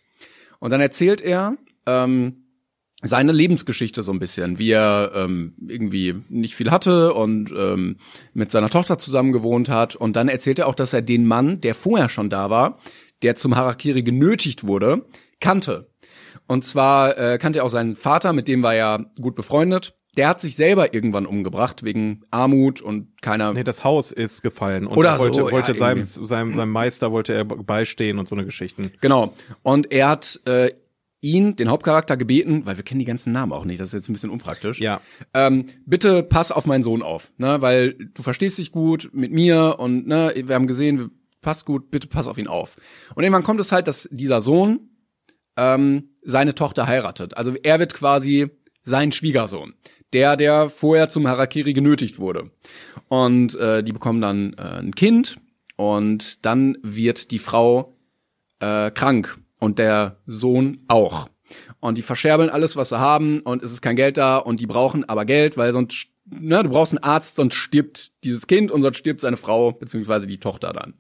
Und 0.60 0.72
dann 0.72 0.82
erzählt 0.82 1.22
er 1.22 1.56
ähm, 1.86 2.46
seine 3.04 3.32
Lebensgeschichte 3.32 4.04
so 4.04 4.12
ein 4.12 4.20
bisschen, 4.20 4.60
wie 4.60 4.72
er 4.72 5.12
ähm, 5.16 5.54
irgendwie 5.68 6.16
nicht 6.30 6.56
viel 6.56 6.72
hatte 6.72 7.14
und 7.14 7.52
ähm, 7.56 7.98
mit 8.34 8.52
seiner 8.52 8.70
Tochter 8.70 8.98
zusammen 8.98 9.32
gewohnt 9.32 9.70
hat. 9.70 9.96
Und 9.96 10.16
dann 10.16 10.28
erzählt 10.30 10.60
er 10.60 10.68
auch, 10.68 10.76
dass 10.76 10.94
er 10.94 11.02
den 11.02 11.26
Mann, 11.26 11.62
der 11.62 11.76
vorher 11.76 12.10
schon 12.10 12.30
da 12.30 12.50
war, 12.50 12.80
der 13.22 13.36
zum 13.36 13.56
Harakiri 13.56 14.04
genötigt 14.04 14.66
wurde, 14.68 15.06
kannte. 15.40 15.91
Und 16.52 16.66
zwar 16.66 17.18
äh, 17.18 17.38
kannte 17.38 17.60
er 17.60 17.66
auch 17.66 17.70
seinen 17.70 17.96
Vater, 17.96 18.34
mit 18.34 18.50
dem 18.50 18.62
war 18.62 18.76
er 18.76 19.06
gut 19.22 19.36
befreundet. 19.36 19.96
Der 20.18 20.28
hat 20.28 20.42
sich 20.42 20.58
selber 20.58 20.94
irgendwann 20.94 21.26
umgebracht 21.26 21.84
wegen 21.84 22.24
Armut 22.30 22.82
und 22.82 23.22
keiner. 23.22 23.54
Nee, 23.54 23.64
das 23.64 23.86
Haus 23.86 24.12
ist 24.12 24.42
gefallen 24.42 24.86
und 24.86 24.98
Oder 24.98 25.12
er 25.12 25.20
wollte, 25.20 25.40
so, 25.40 25.48
ja, 25.48 25.54
wollte 25.54 25.76
seinem, 25.76 26.04
seinem, 26.04 26.54
seinem 26.54 26.72
Meister 26.72 27.14
wollte 27.14 27.34
er 27.34 27.46
beistehen 27.46 28.20
und 28.20 28.28
so 28.28 28.36
eine 28.36 28.44
Geschichten. 28.44 28.92
Genau. 29.00 29.34
Und 29.64 29.94
er 29.94 30.10
hat 30.10 30.42
äh, 30.46 30.74
ihn, 31.22 31.56
den 31.56 31.70
Hauptcharakter, 31.70 32.18
gebeten, 32.18 32.66
weil 32.66 32.76
wir 32.76 32.84
kennen 32.84 33.00
die 33.00 33.06
ganzen 33.06 33.32
Namen 33.32 33.54
auch 33.54 33.64
nicht, 33.64 33.80
das 33.80 33.88
ist 33.88 33.94
jetzt 33.94 34.10
ein 34.10 34.14
bisschen 34.14 34.30
unpraktisch. 34.30 34.82
Ja. 34.82 35.00
Ähm, 35.34 35.68
bitte 35.86 36.22
pass 36.22 36.52
auf 36.52 36.66
meinen 36.66 36.84
Sohn 36.84 37.02
auf, 37.02 37.32
ne, 37.38 37.62
weil 37.62 37.94
du 37.94 38.24
verstehst 38.24 38.58
dich 38.58 38.74
gut 38.74 39.10
mit 39.14 39.32
mir 39.32 39.78
und 39.80 40.06
ne, 40.06 40.34
wir 40.36 40.54
haben 40.54 40.68
gesehen, 40.68 41.12
passt 41.40 41.66
gut, 41.66 41.92
bitte 41.92 42.10
pass 42.10 42.28
auf 42.28 42.38
ihn 42.38 42.48
auf. 42.48 42.76
Und 43.16 43.24
irgendwann 43.24 43.44
kommt 43.44 43.62
es 43.62 43.72
halt, 43.72 43.88
dass 43.88 44.10
dieser 44.12 44.42
Sohn 44.42 44.90
ähm, 45.56 46.10
seine 46.24 46.56
Tochter 46.56 46.88
heiratet. 46.88 47.38
Also 47.38 47.56
er 47.64 47.80
wird 47.80 47.94
quasi 47.94 48.50
sein 48.84 49.12
Schwiegersohn, 49.12 49.74
der, 50.14 50.36
der 50.38 50.70
vorher 50.70 51.10
zum 51.10 51.28
Harakiri 51.28 51.74
genötigt 51.74 52.20
wurde. 52.20 52.52
Und 53.08 53.56
äh, 53.56 53.84
die 53.84 53.94
bekommen 53.94 54.22
dann 54.22 54.54
äh, 54.54 54.80
ein 54.80 54.96
Kind 54.96 55.38
und 55.76 56.46
dann 56.46 56.78
wird 56.82 57.32
die 57.32 57.40
Frau 57.40 57.98
äh, 58.60 58.92
krank 58.92 59.40
und 59.60 59.80
der 59.80 60.18
Sohn 60.26 60.84
auch. 60.88 61.30
Und 61.80 61.98
die 61.98 62.02
verscherbeln 62.02 62.50
alles, 62.50 62.76
was 62.76 62.90
sie 62.90 63.00
haben 63.00 63.42
und 63.42 63.64
es 63.64 63.72
ist 63.72 63.82
kein 63.82 63.96
Geld 63.96 64.18
da 64.18 64.38
und 64.38 64.60
die 64.60 64.68
brauchen 64.68 65.08
aber 65.08 65.26
Geld, 65.26 65.58
weil 65.58 65.74
sonst, 65.74 66.08
ne, 66.26 66.64
du 66.64 66.70
brauchst 66.70 66.94
einen 66.94 67.04
Arzt, 67.04 67.36
sonst 67.36 67.56
stirbt 67.56 68.12
dieses 68.24 68.48
Kind 68.48 68.72
und 68.72 68.82
sonst 68.82 68.98
stirbt 68.98 69.22
seine 69.22 69.38
Frau 69.38 69.72
beziehungsweise 69.72 70.28
die 70.28 70.40
Tochter 70.40 70.74
dann. 70.74 70.94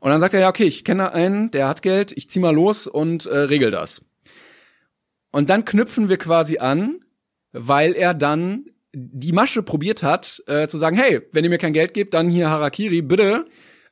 Und 0.00 0.10
dann 0.10 0.20
sagt 0.20 0.34
er, 0.34 0.40
ja, 0.40 0.48
okay, 0.48 0.64
ich 0.64 0.84
kenne 0.84 1.12
einen, 1.12 1.50
der 1.50 1.68
hat 1.68 1.82
Geld, 1.82 2.12
ich 2.12 2.28
zieh 2.28 2.40
mal 2.40 2.54
los 2.54 2.86
und 2.86 3.26
äh, 3.26 3.38
regel 3.38 3.70
das. 3.70 4.02
Und 5.34 5.50
dann 5.50 5.64
knüpfen 5.64 6.08
wir 6.08 6.16
quasi 6.16 6.58
an, 6.58 7.00
weil 7.50 7.94
er 7.94 8.14
dann 8.14 8.66
die 8.92 9.32
Masche 9.32 9.64
probiert 9.64 10.04
hat, 10.04 10.40
äh, 10.46 10.68
zu 10.68 10.78
sagen, 10.78 10.96
hey, 10.96 11.22
wenn 11.32 11.42
ihr 11.42 11.50
mir 11.50 11.58
kein 11.58 11.72
Geld 11.72 11.92
gebt, 11.92 12.14
dann 12.14 12.30
hier 12.30 12.50
Harakiri, 12.50 13.02
bitte, 13.02 13.46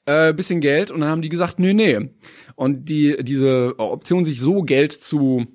äh, 0.07 0.33
bisschen 0.33 0.61
Geld. 0.61 0.93
Und 0.93 1.01
dann 1.01 1.09
haben 1.11 1.21
die 1.23 1.29
gesagt, 1.29 1.59
nee, 1.59 1.73
nee. 1.75 2.11
Und 2.55 2.89
die, 2.89 3.17
diese 3.25 3.75
Option, 3.79 4.25
sich 4.25 4.39
so 4.39 4.63
Geld 4.63 4.93
zu, 4.93 5.47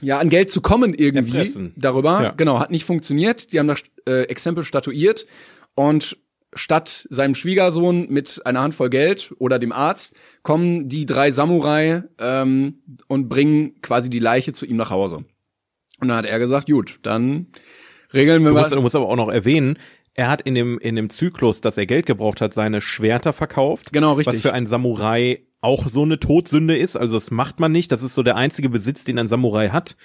ja, 0.00 0.20
an 0.20 0.28
Geld 0.30 0.48
zu 0.50 0.60
kommen 0.60 0.94
irgendwie 0.94 1.38
Erpressen. 1.38 1.74
darüber, 1.76 2.22
Ja. 2.22 2.30
genau, 2.30 2.60
hat 2.60 2.70
nicht 2.70 2.84
funktioniert. 2.84 3.52
Die 3.52 3.58
haben 3.58 3.66
das 3.66 3.82
äh, 4.06 4.22
Exempel 4.28 4.62
statuiert 4.62 5.26
und 5.74 6.16
statt 6.54 7.06
seinem 7.10 7.34
Schwiegersohn 7.34 8.08
mit 8.08 8.44
einer 8.44 8.60
Handvoll 8.62 8.90
Geld 8.90 9.32
oder 9.38 9.58
dem 9.58 9.72
Arzt 9.72 10.12
kommen 10.42 10.88
die 10.88 11.06
drei 11.06 11.30
Samurai 11.30 12.02
ähm, 12.18 12.82
und 13.08 13.28
bringen 13.28 13.80
quasi 13.82 14.10
die 14.10 14.18
Leiche 14.18 14.52
zu 14.52 14.66
ihm 14.66 14.76
nach 14.76 14.90
Hause. 14.90 15.24
Und 16.00 16.08
dann 16.08 16.16
hat 16.16 16.26
er 16.26 16.38
gesagt, 16.38 16.68
gut, 16.68 16.98
dann 17.02 17.46
regeln 18.12 18.42
wir 18.42 18.48
Du 18.48 18.54
mal. 18.54 18.60
musst, 18.60 18.72
du 18.72 18.80
musst 18.80 18.96
aber 18.96 19.08
auch 19.08 19.16
noch 19.16 19.28
erwähnen, 19.28 19.78
er 20.14 20.28
hat 20.28 20.42
in 20.42 20.54
dem, 20.54 20.78
in 20.78 20.96
dem 20.96 21.08
Zyklus, 21.08 21.60
dass 21.60 21.78
er 21.78 21.86
Geld 21.86 22.06
gebraucht 22.06 22.40
hat, 22.40 22.52
seine 22.52 22.80
Schwerter 22.80 23.32
verkauft. 23.32 23.92
Genau, 23.92 24.14
richtig. 24.14 24.34
Was 24.34 24.40
für 24.42 24.52
einen 24.52 24.66
Samurai 24.66 25.44
auch 25.60 25.88
so 25.88 26.02
eine 26.02 26.18
Todsünde 26.18 26.76
ist. 26.76 26.96
Also 26.96 27.14
das 27.14 27.30
macht 27.30 27.60
man 27.60 27.70
nicht. 27.70 27.92
Das 27.92 28.02
ist 28.02 28.14
so 28.14 28.22
der 28.22 28.36
einzige 28.36 28.70
Besitz, 28.70 29.04
den 29.04 29.18
ein 29.18 29.28
Samurai 29.28 29.68
hat. 29.68 29.96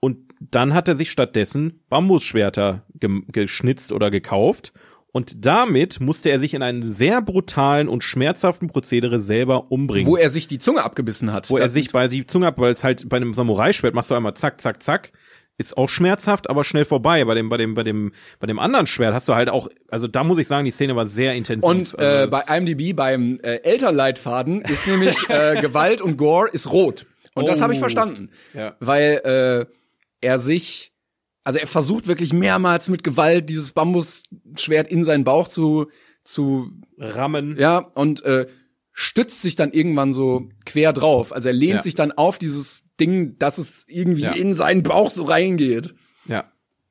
Und 0.00 0.18
dann 0.40 0.74
hat 0.74 0.88
er 0.88 0.96
sich 0.96 1.10
stattdessen 1.10 1.84
Bambusschwerter 1.88 2.84
geschnitzt 2.98 3.92
oder 3.92 4.10
gekauft. 4.10 4.72
Und 5.12 5.44
damit 5.44 6.00
musste 6.00 6.30
er 6.30 6.40
sich 6.40 6.54
in 6.54 6.62
einen 6.62 6.82
sehr 6.82 7.20
brutalen 7.20 7.88
und 7.88 8.02
schmerzhaften 8.02 8.68
Prozedere 8.68 9.20
selber 9.20 9.70
umbringen. 9.70 10.10
wo 10.10 10.16
er 10.16 10.30
sich 10.30 10.46
die 10.48 10.58
Zunge 10.58 10.82
abgebissen 10.82 11.32
hat. 11.32 11.50
wo 11.50 11.58
er 11.58 11.68
sich 11.68 11.90
bei 11.92 12.08
die 12.08 12.26
Zunge 12.26 12.46
ab, 12.46 12.54
weil 12.58 12.72
es 12.72 12.82
halt 12.82 13.08
bei 13.08 13.18
einem 13.18 13.34
Samurai-Schwert 13.34 13.94
machst 13.94 14.10
du 14.10 14.14
einmal 14.14 14.34
zack, 14.34 14.60
zack, 14.60 14.82
zack. 14.82 15.12
Ist 15.58 15.76
auch 15.76 15.90
schmerzhaft, 15.90 16.48
aber 16.48 16.64
schnell 16.64 16.86
vorbei. 16.86 17.24
Bei 17.26 17.34
dem, 17.34 17.50
bei 17.50 17.58
dem, 17.58 17.74
bei 17.74 17.82
dem, 17.82 18.12
bei 18.40 18.46
dem 18.46 18.58
anderen 18.58 18.86
Schwert 18.86 19.12
hast 19.12 19.28
du 19.28 19.34
halt 19.34 19.50
auch, 19.50 19.68
also 19.90 20.08
da 20.08 20.24
muss 20.24 20.38
ich 20.38 20.48
sagen, 20.48 20.64
die 20.64 20.70
Szene 20.70 20.96
war 20.96 21.06
sehr 21.06 21.34
intensiv. 21.34 21.68
Und 21.68 21.94
äh, 21.98 22.04
also 22.04 22.30
bei 22.48 22.56
IMDb 22.56 22.96
beim 22.96 23.38
äh, 23.42 23.56
Elternleitfaden 23.56 24.62
ist 24.62 24.86
nämlich 24.86 25.14
äh, 25.28 25.60
Gewalt 25.60 26.00
und 26.00 26.16
Gore 26.16 26.48
ist 26.50 26.72
rot. 26.72 27.04
Und 27.34 27.46
das 27.48 27.60
habe 27.60 27.74
ich 27.74 27.78
Oh. 27.78 27.82
verstanden. 27.82 28.30
Ja. 28.54 28.76
Weil 28.80 29.68
äh, 29.70 30.26
er 30.26 30.38
sich, 30.38 30.91
also 31.44 31.58
er 31.58 31.66
versucht 31.66 32.06
wirklich 32.06 32.32
mehrmals 32.32 32.88
mit 32.88 33.02
Gewalt 33.04 33.48
dieses 33.50 33.70
Bambusschwert 33.70 34.88
in 34.88 35.04
seinen 35.04 35.24
Bauch 35.24 35.48
zu, 35.48 35.88
zu 36.24 36.70
Rammen. 36.98 37.56
ja, 37.58 37.78
und 37.78 38.22
äh, 38.24 38.46
stützt 38.92 39.40
sich 39.42 39.56
dann 39.56 39.72
irgendwann 39.72 40.12
so 40.12 40.48
quer 40.66 40.92
drauf. 40.92 41.32
Also 41.32 41.48
er 41.48 41.54
lehnt 41.54 41.76
Ja. 41.76 41.82
sich 41.82 41.94
dann 41.94 42.12
auf 42.12 42.38
dieses 42.38 42.84
Ding, 43.00 43.38
dass 43.38 43.58
es 43.58 43.84
irgendwie 43.88 44.22
Ja. 44.22 44.32
in 44.32 44.54
seinen 44.54 44.82
Bauch 44.82 45.10
so 45.10 45.24
reingeht. 45.24 45.94
Ja. 46.28 46.44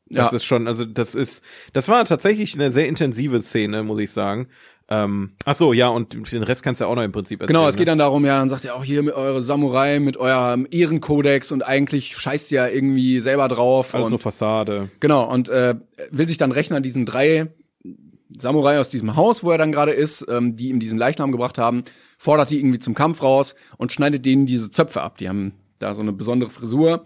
Das 0.08 0.32
Ja. 0.32 0.38
ist 0.38 0.44
schon, 0.46 0.68
also 0.68 0.84
das 0.84 1.16
ist, 1.16 1.44
das 1.74 1.88
war 1.88 2.04
tatsächlich 2.04 2.56
eine 2.56 2.72
sehr 2.72 2.88
intensive 2.90 3.42
Szene, 3.42 3.84
muss 3.84 4.00
ich 4.00 4.12
sagen. 4.12 4.48
Ähm, 4.92 5.32
ach 5.46 5.56
so, 5.56 5.72
ja, 5.72 5.88
und 5.88 6.32
den 6.34 6.44
Rest 6.44 6.64
kannst 6.64 6.82
du 6.82 6.84
ja 6.84 6.92
auch 6.92 6.96
noch 6.96 7.04
im 7.04 7.14
Prinzip 7.14 7.40
erzählen. 7.40 7.56
Genau, 7.56 7.68
es 7.70 7.78
geht 7.78 7.86
ne? 7.86 7.92
dann 7.92 8.00
darum, 8.00 8.26
ja, 8.26 8.38
dann 8.38 8.50
sagt 8.50 8.66
er 8.66 8.76
auch 8.76 8.84
hier 8.84 9.02
mit 9.04 9.14
eure 9.14 9.42
Samurai, 9.42 10.00
mit 10.00 10.18
eurem 10.18 10.68
Ehrenkodex 10.70 11.54
und 11.54 11.66
eigentlich 11.66 12.18
scheißt 12.18 12.52
ihr 12.52 12.64
ja 12.64 12.68
irgendwie 12.68 13.22
selber 13.22 13.48
drauf. 13.48 13.96
Alles 13.96 14.08
und 14.08 14.12
nur 14.12 14.20
Fassade. 14.20 14.90
Genau, 15.00 15.32
und 15.32 15.48
äh, 15.48 15.76
will 16.12 16.28
sich 16.28 16.38
dann 16.38 16.52
rächen 16.52 16.74
an 16.74 16.84
diesen 16.84 17.06
drei 17.06 17.54
Samurai 18.38 18.80
aus 18.80 18.90
diesem 18.90 19.16
Haus, 19.16 19.46
wo 19.46 19.52
er 19.52 19.58
dann 19.58 19.72
gerade 19.72 19.94
ist, 19.94 20.26
ähm, 20.30 20.58
die 20.58 20.68
ihm 20.68 20.82
diesen 20.82 20.98
Leichnam 20.98 21.32
gebracht 21.32 21.58
haben, 21.58 21.84
fordert 22.18 22.50
die 22.50 22.60
irgendwie 22.60 22.80
zum 22.80 22.94
Kampf 22.94 23.24
raus 23.24 23.56
und 23.78 23.94
schneidet 23.94 24.26
denen 24.26 24.46
diese 24.46 24.72
Zöpfe 24.72 25.02
ab. 25.02 25.18
Die 25.20 25.30
haben 25.30 25.54
da 25.80 25.96
so 25.96 26.02
eine 26.02 26.12
besondere 26.12 26.50
Frisur. 26.50 27.06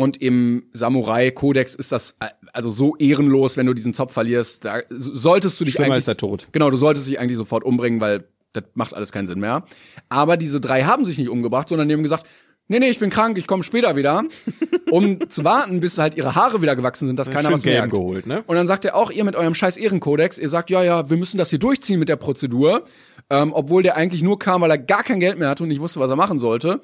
Und 0.00 0.22
im 0.22 0.64
Samurai-Kodex 0.72 1.74
ist 1.74 1.92
das 1.92 2.16
äh, 2.20 2.26
also 2.52 2.70
so 2.70 2.96
ehrenlos, 2.96 3.56
wenn 3.56 3.66
du 3.66 3.74
diesen 3.74 3.92
Zopf 3.92 4.12
verlierst. 4.12 4.64
Da 4.64 4.80
solltest 4.88 5.60
du 5.60 5.64
dich 5.64 5.74
Schlimmer 5.74 5.88
eigentlich. 5.88 5.96
als 5.96 6.04
der 6.06 6.16
Tod. 6.16 6.48
Genau, 6.52 6.70
du 6.70 6.76
solltest 6.76 7.06
dich 7.06 7.20
eigentlich 7.20 7.36
sofort 7.36 7.64
umbringen, 7.64 8.00
weil 8.00 8.24
das 8.52 8.64
macht 8.74 8.94
alles 8.94 9.12
keinen 9.12 9.26
Sinn 9.26 9.40
mehr. 9.40 9.64
Aber 10.08 10.36
diese 10.36 10.60
drei 10.60 10.84
haben 10.84 11.04
sich 11.04 11.18
nicht 11.18 11.28
umgebracht, 11.28 11.68
sondern 11.68 11.88
die 11.88 11.94
haben 11.94 12.02
gesagt, 12.02 12.26
nee, 12.68 12.78
nee, 12.78 12.88
ich 12.88 12.98
bin 12.98 13.10
krank, 13.10 13.36
ich 13.36 13.46
komme 13.46 13.62
später 13.62 13.94
wieder, 13.94 14.24
um 14.90 15.28
zu 15.28 15.44
warten, 15.44 15.80
bis 15.80 15.98
halt 15.98 16.16
ihre 16.16 16.34
Haare 16.34 16.62
wieder 16.62 16.76
gewachsen 16.76 17.06
sind, 17.06 17.18
dass 17.18 17.28
keiner 17.28 17.48
Schön 17.48 17.52
was 17.52 17.62
Game 17.62 17.74
merkt. 17.74 17.90
geholt, 17.92 18.26
ne? 18.26 18.42
Und 18.46 18.56
dann 18.56 18.66
sagt 18.66 18.84
er 18.86 18.96
auch, 18.96 19.10
ihr 19.10 19.24
mit 19.24 19.36
eurem 19.36 19.54
scheiß 19.54 19.76
Ehrenkodex, 19.76 20.38
ihr 20.38 20.48
sagt, 20.48 20.70
ja, 20.70 20.82
ja, 20.82 21.10
wir 21.10 21.16
müssen 21.16 21.36
das 21.36 21.50
hier 21.50 21.58
durchziehen 21.58 21.98
mit 21.98 22.08
der 22.08 22.16
Prozedur, 22.16 22.84
ähm, 23.28 23.52
obwohl 23.52 23.82
der 23.82 23.96
eigentlich 23.96 24.22
nur 24.22 24.38
kam, 24.38 24.62
weil 24.62 24.70
er 24.70 24.78
gar 24.78 25.02
kein 25.02 25.20
Geld 25.20 25.38
mehr 25.38 25.48
hatte 25.50 25.62
und 25.62 25.68
nicht 25.68 25.80
wusste, 25.80 26.00
was 26.00 26.10
er 26.10 26.16
machen 26.16 26.38
sollte. 26.38 26.80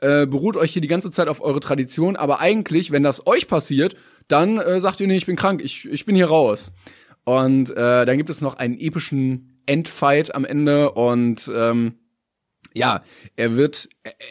Äh, 0.00 0.26
beruht 0.26 0.56
euch 0.56 0.72
hier 0.72 0.82
die 0.82 0.88
ganze 0.88 1.10
Zeit 1.10 1.28
auf 1.28 1.42
eure 1.42 1.60
Tradition, 1.60 2.16
aber 2.16 2.40
eigentlich, 2.40 2.90
wenn 2.90 3.02
das 3.02 3.26
euch 3.26 3.46
passiert, 3.48 3.96
dann 4.28 4.58
äh, 4.58 4.80
sagt 4.80 5.00
ihr, 5.00 5.06
nee, 5.06 5.16
ich 5.16 5.26
bin 5.26 5.36
krank, 5.36 5.60
ich, 5.62 5.84
ich 5.86 6.06
bin 6.06 6.14
hier 6.16 6.28
raus. 6.28 6.72
Und 7.24 7.70
äh, 7.70 8.06
dann 8.06 8.16
gibt 8.16 8.30
es 8.30 8.40
noch 8.40 8.56
einen 8.56 8.78
epischen 8.78 9.60
Endfight 9.66 10.34
am 10.34 10.44
Ende 10.44 10.92
und 10.92 11.50
ähm, 11.54 11.94
ja, 12.72 13.02
er 13.36 13.56
wird, 13.56 13.88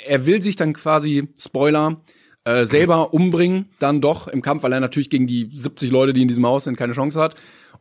er- 0.07 0.25
will 0.25 0.41
sich 0.41 0.55
dann 0.55 0.73
quasi, 0.73 1.27
Spoiler, 1.37 2.01
äh, 2.45 2.65
selber 2.65 3.13
umbringen, 3.13 3.69
dann 3.79 4.01
doch 4.01 4.27
im 4.27 4.41
Kampf, 4.41 4.63
weil 4.63 4.73
er 4.73 4.79
natürlich 4.79 5.09
gegen 5.09 5.27
die 5.27 5.49
70 5.51 5.91
Leute, 5.91 6.13
die 6.13 6.21
in 6.23 6.27
diesem 6.29 6.45
Haus 6.47 6.63
sind, 6.63 6.77
keine 6.77 6.93
Chance 6.93 7.19
hat. 7.19 7.35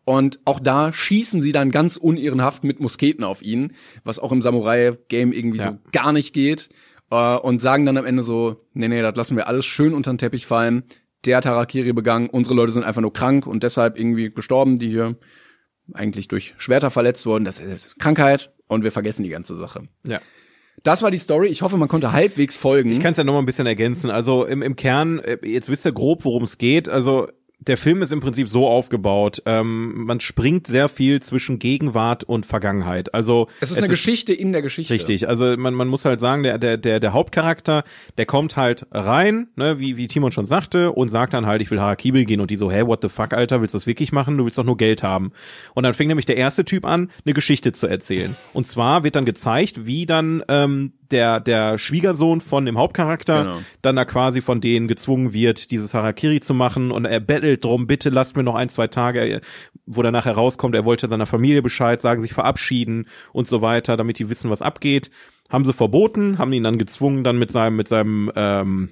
Und 0.04 0.40
auch 0.44 0.58
da 0.60 0.92
schießen 0.92 1.40
sie 1.40 1.52
dann 1.52 1.70
ganz 1.70 1.96
unehrenhaft 1.96 2.64
mit 2.64 2.80
Musketen 2.80 3.24
auf 3.24 3.42
ihn, 3.42 3.72
was 4.04 4.18
auch 4.18 4.32
im 4.32 4.42
Samurai-Game 4.42 5.32
irgendwie 5.32 5.58
Ja. 5.58 5.72
so 5.72 5.78
gar 5.92 6.12
nicht 6.12 6.32
geht. 6.32 6.68
Äh, 7.10 7.36
und 7.36 7.60
sagen 7.60 7.86
dann 7.86 7.96
am 7.96 8.04
Ende 8.04 8.22
so, 8.22 8.64
nee, 8.72 8.88
nee, 8.88 9.02
das 9.02 9.16
lassen 9.16 9.36
wir 9.36 9.48
alles 9.48 9.66
schön 9.66 9.94
unter 9.94 10.12
den 10.12 10.18
Teppich 10.18 10.46
fallen. 10.46 10.84
Der 11.24 11.38
hat 11.38 11.46
Harakiri 11.46 11.92
begangen, 11.92 12.28
unsere 12.28 12.54
Leute 12.54 12.72
sind 12.72 12.84
einfach 12.84 13.00
nur 13.00 13.12
krank 13.12 13.46
und 13.46 13.62
deshalb 13.62 13.98
irgendwie 13.98 14.30
gestorben, 14.30 14.78
die 14.78 14.88
hier 14.88 15.16
eigentlich 15.92 16.28
durch 16.28 16.54
Schwerter 16.58 16.90
verletzt 16.90 17.26
wurden. 17.26 17.44
Das 17.44 17.60
ist 17.60 17.98
Krankheit 17.98 18.52
und 18.68 18.84
wir 18.84 18.92
vergessen 18.92 19.24
die 19.24 19.30
ganze 19.30 19.56
Sache. 19.56 19.88
Ja. 20.04 20.20
Das 20.84 21.02
war 21.02 21.10
die 21.10 21.18
Story. 21.18 21.48
Ich 21.48 21.62
hoffe, 21.62 21.76
man 21.76 21.88
konnte 21.88 22.12
halbwegs 22.12 22.54
folgen. 22.54 22.92
Ich 22.92 23.00
kann 23.00 23.10
es 23.12 23.18
ja 23.18 23.24
noch 23.24 23.32
mal 23.32 23.40
ein 23.40 23.46
bisschen 23.46 23.66
ergänzen. 23.66 24.10
Also 24.10 24.44
im, 24.44 24.62
im 24.62 24.76
Kern, 24.76 25.18
äh, 25.18 25.38
jetzt 25.42 25.68
wisst 25.68 25.84
ihr 25.84 25.92
grob, 25.92 26.24
worum 26.24 26.44
es 26.44 26.56
geht. 26.56 26.88
Also 26.88 27.28
der 27.60 27.76
Film 27.76 28.02
ist 28.02 28.12
im 28.12 28.20
Prinzip 28.20 28.48
so 28.48 28.68
aufgebaut. 28.68 29.42
Ähm, 29.44 30.04
man 30.04 30.20
springt 30.20 30.68
sehr 30.68 30.88
viel 30.88 31.20
zwischen 31.20 31.58
Gegenwart 31.58 32.22
und 32.22 32.46
Vergangenheit. 32.46 33.14
Also 33.14 33.48
es 33.60 33.72
ist 33.72 33.78
eine 33.78 33.88
Geschichte 33.88 34.32
in 34.32 34.52
der 34.52 34.62
Geschichte. 34.62 34.94
Richtig, 34.94 35.28
also 35.28 35.56
man, 35.56 35.74
man 35.74 35.88
muss 35.88 36.04
halt 36.04 36.20
sagen, 36.20 36.44
der, 36.44 36.58
der, 36.58 36.76
der, 36.76 37.00
der 37.00 37.12
Hauptcharakter, 37.12 37.82
der 38.16 38.26
kommt 38.26 38.56
halt 38.56 38.86
rein, 38.92 39.48
ne, 39.56 39.80
wie, 39.80 39.96
wie 39.96 40.06
Timon 40.06 40.30
schon 40.30 40.44
sagte, 40.44 40.92
und 40.92 41.08
sagt 41.08 41.34
dann 41.34 41.46
halt, 41.46 41.60
ich 41.60 41.70
will 41.70 41.80
Harakiri 41.80 42.24
gehen 42.24 42.40
und 42.40 42.50
die 42.50 42.56
so, 42.56 42.70
hä, 42.70 42.82
what 42.86 43.00
the 43.02 43.08
fuck, 43.08 43.32
Alter, 43.32 43.60
willst 43.60 43.74
du 43.74 43.78
das 43.78 43.86
wirklich 43.86 44.12
machen? 44.12 44.38
Du 44.38 44.44
willst 44.44 44.58
doch 44.58 44.64
nur 44.64 44.76
Geld 44.76 45.02
haben. 45.02 45.32
Und 45.74 45.82
dann 45.82 45.94
fing 45.94 46.06
nämlich 46.08 46.26
der 46.26 46.36
erste 46.36 46.64
Typ 46.64 46.84
an, 46.84 47.10
eine 47.24 47.34
Geschichte 47.34 47.72
zu 47.72 47.88
erzählen. 47.88 48.36
Und 48.52 48.68
zwar 48.68 49.02
wird 49.02 49.16
dann 49.16 49.24
gezeigt, 49.24 49.84
wie 49.84 50.06
dann 50.06 50.44
ähm, 50.48 50.92
der, 51.10 51.40
der 51.40 51.78
Schwiegersohn 51.78 52.40
von 52.40 52.64
dem 52.66 52.78
Hauptcharakter 52.78 53.44
Genau. 53.44 53.58
dann 53.82 53.96
da 53.96 54.04
quasi 54.04 54.42
von 54.42 54.60
denen 54.60 54.88
gezwungen 54.88 55.32
wird, 55.32 55.70
dieses 55.70 55.94
Harakiri 55.94 56.40
zu 56.40 56.54
machen 56.54 56.90
und 56.90 57.04
er 57.04 57.20
bettelt 57.20 57.64
drum, 57.64 57.86
bitte 57.86 58.10
lasst 58.10 58.36
mir 58.36 58.42
noch 58.42 58.54
ein, 58.54 58.68
zwei 58.68 58.86
Tage, 58.86 59.40
wo 59.86 60.02
danach 60.02 60.24
herauskommt, 60.26 60.74
er 60.74 60.84
wollte 60.84 61.08
seiner 61.08 61.26
Familie 61.26 61.62
Bescheid 61.62 62.02
sagen, 62.02 62.20
sich 62.22 62.32
verabschieden 62.32 63.06
und 63.32 63.46
so 63.46 63.62
weiter, 63.62 63.96
damit 63.96 64.18
die 64.18 64.28
wissen, 64.30 64.50
was 64.50 64.62
abgeht. 64.62 65.10
Haben 65.48 65.64
sie 65.64 65.72
verboten, 65.72 66.38
haben 66.38 66.52
ihn 66.52 66.64
dann 66.64 66.78
gezwungen, 66.78 67.24
dann 67.24 67.38
mit 67.38 67.50
seinem, 67.50 67.76
mit 67.76 67.88
seinem 67.88 68.30
ähm, 68.36 68.90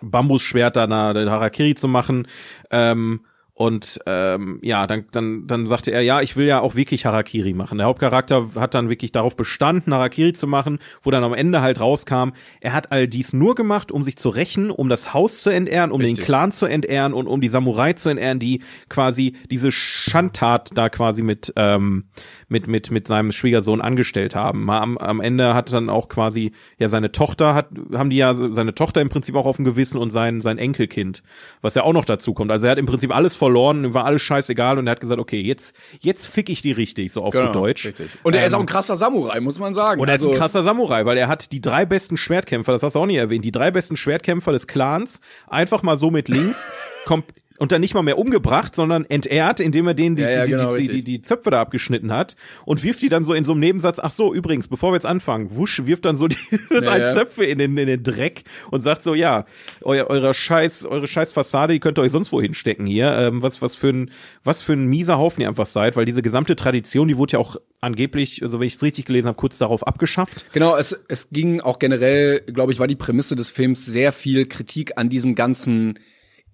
Bambusschwert 0.00 0.76
da 0.76 1.12
den 1.12 1.30
Harakiri 1.30 1.74
zu 1.74 1.88
machen. 1.88 2.26
Ähm, 2.70 3.22
und 3.62 4.00
ähm, 4.06 4.58
ja, 4.60 4.88
dann, 4.88 5.04
dann, 5.12 5.46
dann 5.46 5.68
sagte 5.68 5.92
er, 5.92 6.00
ja, 6.00 6.20
ich 6.20 6.36
will 6.36 6.46
ja 6.46 6.58
auch 6.58 6.74
wirklich 6.74 7.06
Harakiri 7.06 7.54
machen. 7.54 7.78
Der 7.78 7.86
Hauptcharakter 7.86 8.48
hat 8.56 8.74
dann 8.74 8.88
wirklich 8.88 9.12
darauf 9.12 9.36
bestanden, 9.36 9.94
Harakiri 9.94 10.32
zu 10.32 10.48
machen, 10.48 10.80
wo 11.04 11.12
dann 11.12 11.22
am 11.22 11.32
Ende 11.32 11.60
halt 11.60 11.80
rauskam, 11.80 12.30
er 12.60 12.72
hat 12.72 12.90
all 12.90 13.06
dies 13.06 13.32
nur 13.32 13.54
gemacht, 13.54 13.92
um 13.92 14.02
sich 14.02 14.16
zu 14.16 14.30
rächen, 14.30 14.72
um 14.72 14.88
das 14.88 15.14
Haus 15.14 15.42
zu 15.42 15.50
entehren, 15.50 15.92
um 15.92 16.00
Richtig. 16.00 16.18
den 16.18 16.24
Clan 16.24 16.50
zu 16.50 16.66
entehren 16.66 17.12
und 17.12 17.28
um 17.28 17.40
die 17.40 17.48
Samurai 17.48 17.92
zu 17.92 18.08
entehren, 18.08 18.40
die 18.40 18.62
quasi 18.88 19.36
diese 19.48 19.70
Schandtat 19.70 20.70
da 20.74 20.88
quasi 20.88 21.22
mit, 21.22 21.52
ähm, 21.54 22.06
mit, 22.48 22.66
mit, 22.66 22.90
mit 22.90 23.06
seinem 23.06 23.30
Schwiegersohn 23.30 23.80
angestellt 23.80 24.34
haben. 24.34 24.68
Am, 24.70 24.98
am 24.98 25.20
Ende 25.20 25.54
hat 25.54 25.72
dann 25.72 25.88
auch 25.88 26.08
quasi, 26.08 26.50
ja, 26.78 26.88
seine 26.88 27.12
Tochter 27.12 27.54
hat, 27.54 27.68
haben 27.94 28.10
die 28.10 28.16
ja 28.16 28.34
seine 28.34 28.74
Tochter 28.74 29.00
im 29.00 29.08
Prinzip 29.08 29.36
auch 29.36 29.46
auf 29.46 29.54
dem 29.54 29.64
Gewissen 29.64 29.98
und 29.98 30.10
sein, 30.10 30.40
sein 30.40 30.58
Enkelkind, 30.58 31.22
was 31.60 31.76
ja 31.76 31.84
auch 31.84 31.92
noch 31.92 32.04
dazu 32.04 32.34
kommt. 32.34 32.50
Also 32.50 32.66
er 32.66 32.72
hat 32.72 32.78
im 32.78 32.86
Prinzip 32.86 33.14
alles 33.14 33.36
verloren, 33.36 33.51
ihm 33.56 33.94
war 33.94 34.04
alles 34.04 34.22
scheißegal 34.22 34.78
und 34.78 34.86
er 34.86 34.92
hat 34.92 35.00
gesagt, 35.00 35.20
okay, 35.20 35.40
jetzt, 35.40 35.74
jetzt 36.00 36.26
fick 36.26 36.48
ich 36.48 36.62
die 36.62 36.72
richtig, 36.72 37.12
so 37.12 37.22
auf 37.22 37.32
gut 37.34 37.54
Deutsch. 37.54 37.82
Genau, 37.82 37.96
Richtig. 37.96 38.18
Und 38.22 38.34
er 38.34 38.46
ist 38.46 38.52
Ähm, 38.52 38.56
auch 38.56 38.60
ein 38.62 38.66
krasser 38.66 38.96
Samurai, 38.96 39.40
muss 39.40 39.58
man 39.58 39.74
sagen. 39.74 40.00
und 40.00 40.08
er 40.08 40.14
ist 40.14 40.22
ein 40.22 40.28
Also, 40.28 40.38
krasser 40.38 40.62
Samurai, 40.62 41.04
weil 41.04 41.16
er 41.16 41.28
hat 41.28 41.52
die 41.52 41.60
drei 41.60 41.84
besten 41.86 42.16
Schwertkämpfer, 42.16 42.72
das 42.72 42.82
hast 42.82 42.94
du 42.94 43.00
auch 43.00 43.06
nie 43.06 43.16
erwähnt, 43.16 43.44
die 43.44 43.52
drei 43.52 43.70
besten 43.70 43.96
Schwertkämpfer 43.96 44.52
des 44.52 44.66
Clans 44.66 45.20
einfach 45.46 45.82
mal 45.82 45.96
so 45.96 46.10
mit 46.10 46.28
links 46.28 46.68
kommt 47.04 47.26
und 47.62 47.70
dann 47.70 47.80
nicht 47.80 47.94
mal 47.94 48.02
mehr 48.02 48.18
umgebracht, 48.18 48.74
sondern 48.74 49.04
entehrt, 49.04 49.60
indem 49.60 49.86
er 49.86 49.94
denen 49.94 50.16
die, 50.16 50.22
Ja, 50.22 50.30
ja, 50.30 50.44
die, 50.46 50.50
genau, 50.50 50.76
die, 50.76 50.88
die, 50.88 50.94
die, 50.94 51.04
die 51.04 51.22
Zöpfe 51.22 51.50
da 51.50 51.60
abgeschnitten 51.60 52.12
hat 52.12 52.34
und 52.64 52.82
wirft 52.82 53.00
die 53.02 53.08
dann 53.08 53.22
so 53.22 53.34
in 53.34 53.44
so 53.44 53.52
einem 53.52 53.60
Nebensatz, 53.60 54.00
ach 54.00 54.10
so, 54.10 54.34
übrigens, 54.34 54.66
bevor 54.66 54.90
wir 54.90 54.96
jetzt 54.96 55.06
anfangen, 55.06 55.54
wusch, 55.54 55.86
wirft 55.86 56.04
dann 56.04 56.16
so 56.16 56.26
diese 56.26 56.58
drei. 56.82 57.12
Zöpfe 57.12 57.44
in 57.44 57.58
den, 57.58 57.76
in 57.78 57.86
den 57.86 58.02
Dreck 58.02 58.42
und 58.72 58.80
sagt 58.80 59.04
so, 59.04 59.14
ja, 59.14 59.44
euer, 59.82 60.10
eure 60.10 60.34
scheiß, 60.34 60.86
eure 60.86 61.06
scheiß 61.06 61.30
Fassade, 61.30 61.74
die 61.74 61.78
könnt 61.78 62.00
ihr 62.00 62.02
euch 62.02 62.10
sonst 62.10 62.32
wohin 62.32 62.52
stecken 62.52 62.84
hier, 62.84 63.12
ähm, 63.16 63.42
was, 63.42 63.62
was 63.62 63.76
für 63.76 63.90
ein, 63.90 64.10
was 64.42 64.60
für 64.60 64.72
ein 64.72 64.86
mieser 64.86 65.18
Haufen 65.18 65.42
ihr 65.42 65.48
einfach 65.48 65.66
seid, 65.66 65.94
weil 65.94 66.04
diese 66.04 66.20
gesamte 66.20 66.56
Tradition, 66.56 67.06
die 67.06 67.16
wurde 67.16 67.34
ja 67.34 67.38
auch 67.38 67.58
angeblich, 67.80 68.42
also 68.42 68.58
wenn 68.58 68.66
ich 68.66 68.74
es 68.74 68.82
richtig 68.82 69.04
gelesen 69.04 69.28
habe, 69.28 69.36
kurz 69.36 69.58
darauf 69.58 69.86
abgeschafft. 69.86 70.52
Genau, 70.52 70.76
es, 70.76 70.98
es 71.06 71.30
ging 71.30 71.60
auch 71.60 71.78
generell, 71.78 72.40
glaube 72.40 72.72
ich, 72.72 72.80
war 72.80 72.88
die 72.88 72.96
Prämisse 72.96 73.36
des 73.36 73.50
Films 73.50 73.86
sehr 73.86 74.10
viel 74.10 74.46
Kritik 74.46 74.98
an 74.98 75.08
diesem 75.08 75.36
ganzen 75.36 76.00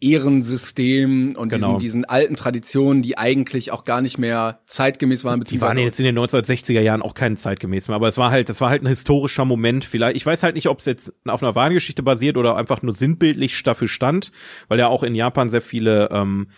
Ehrensystem 0.00 1.34
und 1.36 1.48
Genau. 1.48 1.78
diesen, 1.78 1.78
diesen 1.78 2.04
alten 2.04 2.36
Traditionen, 2.36 3.02
die 3.02 3.18
eigentlich 3.18 3.72
auch 3.72 3.84
gar 3.84 4.00
nicht 4.00 4.18
mehr 4.18 4.60
zeitgemäß 4.66 5.24
waren, 5.24 5.40
Die 5.40 5.60
waren 5.60 5.76
beziehungsweise 5.76 5.80
jetzt 5.80 6.00
in 6.00 6.06
den 6.06 6.18
1960er 6.18 6.80
Jahren 6.80 7.02
auch 7.02 7.14
kein 7.14 7.36
zeitgemäß 7.36 7.88
mehr, 7.88 7.96
aber 7.96 8.08
es 8.08 8.18
war 8.18 8.30
halt, 8.30 8.48
das 8.48 8.60
war 8.60 8.70
halt 8.70 8.82
ein 8.82 8.88
historischer 8.88 9.44
Moment. 9.44 9.84
Vielleicht, 9.84 10.16
ich 10.16 10.24
weiß 10.26 10.42
halt 10.42 10.54
nicht, 10.54 10.68
ob 10.68 10.78
es 10.80 10.84
jetzt 10.86 11.12
auf 11.26 11.42
einer 11.42 11.54
wahren 11.54 11.74
Geschichte 11.74 12.02
basiert 12.02 12.36
oder 12.36 12.56
einfach 12.56 12.82
nur 12.82 12.92
sinnbildlich 12.92 13.62
dafür 13.62 13.88
stand, 13.88 14.32
weil 14.68 14.78
ja 14.78 14.88
auch 14.88 15.02
in 15.02 15.14
Japan 15.14 15.50
sehr 15.50 15.62
viele 15.62 16.08
ähm, 16.12 16.48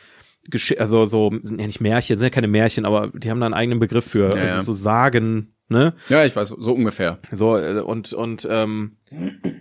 Gesch 0.48 0.74
also 0.78 1.04
so 1.04 1.30
sind 1.42 1.60
ja 1.60 1.66
nicht 1.66 1.80
Märchen, 1.82 2.16
sind 2.16 2.24
ja 2.26 2.30
keine 2.30 2.48
Märchen, 2.48 2.86
aber 2.86 3.08
die 3.08 3.30
haben 3.30 3.40
da 3.40 3.46
einen 3.46 3.54
eigenen 3.54 3.78
Begriff 3.78 4.06
für, 4.06 4.30
Ja, 4.36 4.44
ja. 4.44 4.54
also 4.56 4.72
so 4.72 4.82
Sagen, 4.82 5.54
ne? 5.70 5.94
ja, 6.08 6.24
ich 6.24 6.36
weiß, 6.36 6.48
so 6.48 6.72
ungefähr. 6.72 7.18
So, 7.32 7.56
äh, 7.56 7.80
und, 7.80 8.12
und 8.12 8.46
ähm, 8.50 8.96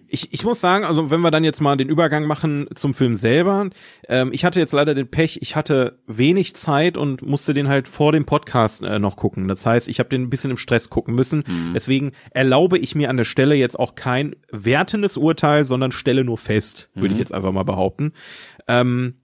ich, 0.08 0.34
ich 0.34 0.44
muss 0.44 0.60
sagen, 0.60 0.84
also 0.84 1.10
wenn 1.12 1.22
wir 1.22 1.32
dann 1.32 1.44
jetzt 1.44 1.62
mal 1.62 1.78
den 1.78 1.90
Übergang 1.90 2.26
machen 2.26 2.68
zum 2.76 2.94
Film 2.94 3.16
selber, 3.16 3.70
ähm, 4.08 4.32
ich 4.34 4.44
hatte 4.44 4.60
jetzt 4.60 4.74
leider 4.74 4.94
den 4.94 5.10
Pech, 5.10 5.40
ich 5.42 5.56
hatte 5.56 6.00
wenig 6.08 6.56
Zeit 6.56 6.98
und 6.98 7.22
musste 7.22 7.54
den 7.54 7.68
halt 7.68 7.88
vor 7.88 8.12
dem 8.12 8.26
Podcast 8.26 8.84
äh, 8.84 9.00
noch 9.00 9.16
gucken. 9.16 9.48
Das 9.48 9.66
heißt, 9.66 9.88
ich 9.88 10.00
habe 10.00 10.10
den 10.10 10.24
ein 10.24 10.30
bisschen 10.30 10.52
im 10.52 10.58
Stress 10.58 10.90
gucken 10.90 11.16
müssen. 11.16 11.44
Deswegen 11.74 12.12
erlaube 12.32 12.78
ich 12.78 12.96
mir 12.96 13.10
an 13.10 13.18
der 13.18 13.26
Stelle 13.26 13.56
jetzt 13.56 13.80
auch 13.80 13.96
kein 13.96 14.36
wertendes 14.52 15.18
Urteil, 15.18 15.64
sondern 15.64 15.92
stelle 15.92 16.24
nur 16.24 16.38
fest, 16.38 16.90
würde 16.96 17.14
ich 17.14 17.20
jetzt 17.20 17.34
einfach 17.34 17.52
mal 17.52 17.64
behaupten. 17.64 18.14
Ähm, 18.68 19.16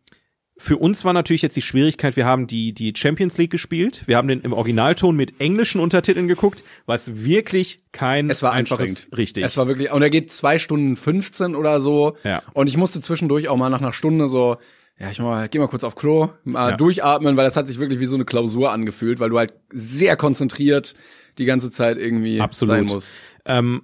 für 0.65 0.77
uns 0.77 1.05
war 1.05 1.13
natürlich 1.13 1.43
jetzt 1.43 1.55
die 1.55 1.61
Schwierigkeit, 1.61 2.15
wir 2.15 2.25
haben 2.25 2.47
die, 2.47 2.73
die 2.73 2.91
Champions 2.95 3.37
League 3.37 3.51
gespielt, 3.51 4.01
wir 4.07 4.17
haben 4.17 4.27
den 4.27 4.41
im 4.41 4.51
Originalton 4.51 5.15
mit 5.15 5.39
englischen 5.39 5.79
Untertiteln 5.79 6.27
geguckt, 6.27 6.63
was 6.87 7.23
wirklich 7.23 7.77
kein 7.91 8.31
es 8.31 8.41
war 8.41 8.51
einfaches, 8.51 9.05
richtig. 9.15 9.43
Es 9.45 9.57
war 9.57 9.67
wirklich, 9.67 9.91
und 9.91 10.01
er 10.01 10.09
geht 10.09 10.31
zwei 10.31 10.57
Stunden 10.57 10.95
15 10.95 11.55
oder 11.55 11.79
so. 11.79 12.17
Ja. 12.23 12.41
Und 12.53 12.67
ich 12.67 12.77
musste 12.77 12.99
zwischendurch 12.99 13.47
auch 13.47 13.57
mal 13.57 13.69
nach 13.69 13.79
einer 13.79 13.93
Stunde 13.93 14.27
so, 14.27 14.57
ja, 14.97 15.11
ich 15.11 15.19
mal, 15.19 15.47
geh 15.49 15.59
mal 15.59 15.67
kurz 15.67 15.83
auf 15.83 15.93
Klo, 15.93 16.29
mal 16.43 16.71
Ja. 16.71 16.77
durchatmen, 16.77 17.37
weil 17.37 17.45
das 17.45 17.55
hat 17.55 17.67
sich 17.67 17.79
wirklich 17.79 17.99
wie 17.99 18.07
so 18.07 18.15
eine 18.15 18.25
Klausur 18.25 18.71
angefühlt, 18.71 19.19
weil 19.19 19.29
du 19.29 19.37
halt 19.37 19.53
sehr 19.71 20.15
konzentriert 20.17 20.95
die 21.37 21.45
ganze 21.45 21.69
Zeit 21.69 21.99
irgendwie 21.99 22.41
Absolut. 22.41 22.73
sein 22.73 22.85
musst. 22.85 23.11
Ähm, 23.45 23.83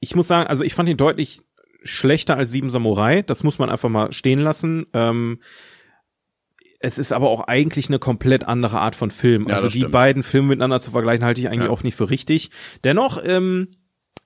ich 0.00 0.14
muss 0.14 0.28
sagen, 0.28 0.46
also 0.46 0.62
ich 0.62 0.74
fand 0.74 0.90
ihn 0.90 0.98
deutlich 0.98 1.40
schlechter 1.84 2.36
als 2.36 2.50
Sieben 2.50 2.68
Samurai. 2.68 3.22
Das 3.22 3.42
muss 3.44 3.58
man 3.58 3.70
einfach 3.70 3.88
mal 3.88 4.12
stehen 4.12 4.40
lassen. 4.40 4.84
Ähm, 4.92 5.38
es 6.82 6.98
ist 6.98 7.12
aber 7.12 7.30
auch 7.30 7.42
eigentlich 7.46 7.88
eine 7.88 7.98
komplett 7.98 8.44
andere 8.48 8.80
Art 8.80 8.96
von 8.96 9.10
Film. 9.10 9.46
Ja, 9.48 9.54
also 9.56 9.68
die 9.68 9.78
stimmt. 9.78 9.92
beiden 9.92 10.22
Filme 10.22 10.48
miteinander 10.48 10.80
zu 10.80 10.90
vergleichen, 10.90 11.24
halte 11.24 11.40
ich 11.40 11.48
eigentlich 11.48 11.64
Ja. 11.66 11.70
auch 11.70 11.82
nicht 11.82 11.96
für 11.96 12.10
richtig. 12.10 12.50
Dennoch 12.84 13.22
ähm, 13.24 13.68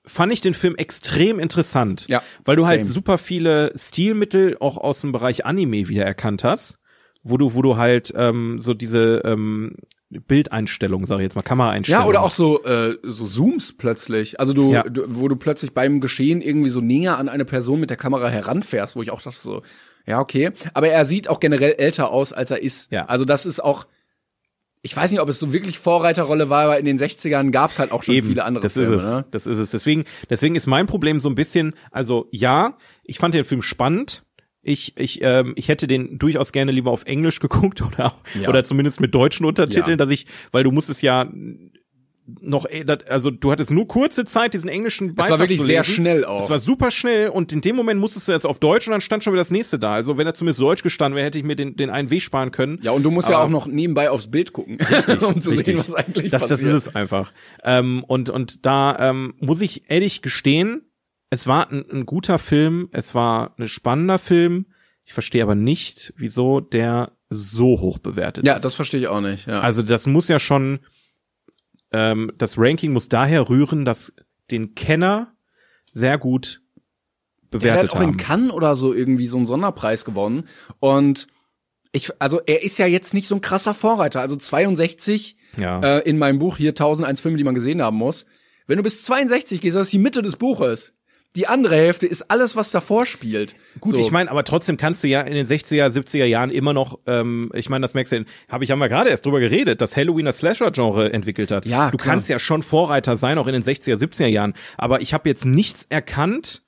fand 0.05 0.31
ich 0.33 0.41
den 0.41 0.53
Film 0.53 0.75
extrem 0.75 1.37
interessant, 1.39 2.05
Ja, 2.07 2.21
weil 2.45 2.55
du 2.55 2.65
halt 2.65 2.81
same. 2.85 2.93
super 2.93 3.17
viele 3.17 3.71
Stilmittel 3.75 4.57
auch 4.59 4.77
aus 4.77 5.01
dem 5.01 5.11
Bereich 5.11 5.45
Anime 5.45 5.87
wiedererkannt 5.87 6.43
hast, 6.43 6.77
wo 7.23 7.37
du, 7.37 7.53
wo 7.55 7.61
du 7.61 7.77
halt 7.77 8.13
ähm, 8.15 8.59
so 8.59 8.73
diese 8.73 9.21
ähm, 9.25 9.75
Bildeinstellung, 10.09 11.05
sage 11.05 11.21
ich 11.21 11.25
jetzt 11.25 11.35
mal, 11.35 11.41
Kameraeinstellung. 11.41 12.01
Ja, 12.03 12.07
oder 12.07 12.21
auch 12.21 12.31
so, 12.31 12.63
äh, 12.63 12.97
so 13.03 13.25
Zooms 13.25 13.75
plötzlich. 13.77 14.39
Also 14.39 14.53
du, 14.53 14.71
Ja. 14.73 14.83
du, 14.83 15.03
wo 15.07 15.27
du 15.27 15.35
plötzlich 15.35 15.73
beim 15.73 15.99
Geschehen 15.99 16.41
irgendwie 16.41 16.69
so 16.69 16.81
näher 16.81 17.17
an 17.17 17.29
eine 17.29 17.45
Person 17.45 17.79
mit 17.79 17.89
der 17.89 17.97
Kamera 17.97 18.29
heranfährst, 18.29 18.95
wo 18.95 19.01
ich 19.01 19.11
auch 19.11 19.21
dachte 19.21 19.39
so, 19.39 19.61
ja, 20.07 20.19
okay. 20.19 20.51
Aber 20.73 20.87
er 20.89 21.05
sieht 21.05 21.27
auch 21.29 21.39
generell 21.39 21.73
älter 21.77 22.09
aus, 22.11 22.33
als 22.33 22.49
er 22.51 22.61
ist. 22.61 22.91
Ja. 22.91 23.05
Also 23.05 23.25
das 23.25 23.45
ist 23.45 23.59
auch, 23.63 23.85
ich 24.81 24.95
weiß 24.95 25.11
nicht, 25.11 25.19
ob 25.19 25.27
es 25.27 25.39
so 25.39 25.51
wirklich 25.53 25.79
Vorreiterrolle 25.79 26.49
war, 26.49 26.63
aber 26.63 26.79
in 26.79 26.85
den 26.85 26.97
60ern 26.99 27.51
gab 27.51 27.71
es 27.71 27.79
halt 27.79 27.91
auch 27.91 28.03
schon 28.03 28.15
Eben, 28.15 28.27
viele 28.27 28.43
andere 28.45 28.61
das 28.63 28.73
Filme. 28.73 28.95
ist 28.95 29.03
es, 29.03 29.09
Ne? 29.17 29.25
das 29.31 29.45
ist 29.47 29.57
es. 29.57 29.71
Deswegen, 29.71 30.05
deswegen 30.29 30.55
ist 30.55 30.67
mein 30.67 30.85
Problem 30.85 31.19
so 31.19 31.27
ein 31.29 31.35
bisschen, 31.35 31.73
also 31.91 32.27
ja, 32.31 32.77
ich 33.03 33.17
fand 33.19 33.33
den 33.33 33.43
Film 33.45 33.61
spannend. 33.61 34.23
Ich, 34.61 34.97
ich, 34.97 35.19
ähm, 35.21 35.53
ich 35.55 35.69
hätte 35.69 35.87
den 35.87 36.19
durchaus 36.19 36.51
gerne 36.51 36.71
lieber 36.73 36.91
auf 36.91 37.05
Englisch 37.05 37.39
geguckt 37.41 37.81
oder 37.81 38.13
Ja. 38.41 38.49
oder 38.49 38.63
zumindest 38.63 38.99
mit 39.01 39.13
deutschen 39.15 39.45
Untertiteln, 39.45 39.91
Ja. 39.91 39.95
dass 39.97 40.09
ich, 40.09 40.25
weil 40.51 40.63
du 40.63 40.71
musstest 40.71 41.01
ja 41.01 41.29
noch, 42.41 42.65
dat- 42.85 43.09
also 43.09 43.31
du 43.31 43.51
hattest 43.51 43.71
nur 43.71 43.87
kurze 43.87 44.25
Zeit, 44.25 44.53
diesen 44.53 44.69
englischen 44.69 45.15
Beitrag 45.15 45.31
war 45.31 45.39
wirklich 45.39 45.59
zu 45.59 45.65
sehr 45.65 45.83
schnell 45.85 46.25
auch. 46.25 46.43
Es 46.43 46.49
war 46.49 46.59
super 46.59 46.91
schnell 46.91 47.29
und 47.29 47.53
in 47.53 47.61
dem 47.61 47.75
Moment 47.75 47.99
musstest 48.01 48.27
du 48.27 48.33
erst 48.33 48.45
auf 48.45 48.59
Deutsch 48.59 48.85
und 48.87 48.91
dann 48.91 49.01
stand 49.01 49.23
schon 49.23 49.31
wieder 49.33 49.41
das 49.41 49.51
nächste 49.51 49.79
da. 49.79 49.93
Also 49.93 50.17
wenn 50.17 50.27
er 50.27 50.33
zumindest 50.33 50.59
Deutsch 50.61 50.83
gestanden 50.83 51.15
wäre, 51.15 51.25
hätte 51.25 51.37
ich 51.37 51.43
mir 51.45 51.55
den, 51.55 51.75
den 51.77 51.89
einen 51.89 52.09
Weg 52.09 52.21
sparen 52.23 52.51
können. 52.51 52.79
Ja, 52.81 52.91
und 52.91 53.03
du 53.03 53.11
musst 53.11 53.29
ja 53.29 53.35
Aber- 53.37 53.45
auch 53.45 53.49
noch 53.49 53.65
nebenbei 53.67 54.09
aufs 54.09 54.27
Bild 54.29 54.51
gucken, 54.53 54.77
um 55.25 55.39
zu 55.41 55.51
sehen, 55.55 55.77
was 55.77 55.93
eigentlich 55.93 56.29
das, 56.31 56.41
das 56.47 56.49
passiert. 56.59 56.75
ist 56.75 56.87
es 56.87 56.95
einfach. 56.95 57.31
Ähm, 57.63 58.03
und, 58.03 58.29
und 58.29 58.65
da 58.65 59.09
ähm, 59.09 59.33
muss 59.39 59.61
ich 59.61 59.89
ehrlich 59.89 60.21
gestehen, 60.21 60.81
es 61.29 61.47
war 61.47 61.71
ein, 61.71 61.85
ein 61.91 62.05
guter 62.05 62.39
Film, 62.39 62.89
es 62.91 63.15
war 63.15 63.55
ein 63.57 63.67
spannender 63.67 64.19
Film. 64.19 64.65
Ich 65.05 65.13
verstehe 65.13 65.43
aber 65.43 65.55
nicht, 65.55 66.13
wieso 66.17 66.59
der 66.59 67.13
so 67.29 67.79
hoch 67.81 67.97
bewertet 67.97 68.45
Ja, 68.45 68.55
ist. 68.55 68.63
das 68.65 68.75
verstehe 68.75 68.99
ich 69.01 69.07
auch 69.07 69.21
nicht. 69.21 69.47
Ja. 69.47 69.59
also 69.61 69.81
das 69.83 70.07
muss 70.07 70.27
ja 70.29 70.39
schon, 70.39 70.79
ähm, 71.91 72.31
das 72.37 72.57
Ranking 72.57 72.93
muss 72.93 73.09
daher 73.09 73.49
rühren, 73.49 73.85
dass 73.85 74.13
den 74.51 74.75
Kenner 74.75 75.33
sehr 75.93 76.17
gut 76.17 76.61
Der 77.51 77.59
bewertet 77.59 77.91
hat 77.91 77.97
auch 77.97 78.01
in 78.01 78.07
haben. 78.09 78.17
Cannes 78.17 78.51
oder 78.51 78.75
so 78.75 78.93
irgendwie 78.93 79.27
so 79.27 79.37
einen 79.37 79.45
Sonderpreis 79.45 80.05
gewonnen. 80.05 80.47
Und 80.79 81.27
ich, 81.91 82.11
also 82.19 82.41
er 82.45 82.63
ist 82.63 82.77
ja 82.77 82.85
jetzt 82.85 83.13
nicht 83.13 83.27
so 83.27 83.35
ein 83.35 83.41
krasser 83.41 83.73
Vorreiter. 83.73 84.21
Also 84.21 84.35
62 84.35 85.37
Ja. 85.57 85.79
äh, 85.81 85.99
in 86.09 86.17
meinem 86.17 86.39
Buch 86.39 86.57
hier 86.57 86.69
1001 86.71 87.19
Filme, 87.21 87.37
die 87.37 87.43
man 87.43 87.55
gesehen 87.55 87.81
haben 87.81 87.97
muss. 87.97 88.25
Wenn 88.67 88.77
du 88.77 88.83
bis 88.83 89.03
62 89.03 89.61
gehst, 89.61 89.75
das 89.77 89.87
ist 89.87 89.93
die 89.93 89.97
Mitte 89.97 90.21
des 90.21 90.35
Buches. 90.35 90.93
Die 91.37 91.45
andere 91.45 91.75
Hälfte 91.75 92.07
ist 92.07 92.31
alles, 92.31 92.55
was 92.55 92.71
davor 92.71 93.05
spielt. 93.05 93.53
Gut, 93.79 93.93
so. 93.93 94.01
ich 94.01 94.09
meine, 94.09 94.31
aber 94.31 94.43
trotzdem 94.43 94.75
kannst 94.75 95.03
du 95.03 95.07
ja 95.07 95.21
in 95.21 95.35
den 95.35 95.45
60er, 95.45 95.85
70er 95.87 96.25
Jahren 96.25 96.49
immer 96.49 96.73
noch, 96.73 96.97
ähm, 97.05 97.51
ich 97.53 97.69
meine, 97.69 97.83
das 97.83 97.93
merkst 97.93 98.11
du, 98.11 98.25
habe 98.49 98.63
ich 98.63 98.71
haben 98.71 98.79
wir 98.79 98.89
gerade 98.89 99.11
erst 99.11 99.23
drüber 99.23 99.39
geredet, 99.39 99.79
dass 99.79 99.95
Halloween 99.95 100.25
das 100.25 100.37
Slasher-Genre 100.39 101.13
entwickelt 101.13 101.51
hat. 101.51 101.67
Ja, 101.67 101.91
du 101.91 101.97
klar. 101.97 102.15
kannst 102.15 102.27
ja 102.29 102.39
schon 102.39 102.63
Vorreiter 102.63 103.17
sein, 103.17 103.37
auch 103.37 103.45
in 103.45 103.53
den 103.53 103.61
60er, 103.61 103.97
70er 103.97 104.25
Jahren. 104.25 104.55
Aber 104.79 105.01
ich 105.01 105.13
habe 105.13 105.29
jetzt 105.29 105.45
nichts 105.45 105.85
erkannt 105.89 106.63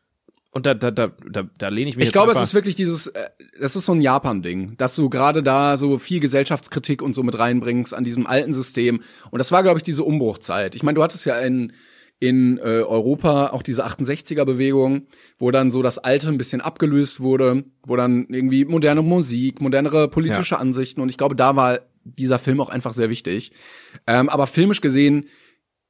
und 0.51 0.67
da, 0.67 0.75
da, 0.75 0.91
da, 0.91 1.13
da, 1.27 1.49
da 1.57 1.67
lehne 1.69 1.89
ich 1.89 1.95
mich 1.95 2.05
Ich 2.05 2.11
glaube, 2.11 2.31
es 2.31 2.41
ist 2.41 2.53
wirklich 2.53 2.75
dieses, 2.75 3.07
äh, 3.07 3.29
das 3.59 3.75
ist 3.75 3.85
so 3.85 3.93
ein 3.93 4.01
Japan-Ding, 4.01 4.77
dass 4.77 4.95
du 4.95 5.09
gerade 5.09 5.41
da 5.41 5.77
so 5.77 5.97
viel 5.97 6.19
Gesellschaftskritik 6.19 7.01
und 7.01 7.13
so 7.13 7.23
mit 7.23 7.39
reinbringst 7.39 7.95
an 7.95 8.03
diesem 8.03 8.27
alten 8.27 8.53
System. 8.53 9.01
Und 9.31 9.39
das 9.39 9.51
war, 9.51 9.63
glaube 9.63 9.79
ich, 9.79 9.83
diese 9.83 10.03
Umbruchzeit. 10.03 10.75
Ich 10.75 10.83
meine, 10.83 10.95
du 10.95 11.01
hattest 11.01 11.25
ja 11.25 11.39
in, 11.39 11.73
in 12.19 12.57
äh, 12.57 12.81
Europa 12.81 13.47
auch 13.47 13.61
diese 13.61 13.85
68er-Bewegung, 13.85 15.07
wo 15.37 15.51
dann 15.51 15.71
so 15.71 15.81
das 15.81 15.97
Alte 15.97 16.27
ein 16.27 16.37
bisschen 16.37 16.59
abgelöst 16.59 17.21
wurde, 17.21 17.63
wo 17.83 17.95
dann 17.95 18.27
irgendwie 18.29 18.65
moderne 18.65 19.01
Musik, 19.01 19.61
modernere 19.61 20.09
politische 20.09 20.59
Ansichten 20.59 21.01
und 21.01 21.09
ich 21.09 21.17
glaube, 21.17 21.35
da 21.35 21.55
war 21.55 21.79
dieser 22.03 22.39
Film 22.39 22.59
auch 22.59 22.69
einfach 22.69 22.93
sehr 22.93 23.09
wichtig. 23.09 23.51
Ähm, 24.07 24.29
aber 24.29 24.47
filmisch 24.47 24.81
gesehen 24.81 25.25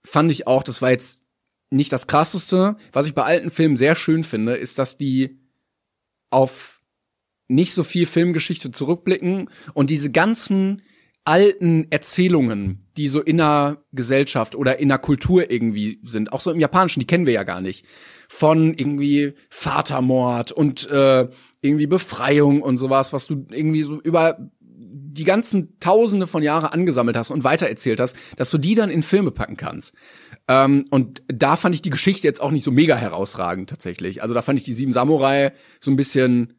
fand 0.06 0.32
ich 0.32 0.48
auch, 0.48 0.64
das 0.64 0.82
war 0.82 0.92
jetzt 0.92 1.24
nicht 1.72 1.92
das 1.94 2.08
krasseste. 2.08 2.78
Was 2.92 3.06
ich 3.06 3.14
bei 3.14 3.24
alten 3.24 3.52
Filmen 3.52 3.78
sehr 3.78 3.96
schön 3.96 4.24
finde, 4.24 4.56
ist, 4.56 4.80
dass 4.80 4.98
die 4.98 5.40
auf 6.30 6.82
nicht 7.48 7.74
so 7.74 7.84
viel 7.84 8.06
Filmgeschichte 8.06 8.72
zurückblicken 8.72 9.50
und 9.74 9.90
diese 9.90 10.12
ganzen 10.12 10.84
alten 11.26 11.88
Erzählungen, 11.90 12.88
die 13.00 13.08
so 13.08 13.22
in 13.22 13.40
einer 13.40 13.78
Gesellschaft 13.94 14.56
oder 14.56 14.80
in 14.80 14.92
einer 14.92 15.00
Kultur 15.00 15.50
irgendwie 15.50 16.02
sind, 16.04 16.34
auch 16.34 16.42
so 16.42 16.52
im 16.52 16.60
Japanischen, 16.60 17.00
die 17.00 17.08
kennen 17.08 17.26
wir 17.26 17.32
ja 17.34 17.44
gar 17.44 17.62
nicht, 17.62 17.86
von 18.28 18.74
irgendwie 18.74 19.36
Vatermord 19.50 20.52
und 20.52 20.88
äh, 20.90 21.30
irgendwie 21.62 21.88
Befreiung 21.88 22.62
und 22.62 22.78
sowas, 22.78 23.14
was 23.14 23.26
du 23.26 23.48
irgendwie 23.50 23.84
so 23.84 24.02
über 24.02 24.38
die 24.68 25.24
ganzen 25.24 25.80
Tausende 25.80 26.28
von 26.28 26.44
Jahre 26.44 26.74
angesammelt 26.74 27.16
hast 27.16 27.32
und 27.32 27.46
weitererzählt 27.46 28.02
hast, 28.02 28.18
dass 28.36 28.50
du 28.50 28.58
die 28.58 28.76
dann 28.76 28.90
in 28.90 29.02
Filme 29.02 29.32
packen 29.32 29.56
kannst. 29.56 29.94
Ähm, 30.50 30.86
und 30.90 31.24
da 31.28 31.56
fand 31.56 31.76
ich 31.76 31.82
die 31.82 31.90
Geschichte 31.90 32.28
jetzt 32.28 32.42
auch 32.42 32.52
nicht 32.52 32.64
so 32.66 32.72
mega 32.72 32.98
herausragend 32.98 33.70
tatsächlich. 33.70 34.22
Also 34.22 34.34
da 34.34 34.42
fand 34.42 34.60
ich 34.60 34.66
die 34.66 34.74
Sieben 34.74 34.92
Samurai 34.94 35.54
so 35.80 35.90
ein 35.90 35.96
bisschen 35.96 36.54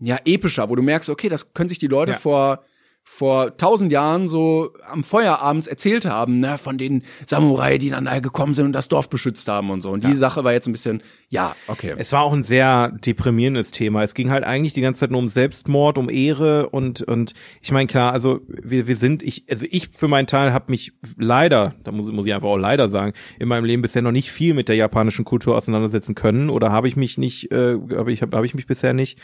ja 0.00 0.18
epischer, 0.26 0.68
wo 0.68 0.76
du 0.76 0.82
merkst, 0.82 1.08
okay, 1.08 1.30
das 1.30 1.54
können 1.54 1.70
sich 1.70 1.78
die 1.78 1.86
Leute 1.86 2.12
Ja. 2.12 2.18
vor 2.18 2.62
vor 3.04 3.56
tausend 3.56 3.90
Jahren 3.90 4.28
so 4.28 4.70
am 4.86 5.02
Feuerabends 5.02 5.66
erzählt 5.66 6.04
haben, 6.04 6.40
ne, 6.40 6.56
von 6.56 6.78
den 6.78 7.02
Samurai, 7.26 7.76
die 7.76 7.90
dann 7.90 8.04
da 8.04 8.20
gekommen 8.20 8.54
sind 8.54 8.66
und 8.66 8.72
das 8.72 8.88
Dorf 8.88 9.10
beschützt 9.10 9.48
haben 9.48 9.70
und 9.70 9.80
so. 9.80 9.90
Und 9.90 10.04
die 10.04 10.14
Sache 10.14 10.44
war 10.44 10.52
jetzt 10.52 10.66
ein 10.66 10.72
bisschen, 10.72 11.02
ja, 11.28 11.54
okay. 11.66 11.94
Es 11.98 12.12
war 12.12 12.22
auch 12.22 12.32
ein 12.32 12.42
sehr 12.42 12.92
deprimierendes 13.04 13.70
Thema. 13.72 14.02
Es 14.02 14.14
ging 14.14 14.30
halt 14.30 14.44
eigentlich 14.44 14.72
die 14.72 14.80
ganze 14.80 15.00
Zeit 15.00 15.10
nur 15.10 15.20
um 15.20 15.28
Selbstmord, 15.28 15.98
um 15.98 16.08
Ehre 16.08 16.70
und 16.70 17.02
und 17.02 17.34
ich 17.60 17.72
meine 17.72 17.86
klar, 17.86 18.12
also 18.12 18.40
wir 18.48 18.86
wir 18.86 18.96
sind 18.96 19.22
ich 19.22 19.44
also 19.50 19.66
ich 19.68 19.88
für 19.88 20.08
meinen 20.08 20.26
Teil 20.26 20.52
habe 20.52 20.70
mich 20.70 20.92
leider, 21.16 21.74
da 21.84 21.92
muss, 21.92 22.10
muss 22.10 22.26
ich 22.26 22.34
einfach 22.34 22.48
auch 22.48 22.56
leider 22.56 22.88
sagen, 22.88 23.12
in 23.38 23.48
meinem 23.48 23.64
Leben 23.64 23.82
bisher 23.82 24.02
noch 24.02 24.12
nicht 24.12 24.30
viel 24.30 24.54
mit 24.54 24.68
der 24.68 24.76
japanischen 24.76 25.24
Kultur 25.24 25.56
auseinandersetzen 25.56 26.14
können 26.14 26.50
oder 26.50 26.70
habe 26.70 26.88
ich 26.88 26.96
mich 26.96 27.18
nicht 27.18 27.52
äh, 27.52 27.74
habe 27.74 28.12
ich 28.12 28.22
habe 28.22 28.36
hab 28.36 28.44
ich 28.44 28.54
mich 28.54 28.66
bisher 28.66 28.94
nicht 28.94 29.18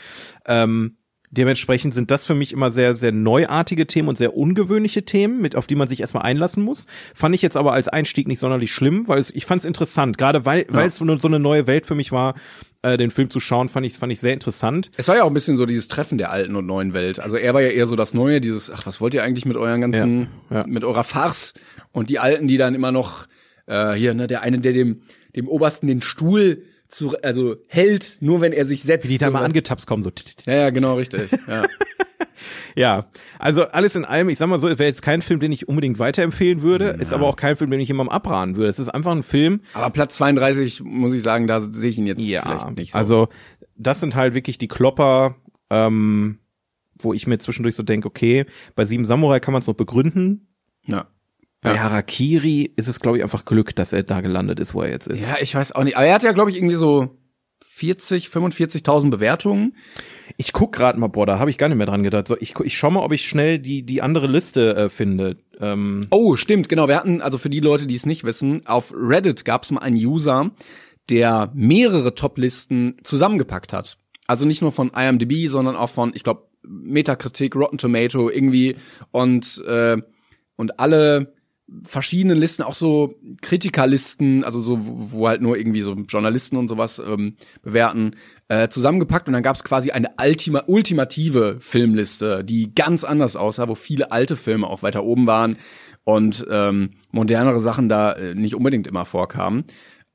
ähm, 0.45 0.97
Dementsprechend 1.31 1.93
sind 1.93 2.09
das 2.09 2.25
für 2.25 2.33
mich 2.33 2.53
immer 2.53 2.71
sehr, 2.71 2.95
sehr 2.95 3.11
neuartige 3.11 3.85
Themen 3.85 4.09
und 4.09 4.17
sehr 4.17 4.35
ungewöhnliche 4.35 5.03
Themen, 5.05 5.41
mit 5.41 5.55
auf 5.55 5.67
die 5.67 5.75
man 5.75 5.87
sich 5.87 6.01
erstmal 6.01 6.23
einlassen 6.23 6.63
muss. 6.63 6.87
Fand 7.13 7.35
ich 7.35 7.41
jetzt 7.41 7.55
aber 7.55 7.73
als 7.73 7.87
Einstieg 7.87 8.27
nicht 8.27 8.39
sonderlich 8.39 8.71
schlimm, 8.71 9.07
weil 9.07 9.19
es, 9.19 9.29
ich 9.29 9.45
fand 9.45 9.59
es 9.59 9.65
interessant, 9.65 10.17
gerade 10.17 10.45
weil 10.45 10.65
weil 10.69 10.87
es 10.87 10.95
so 10.95 11.03
eine, 11.03 11.19
so 11.19 11.27
eine 11.27 11.39
neue 11.39 11.67
Welt 11.67 11.85
für 11.85 11.93
mich 11.93 12.11
war, 12.11 12.33
äh, 12.81 12.97
den 12.97 13.11
Film 13.11 13.29
zu 13.29 13.39
schauen, 13.39 13.69
fand 13.69 13.85
ich 13.85 13.97
fand 13.97 14.11
ich 14.11 14.19
sehr 14.19 14.33
interessant. 14.33 14.89
Es 14.97 15.07
war 15.07 15.17
ja 15.17 15.23
auch 15.23 15.27
ein 15.27 15.33
bisschen 15.33 15.57
so 15.57 15.65
dieses 15.65 15.87
Treffen 15.87 16.17
der 16.17 16.31
alten 16.31 16.55
und 16.55 16.65
neuen 16.65 16.93
Welt. 16.93 17.19
Also 17.19 17.37
er 17.37 17.53
war 17.53 17.61
ja 17.61 17.69
eher 17.69 17.85
so 17.85 17.95
das 17.95 18.13
Neue, 18.13 18.41
dieses, 18.41 18.71
ach, 18.71 18.85
was 18.85 18.99
wollt 18.99 19.13
ihr 19.13 19.23
eigentlich 19.23 19.45
mit 19.45 19.57
euren 19.57 19.81
ganzen, 19.81 20.29
Ja, 20.49 20.61
ja. 20.61 20.67
mit 20.67 20.83
eurer 20.83 21.03
Farce? 21.03 21.53
Und 21.91 22.09
die 22.09 22.19
Alten, 22.19 22.47
die 22.47 22.57
dann 22.57 22.73
immer 22.73 22.91
noch, 22.91 23.27
äh, 23.67 23.93
hier, 23.93 24.13
ne, 24.15 24.27
der 24.27 24.41
eine, 24.41 24.59
der 24.59 24.73
dem, 24.73 25.01
dem 25.35 25.47
Obersten 25.47 25.87
den 25.87 26.01
Stuhl 26.01 26.63
zu, 26.89 27.15
also 27.21 27.55
hält, 27.69 28.17
nur 28.19 28.41
wenn 28.41 28.51
er 28.51 28.65
sich 28.65 28.83
setzt. 28.83 29.09
Die 29.09 29.17
da 29.17 29.29
mal 29.29 29.43
angetapst 29.45 29.87
kommen 29.87 30.03
so. 30.03 30.11
Ja, 30.47 30.53
ja, 30.53 30.69
genau, 30.69 30.95
richtig. 30.95 31.31
Ja. 31.47 31.63
Ja, 32.75 33.09
also 33.37 33.65
alles 33.65 33.95
in 33.97 34.05
allem, 34.05 34.29
ich 34.29 34.37
sag 34.37 34.47
mal 34.47 34.57
so, 34.57 34.67
wäre 34.67 34.85
jetzt 34.85 35.01
kein 35.01 35.21
Film, 35.21 35.39
den 35.41 35.51
ich 35.51 35.67
unbedingt 35.67 35.99
weiterempfehlen 35.99 36.61
würde, 36.61 36.85
ist 36.99 37.11
aber 37.11 37.27
auch 37.27 37.35
kein 37.35 37.57
Film, 37.57 37.69
den 37.71 37.79
ich 37.81 37.89
jemandem 37.89 38.13
abraten 38.13 38.55
würde. 38.55 38.69
Es 38.69 38.79
ist 38.79 38.87
einfach 38.87 39.11
ein 39.11 39.23
Film, 39.23 39.61
Aber 39.73 39.89
Platz 39.89 40.15
32, 40.15 40.81
muss 40.83 41.13
ich 41.13 41.21
sagen, 41.21 41.47
da 41.47 41.59
sehe 41.59 41.89
ich 41.89 41.97
ihn 41.97 42.07
jetzt 42.07 42.21
Ja, 42.21 42.41
vielleicht 42.41 42.77
nicht 42.77 42.91
so. 42.93 42.97
also 42.97 43.27
das 43.75 43.99
sind 43.99 44.15
halt 44.15 44.35
wirklich 44.35 44.57
die 44.57 44.69
Klopper, 44.69 45.35
ähm, 45.69 46.39
wo 46.97 47.13
ich 47.13 47.27
mir 47.27 47.39
zwischendurch 47.39 47.75
so 47.75 47.83
denke, 47.83 48.07
okay, 48.07 48.45
bei 48.75 48.85
Sieben 48.85 49.05
Samurai 49.05 49.39
kann 49.41 49.51
man 49.51 49.61
es 49.61 49.67
noch 49.67 49.75
begründen. 49.75 50.47
ja. 50.85 51.07
Bei 51.61 51.75
Ja. 51.75 51.83
Harakiri 51.83 52.71
ist 52.75 52.87
es, 52.87 52.99
glaube 52.99 53.17
ich, 53.17 53.23
einfach 53.23 53.45
Glück, 53.45 53.75
dass 53.75 53.91
er 53.93 54.03
da 54.03 54.21
gelandet 54.21 54.59
ist, 54.59 54.73
wo 54.73 54.81
er 54.81 54.89
jetzt 54.89 55.07
ist. 55.07 55.27
Ja, 55.27 55.37
ich 55.41 55.53
weiß 55.55 55.73
auch 55.73 55.83
nicht. 55.83 55.97
Aber 55.97 56.05
er 56.05 56.13
hat 56.15 56.23
ja, 56.23 56.31
glaube 56.31 56.49
ich, 56.51 56.57
irgendwie 56.57 56.75
so 56.75 57.17
40, 57.61 58.27
45.000 58.27 59.09
Bewertungen. 59.09 59.75
Ich 60.37 60.53
guck 60.53 60.71
gerade 60.73 60.97
mal, 60.99 61.07
boah, 61.07 61.25
da 61.25 61.39
habe 61.39 61.49
ich 61.49 61.57
gar 61.57 61.67
nicht 61.67 61.77
mehr 61.77 61.85
dran 61.87 62.03
gedacht. 62.03 62.27
So, 62.27 62.37
ich, 62.39 62.57
ich 62.63 62.77
schau 62.77 62.91
mal, 62.91 63.03
ob 63.03 63.11
ich 63.11 63.25
schnell 63.27 63.59
die, 63.59 63.83
die 63.85 64.01
andere 64.01 64.27
Liste 64.27 64.75
äh, 64.75 64.89
finde. 64.89 65.37
Ähm, 65.59 66.05
Oh, 66.11 66.35
stimmt, 66.35 66.69
genau. 66.69 66.87
Wir 66.87 66.95
hatten, 66.97 67.21
also 67.21 67.37
für 67.37 67.49
die 67.49 67.59
Leute, 67.59 67.87
die 67.87 67.95
es 67.95 68.05
nicht 68.05 68.23
wissen, 68.23 68.65
auf 68.65 68.93
Reddit 68.95 69.43
gab 69.43 69.63
es 69.63 69.71
mal 69.71 69.81
einen 69.81 69.97
User, 69.97 70.51
der 71.09 71.51
mehrere 71.53 72.15
Top-Listen 72.15 72.97
zusammengepackt 73.03 73.73
hat. 73.73 73.97
Also 74.27 74.45
nicht 74.45 74.61
nur 74.61 74.71
von 74.71 74.91
IMDb, 74.95 75.47
sondern 75.47 75.75
auch 75.75 75.89
von, 75.89 76.11
ich 76.15 76.23
glaube, 76.23 76.47
Metakritik, 76.61 77.55
Rotten 77.55 77.77
Tomato 77.77 78.29
irgendwie 78.29 78.75
und 79.11 79.63
äh, 79.65 79.97
und 80.57 80.79
alle 80.79 81.33
verschiedenen 81.83 82.37
Listen, 82.37 82.63
auch 82.63 82.73
so 82.73 83.15
Kritikerlisten, 83.41 84.43
also 84.43 84.61
so, 84.61 84.79
wo 84.81 85.27
halt 85.27 85.41
nur 85.41 85.57
irgendwie 85.57 85.81
so 85.81 85.93
Journalisten 85.93 86.57
und 86.57 86.67
sowas 86.67 86.99
ähm, 86.99 87.35
bewerten, 87.61 88.15
äh, 88.47 88.69
zusammengepackt 88.69 89.27
und 89.27 89.33
dann 89.33 89.43
gab 89.43 89.55
es 89.55 89.63
quasi 89.63 89.91
eine 89.91 90.09
ultima 90.21 90.63
ultimative 90.67 91.57
Filmliste, 91.59 92.43
die 92.43 92.73
ganz 92.73 93.03
anders 93.03 93.35
aussah, 93.35 93.67
wo 93.67 93.75
viele 93.75 94.11
alte 94.11 94.35
Filme 94.35 94.67
auch 94.67 94.83
weiter 94.83 95.03
oben 95.03 95.27
waren 95.27 95.57
und 96.03 96.45
ähm, 96.49 96.91
modernere 97.11 97.59
Sachen 97.59 97.89
da 97.89 98.13
äh, 98.13 98.35
nicht 98.35 98.55
unbedingt 98.55 98.87
immer 98.87 99.05
vorkamen. 99.05 99.65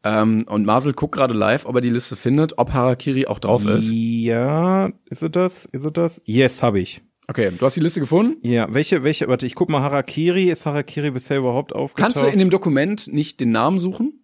Ähm, 0.05 0.44
und 0.48 0.66
Marcel 0.66 0.93
guckt 0.93 1.14
gerade 1.14 1.35
live, 1.35 1.64
ob 1.64 1.76
er 1.76 1.81
die 1.81 1.90
Liste 1.90 2.16
findet, 2.16 2.59
ob 2.59 2.72
Harakiri 2.72 3.26
auch 3.26 3.39
drauf 3.39 3.64
ist. 3.64 3.90
Ja, 3.90 4.90
ist 5.09 5.22
es 5.22 5.31
das? 5.31 5.64
Ist 5.66 5.85
es 5.86 5.93
das? 5.93 6.22
Yes, 6.26 6.62
habe 6.62 6.81
ich. 6.81 7.02
Okay, 7.26 7.51
du 7.56 7.64
hast 7.64 7.74
die 7.76 7.80
Liste 7.80 8.01
gefunden? 8.01 8.36
Ja, 8.46 8.72
welche, 8.72 9.02
welche, 9.02 9.28
warte, 9.28 9.46
ich 9.46 9.55
guck 9.55 9.70
mal, 9.70 9.80
Harakiri, 9.80 10.51
ist 10.51 10.66
Harakiri 10.66 11.10
bisher 11.10 11.38
überhaupt 11.38 11.72
aufgetaucht? 11.74 12.14
Kannst 12.14 12.22
du 12.22 12.26
in 12.26 12.38
dem 12.38 12.51
Dokument 12.51 13.09
nicht 13.09 13.40
den 13.40 13.51
Namen 13.51 13.78
suchen? 13.78 14.20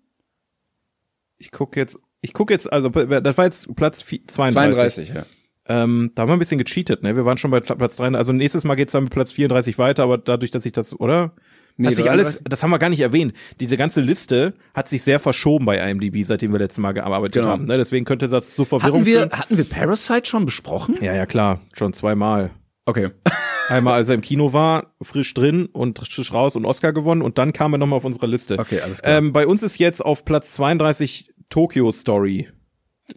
ich 1.42 1.50
guck 1.50 1.74
jetzt, 1.76 1.98
ich 2.20 2.34
guck 2.34 2.50
jetzt, 2.50 2.70
also, 2.70 2.90
das 2.90 3.38
war 3.38 3.44
jetzt 3.46 3.74
Platz 3.74 4.02
vi- 4.02 4.26
32. 4.26 5.08
ja. 5.08 5.24
Ähm, 5.66 6.10
da 6.14 6.22
haben 6.22 6.28
wir 6.28 6.34
ein 6.34 6.38
bisschen 6.38 6.58
gecheatet, 6.58 7.02
ne? 7.02 7.16
Wir 7.16 7.24
waren 7.24 7.38
schon 7.38 7.50
bei 7.50 7.60
Platz 7.60 7.96
3, 7.96 8.08
also 8.08 8.32
nächstes 8.32 8.64
Mal 8.64 8.74
geht's 8.74 8.92
dann 8.92 9.04
mit 9.04 9.12
Platz 9.12 9.30
34 9.32 9.78
weiter, 9.78 10.02
aber 10.02 10.18
dadurch, 10.18 10.50
dass 10.50 10.66
ich 10.66 10.72
das, 10.72 10.98
oder? 10.98 11.32
Nee, 11.78 11.86
hat 11.88 11.94
sich 11.94 12.04
33. 12.04 12.10
alles, 12.10 12.42
das 12.44 12.62
haben 12.62 12.70
wir 12.70 12.78
gar 12.78 12.90
nicht 12.90 13.00
erwähnt. 13.00 13.32
Diese 13.60 13.78
ganze 13.78 14.02
Liste 14.02 14.52
hat 14.74 14.88
sich 14.90 15.02
sehr 15.02 15.18
verschoben 15.20 15.64
bei 15.64 15.78
IMDb, 15.78 16.24
seitdem 16.26 16.52
wir 16.52 16.58
letztes 16.58 16.80
Mal 16.80 16.92
gearbeitet 16.92 17.34
Genau. 17.34 17.48
haben. 17.48 17.64
Ne? 17.64 17.78
Deswegen 17.78 18.04
könnte 18.04 18.28
das 18.28 18.54
zu 18.54 18.66
Verwirrung 18.66 18.96
Hatten 19.00 19.06
wir, 19.06 19.18
führen. 19.20 19.30
hatten 19.32 19.56
wir 19.56 19.64
Parasite 19.64 20.26
schon 20.26 20.44
besprochen? 20.44 20.96
Ja, 21.00 21.14
ja, 21.14 21.24
klar, 21.24 21.60
schon 21.72 21.92
zweimal. 21.94 22.50
Okay. 22.90 23.10
Einmal, 23.68 23.94
als 23.94 24.08
er 24.08 24.16
im 24.16 24.20
Kino 24.20 24.52
war, 24.52 24.96
frisch 25.00 25.32
drin 25.32 25.66
und 25.66 26.00
frisch 26.00 26.32
raus 26.32 26.56
und 26.56 26.64
Oscar 26.64 26.92
gewonnen 26.92 27.22
und 27.22 27.38
dann 27.38 27.52
kam 27.52 27.72
er 27.72 27.78
nochmal 27.78 27.98
auf 27.98 28.04
unsere 28.04 28.26
Liste. 28.26 28.58
Okay, 28.58 28.80
alles 28.80 29.00
klar. 29.00 29.18
Ähm, 29.18 29.32
bei 29.32 29.46
uns 29.46 29.62
ist 29.62 29.78
jetzt 29.78 30.04
auf 30.04 30.24
Platz 30.24 30.54
32 30.54 31.32
Tokyo 31.50 31.92
Story 31.92 32.48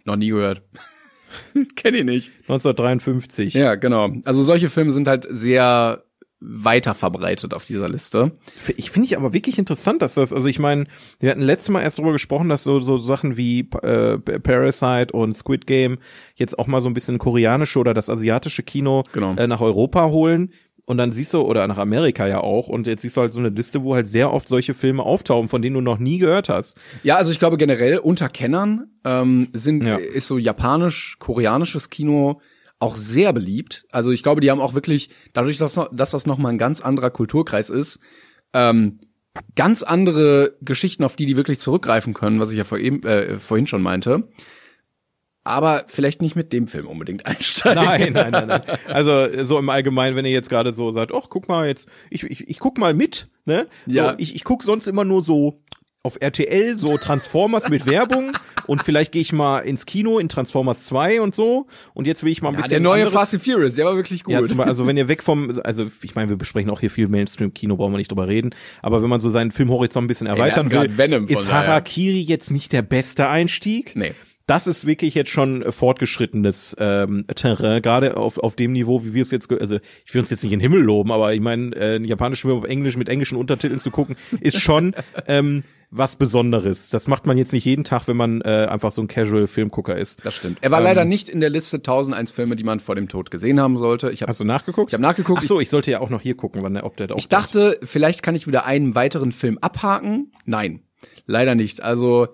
Noch 0.06 0.16
nie 0.16 0.30
gehört. 0.30 0.62
Kenn 1.76 1.96
ich 1.96 2.04
nicht. 2.04 2.30
1953. 2.42 3.56
Ja, 3.56 3.74
genau. 3.74 4.12
Also 4.26 4.44
solche 4.44 4.70
Filme 4.70 4.92
sind 4.92 5.08
halt 5.08 5.26
sehr 5.28 6.04
weiter 6.46 6.94
verbreitet 6.94 7.54
auf 7.54 7.66
dieser 7.66 7.88
Liste. 7.88 8.32
Ich 8.76 8.92
finde 8.92 9.06
ich 9.08 9.18
aber 9.18 9.34
wirklich 9.34 9.58
interessant, 9.58 10.02
dass 10.02 10.16
das, 10.16 10.34
also 10.34 10.48
ich 10.48 10.60
meine, 10.60 10.86
wir 11.20 11.32
hatten 11.32 11.42
letztes 11.42 11.70
Mal 11.70 11.82
erst 11.82 11.98
darüber 12.00 12.12
gesprochen, 12.12 12.50
dass 12.50 12.64
so, 12.64 12.80
so 12.82 12.98
Sachen 12.98 13.38
wie 13.38 13.62
äh, 13.82 14.18
Parasite 14.18 15.14
und 15.14 15.36
Squid 15.38 15.66
Game 15.68 16.00
jetzt 16.36 16.60
auch 16.60 16.68
mal 16.68 16.82
so 16.82 16.88
ein 16.90 16.94
bisschen 16.94 17.18
koreanische 17.18 17.80
oder 17.80 17.94
das 17.94 18.10
asiatische 18.10 18.64
Kino 18.64 19.04
Genau. 19.14 19.36
äh, 19.36 19.48
nach 19.48 19.62
Europa 19.62 20.08
holen. 20.08 20.52
Und 20.86 20.98
dann 20.98 21.14
siehst 21.14 21.34
du, 21.34 21.40
oder 21.42 21.66
nach 21.70 21.78
Amerika 21.78 22.28
ja 22.28 22.42
auch, 22.42 22.68
und 22.68 22.88
jetzt 22.88 23.04
siehst 23.04 23.16
du 23.16 23.22
halt 23.22 23.32
so 23.32 23.40
eine 23.40 23.48
Liste, 23.48 23.84
wo 23.86 23.96
halt 23.96 24.06
sehr 24.06 24.34
oft 24.34 24.50
solche 24.50 24.74
Filme 24.74 25.02
auftauchen, 25.04 25.48
von 25.48 25.62
denen 25.62 25.76
du 25.76 25.82
noch 25.82 25.98
nie 25.98 26.18
gehört 26.18 26.50
hast. 26.50 26.78
Ja, 27.04 27.16
also 27.16 27.32
ich 27.32 27.40
glaube 27.40 27.56
generell 27.56 28.00
unter 28.00 28.28
Kennern 28.28 28.88
ähm, 29.06 29.48
sind 29.54 29.86
Ja. 29.86 29.96
ist 29.96 30.28
so 30.28 30.38
japanisch, 30.38 31.16
koreanisches 31.20 31.90
Kino 31.90 32.42
auch 32.84 32.96
sehr 32.98 33.32
beliebt. 33.32 33.86
Also 33.92 34.12
ich 34.12 34.24
glaube, 34.24 34.42
die 34.42 34.52
haben 34.52 34.60
auch 34.60 34.74
wirklich 34.74 35.10
dadurch, 35.32 35.58
dass, 35.58 35.80
dass 35.92 36.12
das 36.12 36.26
noch 36.26 36.38
mal 36.38 36.50
ein 36.50 36.58
ganz 36.58 36.82
anderer 36.82 37.12
Kulturkreis 37.12 37.70
ist, 37.70 38.00
ähm, 38.54 39.00
ganz 39.56 39.84
andere 39.84 40.58
Geschichten, 40.62 41.06
auf 41.06 41.16
die 41.16 41.26
die 41.26 41.38
wirklich 41.38 41.60
zurückgreifen 41.60 42.14
können, 42.14 42.42
was 42.42 42.52
ich 42.52 42.58
ja 42.58 42.66
vor 42.66 42.78
eben, 42.78 43.02
äh, 43.04 43.40
vorhin 43.40 43.68
schon 43.68 43.82
meinte. 43.82 44.28
Aber 45.46 45.84
vielleicht 45.88 46.22
nicht 46.22 46.36
mit 46.36 46.54
dem 46.54 46.68
Film 46.68 46.88
unbedingt 46.88 47.26
einsteigen. 47.26 48.14
Nein, 48.14 48.14
nein, 48.14 48.32
nein, 48.32 48.48
nein. 48.48 48.78
Also 48.88 49.44
so 49.44 49.58
im 49.58 49.70
Allgemeinen, 49.70 50.18
wenn 50.18 50.26
ihr 50.26 50.32
jetzt 50.32 50.50
gerade 50.50 50.74
so 50.74 50.92
sagt, 50.92 51.14
ach, 51.14 51.28
guck 51.30 51.48
mal 51.48 51.68
jetzt, 51.68 51.88
ich, 52.10 52.24
ich, 52.24 52.50
ich 52.50 52.60
guck 52.60 52.78
mal 52.78 52.94
mit, 52.94 53.30
ne? 53.46 53.68
So, 53.86 53.94
Ja. 53.94 54.16
Ich, 54.18 54.36
ich 54.36 54.44
guck 54.44 54.64
sonst 54.64 54.88
immer 54.88 55.06
nur 55.06 55.24
so 55.24 55.58
auf 56.06 56.18
RTL, 56.20 56.76
so 56.76 56.98
Transformers 56.98 57.70
mit 57.70 57.86
Werbung 57.86 58.34
und 58.68 58.84
vielleicht 58.84 59.14
gehe 59.14 59.22
ich 59.22 59.32
mal 59.32 59.60
ins 59.60 59.86
Kino 59.86 60.20
in 60.20 60.28
Transformers 60.28 60.84
2 60.86 61.22
und 61.22 61.34
so 61.34 61.66
und 61.94 62.08
jetzt 62.08 62.24
will 62.24 62.32
ich 62.34 62.42
mal 62.42 62.50
ein 62.50 62.56
Ja, 62.56 62.58
bisschen 62.58 62.70
der 62.72 62.80
neue 62.82 63.04
anderes. 63.04 63.14
Fast 63.14 63.34
and 63.34 63.44
Furious, 63.44 63.76
der 63.76 63.86
war 63.86 63.96
wirklich 63.96 64.26
gut. 64.26 64.34
Ja, 64.34 64.42
Beispiel, 64.42 64.60
also 64.62 64.86
wenn 64.86 64.98
ihr 64.98 65.08
weg 65.08 65.24
vom, 65.24 65.58
also 65.64 65.90
ich 66.02 66.14
meine, 66.14 66.28
wir 66.28 66.36
besprechen 66.36 66.70
auch 66.72 66.82
hier 66.82 66.92
viel 66.92 67.08
Mainstream-Kino, 67.08 67.78
brauchen 67.78 67.94
wir 67.94 68.00
nicht 68.00 68.12
drüber 68.12 68.28
reden, 68.28 68.50
aber 68.82 69.02
wenn 69.02 69.10
man 69.10 69.22
so 69.22 69.30
seinen 69.30 69.52
Filmhorizont 69.52 70.04
ein 70.04 70.08
bisschen 70.10 70.28
erweitern 70.28 70.70
hatten 70.74 70.98
will, 70.98 71.26
ist 71.30 71.46
daher. 71.46 71.68
Harakiri 71.68 72.20
jetzt 72.20 72.52
nicht 72.52 72.74
der 72.74 72.82
beste 72.82 73.30
Einstieg? 73.30 73.96
nee. 73.96 74.14
Das 74.46 74.68
ist 74.68 74.86
wirklich 74.86 75.16
jetzt 75.16 75.30
schon 75.30 75.72
fortgeschrittenes 75.72 76.76
ähm, 76.80 77.26
Terrain, 77.36 77.82
gerade 77.82 78.18
auf, 78.18 78.38
auf 78.38 78.56
dem 78.56 78.74
Niveau, 78.74 79.06
wie 79.06 79.14
wir 79.14 79.22
es 79.22 79.32
jetzt, 79.32 79.50
also 79.52 79.80
ich 80.06 80.14
will 80.14 80.22
uns 80.22 80.30
jetzt 80.30 80.44
nicht 80.44 80.52
in 80.54 80.60
den 80.60 80.64
Himmel 80.72 80.82
loben, 80.82 81.12
aber 81.12 81.34
ich 81.34 81.40
meine, 81.42 81.76
äh, 81.76 82.02
japanischen 82.04 82.50
Film 82.50 82.60
auf 82.60 82.66
Englisch 82.66 82.98
mit 82.98 83.08
englischen 83.10 83.38
Untertiteln 83.38 83.80
zu 83.80 83.90
gucken, 83.92 84.16
ist 84.42 84.60
schon 84.60 84.94
ähm, 85.28 85.64
was 85.96 86.16
Besonderes. 86.16 86.90
Das 86.90 87.08
macht 87.08 87.26
man 87.28 87.38
jetzt 87.38 87.54
nicht 87.54 87.66
jeden 87.66 87.84
Tag, 87.84 88.08
wenn 88.08 88.18
man 88.18 88.42
äh, 88.42 88.68
einfach 88.70 88.92
so 88.92 89.02
ein 89.02 89.08
Casual-Filmgucker 89.08 89.96
ist. 89.96 90.26
Das 90.26 90.34
stimmt. 90.36 90.58
Er 90.62 90.72
war 90.72 90.80
Ähm. 90.80 90.86
leider 90.86 91.06
nicht 91.06 91.30
in 91.30 91.40
der 91.40 91.52
Liste 91.52 91.78
1001 91.78 92.32
Filme, 92.32 92.56
die 92.56 92.64
man 92.64 92.80
vor 92.80 92.96
dem 92.96 93.08
Tod 93.08 93.30
gesehen 93.32 93.62
haben 93.62 93.78
sollte. 93.78 94.10
Ich 94.10 94.22
habe 94.24 94.30
Hast 94.32 94.40
du 94.40 94.44
nachgeguckt? 94.44 94.90
Ich 94.90 94.94
hab 94.96 95.02
nachgeguckt. 95.02 95.42
Ach 95.44 95.48
so, 95.48 95.60
ich 95.60 95.70
sollte 95.70 95.92
ja 95.92 96.00
auch 96.00 96.10
noch 96.10 96.22
hier 96.22 96.36
gucken, 96.36 96.64
wann 96.64 96.74
der, 96.74 96.90
der 96.98 97.08
da 97.08 97.16
Ich 97.16 97.30
dachte, 97.30 97.80
vielleicht 97.84 98.24
kann 98.24 98.36
ich 98.36 98.48
wieder 98.48 98.66
einen 98.66 98.96
weiteren 98.96 99.32
Film 99.32 99.60
abhaken. 99.60 100.32
Nein, 100.46 100.82
leider 101.28 101.54
nicht. 101.54 101.82
Also 101.84 102.28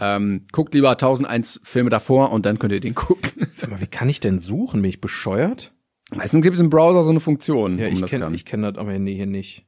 ähm, 0.00 0.46
guckt 0.52 0.74
lieber 0.74 0.90
1001 0.90 1.60
Filme 1.62 1.90
davor 1.90 2.32
und 2.32 2.44
dann 2.46 2.58
könnt 2.58 2.72
ihr 2.72 2.80
den 2.80 2.94
gucken. 2.94 3.48
Mal, 3.70 3.80
wie 3.80 3.86
kann 3.86 4.08
ich 4.08 4.20
denn 4.20 4.38
suchen? 4.38 4.82
Bin 4.82 4.88
ich 4.88 5.00
bescheuert? 5.00 5.72
Meistens 6.14 6.42
gibt 6.42 6.54
es 6.54 6.60
im 6.60 6.70
Browser 6.70 7.02
so 7.02 7.10
eine 7.10 7.20
Funktion, 7.20 7.78
Ja, 7.78 7.86
um 7.88 7.92
ich 7.94 8.00
das 8.00 8.10
kenne 8.10 8.24
kann. 8.26 8.34
ich 8.34 8.44
kenn 8.44 8.62
das 8.62 8.76
Handy 8.76 9.14
hier 9.14 9.26
nicht. 9.26 9.66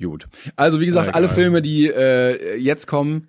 Gut. 0.00 0.28
Also 0.56 0.80
wie 0.80 0.86
gesagt, 0.86 1.08
Na, 1.08 1.14
alle 1.14 1.26
egal. 1.26 1.34
Filme, 1.34 1.62
die 1.62 1.88
äh, 1.88 2.56
jetzt 2.56 2.86
kommen 2.86 3.28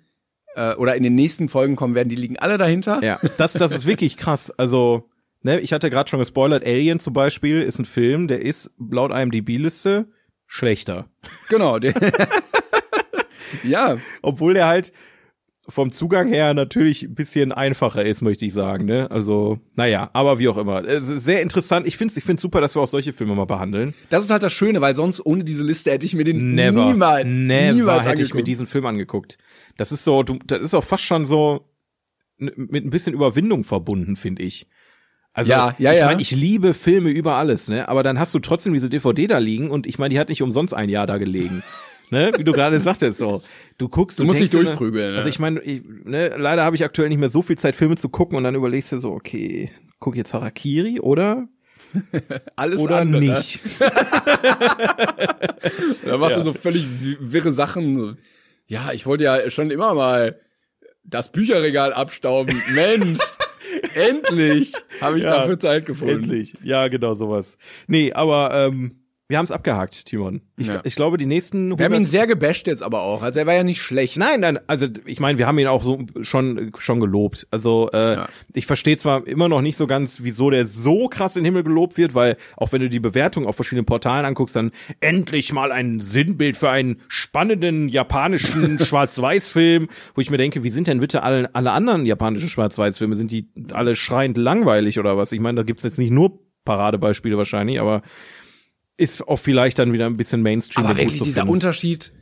äh, 0.54 0.74
oder 0.74 0.94
in 0.96 1.02
den 1.02 1.14
nächsten 1.14 1.48
Folgen 1.48 1.76
kommen 1.76 1.94
werden, 1.94 2.08
die 2.08 2.16
liegen 2.16 2.38
alle 2.38 2.58
dahinter. 2.58 3.02
Ja, 3.02 3.18
das, 3.38 3.52
das 3.54 3.72
ist 3.72 3.86
wirklich 3.86 4.16
krass. 4.16 4.50
Also, 4.50 5.08
ne, 5.42 5.60
ich 5.60 5.72
hatte 5.72 5.90
gerade 5.90 6.08
schon 6.10 6.18
gespoilert, 6.20 6.64
Alien 6.64 7.00
zum 7.00 7.12
Beispiel 7.12 7.62
ist 7.62 7.78
ein 7.78 7.84
Film, 7.84 8.28
der 8.28 8.42
ist 8.42 8.70
laut 8.78 9.10
IMDb-Liste 9.12 10.06
schlechter. 10.46 11.08
Genau. 11.48 11.78
der- 11.78 11.94
ja, 13.64 13.98
Obwohl 14.22 14.54
der 14.54 14.66
halt 14.66 14.92
vom 15.66 15.90
Zugang 15.90 16.28
her 16.28 16.52
natürlich 16.52 17.04
ein 17.04 17.14
bisschen 17.14 17.50
einfacher 17.52 18.04
ist, 18.04 18.20
möchte 18.20 18.44
ich 18.44 18.52
sagen. 18.52 18.84
Ne? 18.84 19.10
Also, 19.10 19.60
naja, 19.76 20.10
aber 20.12 20.38
wie 20.38 20.48
auch 20.48 20.58
immer. 20.58 20.82
Sehr 21.00 21.40
interessant. 21.40 21.86
Ich 21.86 21.96
finde 21.96 22.12
es 22.12 22.18
ich 22.18 22.24
find's 22.24 22.42
super, 22.42 22.60
dass 22.60 22.74
wir 22.74 22.82
auch 22.82 22.88
solche 22.88 23.12
Filme 23.12 23.34
mal 23.34 23.46
behandeln. 23.46 23.94
das 24.10 24.24
ist 24.24 24.30
halt 24.30 24.42
das 24.42 24.52
Schöne, 24.52 24.80
weil 24.80 24.94
sonst 24.94 25.24
ohne 25.24 25.42
diese 25.42 25.64
Liste 25.64 25.90
hätte 25.90 26.04
ich 26.04 26.14
mir 26.14 26.24
den 26.24 26.54
Never, 26.54 26.86
niemals, 26.86 27.26
never 27.28 27.72
niemals 27.72 28.06
hätte 28.06 28.22
ich 28.22 28.28
mir 28.34 28.40
angeguckt. 28.40 28.48
diesen 28.48 28.66
Film 28.66 28.86
angeguckt. 28.86 29.38
Das 29.76 29.90
ist 29.90 30.04
so, 30.04 30.22
du, 30.22 30.38
das 30.46 30.60
ist 30.60 30.74
auch 30.74 30.84
fast 30.84 31.04
schon 31.04 31.24
so 31.24 31.68
mit 32.36 32.84
ein 32.84 32.90
bisschen 32.90 33.14
Überwindung 33.14 33.64
verbunden, 33.64 34.16
finde 34.16 34.42
ich. 34.42 34.66
Also, 35.32 35.50
Ja, 35.50 35.74
ja, 35.78 35.92
ich 35.92 35.98
ja. 35.98 36.06
meine, 36.06 36.20
ich 36.22 36.30
liebe 36.30 36.74
Filme 36.74 37.10
über 37.10 37.34
alles, 37.36 37.68
ne? 37.68 37.88
Aber 37.88 38.02
dann 38.02 38.18
hast 38.18 38.34
du 38.34 38.38
trotzdem 38.38 38.72
diese 38.72 38.88
DVD 38.88 39.26
da 39.26 39.38
liegen 39.38 39.70
und 39.70 39.86
ich 39.86 39.98
meine, 39.98 40.12
die 40.14 40.20
hat 40.20 40.28
nicht 40.28 40.42
umsonst 40.42 40.74
ein 40.74 40.88
Jahr 40.88 41.06
da 41.06 41.18
gelegen. 41.18 41.62
Ne? 42.14 42.32
Wie 42.36 42.44
du 42.44 42.52
gerade 42.52 42.78
sagtest, 42.80 43.18
so. 43.18 43.42
Du 43.78 43.88
guckst, 43.88 44.18
Du 44.18 44.24
musst 44.24 44.40
dich 44.40 44.50
durchprügeln, 44.50 45.10
ne? 45.12 45.16
Also 45.16 45.28
ich 45.28 45.38
meine, 45.38 45.60
ne, 45.64 46.28
leider 46.36 46.64
habe 46.64 46.76
ich 46.76 46.84
aktuell 46.84 47.08
nicht 47.08 47.18
mehr 47.18 47.28
so 47.28 47.42
viel 47.42 47.58
Zeit, 47.58 47.76
Filme 47.76 47.96
zu 47.96 48.08
gucken 48.08 48.36
und 48.38 48.44
dann 48.44 48.54
überlegst 48.54 48.92
du 48.92 48.98
so, 48.98 49.10
okay, 49.12 49.70
guck 49.98 50.16
jetzt 50.16 50.32
Harakiri 50.32 51.00
oder 51.00 51.48
Alles 52.56 52.80
oder 52.80 52.98
andere. 52.98 53.20
nicht. 53.22 53.60
Da 56.04 56.18
machst 56.18 56.36
Ja. 56.36 56.42
du 56.42 56.44
so 56.44 56.52
völlig 56.52 56.86
wi- 57.02 57.16
wirre 57.20 57.52
Sachen. 57.52 58.18
Ja, 58.66 58.92
ich 58.92 59.06
wollte 59.06 59.24
ja 59.24 59.50
schon 59.50 59.70
immer 59.70 59.94
mal 59.94 60.38
das 61.04 61.32
Bücherregal 61.32 61.92
abstauben. 61.92 62.60
Mensch, 62.74 63.18
endlich 63.94 64.72
habe 65.00 65.18
ich 65.18 65.24
Ja, 65.24 65.38
dafür 65.38 65.58
Zeit 65.58 65.86
gefunden. 65.86 66.24
Endlich. 66.24 66.54
Ja, 66.62 66.88
genau 66.88 67.14
sowas. 67.14 67.58
Nee, 67.86 68.12
aber 68.12 68.50
ähm, 68.52 68.96
wir 69.26 69.38
haben 69.38 69.44
es 69.44 69.50
abgehakt, 69.50 70.04
Timon. 70.04 70.42
Ich, 70.58 70.66
Ja. 70.66 70.82
ich 70.84 70.96
glaube, 70.96 71.16
die 71.16 71.24
nächsten 71.24 71.70
Wir 71.78 71.86
haben 71.86 71.92
ihn 71.92 72.04
100 72.04 72.10
sehr 72.10 72.26
gebasht 72.26 72.66
jetzt 72.66 72.82
aber 72.82 73.02
auch. 73.02 73.22
Also 73.22 73.40
er 73.40 73.46
war 73.46 73.54
ja 73.54 73.64
nicht 73.64 73.80
schlecht. 73.80 74.18
Nein, 74.18 74.40
nein, 74.40 74.58
also 74.66 74.86
ich 75.06 75.18
meine, 75.18 75.38
wir 75.38 75.46
haben 75.46 75.58
ihn 75.58 75.66
auch 75.66 75.82
so 75.82 76.04
schon 76.20 76.72
schon 76.78 77.00
gelobt. 77.00 77.46
Also 77.50 77.88
äh, 77.94 78.14
Ja. 78.16 78.28
ich 78.52 78.66
verstehe 78.66 78.98
zwar 78.98 79.26
immer 79.26 79.48
noch 79.48 79.62
nicht 79.62 79.78
so 79.78 79.86
ganz, 79.86 80.22
wieso 80.22 80.50
der 80.50 80.66
so 80.66 81.08
krass 81.08 81.36
in 81.36 81.42
den 81.42 81.46
Himmel 81.46 81.62
gelobt 81.64 81.96
wird, 81.96 82.14
weil 82.14 82.36
auch 82.58 82.72
wenn 82.72 82.82
du 82.82 82.90
die 82.90 83.00
Bewertung 83.00 83.46
auf 83.46 83.56
verschiedenen 83.56 83.86
Portalen 83.86 84.26
anguckst, 84.26 84.56
dann 84.56 84.72
endlich 85.00 85.54
mal 85.54 85.72
ein 85.72 86.00
Sinnbild 86.00 86.58
für 86.58 86.68
einen 86.68 87.00
spannenden 87.08 87.88
japanischen 87.88 88.78
Schwarz-Weiß-Film, 88.78 89.88
wo 90.14 90.20
ich 90.20 90.30
mir 90.30 90.36
denke, 90.38 90.64
wie 90.64 90.70
sind 90.70 90.86
denn 90.86 91.00
bitte 91.00 91.22
alle, 91.22 91.48
alle 91.54 91.72
anderen 91.72 92.04
japanischen 92.04 92.50
Schwarz-Weiß-Filme? 92.50 93.16
Sind 93.16 93.30
die 93.30 93.48
alle 93.72 93.96
schreiend 93.96 94.36
langweilig 94.36 94.98
oder 94.98 95.16
was? 95.16 95.32
Ich 95.32 95.40
meine, 95.40 95.56
da 95.56 95.62
gibt's 95.62 95.82
jetzt 95.82 95.98
nicht 95.98 96.10
nur 96.10 96.38
Paradebeispiele 96.66 97.38
wahrscheinlich, 97.38 97.80
aber 97.80 98.02
ist 98.96 99.26
auch 99.26 99.38
vielleicht 99.38 99.78
dann 99.78 99.92
wieder 99.92 100.06
ein 100.06 100.16
bisschen 100.16 100.42
Mainstream. 100.42 100.86
aber 100.86 100.96
wirklich 100.96 101.20
dieser. 101.22 101.48
Unterschied. 101.48 102.12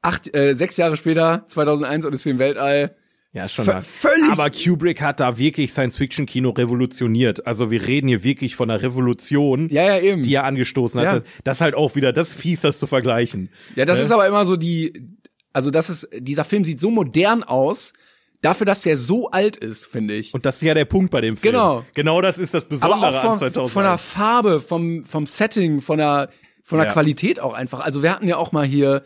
Acht, 0.00 0.32
äh, 0.34 0.54
sechs 0.54 0.76
Jahre 0.76 0.96
später, 0.96 1.44
2001 1.48 2.06
Odyssey 2.06 2.30
im 2.30 2.38
Weltall. 2.38 2.96
Ja, 3.32 3.44
ist 3.44 3.52
schon 3.52 3.66
V- 3.66 3.72
lang. 3.72 3.82
völlig- 3.82 4.30
Aber 4.30 4.48
Kubrick 4.50 5.02
hat 5.02 5.20
da 5.20 5.36
wirklich 5.36 5.72
Science-Fiction-Kino 5.72 6.50
revolutioniert. 6.50 7.46
Also 7.46 7.70
wir 7.70 7.86
reden 7.86 8.08
hier 8.08 8.24
wirklich 8.24 8.56
von 8.56 8.70
einer 8.70 8.80
Revolution, 8.80 9.68
Ja, 9.70 9.82
ja, 9.84 10.00
eben. 10.00 10.22
die 10.22 10.34
er 10.34 10.44
angestoßen 10.44 11.00
hat. 11.00 11.12
Ja. 11.12 11.22
Das, 11.44 11.58
ist 11.58 11.60
halt 11.60 11.74
auch 11.74 11.94
wieder, 11.94 12.12
das 12.12 12.32
fies, 12.32 12.62
das 12.62 12.78
zu 12.78 12.86
vergleichen. 12.86 13.50
Ja, 13.76 13.84
das 13.84 13.98
Ne? 13.98 14.04
ist 14.04 14.10
aber 14.12 14.26
immer 14.26 14.46
so 14.46 14.56
die, 14.56 15.08
also 15.52 15.70
das 15.70 15.90
ist, 15.90 16.08
dieser 16.16 16.44
Film 16.44 16.64
sieht 16.64 16.80
so 16.80 16.90
modern 16.90 17.42
aus, 17.42 17.92
dafür, 18.40 18.64
dass 18.64 18.82
der 18.82 18.96
so 18.96 19.30
alt 19.30 19.56
ist, 19.56 19.86
finde 19.86 20.14
ich. 20.14 20.32
Und 20.34 20.46
das 20.46 20.56
ist 20.56 20.62
ja 20.62 20.74
der 20.74 20.84
Punkt 20.84 21.10
bei 21.10 21.20
dem 21.20 21.36
Film. 21.36 21.52
Genau. 21.52 21.84
Genau 21.94 22.20
das 22.20 22.38
ist 22.38 22.54
das 22.54 22.62
aber 22.64 22.70
Besondere 22.70 23.18
auch 23.20 23.22
an 23.24 23.28
von, 23.30 23.38
2000. 23.38 23.72
von 23.72 23.82
der 23.84 23.98
Farbe, 23.98 24.60
vom, 24.60 25.02
vom 25.04 25.26
Setting, 25.26 25.80
von 25.80 25.98
der, 25.98 26.30
von 26.62 26.78
der 26.78 26.88
Ja. 26.88 26.92
Qualität 26.92 27.40
auch 27.40 27.54
einfach. 27.54 27.80
Also 27.80 28.02
wir 28.02 28.12
hatten 28.12 28.28
ja 28.28 28.36
auch 28.36 28.52
mal 28.52 28.64
hier, 28.66 29.02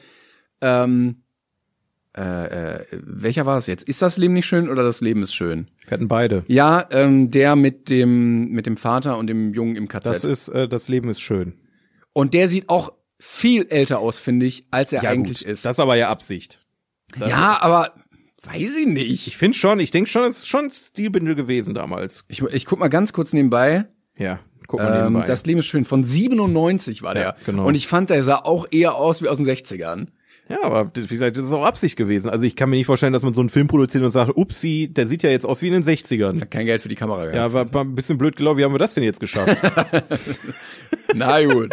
ähm, 0.60 1.22
äh, 2.16 2.80
äh, 2.80 2.86
welcher 2.92 3.46
war 3.46 3.56
es 3.56 3.66
jetzt? 3.66 3.88
Ist 3.88 4.02
das 4.02 4.18
Leben 4.18 4.34
nicht 4.34 4.44
schön 4.46 4.68
oder 4.68 4.82
das 4.82 5.00
Leben 5.00 5.22
ist 5.22 5.34
schön? 5.34 5.70
Wir 5.86 5.92
hatten 5.92 6.08
beide. 6.08 6.44
Ja, 6.46 6.86
ähm, 6.90 7.30
der 7.30 7.56
mit 7.56 7.88
dem, 7.88 8.50
mit 8.50 8.66
dem 8.66 8.76
Vater 8.76 9.16
und 9.16 9.28
dem 9.28 9.54
Jungen 9.54 9.76
im 9.76 9.88
KZ. 9.88 10.06
Das 10.06 10.24
ist, 10.24 10.48
äh, 10.48 10.68
das 10.68 10.88
Leben 10.88 11.08
ist 11.08 11.20
schön. 11.22 11.54
und 12.12 12.34
der 12.34 12.48
sieht 12.48 12.68
auch 12.68 12.92
viel 13.18 13.66
älter 13.70 14.00
aus, 14.00 14.18
finde 14.18 14.44
ich, 14.46 14.66
als 14.70 14.92
er 14.92 15.08
eigentlich 15.08 15.38
gut. 15.38 15.46
ist. 15.48 15.64
Das 15.64 15.76
ist 15.76 15.80
aber 15.80 15.94
ja 15.96 16.10
Absicht. 16.10 16.60
Das 17.18 17.30
ja, 17.30 17.56
aber 17.62 17.94
weiß 18.44 18.76
ich 18.76 18.86
nicht. 18.86 19.26
Ich 19.26 19.36
finde 19.36 19.56
schon, 19.56 19.80
ich 19.80 19.90
denke 19.90 20.08
schon, 20.10 20.24
es 20.24 20.38
ist 20.38 20.48
schon 20.48 20.70
Stilbündel 20.70 21.34
gewesen 21.34 21.74
damals. 21.74 22.24
Ich, 22.28 22.42
ich 22.42 22.66
guck 22.66 22.78
mal 22.78 22.88
ganz 22.88 23.12
kurz 23.12 23.32
nebenbei. 23.32 23.86
Ja, 24.16 24.40
guck 24.66 24.80
mal 24.80 24.94
Ähm, 24.94 25.02
nebenbei. 25.12 25.26
das 25.26 25.44
Leben 25.46 25.60
ist 25.60 25.66
schön. 25.66 25.84
Von 25.84 26.04
97 26.04 27.02
war 27.02 27.14
der. 27.14 27.22
Ja, 27.22 27.36
genau. 27.46 27.66
Und 27.66 27.74
ich 27.74 27.86
fand, 27.86 28.10
der 28.10 28.22
sah 28.24 28.36
auch 28.36 28.66
eher 28.70 28.94
aus 28.96 29.22
wie 29.22 29.28
aus 29.28 29.36
den 29.38 29.46
60ern. 29.46 30.08
Ja, 30.48 30.64
aber 30.64 30.90
vielleicht 30.94 31.36
ist 31.36 31.44
es 31.44 31.52
auch 31.52 31.64
Absicht 31.64 31.96
gewesen. 31.96 32.28
Also 32.28 32.44
ich 32.44 32.56
kann 32.56 32.68
mir 32.68 32.76
nicht 32.76 32.86
vorstellen, 32.86 33.12
dass 33.12 33.22
man 33.22 33.32
so 33.32 33.40
einen 33.40 33.48
Film 33.48 33.68
produziert 33.68 34.02
und 34.04 34.10
sagt, 34.10 34.36
upsi, 34.36 34.90
der 34.92 35.06
sieht 35.06 35.22
ja 35.22 35.30
jetzt 35.30 35.46
aus 35.46 35.62
wie 35.62 35.68
in 35.68 35.72
den 35.72 35.84
60ern. 35.84 36.40
Hat 36.40 36.50
kein 36.50 36.66
Geld 36.66 36.82
für 36.82 36.88
die 36.88 36.94
Kamera 36.96 37.20
gehabt. 37.26 37.36
Ja, 37.36 37.52
war, 37.52 37.72
war 37.72 37.84
ein 37.84 37.94
bisschen 37.94 38.18
blöd 38.18 38.36
gelaufen. 38.36 38.58
Wie 38.58 38.64
haben 38.64 38.74
wir 38.74 38.78
das 38.78 38.92
denn 38.94 39.04
jetzt 39.04 39.20
geschafft? 39.20 39.56
Na 41.14 41.42
gut. 41.44 41.70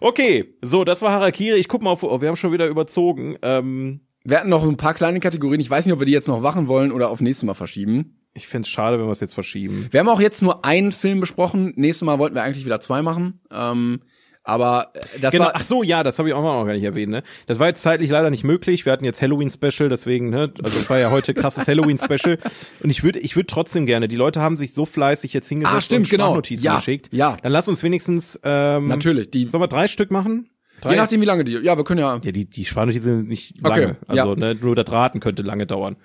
okay, 0.00 0.54
so, 0.62 0.84
das 0.84 1.02
war 1.02 1.12
Harakiri. 1.12 1.58
Ich 1.58 1.68
guck 1.68 1.82
mal, 1.82 1.90
auf, 1.90 2.02
oh, 2.02 2.20
wir 2.20 2.28
haben 2.28 2.36
schon 2.36 2.52
wieder 2.52 2.66
überzogen. 2.66 3.36
Ähm, 3.42 4.00
Wir 4.24 4.38
hatten 4.38 4.48
noch 4.48 4.62
ein 4.62 4.76
paar 4.76 4.94
kleine 4.94 5.20
Kategorien. 5.20 5.60
Ich 5.60 5.70
weiß 5.70 5.84
nicht, 5.86 5.92
ob 5.92 5.98
wir 6.00 6.06
die 6.06 6.12
jetzt 6.12 6.28
noch 6.28 6.40
machen 6.40 6.68
wollen 6.68 6.92
oder 6.92 7.10
auf 7.10 7.20
nächstes 7.20 7.44
Mal 7.44 7.54
verschieben. 7.54 8.18
ich 8.34 8.46
find's 8.48 8.68
schade, 8.68 8.98
wenn 8.98 9.06
wir 9.06 9.12
es 9.12 9.20
jetzt 9.20 9.34
verschieben. 9.34 9.88
Wir 9.90 10.00
haben 10.00 10.08
auch 10.08 10.20
jetzt 10.20 10.42
nur 10.42 10.64
einen 10.64 10.92
Film 10.92 11.20
besprochen. 11.20 11.72
Nächstes 11.76 12.04
Mal 12.06 12.18
wollten 12.18 12.34
wir 12.34 12.42
eigentlich 12.42 12.64
wieder 12.64 12.80
zwei 12.80 13.02
machen. 13.02 13.40
Ähm, 13.50 14.00
aber 14.44 14.90
äh, 14.94 15.20
das 15.20 15.32
Genau, 15.32 15.44
war 15.46 15.52
ach 15.54 15.62
so, 15.64 15.82
ja, 15.84 16.02
das 16.02 16.18
habe 16.18 16.28
ich 16.28 16.34
auch 16.34 16.42
noch 16.42 16.64
gar 16.64 16.72
nicht 16.72 16.82
erwähnt. 16.82 17.12
Ne? 17.12 17.22
Das 17.46 17.58
war 17.60 17.68
jetzt 17.68 17.82
zeitlich 17.82 18.10
leider 18.10 18.28
nicht 18.30 18.42
möglich. 18.42 18.84
Wir 18.86 18.92
hatten 18.92 19.04
jetzt 19.04 19.22
Halloween-Special, 19.22 19.88
deswegen, 19.88 20.30
ne, 20.30 20.52
also 20.62 20.78
es 20.80 20.90
war 20.90 20.98
ja 20.98 21.10
heute 21.12 21.32
krasses 21.34 21.66
Halloween-Special. 21.68 22.38
Und 22.82 22.90
ich 22.90 23.04
würde, 23.04 23.18
ich 23.20 23.36
würde 23.36 23.46
trotzdem 23.46 23.86
gerne. 23.86 24.08
Die 24.08 24.16
Leute 24.16 24.40
haben 24.40 24.56
sich 24.56 24.72
so 24.74 24.84
fleißig 24.86 25.32
jetzt 25.32 25.48
hingesetzt 25.48 25.76
Ah, 25.76 25.80
stimmt, 25.80 26.06
und 26.06 26.10
genau. 26.10 26.24
Sprachnotizen 26.26 26.64
Ja, 26.64 26.76
geschickt. 26.76 27.08
ja. 27.12 27.36
Dann 27.42 27.52
lass 27.52 27.68
uns 27.68 27.82
wenigstens, 27.84 28.40
ähm, 28.42 28.88
natürlich 28.88 29.30
die. 29.30 29.48
Sollen 29.48 29.62
wir 29.62 29.68
drei 29.68 29.86
Stück 29.88 30.10
machen? 30.10 30.48
Drei? 30.82 30.90
Je 30.90 30.96
nachdem, 30.96 31.20
wie 31.20 31.26
lange 31.26 31.44
die. 31.44 31.52
Ja, 31.52 31.76
wir 31.76 31.84
können 31.84 32.00
ja. 32.00 32.20
Ja, 32.22 32.32
die, 32.32 32.44
die 32.44 32.64
Sprachnotizen 32.64 33.18
sind 33.18 33.28
nicht 33.28 33.54
Okay, 33.62 33.80
lange. 33.80 33.96
Also, 34.08 34.34
ja. 34.34 34.36
ne, 34.36 34.56
nur 34.60 34.74
das 34.74 34.90
Raten 34.90 35.20
könnte 35.20 35.44
lange 35.44 35.64
dauern. 35.64 35.96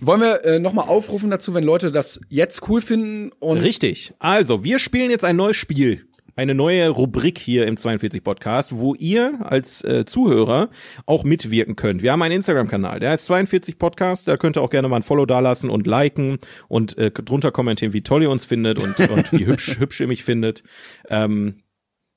Wollen 0.00 0.20
wir 0.20 0.44
äh, 0.44 0.58
nochmal 0.58 0.88
aufrufen 0.88 1.30
dazu, 1.30 1.54
wenn 1.54 1.62
Leute 1.62 1.92
das 1.92 2.20
jetzt 2.28 2.68
cool 2.68 2.80
finden 2.80 3.30
und 3.38 3.58
Richtig. 3.58 4.12
Also, 4.18 4.64
wir 4.64 4.80
spielen 4.80 5.10
jetzt 5.10 5.24
ein 5.24 5.36
neues 5.36 5.56
Spiel. 5.56 6.06
Eine 6.36 6.56
neue 6.56 6.88
Rubrik 6.88 7.38
hier 7.38 7.64
im 7.68 7.76
42 7.76 8.24
Podcast, 8.24 8.76
wo 8.76 8.96
ihr 8.96 9.38
als 9.44 9.84
äh, 9.84 10.04
Zuhörer 10.04 10.68
auch 11.06 11.22
mitwirken 11.22 11.76
könnt. 11.76 12.02
Wir 12.02 12.10
haben 12.10 12.22
einen 12.22 12.34
Instagram-Kanal, 12.34 12.98
der 12.98 13.10
heißt 13.10 13.26
42 13.26 13.78
Podcast. 13.78 14.26
Da 14.26 14.36
könnt 14.36 14.56
ihr 14.58 14.62
auch 14.62 14.70
gerne 14.70 14.88
mal 14.88 14.96
ein 14.96 15.04
Follow 15.04 15.26
dalassen 15.26 15.70
und 15.70 15.86
liken 15.86 16.38
und 16.66 16.98
äh, 16.98 17.12
drunter 17.12 17.52
kommentieren, 17.52 17.92
wie 17.92 18.02
toll 18.02 18.24
ihr 18.24 18.30
uns 18.30 18.44
findet 18.44 18.82
und, 18.82 18.98
und 18.98 19.30
wie 19.30 19.46
hübsch, 19.46 19.76
hübsch 19.78 20.00
ihr 20.00 20.08
mich 20.08 20.24
findet. 20.24 20.64
Ähm, 21.08 21.62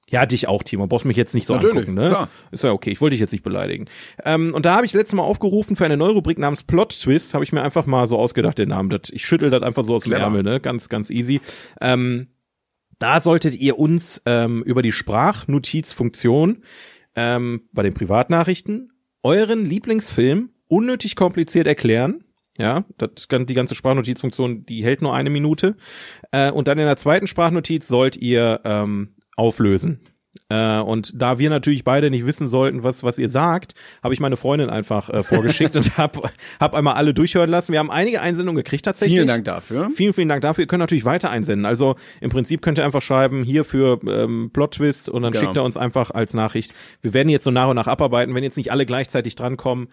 ja, 0.09 0.25
dich 0.25 0.47
auch, 0.47 0.63
Timo. 0.63 0.87
Brauchst 0.87 1.05
mich 1.05 1.17
jetzt 1.17 1.35
nicht 1.35 1.45
so 1.45 1.53
Natürlich, 1.53 1.89
angucken, 1.89 1.95
ne? 1.95 2.07
klar. 2.07 2.29
Ist 2.51 2.63
ja 2.63 2.71
okay. 2.71 2.91
Ich 2.91 3.01
wollte 3.01 3.15
dich 3.15 3.19
jetzt 3.19 3.33
nicht 3.33 3.43
beleidigen. 3.43 3.85
Ähm, 4.23 4.53
und 4.53 4.65
da 4.65 4.75
habe 4.75 4.85
ich 4.85 4.93
letztes 4.93 5.15
Mal 5.15 5.23
aufgerufen 5.23 5.75
für 5.75 5.83
eine 5.83 5.97
neue 5.97 6.11
Rubrik 6.11 6.37
namens 6.37 6.63
Plot 6.63 6.97
Twist. 7.01 7.33
Habe 7.33 7.43
ich 7.43 7.51
mir 7.51 7.61
einfach 7.61 7.85
mal 7.85 8.07
so 8.07 8.17
ausgedacht, 8.17 8.57
den 8.57 8.69
Namen. 8.69 8.89
Das, 8.89 9.09
ich 9.11 9.25
schüttel 9.25 9.49
das 9.49 9.63
einfach 9.63 9.83
so 9.83 9.95
aus 9.95 10.03
dem 10.03 10.11
Clever. 10.11 10.23
Ärmel, 10.23 10.43
ne? 10.43 10.61
Ganz, 10.61 10.87
ganz 10.87 11.09
easy. 11.09 11.41
Ähm, 11.81 12.27
da 12.99 13.19
solltet 13.19 13.55
ihr 13.55 13.77
uns 13.77 14.21
ähm, 14.25 14.63
über 14.63 14.81
die 14.81 14.93
Sprachnotizfunktion 14.93 16.63
ähm, 17.15 17.63
bei 17.73 17.83
den 17.83 17.93
Privatnachrichten 17.93 18.93
euren 19.23 19.65
Lieblingsfilm 19.65 20.51
unnötig 20.69 21.17
kompliziert 21.17 21.67
erklären. 21.67 22.23
Ja, 22.57 22.85
das 22.97 23.27
kann 23.27 23.45
die 23.45 23.53
ganze 23.53 23.75
Sprachnotizfunktion, 23.75 24.65
die 24.65 24.83
hält 24.83 25.01
nur 25.01 25.13
eine 25.13 25.29
Minute. 25.29 25.75
Äh, 26.31 26.49
und 26.49 26.67
dann 26.67 26.79
in 26.79 26.85
der 26.85 26.97
zweiten 26.97 27.27
Sprachnotiz 27.27 27.87
sollt 27.87 28.17
ihr 28.17 28.61
ähm, 28.63 29.16
auflösen. 29.37 30.01
Äh, 30.49 30.79
und 30.79 31.11
da 31.15 31.39
wir 31.39 31.49
natürlich 31.49 31.83
beide 31.83 32.09
nicht 32.11 32.25
wissen 32.25 32.47
sollten, 32.47 32.83
was 32.83 33.01
was 33.03 33.17
ihr 33.17 33.27
sagt, 33.27 33.73
habe 34.03 34.13
ich 34.13 34.19
meine 34.19 34.37
Freundin 34.37 34.69
einfach 34.69 35.09
äh, 35.09 35.23
vorgeschickt 35.23 35.75
und 35.77 35.97
hab 35.97 36.31
hab 36.59 36.75
einmal 36.75 36.93
alle 36.93 37.13
durchhören 37.13 37.49
lassen. 37.49 37.71
Wir 37.71 37.79
haben 37.79 37.89
einige 37.89 38.21
Einsendungen 38.21 38.63
gekriegt 38.63 38.85
tatsächlich. 38.85 39.15
vielen 39.17 39.27
Dank 39.27 39.45
dafür. 39.45 39.89
Vielen, 39.95 40.13
vielen 40.13 40.29
Dank 40.29 40.41
dafür. 40.43 40.63
Ihr 40.63 40.67
könnt 40.67 40.79
natürlich 40.81 41.05
weiter 41.05 41.31
einsenden. 41.31 41.65
Also 41.65 41.95
im 42.21 42.29
Prinzip 42.29 42.61
könnt 42.61 42.77
ihr 42.77 42.85
einfach 42.85 43.01
schreiben, 43.01 43.43
hier 43.43 43.65
für 43.65 43.99
ähm, 44.07 44.51
Plot 44.53 44.75
Twist 44.75 45.09
und 45.09 45.23
dann 45.23 45.33
Genau. 45.33 45.43
schickt 45.45 45.57
er 45.57 45.63
uns 45.63 45.75
einfach 45.75 46.11
als 46.11 46.33
Nachricht. 46.35 46.73
Wir 47.01 47.13
werden 47.13 47.29
jetzt 47.29 47.43
so 47.43 47.51
nach 47.51 47.67
und 47.69 47.75
nach 47.75 47.87
abarbeiten. 47.87 48.35
Wenn 48.35 48.43
jetzt 48.43 48.57
nicht 48.57 48.71
alle 48.71 48.85
gleichzeitig 48.85 49.33
drankommen, 49.35 49.87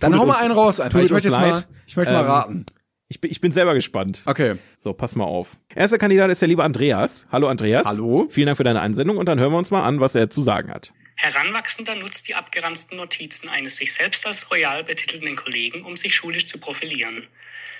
Dann 0.00 0.18
hau 0.18 0.24
mal 0.26 0.42
einen 0.42 0.52
raus 0.52 0.80
einfach. 0.80 1.00
Ich 1.00 1.10
möchte 1.10 1.28
jetzt 1.28 1.38
mal, 1.38 1.62
ich 1.86 1.96
möchte 1.96 2.12
mal 2.12 2.20
Ähm, 2.24 2.26
raten. 2.26 2.66
Ich 3.08 3.20
bin, 3.20 3.30
ich 3.30 3.40
bin 3.40 3.52
selber 3.52 3.74
gespannt. 3.74 4.22
Okay. 4.26 4.56
So, 4.78 4.92
pass 4.92 5.14
mal 5.14 5.24
auf. 5.24 5.56
Erster 5.74 5.98
Kandidat 5.98 6.30
ist 6.30 6.40
der 6.40 6.48
liebe 6.48 6.64
Andreas. 6.64 7.26
Hallo 7.30 7.48
Andreas. 7.48 7.86
Hallo. 7.86 8.28
Vielen 8.30 8.46
Dank 8.46 8.56
für 8.56 8.64
deine 8.64 8.80
Einsendung 8.80 9.18
und 9.18 9.26
dann 9.26 9.38
hören 9.38 9.52
wir 9.52 9.58
uns 9.58 9.70
mal 9.70 9.84
an, 9.84 10.00
was 10.00 10.14
er 10.14 10.30
zu 10.30 10.42
sagen 10.42 10.70
hat. 10.70 10.92
Heranwachsender 11.16 11.94
nutzt 11.94 12.28
die 12.28 12.34
abgeranzten 12.34 12.96
Notizen 12.96 13.48
eines 13.48 13.76
sich 13.76 13.92
selbst 13.92 14.26
als 14.26 14.50
royal 14.50 14.84
betitelnden 14.84 15.36
Kollegen, 15.36 15.84
um 15.84 15.96
sich 15.96 16.14
schulisch 16.14 16.46
zu 16.46 16.58
profilieren. 16.58 17.26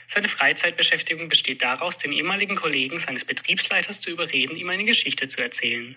Seine 0.07 0.29
Freizeitbeschäftigung 0.29 1.29
besteht 1.29 1.63
daraus, 1.63 1.99
den 1.99 2.13
ehemaligen 2.13 2.57
Kollegen 2.57 2.99
seines 2.99 3.25
Betriebsleiters 3.25 4.01
zu 4.01 4.11
überreden, 4.11 4.57
ihm 4.57 4.69
eine 4.69 4.85
Geschichte 4.85 5.29
zu 5.29 5.43
erzählen. 5.43 5.97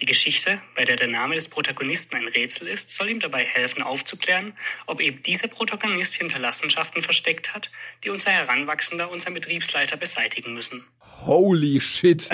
Die 0.00 0.06
Geschichte, 0.06 0.60
bei 0.74 0.84
der 0.84 0.96
der 0.96 1.08
Name 1.08 1.34
des 1.34 1.48
Protagonisten 1.48 2.16
ein 2.16 2.28
Rätsel 2.28 2.68
ist, 2.68 2.94
soll 2.94 3.10
ihm 3.10 3.20
dabei 3.20 3.44
helfen 3.44 3.82
aufzuklären, 3.82 4.54
ob 4.86 5.00
eben 5.00 5.22
dieser 5.22 5.48
Protagonist 5.48 6.14
Hinterlassenschaften 6.14 7.02
versteckt 7.02 7.54
hat, 7.54 7.70
die 8.04 8.10
unser 8.10 8.30
Heranwachsender 8.30 9.10
und 9.10 9.20
sein 9.20 9.34
Betriebsleiter 9.34 9.96
beseitigen 9.96 10.54
müssen. 10.54 10.84
Holy 11.26 11.80
shit. 11.80 12.28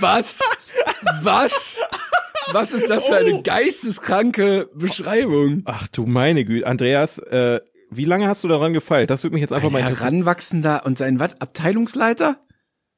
Was? 0.00 0.40
Was? 1.22 1.78
Was 2.52 2.72
ist 2.72 2.90
das 2.90 3.06
für 3.06 3.16
eine 3.16 3.42
geisteskranke 3.42 4.68
Beschreibung? 4.74 5.62
Ach 5.64 5.88
du 5.88 6.06
meine 6.06 6.44
Güte. 6.44 6.66
Andreas, 6.66 7.18
äh, 7.18 7.60
wie 7.96 8.04
lange 8.04 8.26
hast 8.28 8.44
du 8.44 8.48
daran 8.48 8.72
gefeilt? 8.72 9.10
Das 9.10 9.22
würde 9.22 9.34
mich 9.34 9.40
jetzt 9.42 9.52
einfach 9.52 9.70
mal 9.70 9.78
Ein 9.78 9.84
interessieren. 9.88 10.12
Heranwachsender 10.12 10.86
und 10.86 10.98
sein 10.98 11.18
was? 11.18 11.40
Abteilungsleiter? 11.40 12.38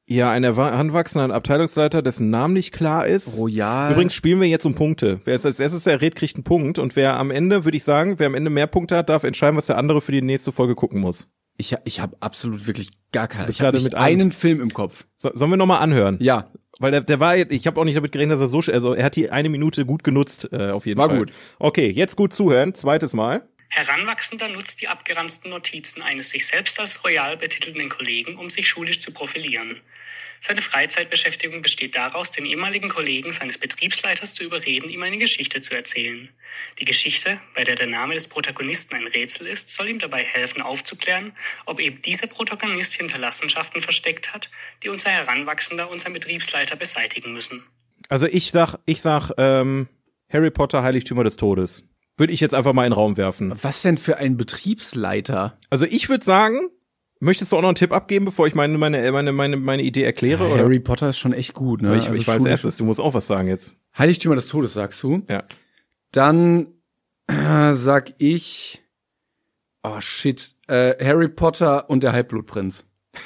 Ja, 0.08 0.30
ein 0.30 0.44
heranwachsender 0.44 1.34
Abteilungsleiter, 1.34 2.00
dessen 2.00 2.30
Name 2.30 2.54
nicht 2.54 2.72
klar 2.72 3.06
ist. 3.08 3.38
Royal. 3.38 3.90
Übrigens 3.92 4.14
spielen 4.14 4.40
wir 4.40 4.46
jetzt 4.48 4.64
um 4.64 4.74
Punkte. 4.76 5.20
Wer 5.24 5.32
als 5.34 5.58
erstes 5.58 5.86
errät, 5.86 6.14
kriegt 6.14 6.36
einen 6.36 6.44
Punkt. 6.44 6.78
Und 6.78 6.94
wer 6.94 7.16
am 7.16 7.32
Ende, 7.32 7.64
würde 7.64 7.76
ich 7.76 7.82
sagen, 7.82 8.18
wer 8.18 8.28
am 8.28 8.34
Ende 8.36 8.50
mehr 8.50 8.68
Punkte 8.68 8.96
hat, 8.96 9.08
darf 9.08 9.24
entscheiden, 9.24 9.56
was 9.56 9.66
der 9.66 9.78
andere 9.78 10.00
für 10.00 10.12
die 10.12 10.22
nächste 10.22 10.52
Folge 10.52 10.74
gucken 10.76 11.00
muss. 11.00 11.26
ich, 11.58 11.74
ich 11.84 12.00
habe 12.00 12.16
absolut 12.20 12.66
wirklich 12.68 12.90
gar 13.12 13.26
keine. 13.26 13.48
Ich 13.50 13.60
habe 13.60 13.72
gerade 13.72 13.82
mit 13.82 13.94
einem- 13.96 14.20
einen 14.20 14.32
Film 14.32 14.60
im 14.60 14.72
Kopf. 14.72 15.06
So, 15.16 15.30
sollen 15.34 15.50
wir 15.50 15.56
nochmal 15.56 15.80
anhören? 15.80 16.18
Ja. 16.20 16.50
Weil 16.78 16.90
der, 16.90 17.00
der 17.00 17.18
war, 17.18 17.34
ich 17.36 17.66
habe 17.66 17.80
auch 17.80 17.84
nicht 17.84 17.96
damit 17.96 18.12
gerechnet, 18.12 18.34
dass 18.34 18.40
er 18.42 18.48
so, 18.48 18.58
also 18.70 18.92
er 18.92 19.04
hat 19.06 19.16
die 19.16 19.30
eine 19.30 19.48
Minute 19.48 19.86
gut 19.86 20.04
genutzt, 20.04 20.50
äh, 20.52 20.68
auf 20.70 20.84
jeden 20.86 20.98
War 20.98 21.08
Fall. 21.08 21.18
gut. 21.18 21.32
Okay, 21.58 21.88
jetzt 21.88 22.16
gut 22.16 22.32
zuhören. 22.34 22.74
Zweites 22.74 23.14
Mal. 23.14 23.48
Heranwachsender 23.68 24.48
nutzt 24.48 24.80
die 24.80 24.88
abgeranzten 24.88 25.50
Notizen 25.50 26.02
eines 26.02 26.30
sich 26.30 26.46
selbst 26.46 26.78
als 26.78 27.04
royal 27.04 27.36
betitelnden 27.36 27.88
Kollegen, 27.88 28.36
um 28.36 28.50
sich 28.50 28.68
schulisch 28.68 29.00
zu 29.00 29.12
profilieren. 29.12 29.80
Seine 30.38 30.60
Freizeitbeschäftigung 30.60 31.62
besteht 31.62 31.96
daraus, 31.96 32.30
den 32.30 32.46
ehemaligen 32.46 32.88
Kollegen 32.88 33.32
seines 33.32 33.58
Betriebsleiters 33.58 34.34
zu 34.34 34.44
überreden, 34.44 34.90
ihm 34.90 35.02
eine 35.02 35.18
Geschichte 35.18 35.60
zu 35.60 35.74
erzählen. 35.74 36.28
Die 36.78 36.84
Geschichte, 36.84 37.40
bei 37.54 37.64
der 37.64 37.74
der 37.74 37.86
Name 37.86 38.14
des 38.14 38.28
Protagonisten 38.28 38.94
ein 38.96 39.06
Rätsel 39.06 39.46
ist, 39.46 39.70
soll 39.70 39.88
ihm 39.88 39.98
dabei 39.98 40.22
helfen 40.22 40.62
aufzuklären, 40.62 41.32
ob 41.64 41.80
eben 41.80 42.00
dieser 42.02 42.26
Protagonist 42.26 42.94
Hinterlassenschaften 42.94 43.80
versteckt 43.80 44.34
hat, 44.34 44.50
die 44.82 44.88
unser 44.88 45.10
Heranwachsender 45.10 45.90
und 45.90 46.00
sein 46.00 46.12
Betriebsleiter 46.12 46.76
beseitigen 46.76 47.32
müssen. 47.32 47.64
Also 48.08 48.26
ich 48.26 48.50
sag, 48.52 48.76
ich 48.84 49.00
sag, 49.02 49.32
ähm, 49.38 49.88
Harry 50.30 50.50
Potter, 50.50 50.82
Heiligtümer 50.82 51.24
des 51.24 51.36
Todes. 51.36 51.82
Würde 52.16 52.32
ich 52.32 52.40
jetzt 52.40 52.54
einfach 52.54 52.72
mal 52.72 52.84
in 52.84 52.90
den 52.90 52.94
Raum 52.94 53.16
werfen. 53.16 53.52
Was 53.62 53.82
denn 53.82 53.98
für 53.98 54.16
ein 54.16 54.36
Betriebsleiter? 54.36 55.58
Also 55.68 55.84
ich 55.84 56.08
würde 56.08 56.24
sagen, 56.24 56.70
möchtest 57.20 57.52
du 57.52 57.56
auch 57.56 57.60
noch 57.60 57.68
einen 57.68 57.74
Tipp 57.76 57.92
abgeben, 57.92 58.24
bevor 58.24 58.46
ich 58.46 58.54
meine, 58.54 58.78
meine, 58.78 59.12
meine, 59.12 59.32
meine, 59.32 59.56
meine 59.56 59.82
Idee 59.82 60.04
erkläre? 60.04 60.46
Oder? 60.48 60.62
Harry 60.62 60.80
Potter 60.80 61.10
ist 61.10 61.18
schon 61.18 61.32
echt 61.34 61.52
gut, 61.54 61.82
ne? 61.82 61.96
Ich, 61.96 62.08
Also 62.08 62.18
ich 62.18 62.26
weiß 62.26 62.44
erstes, 62.46 62.78
du 62.78 62.84
musst 62.84 63.00
auch 63.00 63.14
was 63.14 63.26
sagen 63.26 63.48
jetzt. 63.48 63.74
Heiligtümer 63.98 64.34
des 64.34 64.48
Todes, 64.48 64.72
sagst 64.72 65.02
du? 65.02 65.22
Ja. 65.28 65.44
Dann 66.12 66.68
äh, 67.26 67.74
sag 67.74 68.14
ich, 68.18 68.82
oh 69.82 70.00
shit, 70.00 70.54
äh, 70.68 70.94
Harry 71.04 71.28
Potter 71.28 71.90
und 71.90 72.02
der 72.02 72.12
Halbblutprinz. 72.12 72.86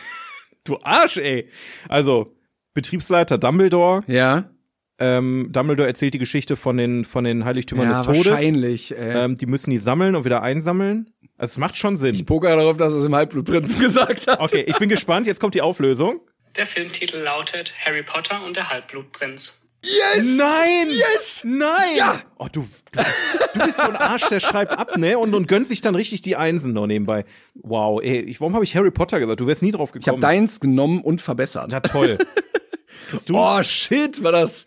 Du 0.64 0.78
Arsch, 0.82 1.16
ey. 1.16 1.48
Also, 1.88 2.36
Betriebsleiter 2.74 3.38
Dumbledore. 3.38 4.02
Ja? 4.06 4.50
Ähm, 5.00 5.48
Dumbledore 5.50 5.88
erzählt 5.88 6.14
die 6.14 6.18
Geschichte 6.18 6.56
von 6.56 6.76
den, 6.76 7.04
von 7.04 7.24
den 7.24 7.44
Heiligtümern 7.44 7.90
ja, 7.90 7.98
des 7.98 8.06
Todes. 8.06 8.26
wahrscheinlich. 8.26 8.92
Äh. 8.96 9.24
Ähm, 9.24 9.34
die 9.36 9.46
müssen 9.46 9.70
die 9.70 9.78
sammeln 9.78 10.14
und 10.14 10.24
wieder 10.24 10.42
einsammeln. 10.42 11.10
Also 11.38 11.52
es 11.52 11.58
macht 11.58 11.76
schon 11.78 11.96
Sinn. 11.96 12.14
ich 12.14 12.26
poker 12.26 12.54
darauf, 12.54 12.76
dass 12.76 12.92
er 12.92 12.98
es 12.98 13.06
im 13.06 13.14
Halbblutprinzen 13.14 13.80
gesagt 13.80 14.26
hat. 14.26 14.40
Okay, 14.40 14.64
ich 14.66 14.76
bin 14.78 14.88
gespannt. 14.90 15.26
Jetzt 15.26 15.40
kommt 15.40 15.54
die 15.54 15.62
Auflösung. 15.62 16.20
Der 16.56 16.66
Filmtitel 16.66 17.18
lautet 17.18 17.72
Harry 17.84 18.02
Potter 18.02 18.44
und 18.44 18.56
der 18.56 18.68
Halbblutprinz. 18.70 19.68
Yes! 19.82 20.24
Nein! 20.36 20.88
Yes! 20.88 21.42
Nein! 21.44 21.96
Ja! 21.96 22.20
Oh, 22.36 22.48
du, 22.52 22.68
du, 22.92 22.98
bist, 22.98 23.08
du 23.54 23.58
bist 23.64 23.78
so 23.78 23.84
ein 23.84 23.96
Arsch, 23.96 24.28
der 24.28 24.40
schreibt 24.40 24.72
ab, 24.72 24.98
ne? 24.98 25.16
Und, 25.18 25.32
und 25.32 25.48
gönnt 25.48 25.66
sich 25.66 25.80
dann 25.80 25.94
richtig 25.94 26.20
die 26.20 26.36
Einsen 26.36 26.74
noch 26.74 26.86
nebenbei. 26.86 27.24
Wow, 27.54 28.02
ey, 28.02 28.20
ich, 28.20 28.40
warum 28.42 28.52
habe 28.54 28.64
ich 28.64 28.76
Harry 28.76 28.90
Potter 28.90 29.18
gesagt? 29.20 29.40
Du 29.40 29.46
wärst 29.46 29.62
nie 29.62 29.70
drauf 29.70 29.90
Ich 29.90 29.94
habe 30.06 30.18
gekommen. 30.18 30.20
deins 30.20 30.60
genommen 30.60 31.00
und 31.00 31.22
verbessert. 31.22 31.68
Na 31.72 31.80
toll. 31.80 32.18
Bist 33.10 33.30
du? 33.30 33.34
Oh 33.36 33.62
shit, 33.62 34.22
war 34.22 34.32
das. 34.32 34.66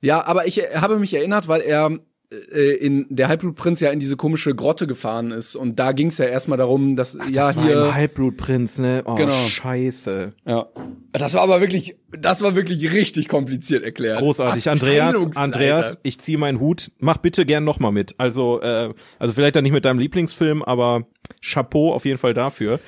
Ja, 0.00 0.24
aber 0.26 0.46
ich 0.46 0.62
äh, 0.62 0.76
habe 0.76 0.98
mich 0.98 1.12
erinnert, 1.14 1.48
weil 1.48 1.60
er 1.60 1.98
äh, 2.30 2.74
in 2.76 3.06
der 3.08 3.28
Halbblutprinz 3.28 3.80
ja 3.80 3.90
in 3.90 4.00
diese 4.00 4.16
komische 4.16 4.54
Grotte 4.54 4.86
gefahren 4.86 5.30
ist 5.30 5.56
und 5.56 5.78
da 5.78 5.92
ging 5.92 6.08
es 6.08 6.18
ja 6.18 6.26
erstmal 6.26 6.58
darum, 6.58 6.94
dass 6.94 7.14
ja 7.14 7.46
das 7.46 7.56
war 7.56 7.64
hier 7.64 7.84
ein 7.84 7.94
Halbblutprinz, 7.94 8.78
ne? 8.78 9.02
Oh, 9.06 9.14
Genau. 9.14 9.32
scheiße. 9.32 10.32
ja. 10.46 10.66
Das 11.12 11.32
war 11.34 11.40
aber 11.40 11.60
wirklich 11.62 11.96
das 12.12 12.42
war 12.42 12.54
wirklich 12.54 12.92
richtig 12.92 13.28
kompliziert 13.28 13.82
erklärt. 13.82 14.18
Großartig. 14.18 14.68
Andreas. 14.68 15.36
Andreas, 15.36 15.98
ich 16.02 16.20
ziehe 16.20 16.36
meinen 16.36 16.60
Hut. 16.60 16.90
Mach 16.98 17.16
bitte 17.16 17.46
gern 17.46 17.64
noch 17.64 17.80
mal 17.80 17.92
mit. 17.92 18.14
Also, 18.18 18.60
äh, 18.60 18.92
also 19.18 19.32
vielleicht 19.34 19.56
dann 19.56 19.64
nicht 19.64 19.72
mit 19.72 19.84
deinem 19.86 19.98
Lieblingsfilm, 19.98 20.62
aber 20.62 21.06
Chapeau 21.42 21.94
auf 21.94 22.04
jeden 22.04 22.18
Fall 22.18 22.34
dafür. 22.34 22.78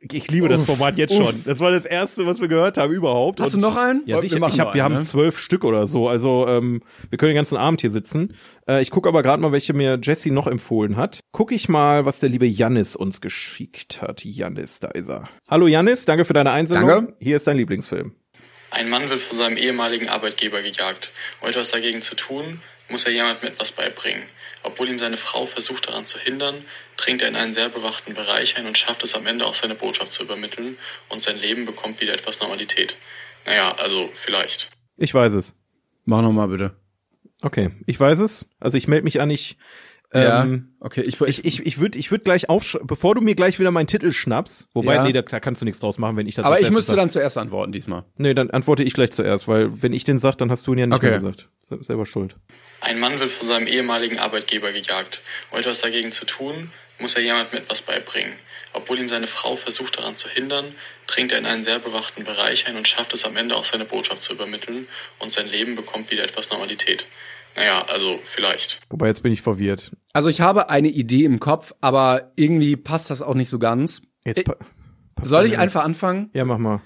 Ich 0.00 0.30
liebe 0.30 0.48
das 0.48 0.62
Uff, 0.62 0.66
Format 0.66 0.96
jetzt 0.96 1.12
uff. 1.12 1.30
schon. 1.30 1.44
Das 1.44 1.60
war 1.60 1.70
das 1.70 1.84
erste, 1.84 2.26
was 2.26 2.40
wir 2.40 2.48
gehört 2.48 2.78
haben 2.78 2.92
überhaupt. 2.92 3.40
Hast 3.40 3.54
Und- 3.54 3.62
du 3.62 3.68
noch 3.68 3.76
einen? 3.76 4.02
Ja, 4.06 4.16
Wir 4.16 4.22
sicher. 4.28 4.38
machen 4.40 4.52
ich 4.54 4.60
hab, 4.60 4.74
wir 4.74 4.84
einen, 4.84 4.94
haben 4.94 5.00
ne? 5.02 5.06
zwölf 5.06 5.38
Stück 5.38 5.64
oder 5.64 5.86
so. 5.86 6.08
Also 6.08 6.46
ähm, 6.48 6.82
wir 7.08 7.18
können 7.18 7.30
den 7.30 7.36
ganzen 7.36 7.56
Abend 7.56 7.80
hier 7.80 7.90
sitzen. 7.90 8.34
Äh, 8.68 8.82
ich 8.82 8.90
gucke 8.90 9.08
aber 9.08 9.22
gerade 9.22 9.42
mal, 9.42 9.52
welche 9.52 9.72
mir 9.72 9.98
Jesse 10.02 10.30
noch 10.30 10.46
empfohlen 10.46 10.96
hat. 10.96 11.20
Guck 11.32 11.52
ich 11.52 11.68
mal, 11.68 12.04
was 12.06 12.20
der 12.20 12.28
liebe 12.28 12.46
Jannis 12.46 12.96
uns 12.96 13.20
geschickt 13.20 14.00
hat. 14.02 14.24
Jannis, 14.24 14.80
da 14.80 14.88
ist 14.88 15.08
er. 15.08 15.28
Hallo 15.48 15.66
Jannis, 15.66 16.04
danke 16.04 16.24
für 16.24 16.32
deine 16.34 16.50
Einsendung. 16.52 16.88
Danke. 16.88 17.14
Hier 17.20 17.36
ist 17.36 17.46
dein 17.46 17.56
Lieblingsfilm. 17.56 18.14
Ein 18.72 18.88
Mann 18.88 19.10
wird 19.10 19.20
von 19.20 19.36
seinem 19.36 19.56
ehemaligen 19.56 20.08
Arbeitgeber 20.08 20.62
gejagt. 20.62 21.12
Um 21.40 21.48
etwas 21.48 21.72
dagegen 21.72 22.02
zu 22.02 22.14
tun, 22.14 22.60
muss 22.88 23.04
er 23.04 23.12
jemandem 23.12 23.48
etwas 23.48 23.72
beibringen. 23.72 24.22
Obwohl 24.62 24.88
ihm 24.88 24.98
seine 24.98 25.16
Frau 25.16 25.46
versucht 25.46 25.88
daran 25.88 26.06
zu 26.06 26.18
hindern, 26.18 26.54
dringt 26.96 27.22
er 27.22 27.28
in 27.28 27.36
einen 27.36 27.54
sehr 27.54 27.68
bewachten 27.68 28.14
Bereich 28.14 28.56
ein 28.58 28.66
und 28.66 28.76
schafft 28.76 29.02
es 29.02 29.14
am 29.14 29.26
Ende 29.26 29.46
auch 29.46 29.54
seine 29.54 29.74
Botschaft 29.74 30.12
zu 30.12 30.22
übermitteln 30.22 30.76
und 31.08 31.22
sein 31.22 31.38
Leben 31.38 31.64
bekommt 31.66 32.00
wieder 32.00 32.12
etwas 32.12 32.40
Normalität. 32.40 32.96
Naja, 33.46 33.74
also 33.78 34.10
vielleicht. 34.12 34.68
Ich 34.96 35.14
weiß 35.14 35.32
es. 35.32 35.54
Mach 36.04 36.22
noch 36.22 36.32
mal 36.32 36.48
bitte. 36.48 36.76
Okay, 37.42 37.70
ich 37.86 37.98
weiß 37.98 38.18
es. 38.18 38.46
Also 38.58 38.76
ich 38.76 38.86
melde 38.86 39.04
mich 39.04 39.20
an, 39.20 39.30
ich 39.30 39.56
Ja. 40.12 40.42
ähm, 40.42 40.74
Okay, 40.80 41.02
ich 41.02 41.20
ich 41.20 41.44
ich 41.44 41.64
ich 41.66 41.78
würde 41.78 41.98
ich 41.98 42.10
würd 42.10 42.24
gleich 42.24 42.48
aufsch 42.48 42.76
bevor 42.82 43.14
du 43.14 43.20
mir 43.20 43.34
gleich 43.34 43.58
wieder 43.60 43.70
meinen 43.70 43.86
Titel 43.86 44.12
schnappst, 44.12 44.66
wobei 44.74 44.94
Ja. 44.96 45.04
nee, 45.04 45.12
da, 45.12 45.22
da 45.22 45.38
kannst 45.38 45.60
du 45.60 45.64
nichts 45.66 45.78
draus 45.80 45.98
machen, 45.98 46.16
wenn 46.16 46.26
ich 46.26 46.34
das 46.34 46.44
aber 46.46 46.58
ich 46.60 46.70
müsste 46.70 46.92
sag. 46.92 46.96
dann 46.96 47.10
zuerst 47.10 47.36
antworten 47.38 47.70
diesmal. 47.70 48.04
Nee, 48.16 48.34
dann 48.34 48.50
antworte 48.50 48.82
ich 48.82 48.94
gleich 48.94 49.12
zuerst, 49.12 49.46
weil 49.46 49.82
wenn 49.82 49.92
ich 49.92 50.02
den 50.04 50.18
sag, 50.18 50.36
dann 50.38 50.50
hast 50.50 50.66
du 50.66 50.72
ihn 50.72 50.78
ja 50.78 50.86
nicht 50.86 50.96
Okay. 50.96 51.10
mehr 51.10 51.18
gesagt. 51.20 51.48
Se- 51.62 51.78
Selber 51.82 52.06
schuld. 52.06 52.34
Ein 52.80 52.98
Mann 52.98 53.20
wird 53.20 53.30
von 53.30 53.46
seinem 53.46 53.66
ehemaligen 53.68 54.18
Arbeitgeber 54.18 54.72
gejagt. 54.72 55.22
Um 55.52 55.58
etwas 55.58 55.80
dagegen 55.82 56.10
zu 56.12 56.24
tun, 56.24 56.72
muss 56.98 57.14
er 57.14 57.22
jemandem 57.22 57.58
etwas 57.60 57.82
beibringen. 57.82 58.32
Obwohl 58.72 58.98
ihm 58.98 59.08
seine 59.08 59.26
Frau 59.26 59.54
versucht 59.56 59.98
daran 59.98 60.16
zu 60.16 60.28
hindern, 60.28 60.64
dringt 61.06 61.30
er 61.32 61.38
in 61.38 61.46
einen 61.46 61.62
sehr 61.64 61.78
bewachten 61.78 62.24
Bereich 62.24 62.66
ein 62.68 62.76
und 62.76 62.88
schafft 62.88 63.12
es 63.14 63.24
am 63.24 63.36
Ende 63.36 63.54
auch 63.54 63.64
seine 63.64 63.84
Botschaft 63.84 64.22
zu 64.22 64.32
übermitteln 64.32 64.88
und 65.18 65.32
sein 65.32 65.48
Leben 65.48 65.76
bekommt 65.76 66.10
wieder 66.10 66.24
etwas 66.24 66.50
Normalität. 66.50 67.04
Naja, 67.56 67.82
also 67.92 68.18
vielleicht. 68.22 68.80
Wobei 68.90 69.08
jetzt 69.08 69.22
bin 69.22 69.32
ich 69.32 69.42
verwirrt. 69.42 69.92
Also 70.12 70.28
ich 70.28 70.40
habe 70.40 70.70
eine 70.70 70.88
Idee 70.88 71.24
im 71.24 71.40
Kopf, 71.40 71.72
aber 71.80 72.32
irgendwie 72.36 72.76
passt 72.76 73.10
das 73.10 73.22
auch 73.22 73.34
nicht 73.34 73.48
so 73.48 73.58
ganz. 73.58 74.02
Jetzt 74.24 74.38
Ich- 74.38 74.44
pa 74.44 74.54
passt 75.14 75.28
Soll 75.30 75.46
ich 75.46 75.58
einfach 75.58 75.84
anfangen? 75.84 76.30
Ja, 76.32 76.44
mach 76.44 76.58
mal. 76.58 76.80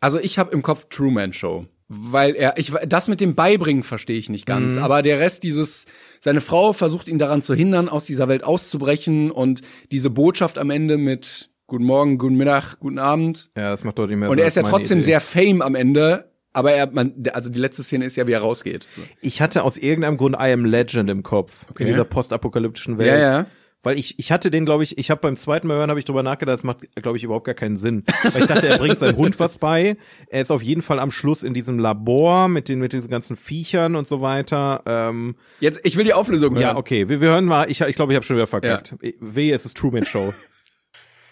Also 0.00 0.18
ich 0.18 0.38
habe 0.38 0.50
im 0.52 0.62
Kopf 0.62 0.86
Truman 0.90 1.32
Show, 1.32 1.66
weil 1.88 2.34
er 2.34 2.56
ich 2.58 2.72
das 2.86 3.08
mit 3.08 3.20
dem 3.20 3.34
Beibringen 3.34 3.82
verstehe 3.82 4.18
ich 4.18 4.28
nicht 4.30 4.46
ganz, 4.46 4.76
aber 4.76 5.02
der 5.02 5.18
Rest 5.18 5.42
dieses 5.42 5.86
seine 6.20 6.40
Frau 6.40 6.72
versucht 6.72 7.08
ihn 7.08 7.18
daran 7.18 7.42
zu 7.42 7.54
hindern, 7.54 7.88
aus 7.88 8.04
dieser 8.06 8.28
Welt 8.28 8.44
auszubrechen 8.44 9.30
und 9.30 9.60
diese 9.92 10.10
Botschaft 10.10 10.58
am 10.58 10.70
Ende 10.70 10.96
mit 10.98 11.50
Guten 11.66 11.84
Morgen, 11.84 12.18
guten 12.18 12.34
Mittag, 12.36 12.80
guten 12.80 12.98
Abend 12.98 13.50
Ja, 13.56 13.70
das 13.70 13.84
macht 13.84 13.98
deutlich 13.98 14.18
mehr 14.18 14.28
und 14.30 14.38
er 14.38 14.46
ist 14.46 14.56
ja 14.56 14.62
trotzdem 14.64 14.98
Idee. 14.98 15.04
sehr 15.04 15.20
fame 15.20 15.62
am 15.62 15.74
Ende, 15.74 16.29
aber 16.52 16.72
er 16.72 16.90
man 16.90 17.14
also 17.32 17.48
die 17.50 17.58
letzte 17.58 17.82
Szene 17.82 18.04
ist 18.04 18.16
ja 18.16 18.26
wie 18.26 18.32
er 18.32 18.40
rausgeht. 18.40 18.88
Ich 19.20 19.40
hatte 19.40 19.62
aus 19.62 19.76
irgendeinem 19.76 20.16
Grund 20.16 20.36
I 20.36 20.52
Am 20.52 20.64
Legend 20.64 21.10
im 21.10 21.22
Kopf. 21.22 21.64
Okay. 21.70 21.84
In 21.84 21.88
dieser 21.88 22.04
postapokalyptischen 22.04 22.98
Welt. 22.98 23.26
Ja, 23.26 23.38
ja. 23.38 23.46
Weil 23.82 23.98
ich, 23.98 24.18
ich 24.18 24.30
hatte 24.30 24.50
den, 24.50 24.66
glaube 24.66 24.84
ich, 24.84 24.98
ich 24.98 25.10
habe 25.10 25.22
beim 25.22 25.36
zweiten 25.36 25.66
Mal 25.66 25.78
hören, 25.78 25.88
habe 25.88 25.98
ich 25.98 26.04
drüber 26.04 26.22
nachgedacht, 26.22 26.52
das 26.52 26.64
macht, 26.64 26.80
glaube 26.96 27.16
ich, 27.16 27.24
überhaupt 27.24 27.46
gar 27.46 27.54
keinen 27.54 27.78
Sinn. 27.78 28.04
Weil 28.24 28.42
ich 28.42 28.46
dachte, 28.46 28.68
er 28.68 28.76
bringt 28.76 28.98
seinem 28.98 29.16
Hund 29.16 29.40
was 29.40 29.56
bei. 29.56 29.96
Er 30.28 30.42
ist 30.42 30.50
auf 30.50 30.62
jeden 30.62 30.82
Fall 30.82 30.98
am 30.98 31.10
Schluss 31.10 31.42
in 31.42 31.54
diesem 31.54 31.78
Labor 31.78 32.48
mit 32.48 32.68
den, 32.68 32.78
mit 32.78 32.92
diesen 32.92 33.10
ganzen 33.10 33.36
Viechern 33.38 33.96
und 33.96 34.06
so 34.06 34.20
weiter. 34.20 34.82
Ähm, 34.84 35.34
Jetzt 35.60 35.80
ich 35.82 35.96
will 35.96 36.04
die 36.04 36.12
Auflösung 36.12 36.52
hören. 36.52 36.62
ja, 36.62 36.76
okay, 36.76 37.08
wir, 37.08 37.22
wir 37.22 37.30
hören 37.30 37.46
mal, 37.46 37.70
ich, 37.70 37.80
ich 37.80 37.96
glaube, 37.96 38.12
ich 38.12 38.16
habe 38.16 38.26
schon 38.26 38.36
wieder 38.36 38.46
verkackt. 38.46 38.96
Wehe, 39.18 39.54
es 39.54 39.64
ist 39.64 39.78
Truman 39.78 40.04
Show. 40.04 40.34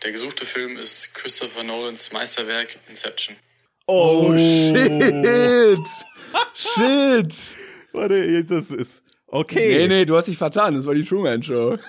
Der 0.03 0.13
gesuchte 0.13 0.47
Film 0.47 0.79
ist 0.79 1.15
Christopher 1.15 1.65
Nolans 1.65 2.13
Meisterwerk 2.13 2.79
Inception. 2.89 3.37
Oh, 3.89 4.37
shit. 4.37 5.89
shit. 6.55 7.35
Warte, 7.93 8.45
das 8.45 8.71
ist, 8.71 9.03
okay. 9.29 9.79
Nee, 9.79 9.89
nee, 9.89 10.05
du 10.05 10.15
hast 10.17 10.29
dich 10.29 10.37
vertan, 10.39 10.75
das 10.75 10.85
war 10.87 10.95
die 10.95 11.05
Truman 11.05 11.43
Show. 11.43 11.77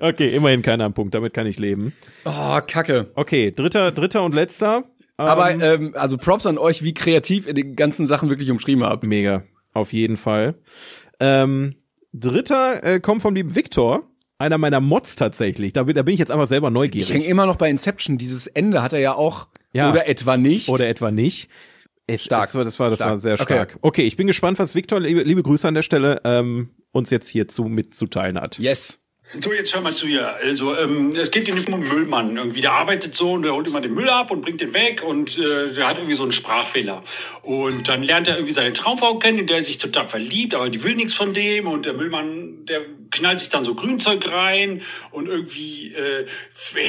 Okay, 0.00 0.34
immerhin 0.34 0.62
keiner 0.62 0.84
am 0.86 0.94
Punkt, 0.94 1.14
damit 1.14 1.34
kann 1.34 1.46
ich 1.46 1.58
leben. 1.58 1.92
Oh, 2.24 2.58
Kacke. 2.66 3.10
Okay, 3.14 3.52
dritter, 3.52 3.92
dritter 3.92 4.24
und 4.24 4.34
letzter. 4.34 4.84
Aber 5.18 5.50
ähm, 5.52 5.92
also 5.96 6.16
Props 6.16 6.46
an 6.46 6.56
euch, 6.58 6.82
wie 6.82 6.94
kreativ 6.94 7.46
ihr 7.46 7.52
die 7.54 7.76
ganzen 7.76 8.06
Sachen 8.06 8.30
wirklich 8.30 8.50
umschrieben 8.50 8.84
habt. 8.84 9.04
Mega, 9.04 9.42
auf 9.74 9.92
jeden 9.92 10.16
Fall. 10.16 10.54
Ähm, 11.20 11.74
dritter 12.14 12.82
äh, 12.82 13.00
kommt 13.00 13.20
vom 13.22 13.34
lieben 13.34 13.54
Victor, 13.54 14.02
einer 14.38 14.56
meiner 14.58 14.80
Mods 14.80 15.14
tatsächlich. 15.16 15.74
Da, 15.74 15.82
bin- 15.84 15.94
da 15.94 16.02
bin 16.02 16.14
ich 16.14 16.20
jetzt 16.20 16.32
einfach 16.32 16.48
selber 16.48 16.68
Ich 16.68 16.74
neugierig. 16.74 17.10
hänge 17.12 17.26
immer 17.26 17.46
noch 17.46 17.56
bei 17.56 17.68
Inception. 17.68 18.16
Dieses 18.18 18.46
Ende 18.46 18.82
hat 18.82 18.94
er 18.94 19.00
ja 19.00 19.14
auch 19.14 19.46
Ja. 19.72 19.90
oder 19.90 20.06
etwa 20.08 20.36
nicht. 20.36 20.68
Oder 20.68 20.88
etwa 20.88 21.10
nicht. 21.10 21.48
Es, 22.06 22.24
Stark. 22.24 22.44
Das 22.46 22.54
war, 22.54 22.64
das 22.64 22.78
war, 22.78 22.90
das 22.90 22.98
Stark. 22.98 23.10
war 23.10 23.20
sehr 23.20 23.34
Okay. 23.34 23.42
stark. 23.44 23.78
Okay. 23.80 24.02
ich 24.02 24.16
bin 24.16 24.26
gespannt, 24.26 24.58
was 24.58 24.74
Victor, 24.74 25.00
liebe, 25.00 25.22
liebe 25.22 25.42
Grüße 25.42 25.66
an 25.68 25.74
der 25.74 25.82
Stelle, 25.82 26.20
ähm, 26.24 26.70
uns 26.90 27.10
jetzt 27.10 27.28
hierzu 27.28 27.64
mitzuteilen 27.64 28.38
hat. 28.40 28.58
yes. 28.58 28.98
So, 29.30 29.52
jetzt 29.52 29.72
hör 29.72 29.80
mal 29.80 29.94
zu 29.94 30.06
ihr. 30.08 30.34
Also, 30.42 30.76
ähm, 30.76 31.12
es 31.18 31.30
geht 31.30 31.46
nicht 31.54 31.68
um 31.72 31.80
Müllmann. 31.80 32.36
Irgendwie, 32.36 32.60
der 32.60 32.72
arbeitet 32.72 33.14
so 33.14 33.30
und 33.32 33.42
der 33.42 33.54
holt 33.54 33.68
immer 33.68 33.80
den 33.80 33.94
Müll 33.94 34.08
ab 34.10 34.30
und 34.32 34.42
bringt 34.42 34.60
den 34.60 34.74
weg 34.74 35.02
und 35.06 35.38
äh, 35.38 35.72
der 35.74 35.86
hat 35.86 35.96
irgendwie 35.96 36.16
so 36.16 36.24
einen 36.24 36.32
Sprachfehler. 36.32 37.00
Und 37.42 37.88
dann 37.88 38.02
lernt 38.02 38.26
er 38.26 38.34
irgendwie 38.34 38.52
seine 38.52 38.72
Traumfrau 38.74 39.18
kennen, 39.20 39.38
in 39.38 39.46
der 39.46 39.56
er 39.58 39.62
sich 39.62 39.78
total 39.78 40.08
verliebt, 40.08 40.54
aber 40.56 40.68
die 40.68 40.82
will 40.82 40.96
nichts 40.96 41.14
von 41.14 41.32
dem 41.32 41.68
und 41.68 41.86
der 41.86 41.94
Müllmann, 41.94 42.66
der 42.66 42.80
knallt 43.12 43.38
sich 43.38 43.50
dann 43.50 43.64
so 43.64 43.74
Grünzeug 43.74 44.30
rein 44.30 44.82
und 45.10 45.28
irgendwie 45.28 45.94
äh, 45.94 46.26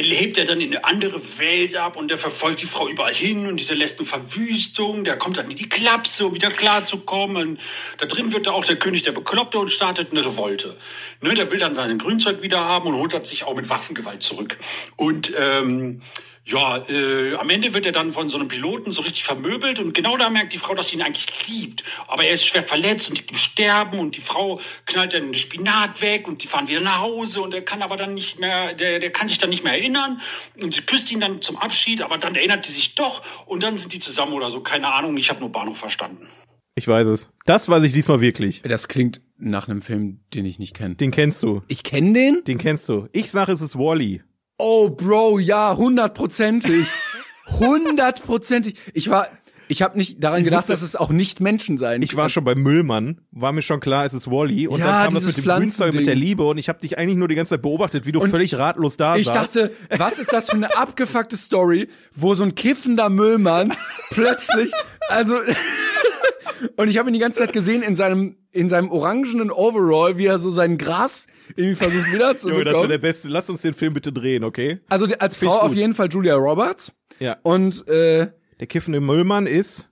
lebt 0.02 0.38
er 0.38 0.46
dann 0.46 0.60
in 0.60 0.72
eine 0.72 0.86
andere 0.86 1.22
Welt 1.38 1.76
ab 1.76 1.96
und 1.96 2.10
der 2.10 2.18
verfolgt 2.18 2.62
die 2.62 2.66
Frau 2.66 2.88
überall 2.88 3.14
hin 3.14 3.46
und 3.46 3.70
lässt 3.70 4.00
eine 4.00 4.08
Verwüstung, 4.08 5.04
der 5.04 5.18
kommt 5.18 5.38
dann 5.38 5.50
in 5.50 5.56
die 5.56 5.70
Klapse, 5.70 6.26
um 6.26 6.34
wieder 6.34 6.50
klarzukommen. 6.50 7.60
Da 7.98 8.06
drin 8.06 8.34
wird 8.34 8.48
da 8.48 8.52
auch 8.52 8.66
der 8.66 8.78
König 8.78 9.04
der 9.04 9.12
Bekloppte 9.12 9.60
und 9.60 9.70
startet 9.70 10.12
eine 10.12 10.26
Revolte. 10.26 10.76
Ne, 11.22 11.34
der 11.34 11.52
will 11.52 11.60
dann 11.60 11.76
sein 11.76 11.98
Grünzeug 11.98 12.42
wieder 12.42 12.64
haben 12.64 12.88
und 12.88 12.96
holt 12.96 13.14
das 13.14 13.30
sich 13.30 13.44
auch 13.44 13.56
mit 13.56 13.70
Waffengewalt 13.70 14.24
zurück. 14.24 14.58
Und 14.96 15.34
ähm, 15.38 16.02
ja, 16.46 16.78
äh, 16.90 17.36
am 17.36 17.50
Ende 17.50 17.74
wird 17.74 17.86
er 17.86 17.94
dann 17.94 18.12
von 18.12 18.28
so 18.28 18.38
einem 18.38 18.50
Piloten 18.50 18.92
so 18.92 19.02
richtig 19.02 19.24
vermöbelt 19.24 19.80
und 19.80 19.94
genau 19.94 20.18
da 20.18 20.30
merkt 20.30 20.52
die 20.52 20.58
Frau, 20.58 20.76
dass 20.76 20.90
sie 20.90 20.98
ihn 20.98 21.02
eigentlich 21.02 21.48
liebt. 21.48 21.84
Aber 22.08 22.26
er 22.26 22.34
ist 22.34 22.46
schwer 22.46 22.64
verletzt 22.64 23.10
und 23.10 23.18
liegt 23.18 23.32
im 23.32 23.38
Sterben 23.38 23.98
und 24.00 24.18
die 24.18 24.22
Frau 24.22 24.60
knallt 24.86 25.14
dann 25.14 25.24
den 25.24 25.34
Spinat 25.36 26.02
weg 26.02 26.28
und 26.28 26.44
die 26.44 26.48
fahren 26.48 26.68
wieder 26.68 26.82
nach 26.82 27.00
Hause 27.00 27.42
und 27.42 27.54
er 27.54 27.62
kann 27.62 27.82
aber 27.82 27.96
dann 27.96 28.14
nicht 28.14 28.40
mehr, 28.40 28.74
der, 28.74 29.00
der 29.00 29.10
kann 29.12 29.30
sich 29.30 29.38
dann 29.38 29.52
nicht 29.52 29.64
mehr 29.64 29.74
erinnern 29.74 30.20
und 30.62 30.74
sie 30.74 30.82
küsst 30.82 31.12
ihn 31.14 31.22
dann 31.22 31.42
zum 31.42 31.58
Abschied, 31.58 32.02
aber 32.02 32.18
dann 32.18 32.36
erinnert 32.36 32.66
sie 32.66 32.74
sich 32.74 32.96
doch 32.96 33.22
und 33.46 33.64
dann 33.64 33.78
sind 33.78 33.94
die 33.94 34.00
zusammen 34.00 34.34
oder 34.34 34.50
so, 34.50 34.60
keine 34.60 34.92
Ahnung, 34.92 35.16
ich 35.16 35.30
habe 35.30 35.40
nur 35.40 35.50
Bahnhof 35.50 35.78
verstanden. 35.78 36.28
Ich 36.76 36.88
weiß 36.88 37.08
es. 37.08 37.30
Das 37.46 37.70
weiß 37.70 37.84
ich 37.84 37.94
diesmal 37.94 38.20
wirklich. 38.20 38.64
Das 38.64 38.88
klingt 38.90 39.22
nach 39.38 39.70
einem 39.70 39.82
Film, 39.82 40.20
den 40.34 40.46
ich 40.46 40.60
nicht 40.60 40.76
kenne. 40.76 40.96
Den 40.96 41.12
kennst 41.12 41.42
du. 41.44 41.62
Ich 41.68 41.84
kenne 41.84 42.14
den? 42.14 42.44
Den 42.46 42.58
kennst 42.58 42.90
du. 42.90 43.08
Ich 43.14 43.32
sage, 43.32 43.52
es 43.52 43.62
ist 43.62 43.78
Wally. 43.78 44.22
-E. 44.22 44.33
Oh, 44.58 44.90
Bro, 44.90 45.40
ja, 45.40 45.76
hundertprozentig. 45.76 46.88
Hundertprozentig. 47.60 48.76
Ich 48.94 49.10
war, 49.10 49.28
ich 49.68 49.82
habe 49.82 49.98
nicht 49.98 50.24
daran 50.24 50.40
Ich 50.40 50.46
gedacht, 50.46 50.62
wusste- 50.62 50.74
dass 50.74 50.82
es 50.82 50.96
auch 50.96 51.10
nicht 51.10 51.42
Menschen 51.42 51.78
sein 51.78 52.02
Ich 52.02 52.16
war 52.16 52.30
schon 52.30 52.44
beim 52.46 52.62
Müllmann, 52.62 53.20
war 53.32 53.52
mir 53.52 53.62
schon 53.62 53.80
klar, 53.82 54.06
es 54.06 54.14
ist 54.14 54.28
Wally. 54.32 54.68
Und 54.68 54.80
Ja, 54.80 54.86
dann 54.86 55.04
kam 55.06 55.14
das 55.16 55.26
mit 55.26 55.38
dem 55.38 55.44
Grünzeug, 55.46 55.94
mit 55.94 56.08
der. 56.08 56.16
Liebe 56.16 56.44
und 56.46 56.58
ich 56.58 56.70
habe 56.70 56.80
dich 56.80 56.98
eigentlich 56.98 57.18
nur 57.18 57.28
die 57.28 57.36
ganze 57.36 57.52
Zeit 57.52 57.62
beobachtet, 57.62 58.06
wie 58.06 58.12
du 58.14 58.22
völlig 58.22 58.56
ratlos 58.58 58.96
da 58.96 59.16
Ich 59.18 59.28
saßt. 59.28 59.56
dachte, 59.56 59.72
was 59.98 60.20
ist 60.20 60.32
das 60.32 60.50
für 60.50 60.56
eine 60.56 60.76
abgefuckte 60.78 61.36
Story, 61.36 61.90
wo 62.16 62.34
so 62.34 62.44
ein 62.44 62.56
kiffender 62.56 63.10
Müllmann 63.10 63.74
plötzlich, 64.12 64.72
also 65.10 65.36
und 66.78 66.88
ich 66.88 66.98
habe 66.98 67.10
ihn 67.10 67.14
die 67.14 67.20
ganze 67.20 67.40
Zeit 67.40 67.52
gesehen 67.54 67.82
in 67.84 67.96
seinem 67.96 68.38
in 68.52 68.70
seinem 68.70 68.90
orangenen 68.92 69.52
Overall, 69.52 70.18
wie 70.18 70.28
er 70.28 70.40
so 70.40 70.52
sein 70.52 70.78
Gras 70.78 71.28
irgendwie 71.56 71.76
versucht 71.76 72.14
wieder 72.14 72.36
zu 72.38 72.50
Junge, 72.52 72.64
das 72.66 72.74
wäre 72.76 72.88
der 72.88 72.98
beste. 72.98 73.30
Lass 73.30 73.50
uns 73.50 73.62
den 73.62 73.74
Film 73.74 73.94
bitte 73.94 74.12
drehen, 74.12 74.44
okay? 74.44 74.80
Also 74.90 75.06
als 75.20 75.38
Frau 75.38 75.60
auf 75.60 75.74
jeden 75.76 75.94
Fall 75.94 76.08
Julia 76.10 76.36
Roberts 76.36 76.92
Ja. 77.20 77.38
und 77.44 77.88
äh, 77.88 78.28
Der 78.60 78.68
kiffende 78.68 79.00
Müllmann 79.02 79.48
ist. 79.48 79.88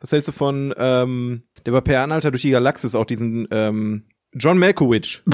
Was 0.00 0.12
hältst 0.12 0.28
du 0.28 0.32
von, 0.32 0.74
ähm, 0.76 1.42
der 1.64 1.72
war 1.72 1.80
per 1.82 2.02
Anhalter 2.02 2.30
durch 2.30 2.42
die 2.42 2.50
Galaxis 2.50 2.94
auch 2.94 3.06
diesen, 3.06 3.48
ähm, 3.50 4.04
John 4.34 4.58
Malkovich. 4.58 5.22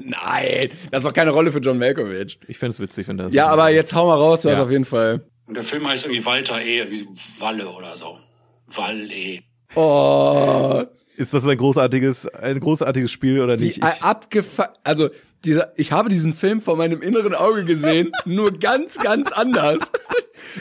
nein, 0.00 0.70
das 0.90 1.00
ist 1.02 1.06
doch 1.06 1.12
keine 1.12 1.30
Rolle 1.30 1.52
für 1.52 1.58
John 1.58 1.78
Malkovich. 1.78 2.38
Ich 2.48 2.58
fände 2.58 2.70
es 2.72 2.80
witzig, 2.80 3.08
wenn 3.08 3.16
das. 3.18 3.32
Ja, 3.32 3.46
aber 3.48 3.68
jetzt 3.70 3.94
hau 3.94 4.06
mal 4.06 4.14
raus, 4.16 4.42
du 4.42 4.50
hast 4.50 4.56
Ja. 4.58 4.64
auf 4.64 4.70
jeden 4.70 4.84
Fall. 4.84 5.26
Und 5.46 5.54
der 5.54 5.62
Film 5.64 5.86
heißt 5.88 6.06
irgendwie 6.06 6.24
Walter 6.24 6.60
E., 6.62 6.90
wie 6.90 7.06
Walle 7.40 7.68
oder 7.68 7.96
so. 7.96 8.18
Wall 8.66 9.10
E. 9.10 9.40
Oh, 9.74 10.82
Ist 11.18 11.34
das 11.34 11.44
ein 11.46 11.56
großartiges, 11.58 12.26
ein 12.28 12.60
großartiges 12.60 13.10
Spiel 13.10 13.40
oder 13.40 13.56
nicht? 13.56 13.76
wie 13.82 13.86
Ich, 13.86 14.02
abgefuckt. 14.02 14.78
Also, 14.84 15.10
dieser, 15.44 15.72
ich 15.76 15.92
habe 15.92 16.08
diesen 16.08 16.32
Film 16.32 16.60
vor 16.60 16.76
meinem 16.76 17.02
inneren 17.02 17.34
Auge 17.34 17.64
gesehen, 17.64 18.12
nur 18.24 18.52
ganz, 18.58 18.98
ganz 18.98 19.32
anders. 19.32 19.90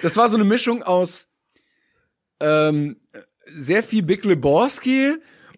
Das 0.01 0.17
war 0.17 0.29
so 0.29 0.35
eine 0.35 0.45
Mischung 0.45 0.83
aus 0.83 1.27
ähm, 2.39 2.97
sehr 3.45 3.83
viel 3.83 4.03
Big 4.03 4.23
Lebowski 4.25 5.15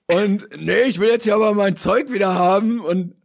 und 0.07 0.47
nee, 0.57 0.83
ich 0.87 0.99
will 0.99 1.09
jetzt 1.09 1.23
hier 1.23 1.35
aber 1.35 1.53
mein 1.53 1.75
Zeug 1.75 2.11
wieder 2.11 2.33
haben 2.35 2.79
und 2.79 3.15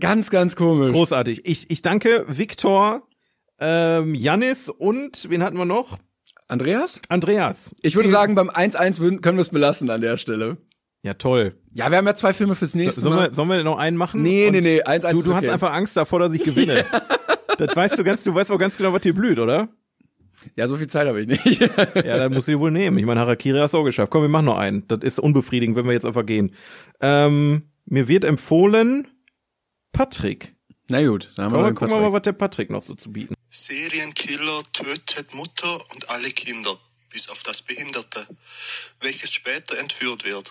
ganz, 0.00 0.30
ganz 0.30 0.56
komisch. 0.56 0.92
großartig. 0.92 1.42
Ich, 1.44 1.70
ich 1.70 1.82
danke 1.82 2.24
Viktor, 2.28 3.06
ähm, 3.60 4.14
Janis 4.14 4.68
und, 4.68 5.28
wen 5.30 5.42
hatten 5.42 5.56
wir 5.56 5.64
noch? 5.64 5.98
Andreas? 6.48 7.00
Andreas. 7.08 7.74
Ich 7.82 7.96
würde 7.96 8.08
sagen, 8.08 8.34
beim 8.34 8.50
1-1 8.50 8.98
würden- 9.00 9.20
können 9.22 9.38
wir 9.38 9.42
es 9.42 9.48
belassen 9.50 9.88
an 9.90 10.00
der 10.00 10.16
Stelle. 10.18 10.58
Ja, 11.02 11.14
toll. 11.14 11.56
Ja, 11.72 11.90
wir 11.90 11.98
haben 11.98 12.06
ja 12.06 12.14
zwei 12.14 12.32
Filme 12.32 12.54
fürs 12.54 12.72
So, 12.72 12.78
nächste 12.78 13.00
sollen, 13.00 13.16
Mal. 13.16 13.28
wir, 13.30 13.34
sollen 13.34 13.48
wir 13.48 13.64
noch 13.64 13.76
einen 13.78 13.96
machen? 13.96 14.22
Nee, 14.22 14.46
Und 14.46 14.52
nee, 14.52 14.60
nee, 14.60 14.82
1-1 14.82 15.10
Du, 15.10 15.18
ist 15.18 15.26
du 15.26 15.34
hast 15.34 15.44
okay. 15.44 15.52
einfach 15.52 15.72
Angst 15.72 15.96
davor, 15.96 16.20
dass 16.20 16.32
ich 16.32 16.42
gewinne. 16.44 16.84
Das 17.58 17.74
weißt 17.74 17.98
du 17.98 18.04
ganz, 18.04 18.22
du 18.24 18.34
weißt 18.34 18.50
auch 18.52 18.58
ganz 18.58 18.76
genau, 18.76 18.92
was 18.92 19.02
dir 19.02 19.12
blüht, 19.14 19.38
oder? 19.38 19.68
Ja, 20.56 20.66
so 20.68 20.76
viel 20.76 20.86
Zeit 20.88 21.06
habe 21.06 21.20
ich 21.20 21.26
nicht. 21.28 21.60
Ja, 21.94 22.18
dann 22.18 22.32
musst 22.32 22.48
du 22.48 22.52
die 22.52 22.58
wohl 22.58 22.70
nehmen. 22.70 22.98
Ich 22.98 23.04
meine, 23.04 23.20
Harakiri 23.20 23.58
hast 23.58 23.74
du 23.74 23.78
auch 23.78 23.84
geschafft. 23.84 24.10
Komm, 24.10 24.22
wir 24.22 24.28
machen 24.28 24.46
noch 24.46 24.56
einen. 24.58 24.86
Das 24.88 25.00
ist 25.02 25.18
unbefriedigend, 25.20 25.76
wenn 25.76 25.86
wir 25.86 25.92
jetzt 25.92 26.06
einfach 26.06 26.26
gehen. 26.26 26.54
Ähm, 27.00 27.68
mir 27.84 28.06
wird 28.08 28.24
empfohlen 28.24 29.08
Patrick. 29.92 30.54
Na 30.88 31.04
gut, 31.06 31.30
dann 31.36 31.46
haben 31.46 31.52
wir 31.54 31.64
den 31.64 31.74
gucken 31.74 31.94
wir 31.94 32.00
mal, 32.00 32.12
was 32.12 32.22
der 32.22 32.32
Patrick 32.32 32.70
noch 32.70 32.80
so 32.80 32.94
zu 32.94 33.12
bieten. 33.12 33.34
Serienkiller 33.48 34.62
tötet 34.72 35.34
Mutter 35.34 35.74
und 35.94 36.10
alle 36.10 36.28
Kinder, 36.30 36.70
bis 37.12 37.28
auf 37.30 37.42
das 37.44 37.62
Behinderte, 37.62 38.20
welches 39.00 39.32
später 39.32 39.78
entführt 39.78 40.24
wird. 40.24 40.50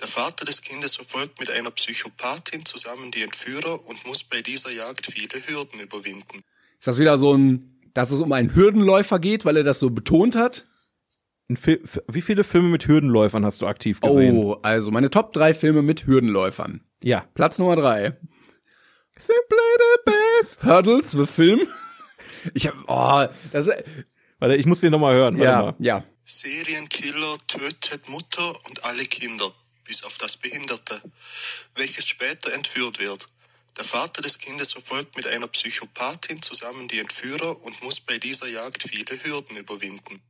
Der 0.00 0.08
Vater 0.08 0.44
des 0.44 0.62
Kindes 0.62 0.96
verfolgt 0.96 1.40
mit 1.40 1.50
einer 1.50 1.70
Psychopathin 1.70 2.64
zusammen 2.64 3.10
die 3.10 3.22
Entführer 3.22 3.86
und 3.86 4.06
muss 4.06 4.24
bei 4.24 4.40
dieser 4.40 4.70
Jagd 4.70 5.06
viele 5.06 5.40
Hürden 5.46 5.80
überwinden. 5.80 6.40
Ist 6.78 6.86
das 6.86 6.98
wieder 6.98 7.18
so 7.18 7.34
ein, 7.34 7.78
dass 7.92 8.10
es 8.10 8.20
um 8.20 8.32
einen 8.32 8.54
Hürdenläufer 8.54 9.18
geht, 9.18 9.44
weil 9.44 9.58
er 9.58 9.64
das 9.64 9.78
so 9.78 9.90
betont 9.90 10.36
hat? 10.36 10.66
Wie 11.48 12.22
viele 12.22 12.44
Filme 12.44 12.68
mit 12.68 12.86
Hürdenläufern 12.86 13.44
hast 13.44 13.60
du 13.60 13.66
aktiv 13.66 14.00
gesehen? 14.00 14.36
Oh, 14.36 14.52
also 14.62 14.90
meine 14.90 15.10
Top 15.10 15.32
drei 15.32 15.52
Filme 15.52 15.82
mit 15.82 16.06
Hürdenläufern. 16.06 16.84
Ja. 17.02 17.26
Platz 17.34 17.58
Nummer 17.58 17.76
drei. 17.76 18.16
Simply 19.16 19.58
the 19.78 20.12
best. 20.12 20.64
Hurdles, 20.64 21.10
the 21.10 21.26
Film. 21.26 21.66
Ich 22.54 22.68
hab, 22.68 22.74
oh, 22.86 23.26
das, 23.52 23.68
Warte, 24.40 24.56
ich 24.56 24.64
muss 24.64 24.80
den 24.80 24.90
nochmal 24.90 25.14
hören. 25.14 25.38
Warte 25.38 25.44
ja, 25.44 25.62
mal. 25.62 25.74
ja. 25.78 26.04
Serienkiller 26.24 27.36
tötet 27.46 28.08
Mutter 28.08 28.52
und 28.68 28.84
alle 28.84 29.04
Kinder, 29.04 29.50
bis 29.90 30.04
auf 30.04 30.18
das 30.18 30.36
Behinderte, 30.36 30.94
welches 31.74 32.06
später 32.06 32.54
entführt 32.54 33.00
wird. 33.00 33.26
Der 33.76 33.84
Vater 33.84 34.22
des 34.22 34.38
Kindes 34.38 34.72
verfolgt 34.72 35.16
mit 35.16 35.26
einer 35.26 35.48
Psychopathin 35.48 36.40
zusammen 36.40 36.86
die 36.86 37.00
Entführer 37.00 37.56
und 37.64 37.82
muss 37.82 38.00
bei 38.00 38.16
dieser 38.18 38.48
Jagd 38.48 38.84
viele 38.84 39.18
Hürden 39.24 39.56
überwinden. 39.56 40.20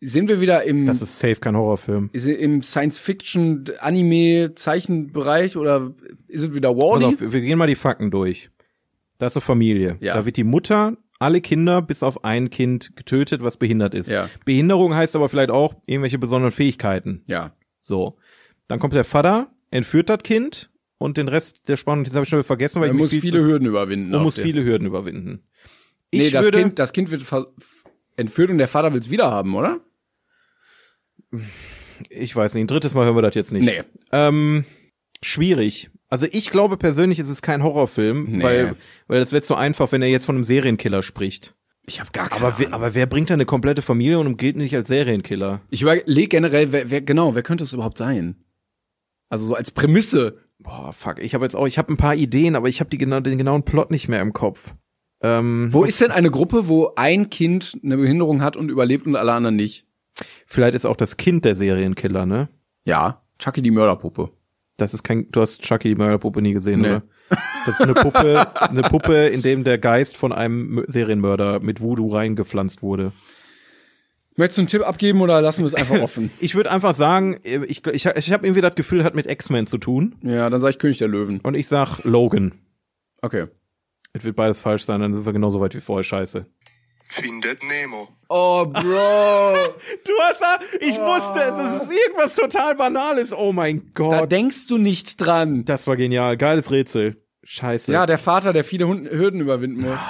Sind 0.00 0.28
wir 0.28 0.40
wieder 0.40 0.62
im, 0.64 0.86
Das 0.86 1.02
ist 1.02 1.18
safe 1.18 1.36
kein 1.36 1.56
Horrorfilm. 1.56 2.08
ist 2.14 2.26
im 2.26 2.62
Science-Fiction, 2.62 3.64
Anime, 3.80 4.54
Zeichenbereich 4.54 5.56
oder 5.58 5.92
ist 6.28 6.42
es 6.42 6.54
wieder 6.54 6.72
Pass 6.74 6.82
Wally? 6.82 7.04
auf, 7.04 7.20
wir 7.20 7.40
gehen 7.42 7.58
mal 7.58 7.66
die 7.66 7.76
Fakten 7.76 8.10
durch. 8.10 8.50
Da 9.18 9.26
ist 9.26 9.36
eine 9.36 9.42
Familie. 9.42 9.98
Ja. 10.00 10.14
Da 10.14 10.24
wird 10.24 10.38
die 10.38 10.44
Mutter, 10.44 10.96
alle 11.18 11.42
Kinder 11.42 11.82
bis 11.82 12.02
auf 12.02 12.24
ein 12.24 12.48
Kind 12.48 12.96
getötet, 12.96 13.42
was 13.42 13.58
behindert 13.58 13.92
ist. 13.94 14.08
Ja. 14.08 14.30
Behinderung 14.46 14.94
heißt 14.94 15.16
aber 15.16 15.28
vielleicht 15.28 15.50
auch 15.50 15.74
irgendwelche 15.84 16.18
besonderen 16.18 16.52
Fähigkeiten. 16.52 17.24
Ja. 17.26 17.54
So. 17.82 18.18
Dann 18.68 18.78
kommt 18.78 18.94
der 18.94 19.04
Vater, 19.04 19.50
entführt 19.70 20.08
das 20.08 20.18
Kind 20.22 20.70
und 20.98 21.16
den 21.16 21.28
Rest 21.28 21.68
der 21.68 21.76
Spannung, 21.76 22.04
das 22.04 22.14
habe 22.14 22.24
ich 22.24 22.28
schon 22.28 22.38
wieder 22.38 22.46
vergessen, 22.46 22.80
weil 22.80 22.88
Er 22.88 22.92
ich 22.94 22.98
muss 22.98 23.10
viele 23.10 23.40
Hürden 23.42 23.66
überwinden. 23.68 24.14
auf 24.14 24.22
muss 24.22 24.34
der- 24.36 24.44
viele 24.44 24.64
Hürden 24.64 24.86
überwinden. 24.86 25.42
Ich 26.10 26.20
Nee, 26.20 26.30
das 26.30 26.44
würde, 26.46 26.58
Kind, 26.58 26.78
das 26.78 26.92
Kind 26.92 27.10
wird 27.10 27.24
entführt 28.16 28.50
und 28.50 28.58
der 28.58 28.68
Vater 28.68 28.92
will 28.92 29.00
es 29.00 29.10
wieder 29.10 29.30
haben, 29.30 29.54
oder? 29.54 29.80
ich 32.10 32.34
weiß 32.34 32.54
nicht, 32.54 32.64
ein 32.64 32.66
drittes 32.68 32.94
Mal 32.94 33.04
hören 33.04 33.16
wir 33.16 33.22
das 33.22 33.34
jetzt 33.34 33.52
nicht. 33.52 33.64
Nee. 33.64 33.82
Ähm, 34.12 34.64
schwierig. 35.22 35.90
Also 36.08 36.26
ich 36.30 36.50
glaube 36.50 36.76
persönlich 36.76 37.18
ist 37.18 37.28
es 37.28 37.42
kein 37.42 37.62
Horrorfilm, 37.62 38.26
Nee. 38.38 38.42
weil, 38.42 38.76
weil 39.08 39.18
das 39.20 39.32
wird 39.32 39.44
so 39.44 39.54
einfach, 39.54 39.90
wenn 39.92 40.02
er 40.02 40.08
jetzt 40.08 40.24
von 40.26 40.36
einem 40.36 40.44
Serienkiller 40.44 41.02
spricht. 41.02 41.54
Ich 41.88 42.00
habe 42.00 42.10
gar 42.12 42.28
keine 42.28 42.44
Aber 42.44 42.58
wer, 42.58 42.72
aber 42.72 42.94
wer 42.94 43.06
bringt 43.06 43.30
da 43.30 43.34
eine 43.34 43.44
komplette 43.46 43.82
Familie 43.82 44.18
und 44.18 44.36
gilt 44.38 44.56
nicht 44.56 44.74
als 44.74 44.88
Serienkiller? 44.88 45.60
Ich 45.70 45.82
überlege 45.82 46.28
generell, 46.28 46.72
wer, 46.72 46.90
wer, 46.90 47.00
genau, 47.00 47.34
wer 47.34 47.42
könnte 47.42 47.64
es 47.64 47.72
überhaupt 47.72 47.98
sein? 47.98 48.36
Also 49.28 49.46
so 49.46 49.54
als 49.54 49.70
Prämisse. 49.70 50.38
Boah, 50.58 50.92
fuck, 50.92 51.18
ich 51.18 51.34
habe 51.34 51.44
jetzt 51.44 51.54
auch, 51.54 51.66
ich 51.66 51.78
habe 51.78 51.92
ein 51.92 51.96
paar 51.96 52.14
Ideen, 52.14 52.56
aber 52.56 52.68
ich 52.68 52.80
habe 52.80 52.90
die 52.90 52.98
genau, 52.98 53.20
den 53.20 53.38
genauen 53.38 53.62
Plot 53.64 53.90
nicht 53.90 54.08
mehr 54.08 54.22
im 54.22 54.32
Kopf. 54.32 54.74
Ähm, 55.22 55.68
Wo 55.70 55.84
ist 55.84 56.00
denn 56.00 56.10
eine 56.10 56.30
Gruppe, 56.30 56.68
wo 56.68 56.92
ein 56.96 57.30
Kind 57.30 57.78
eine 57.82 57.96
Behinderung 57.96 58.42
hat 58.42 58.56
und 58.56 58.70
überlebt 58.70 59.06
und 59.06 59.16
alle 59.16 59.32
anderen 59.32 59.56
nicht? 59.56 59.84
vielleicht 60.46 60.74
ist 60.74 60.86
auch 60.86 60.96
das 60.96 61.18
Kind 61.18 61.44
der 61.44 61.54
Serienkiller, 61.54 62.24
ne? 62.24 62.48
Ja, 62.84 63.22
Chucky 63.38 63.60
die 63.60 63.70
Mörderpuppe. 63.70 64.30
Das 64.78 64.94
ist 64.94 65.02
kein, 65.02 65.30
du 65.30 65.40
hast 65.42 65.60
Chucky 65.62 65.88
die 65.88 65.94
Mörderpuppe 65.94 66.40
nie 66.40 66.52
gesehen, 66.54 66.80
Nee. 66.80 66.88
oder? 66.88 67.02
Das 67.66 67.74
ist 67.80 67.82
eine 67.82 67.92
Puppe, 67.94 68.46
eine 68.62 68.82
Puppe, 68.82 69.26
in 69.26 69.42
dem 69.42 69.64
der 69.64 69.76
Geist 69.78 70.16
von 70.16 70.32
einem 70.32 70.78
Mö- 70.80 70.84
Serienmörder 70.90 71.60
mit 71.60 71.80
Voodoo 71.82 72.08
reingepflanzt 72.08 72.82
wurde. 72.82 73.12
Möchtest 74.36 74.58
du 74.58 74.62
einen 74.62 74.68
Tipp 74.68 74.82
abgeben 74.86 75.20
oder 75.22 75.40
lassen 75.40 75.62
wir 75.62 75.66
es 75.66 75.74
einfach 75.74 76.00
offen? 76.02 76.30
Ich 76.40 76.54
würde 76.54 76.70
einfach 76.70 76.94
sagen, 76.94 77.38
ich, 77.42 77.86
ich, 77.86 78.06
ich 78.06 78.32
habe 78.32 78.46
irgendwie 78.46 78.60
das 78.60 78.74
Gefühl, 78.74 79.02
hat 79.02 79.14
mit 79.14 79.26
X-Men 79.26 79.66
zu 79.66 79.78
tun. 79.78 80.14
ja, 80.22 80.48
dann 80.50 80.60
sage 80.60 80.70
ich 80.72 80.78
König 80.78 80.98
der 80.98 81.08
Löwen. 81.08 81.40
Und 81.40 81.54
ich 81.54 81.68
sag 81.68 82.00
Logan. 82.04 82.52
Okay. 83.22 83.46
Es 84.12 84.24
wird 84.24 84.36
beides 84.36 84.60
falsch 84.60 84.84
sein, 84.84 85.00
dann 85.00 85.12
sind 85.14 85.26
wir 85.26 85.32
genauso 85.32 85.60
weit 85.60 85.74
wie 85.74 85.80
vorher. 85.80 86.04
Scheiße. 86.04 86.46
Findet 87.08 87.60
Nemo. 87.62 88.08
Oh, 88.28 88.64
Bro. 88.66 88.82
Du 90.04 90.12
hast 90.22 90.40
da, 90.40 90.58
ich 90.80 90.98
wusste 90.98 91.40
es, 91.40 91.58
es 91.58 91.82
ist 91.82 91.92
irgendwas 91.92 92.34
total 92.36 92.74
Banales. 92.74 93.32
Oh 93.32 93.52
mein 93.52 93.90
Gott. 93.94 94.12
da 94.12 94.26
denkst 94.26 94.66
du 94.66 94.76
nicht 94.78 95.16
dran. 95.20 95.64
das 95.64 95.86
war 95.86 95.96
genial. 95.96 96.36
Geiles 96.36 96.70
Rätsel. 96.70 97.22
Scheiße. 97.48 97.92
Ja, 97.92 98.06
der 98.06 98.18
Vater, 98.18 98.52
der 98.52 98.64
viele 98.64 98.86
Hund- 98.88 99.08
Hürden 99.08 99.40
überwinden 99.40 99.80
muss. 99.88 100.00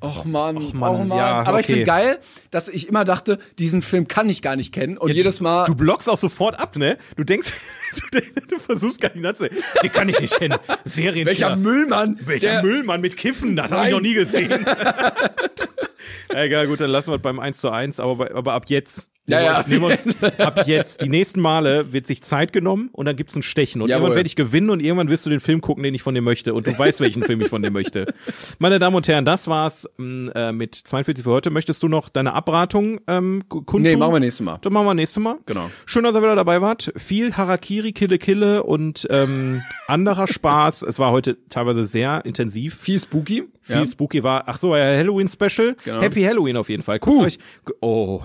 Och 0.00 0.24
Mann, 0.24 0.56
Och 0.56 0.72
Mann, 0.74 1.06
Mann. 1.06 1.16
ja, 1.18 1.42
Aber 1.44 1.60
ich 1.60 1.66
okay. 1.66 1.74
finde 1.74 1.84
geil, 1.86 2.18
dass 2.50 2.68
ich 2.68 2.88
immer 2.88 3.04
dachte, 3.04 3.38
diesen 3.60 3.82
Film 3.82 4.08
kann 4.08 4.28
ich 4.28 4.42
gar 4.42 4.56
nicht 4.56 4.74
kennen. 4.74 4.98
Und 4.98 5.12
jedes 5.12 5.38
Mal. 5.40 5.64
Du 5.66 5.76
blockst 5.76 6.08
auch 6.08 6.16
sofort 6.16 6.58
ab, 6.58 6.74
ne? 6.76 6.98
Du 7.16 7.22
denkst, 7.22 7.52
du, 8.10 8.18
du 8.48 8.58
versuchst 8.58 9.00
gar 9.00 9.12
nicht 9.12 9.22
nachzudenken. 9.22 9.62
Die 9.84 9.88
kann 9.90 10.08
ich 10.08 10.18
nicht 10.20 10.34
kennen. 10.36 10.58
Serien. 10.84 11.24
welcher 11.24 11.54
Müllmann? 11.54 12.18
Welcher 12.24 12.62
Müllmann 12.62 13.00
mit 13.00 13.16
Kiffen? 13.16 13.54
Das 13.54 13.70
habe 13.70 13.86
ich 13.86 13.92
noch 13.92 14.00
nie 14.00 14.14
gesehen. 14.14 14.66
Egal, 16.30 16.66
gut, 16.66 16.80
dann 16.80 16.90
lassen 16.90 17.10
wir 17.12 17.16
es 17.16 17.22
beim 17.22 17.38
1 17.38 17.58
zu 17.58 17.70
1, 17.70 18.00
aber, 18.00 18.34
aber 18.34 18.54
ab 18.54 18.64
jetzt. 18.68 19.08
Ja, 19.26 19.38
wir 19.38 19.44
ja, 19.44 19.64
nehmen 19.68 19.82
wir 19.82 19.88
uns, 19.92 20.22
ab 20.38 20.66
jetzt. 20.66 21.00
Die 21.00 21.08
nächsten 21.08 21.40
Male 21.40 21.92
wird 21.92 22.08
sich 22.08 22.22
Zeit 22.22 22.52
genommen 22.52 22.88
und 22.92 23.06
dann 23.06 23.14
gibt's 23.14 23.36
ein 23.36 23.42
Stechen. 23.44 23.80
Und 23.80 23.88
Jawohl. 23.88 24.00
irgendwann 24.00 24.16
werde 24.16 24.26
ich 24.26 24.34
gewinnen 24.34 24.68
und 24.70 24.80
irgendwann 24.80 25.08
wirst 25.10 25.24
du 25.26 25.30
den 25.30 25.38
Film 25.38 25.60
gucken, 25.60 25.84
den 25.84 25.94
ich 25.94 26.02
von 26.02 26.12
dir 26.14 26.22
möchte. 26.22 26.54
Und 26.54 26.66
du 26.66 26.76
weißt, 26.76 27.00
welchen 27.00 27.22
Film 27.22 27.40
ich 27.40 27.48
von 27.48 27.62
dir 27.62 27.70
möchte. 27.70 28.12
Meine 28.58 28.80
Damen 28.80 28.96
und 28.96 29.06
Herren, 29.06 29.24
das 29.24 29.46
war's 29.46 29.88
mh, 29.96 30.32
äh, 30.32 30.52
mit 30.52 30.74
42 30.74 31.22
für 31.22 31.30
heute. 31.30 31.50
Möchtest 31.50 31.84
du 31.84 31.88
noch 31.88 32.08
deine 32.08 32.32
Abratung 32.34 33.00
ähm, 33.06 33.44
kundtun? 33.48 33.82
Nee, 33.82 33.94
machen 33.94 34.12
wir 34.12 34.18
nächstes 34.20 34.44
Mal. 34.44 34.58
Dann 34.60 34.72
machen 34.72 34.86
wir 34.86 34.94
nächstes 34.94 35.22
Mal. 35.22 35.36
Genau. 35.46 35.70
Schön, 35.86 36.02
dass 36.02 36.16
ihr 36.16 36.22
wieder 36.22 36.34
dabei 36.34 36.60
wart. 36.60 36.92
Viel 36.96 37.36
Harakiri, 37.36 37.92
Kille, 37.92 38.18
Kille 38.18 38.64
und 38.64 39.06
ähm, 39.10 39.62
anderer 39.86 40.26
Spaß. 40.26 40.82
Es 40.82 40.98
war 40.98 41.12
heute 41.12 41.38
teilweise 41.48 41.86
sehr 41.86 42.24
intensiv. 42.24 42.76
Viel 42.76 42.98
spooky. 42.98 43.44
Viel 43.60 43.76
Ja. 43.76 43.86
spooky 43.86 44.24
war. 44.24 44.44
Ach 44.46 44.58
so, 44.58 44.74
ja, 44.74 44.82
Halloween 44.82 45.28
Special. 45.28 45.76
Genau. 45.84 46.00
Happy 46.00 46.22
Halloween 46.22 46.56
auf 46.56 46.68
jeden 46.68 46.82
Fall. 46.82 46.98
Guckt 46.98 47.24
euch. 47.24 47.38
Oh. 47.80 48.22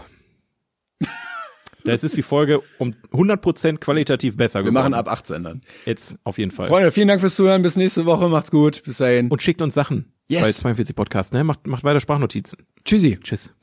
Das 1.88 2.04
ist 2.04 2.16
die 2.18 2.22
Folge 2.22 2.62
um 2.78 2.94
100% 3.12 3.78
qualitativ 3.78 4.38
besser 4.38 4.60
Wir 4.60 4.72
geworden. 4.72 4.92
machen 4.92 4.94
ab 4.94 5.08
18 5.10 5.44
dann. 5.44 5.62
Jetzt 5.86 6.18
auf 6.24 6.38
jeden 6.38 6.52
Fall. 6.52 6.68
Freunde, 6.68 6.92
vielen 6.92 7.08
Dank 7.08 7.22
fürs 7.22 7.36
Zuhören. 7.36 7.62
Bis 7.62 7.76
nächste 7.76 8.06
Woche. 8.06 8.28
Macht's 8.30 8.52
gut. 8.52 8.84
Bis 8.84 8.98
dahin. 8.98 9.30
Und 9.30 9.42
schickt 9.42 9.62
uns 9.62 9.74
Sachen 9.74 10.12
Yes. 10.30 10.42
bei 10.42 10.52
42 10.52 10.96
Podcast, 10.96 11.34
ne? 11.34 11.44
Macht, 11.44 11.66
macht 11.68 11.84
weiter 11.84 12.00
Sprachnotizen. 12.00 12.60
Tschüssi. 12.86 13.18
Tschüss. 13.22 13.54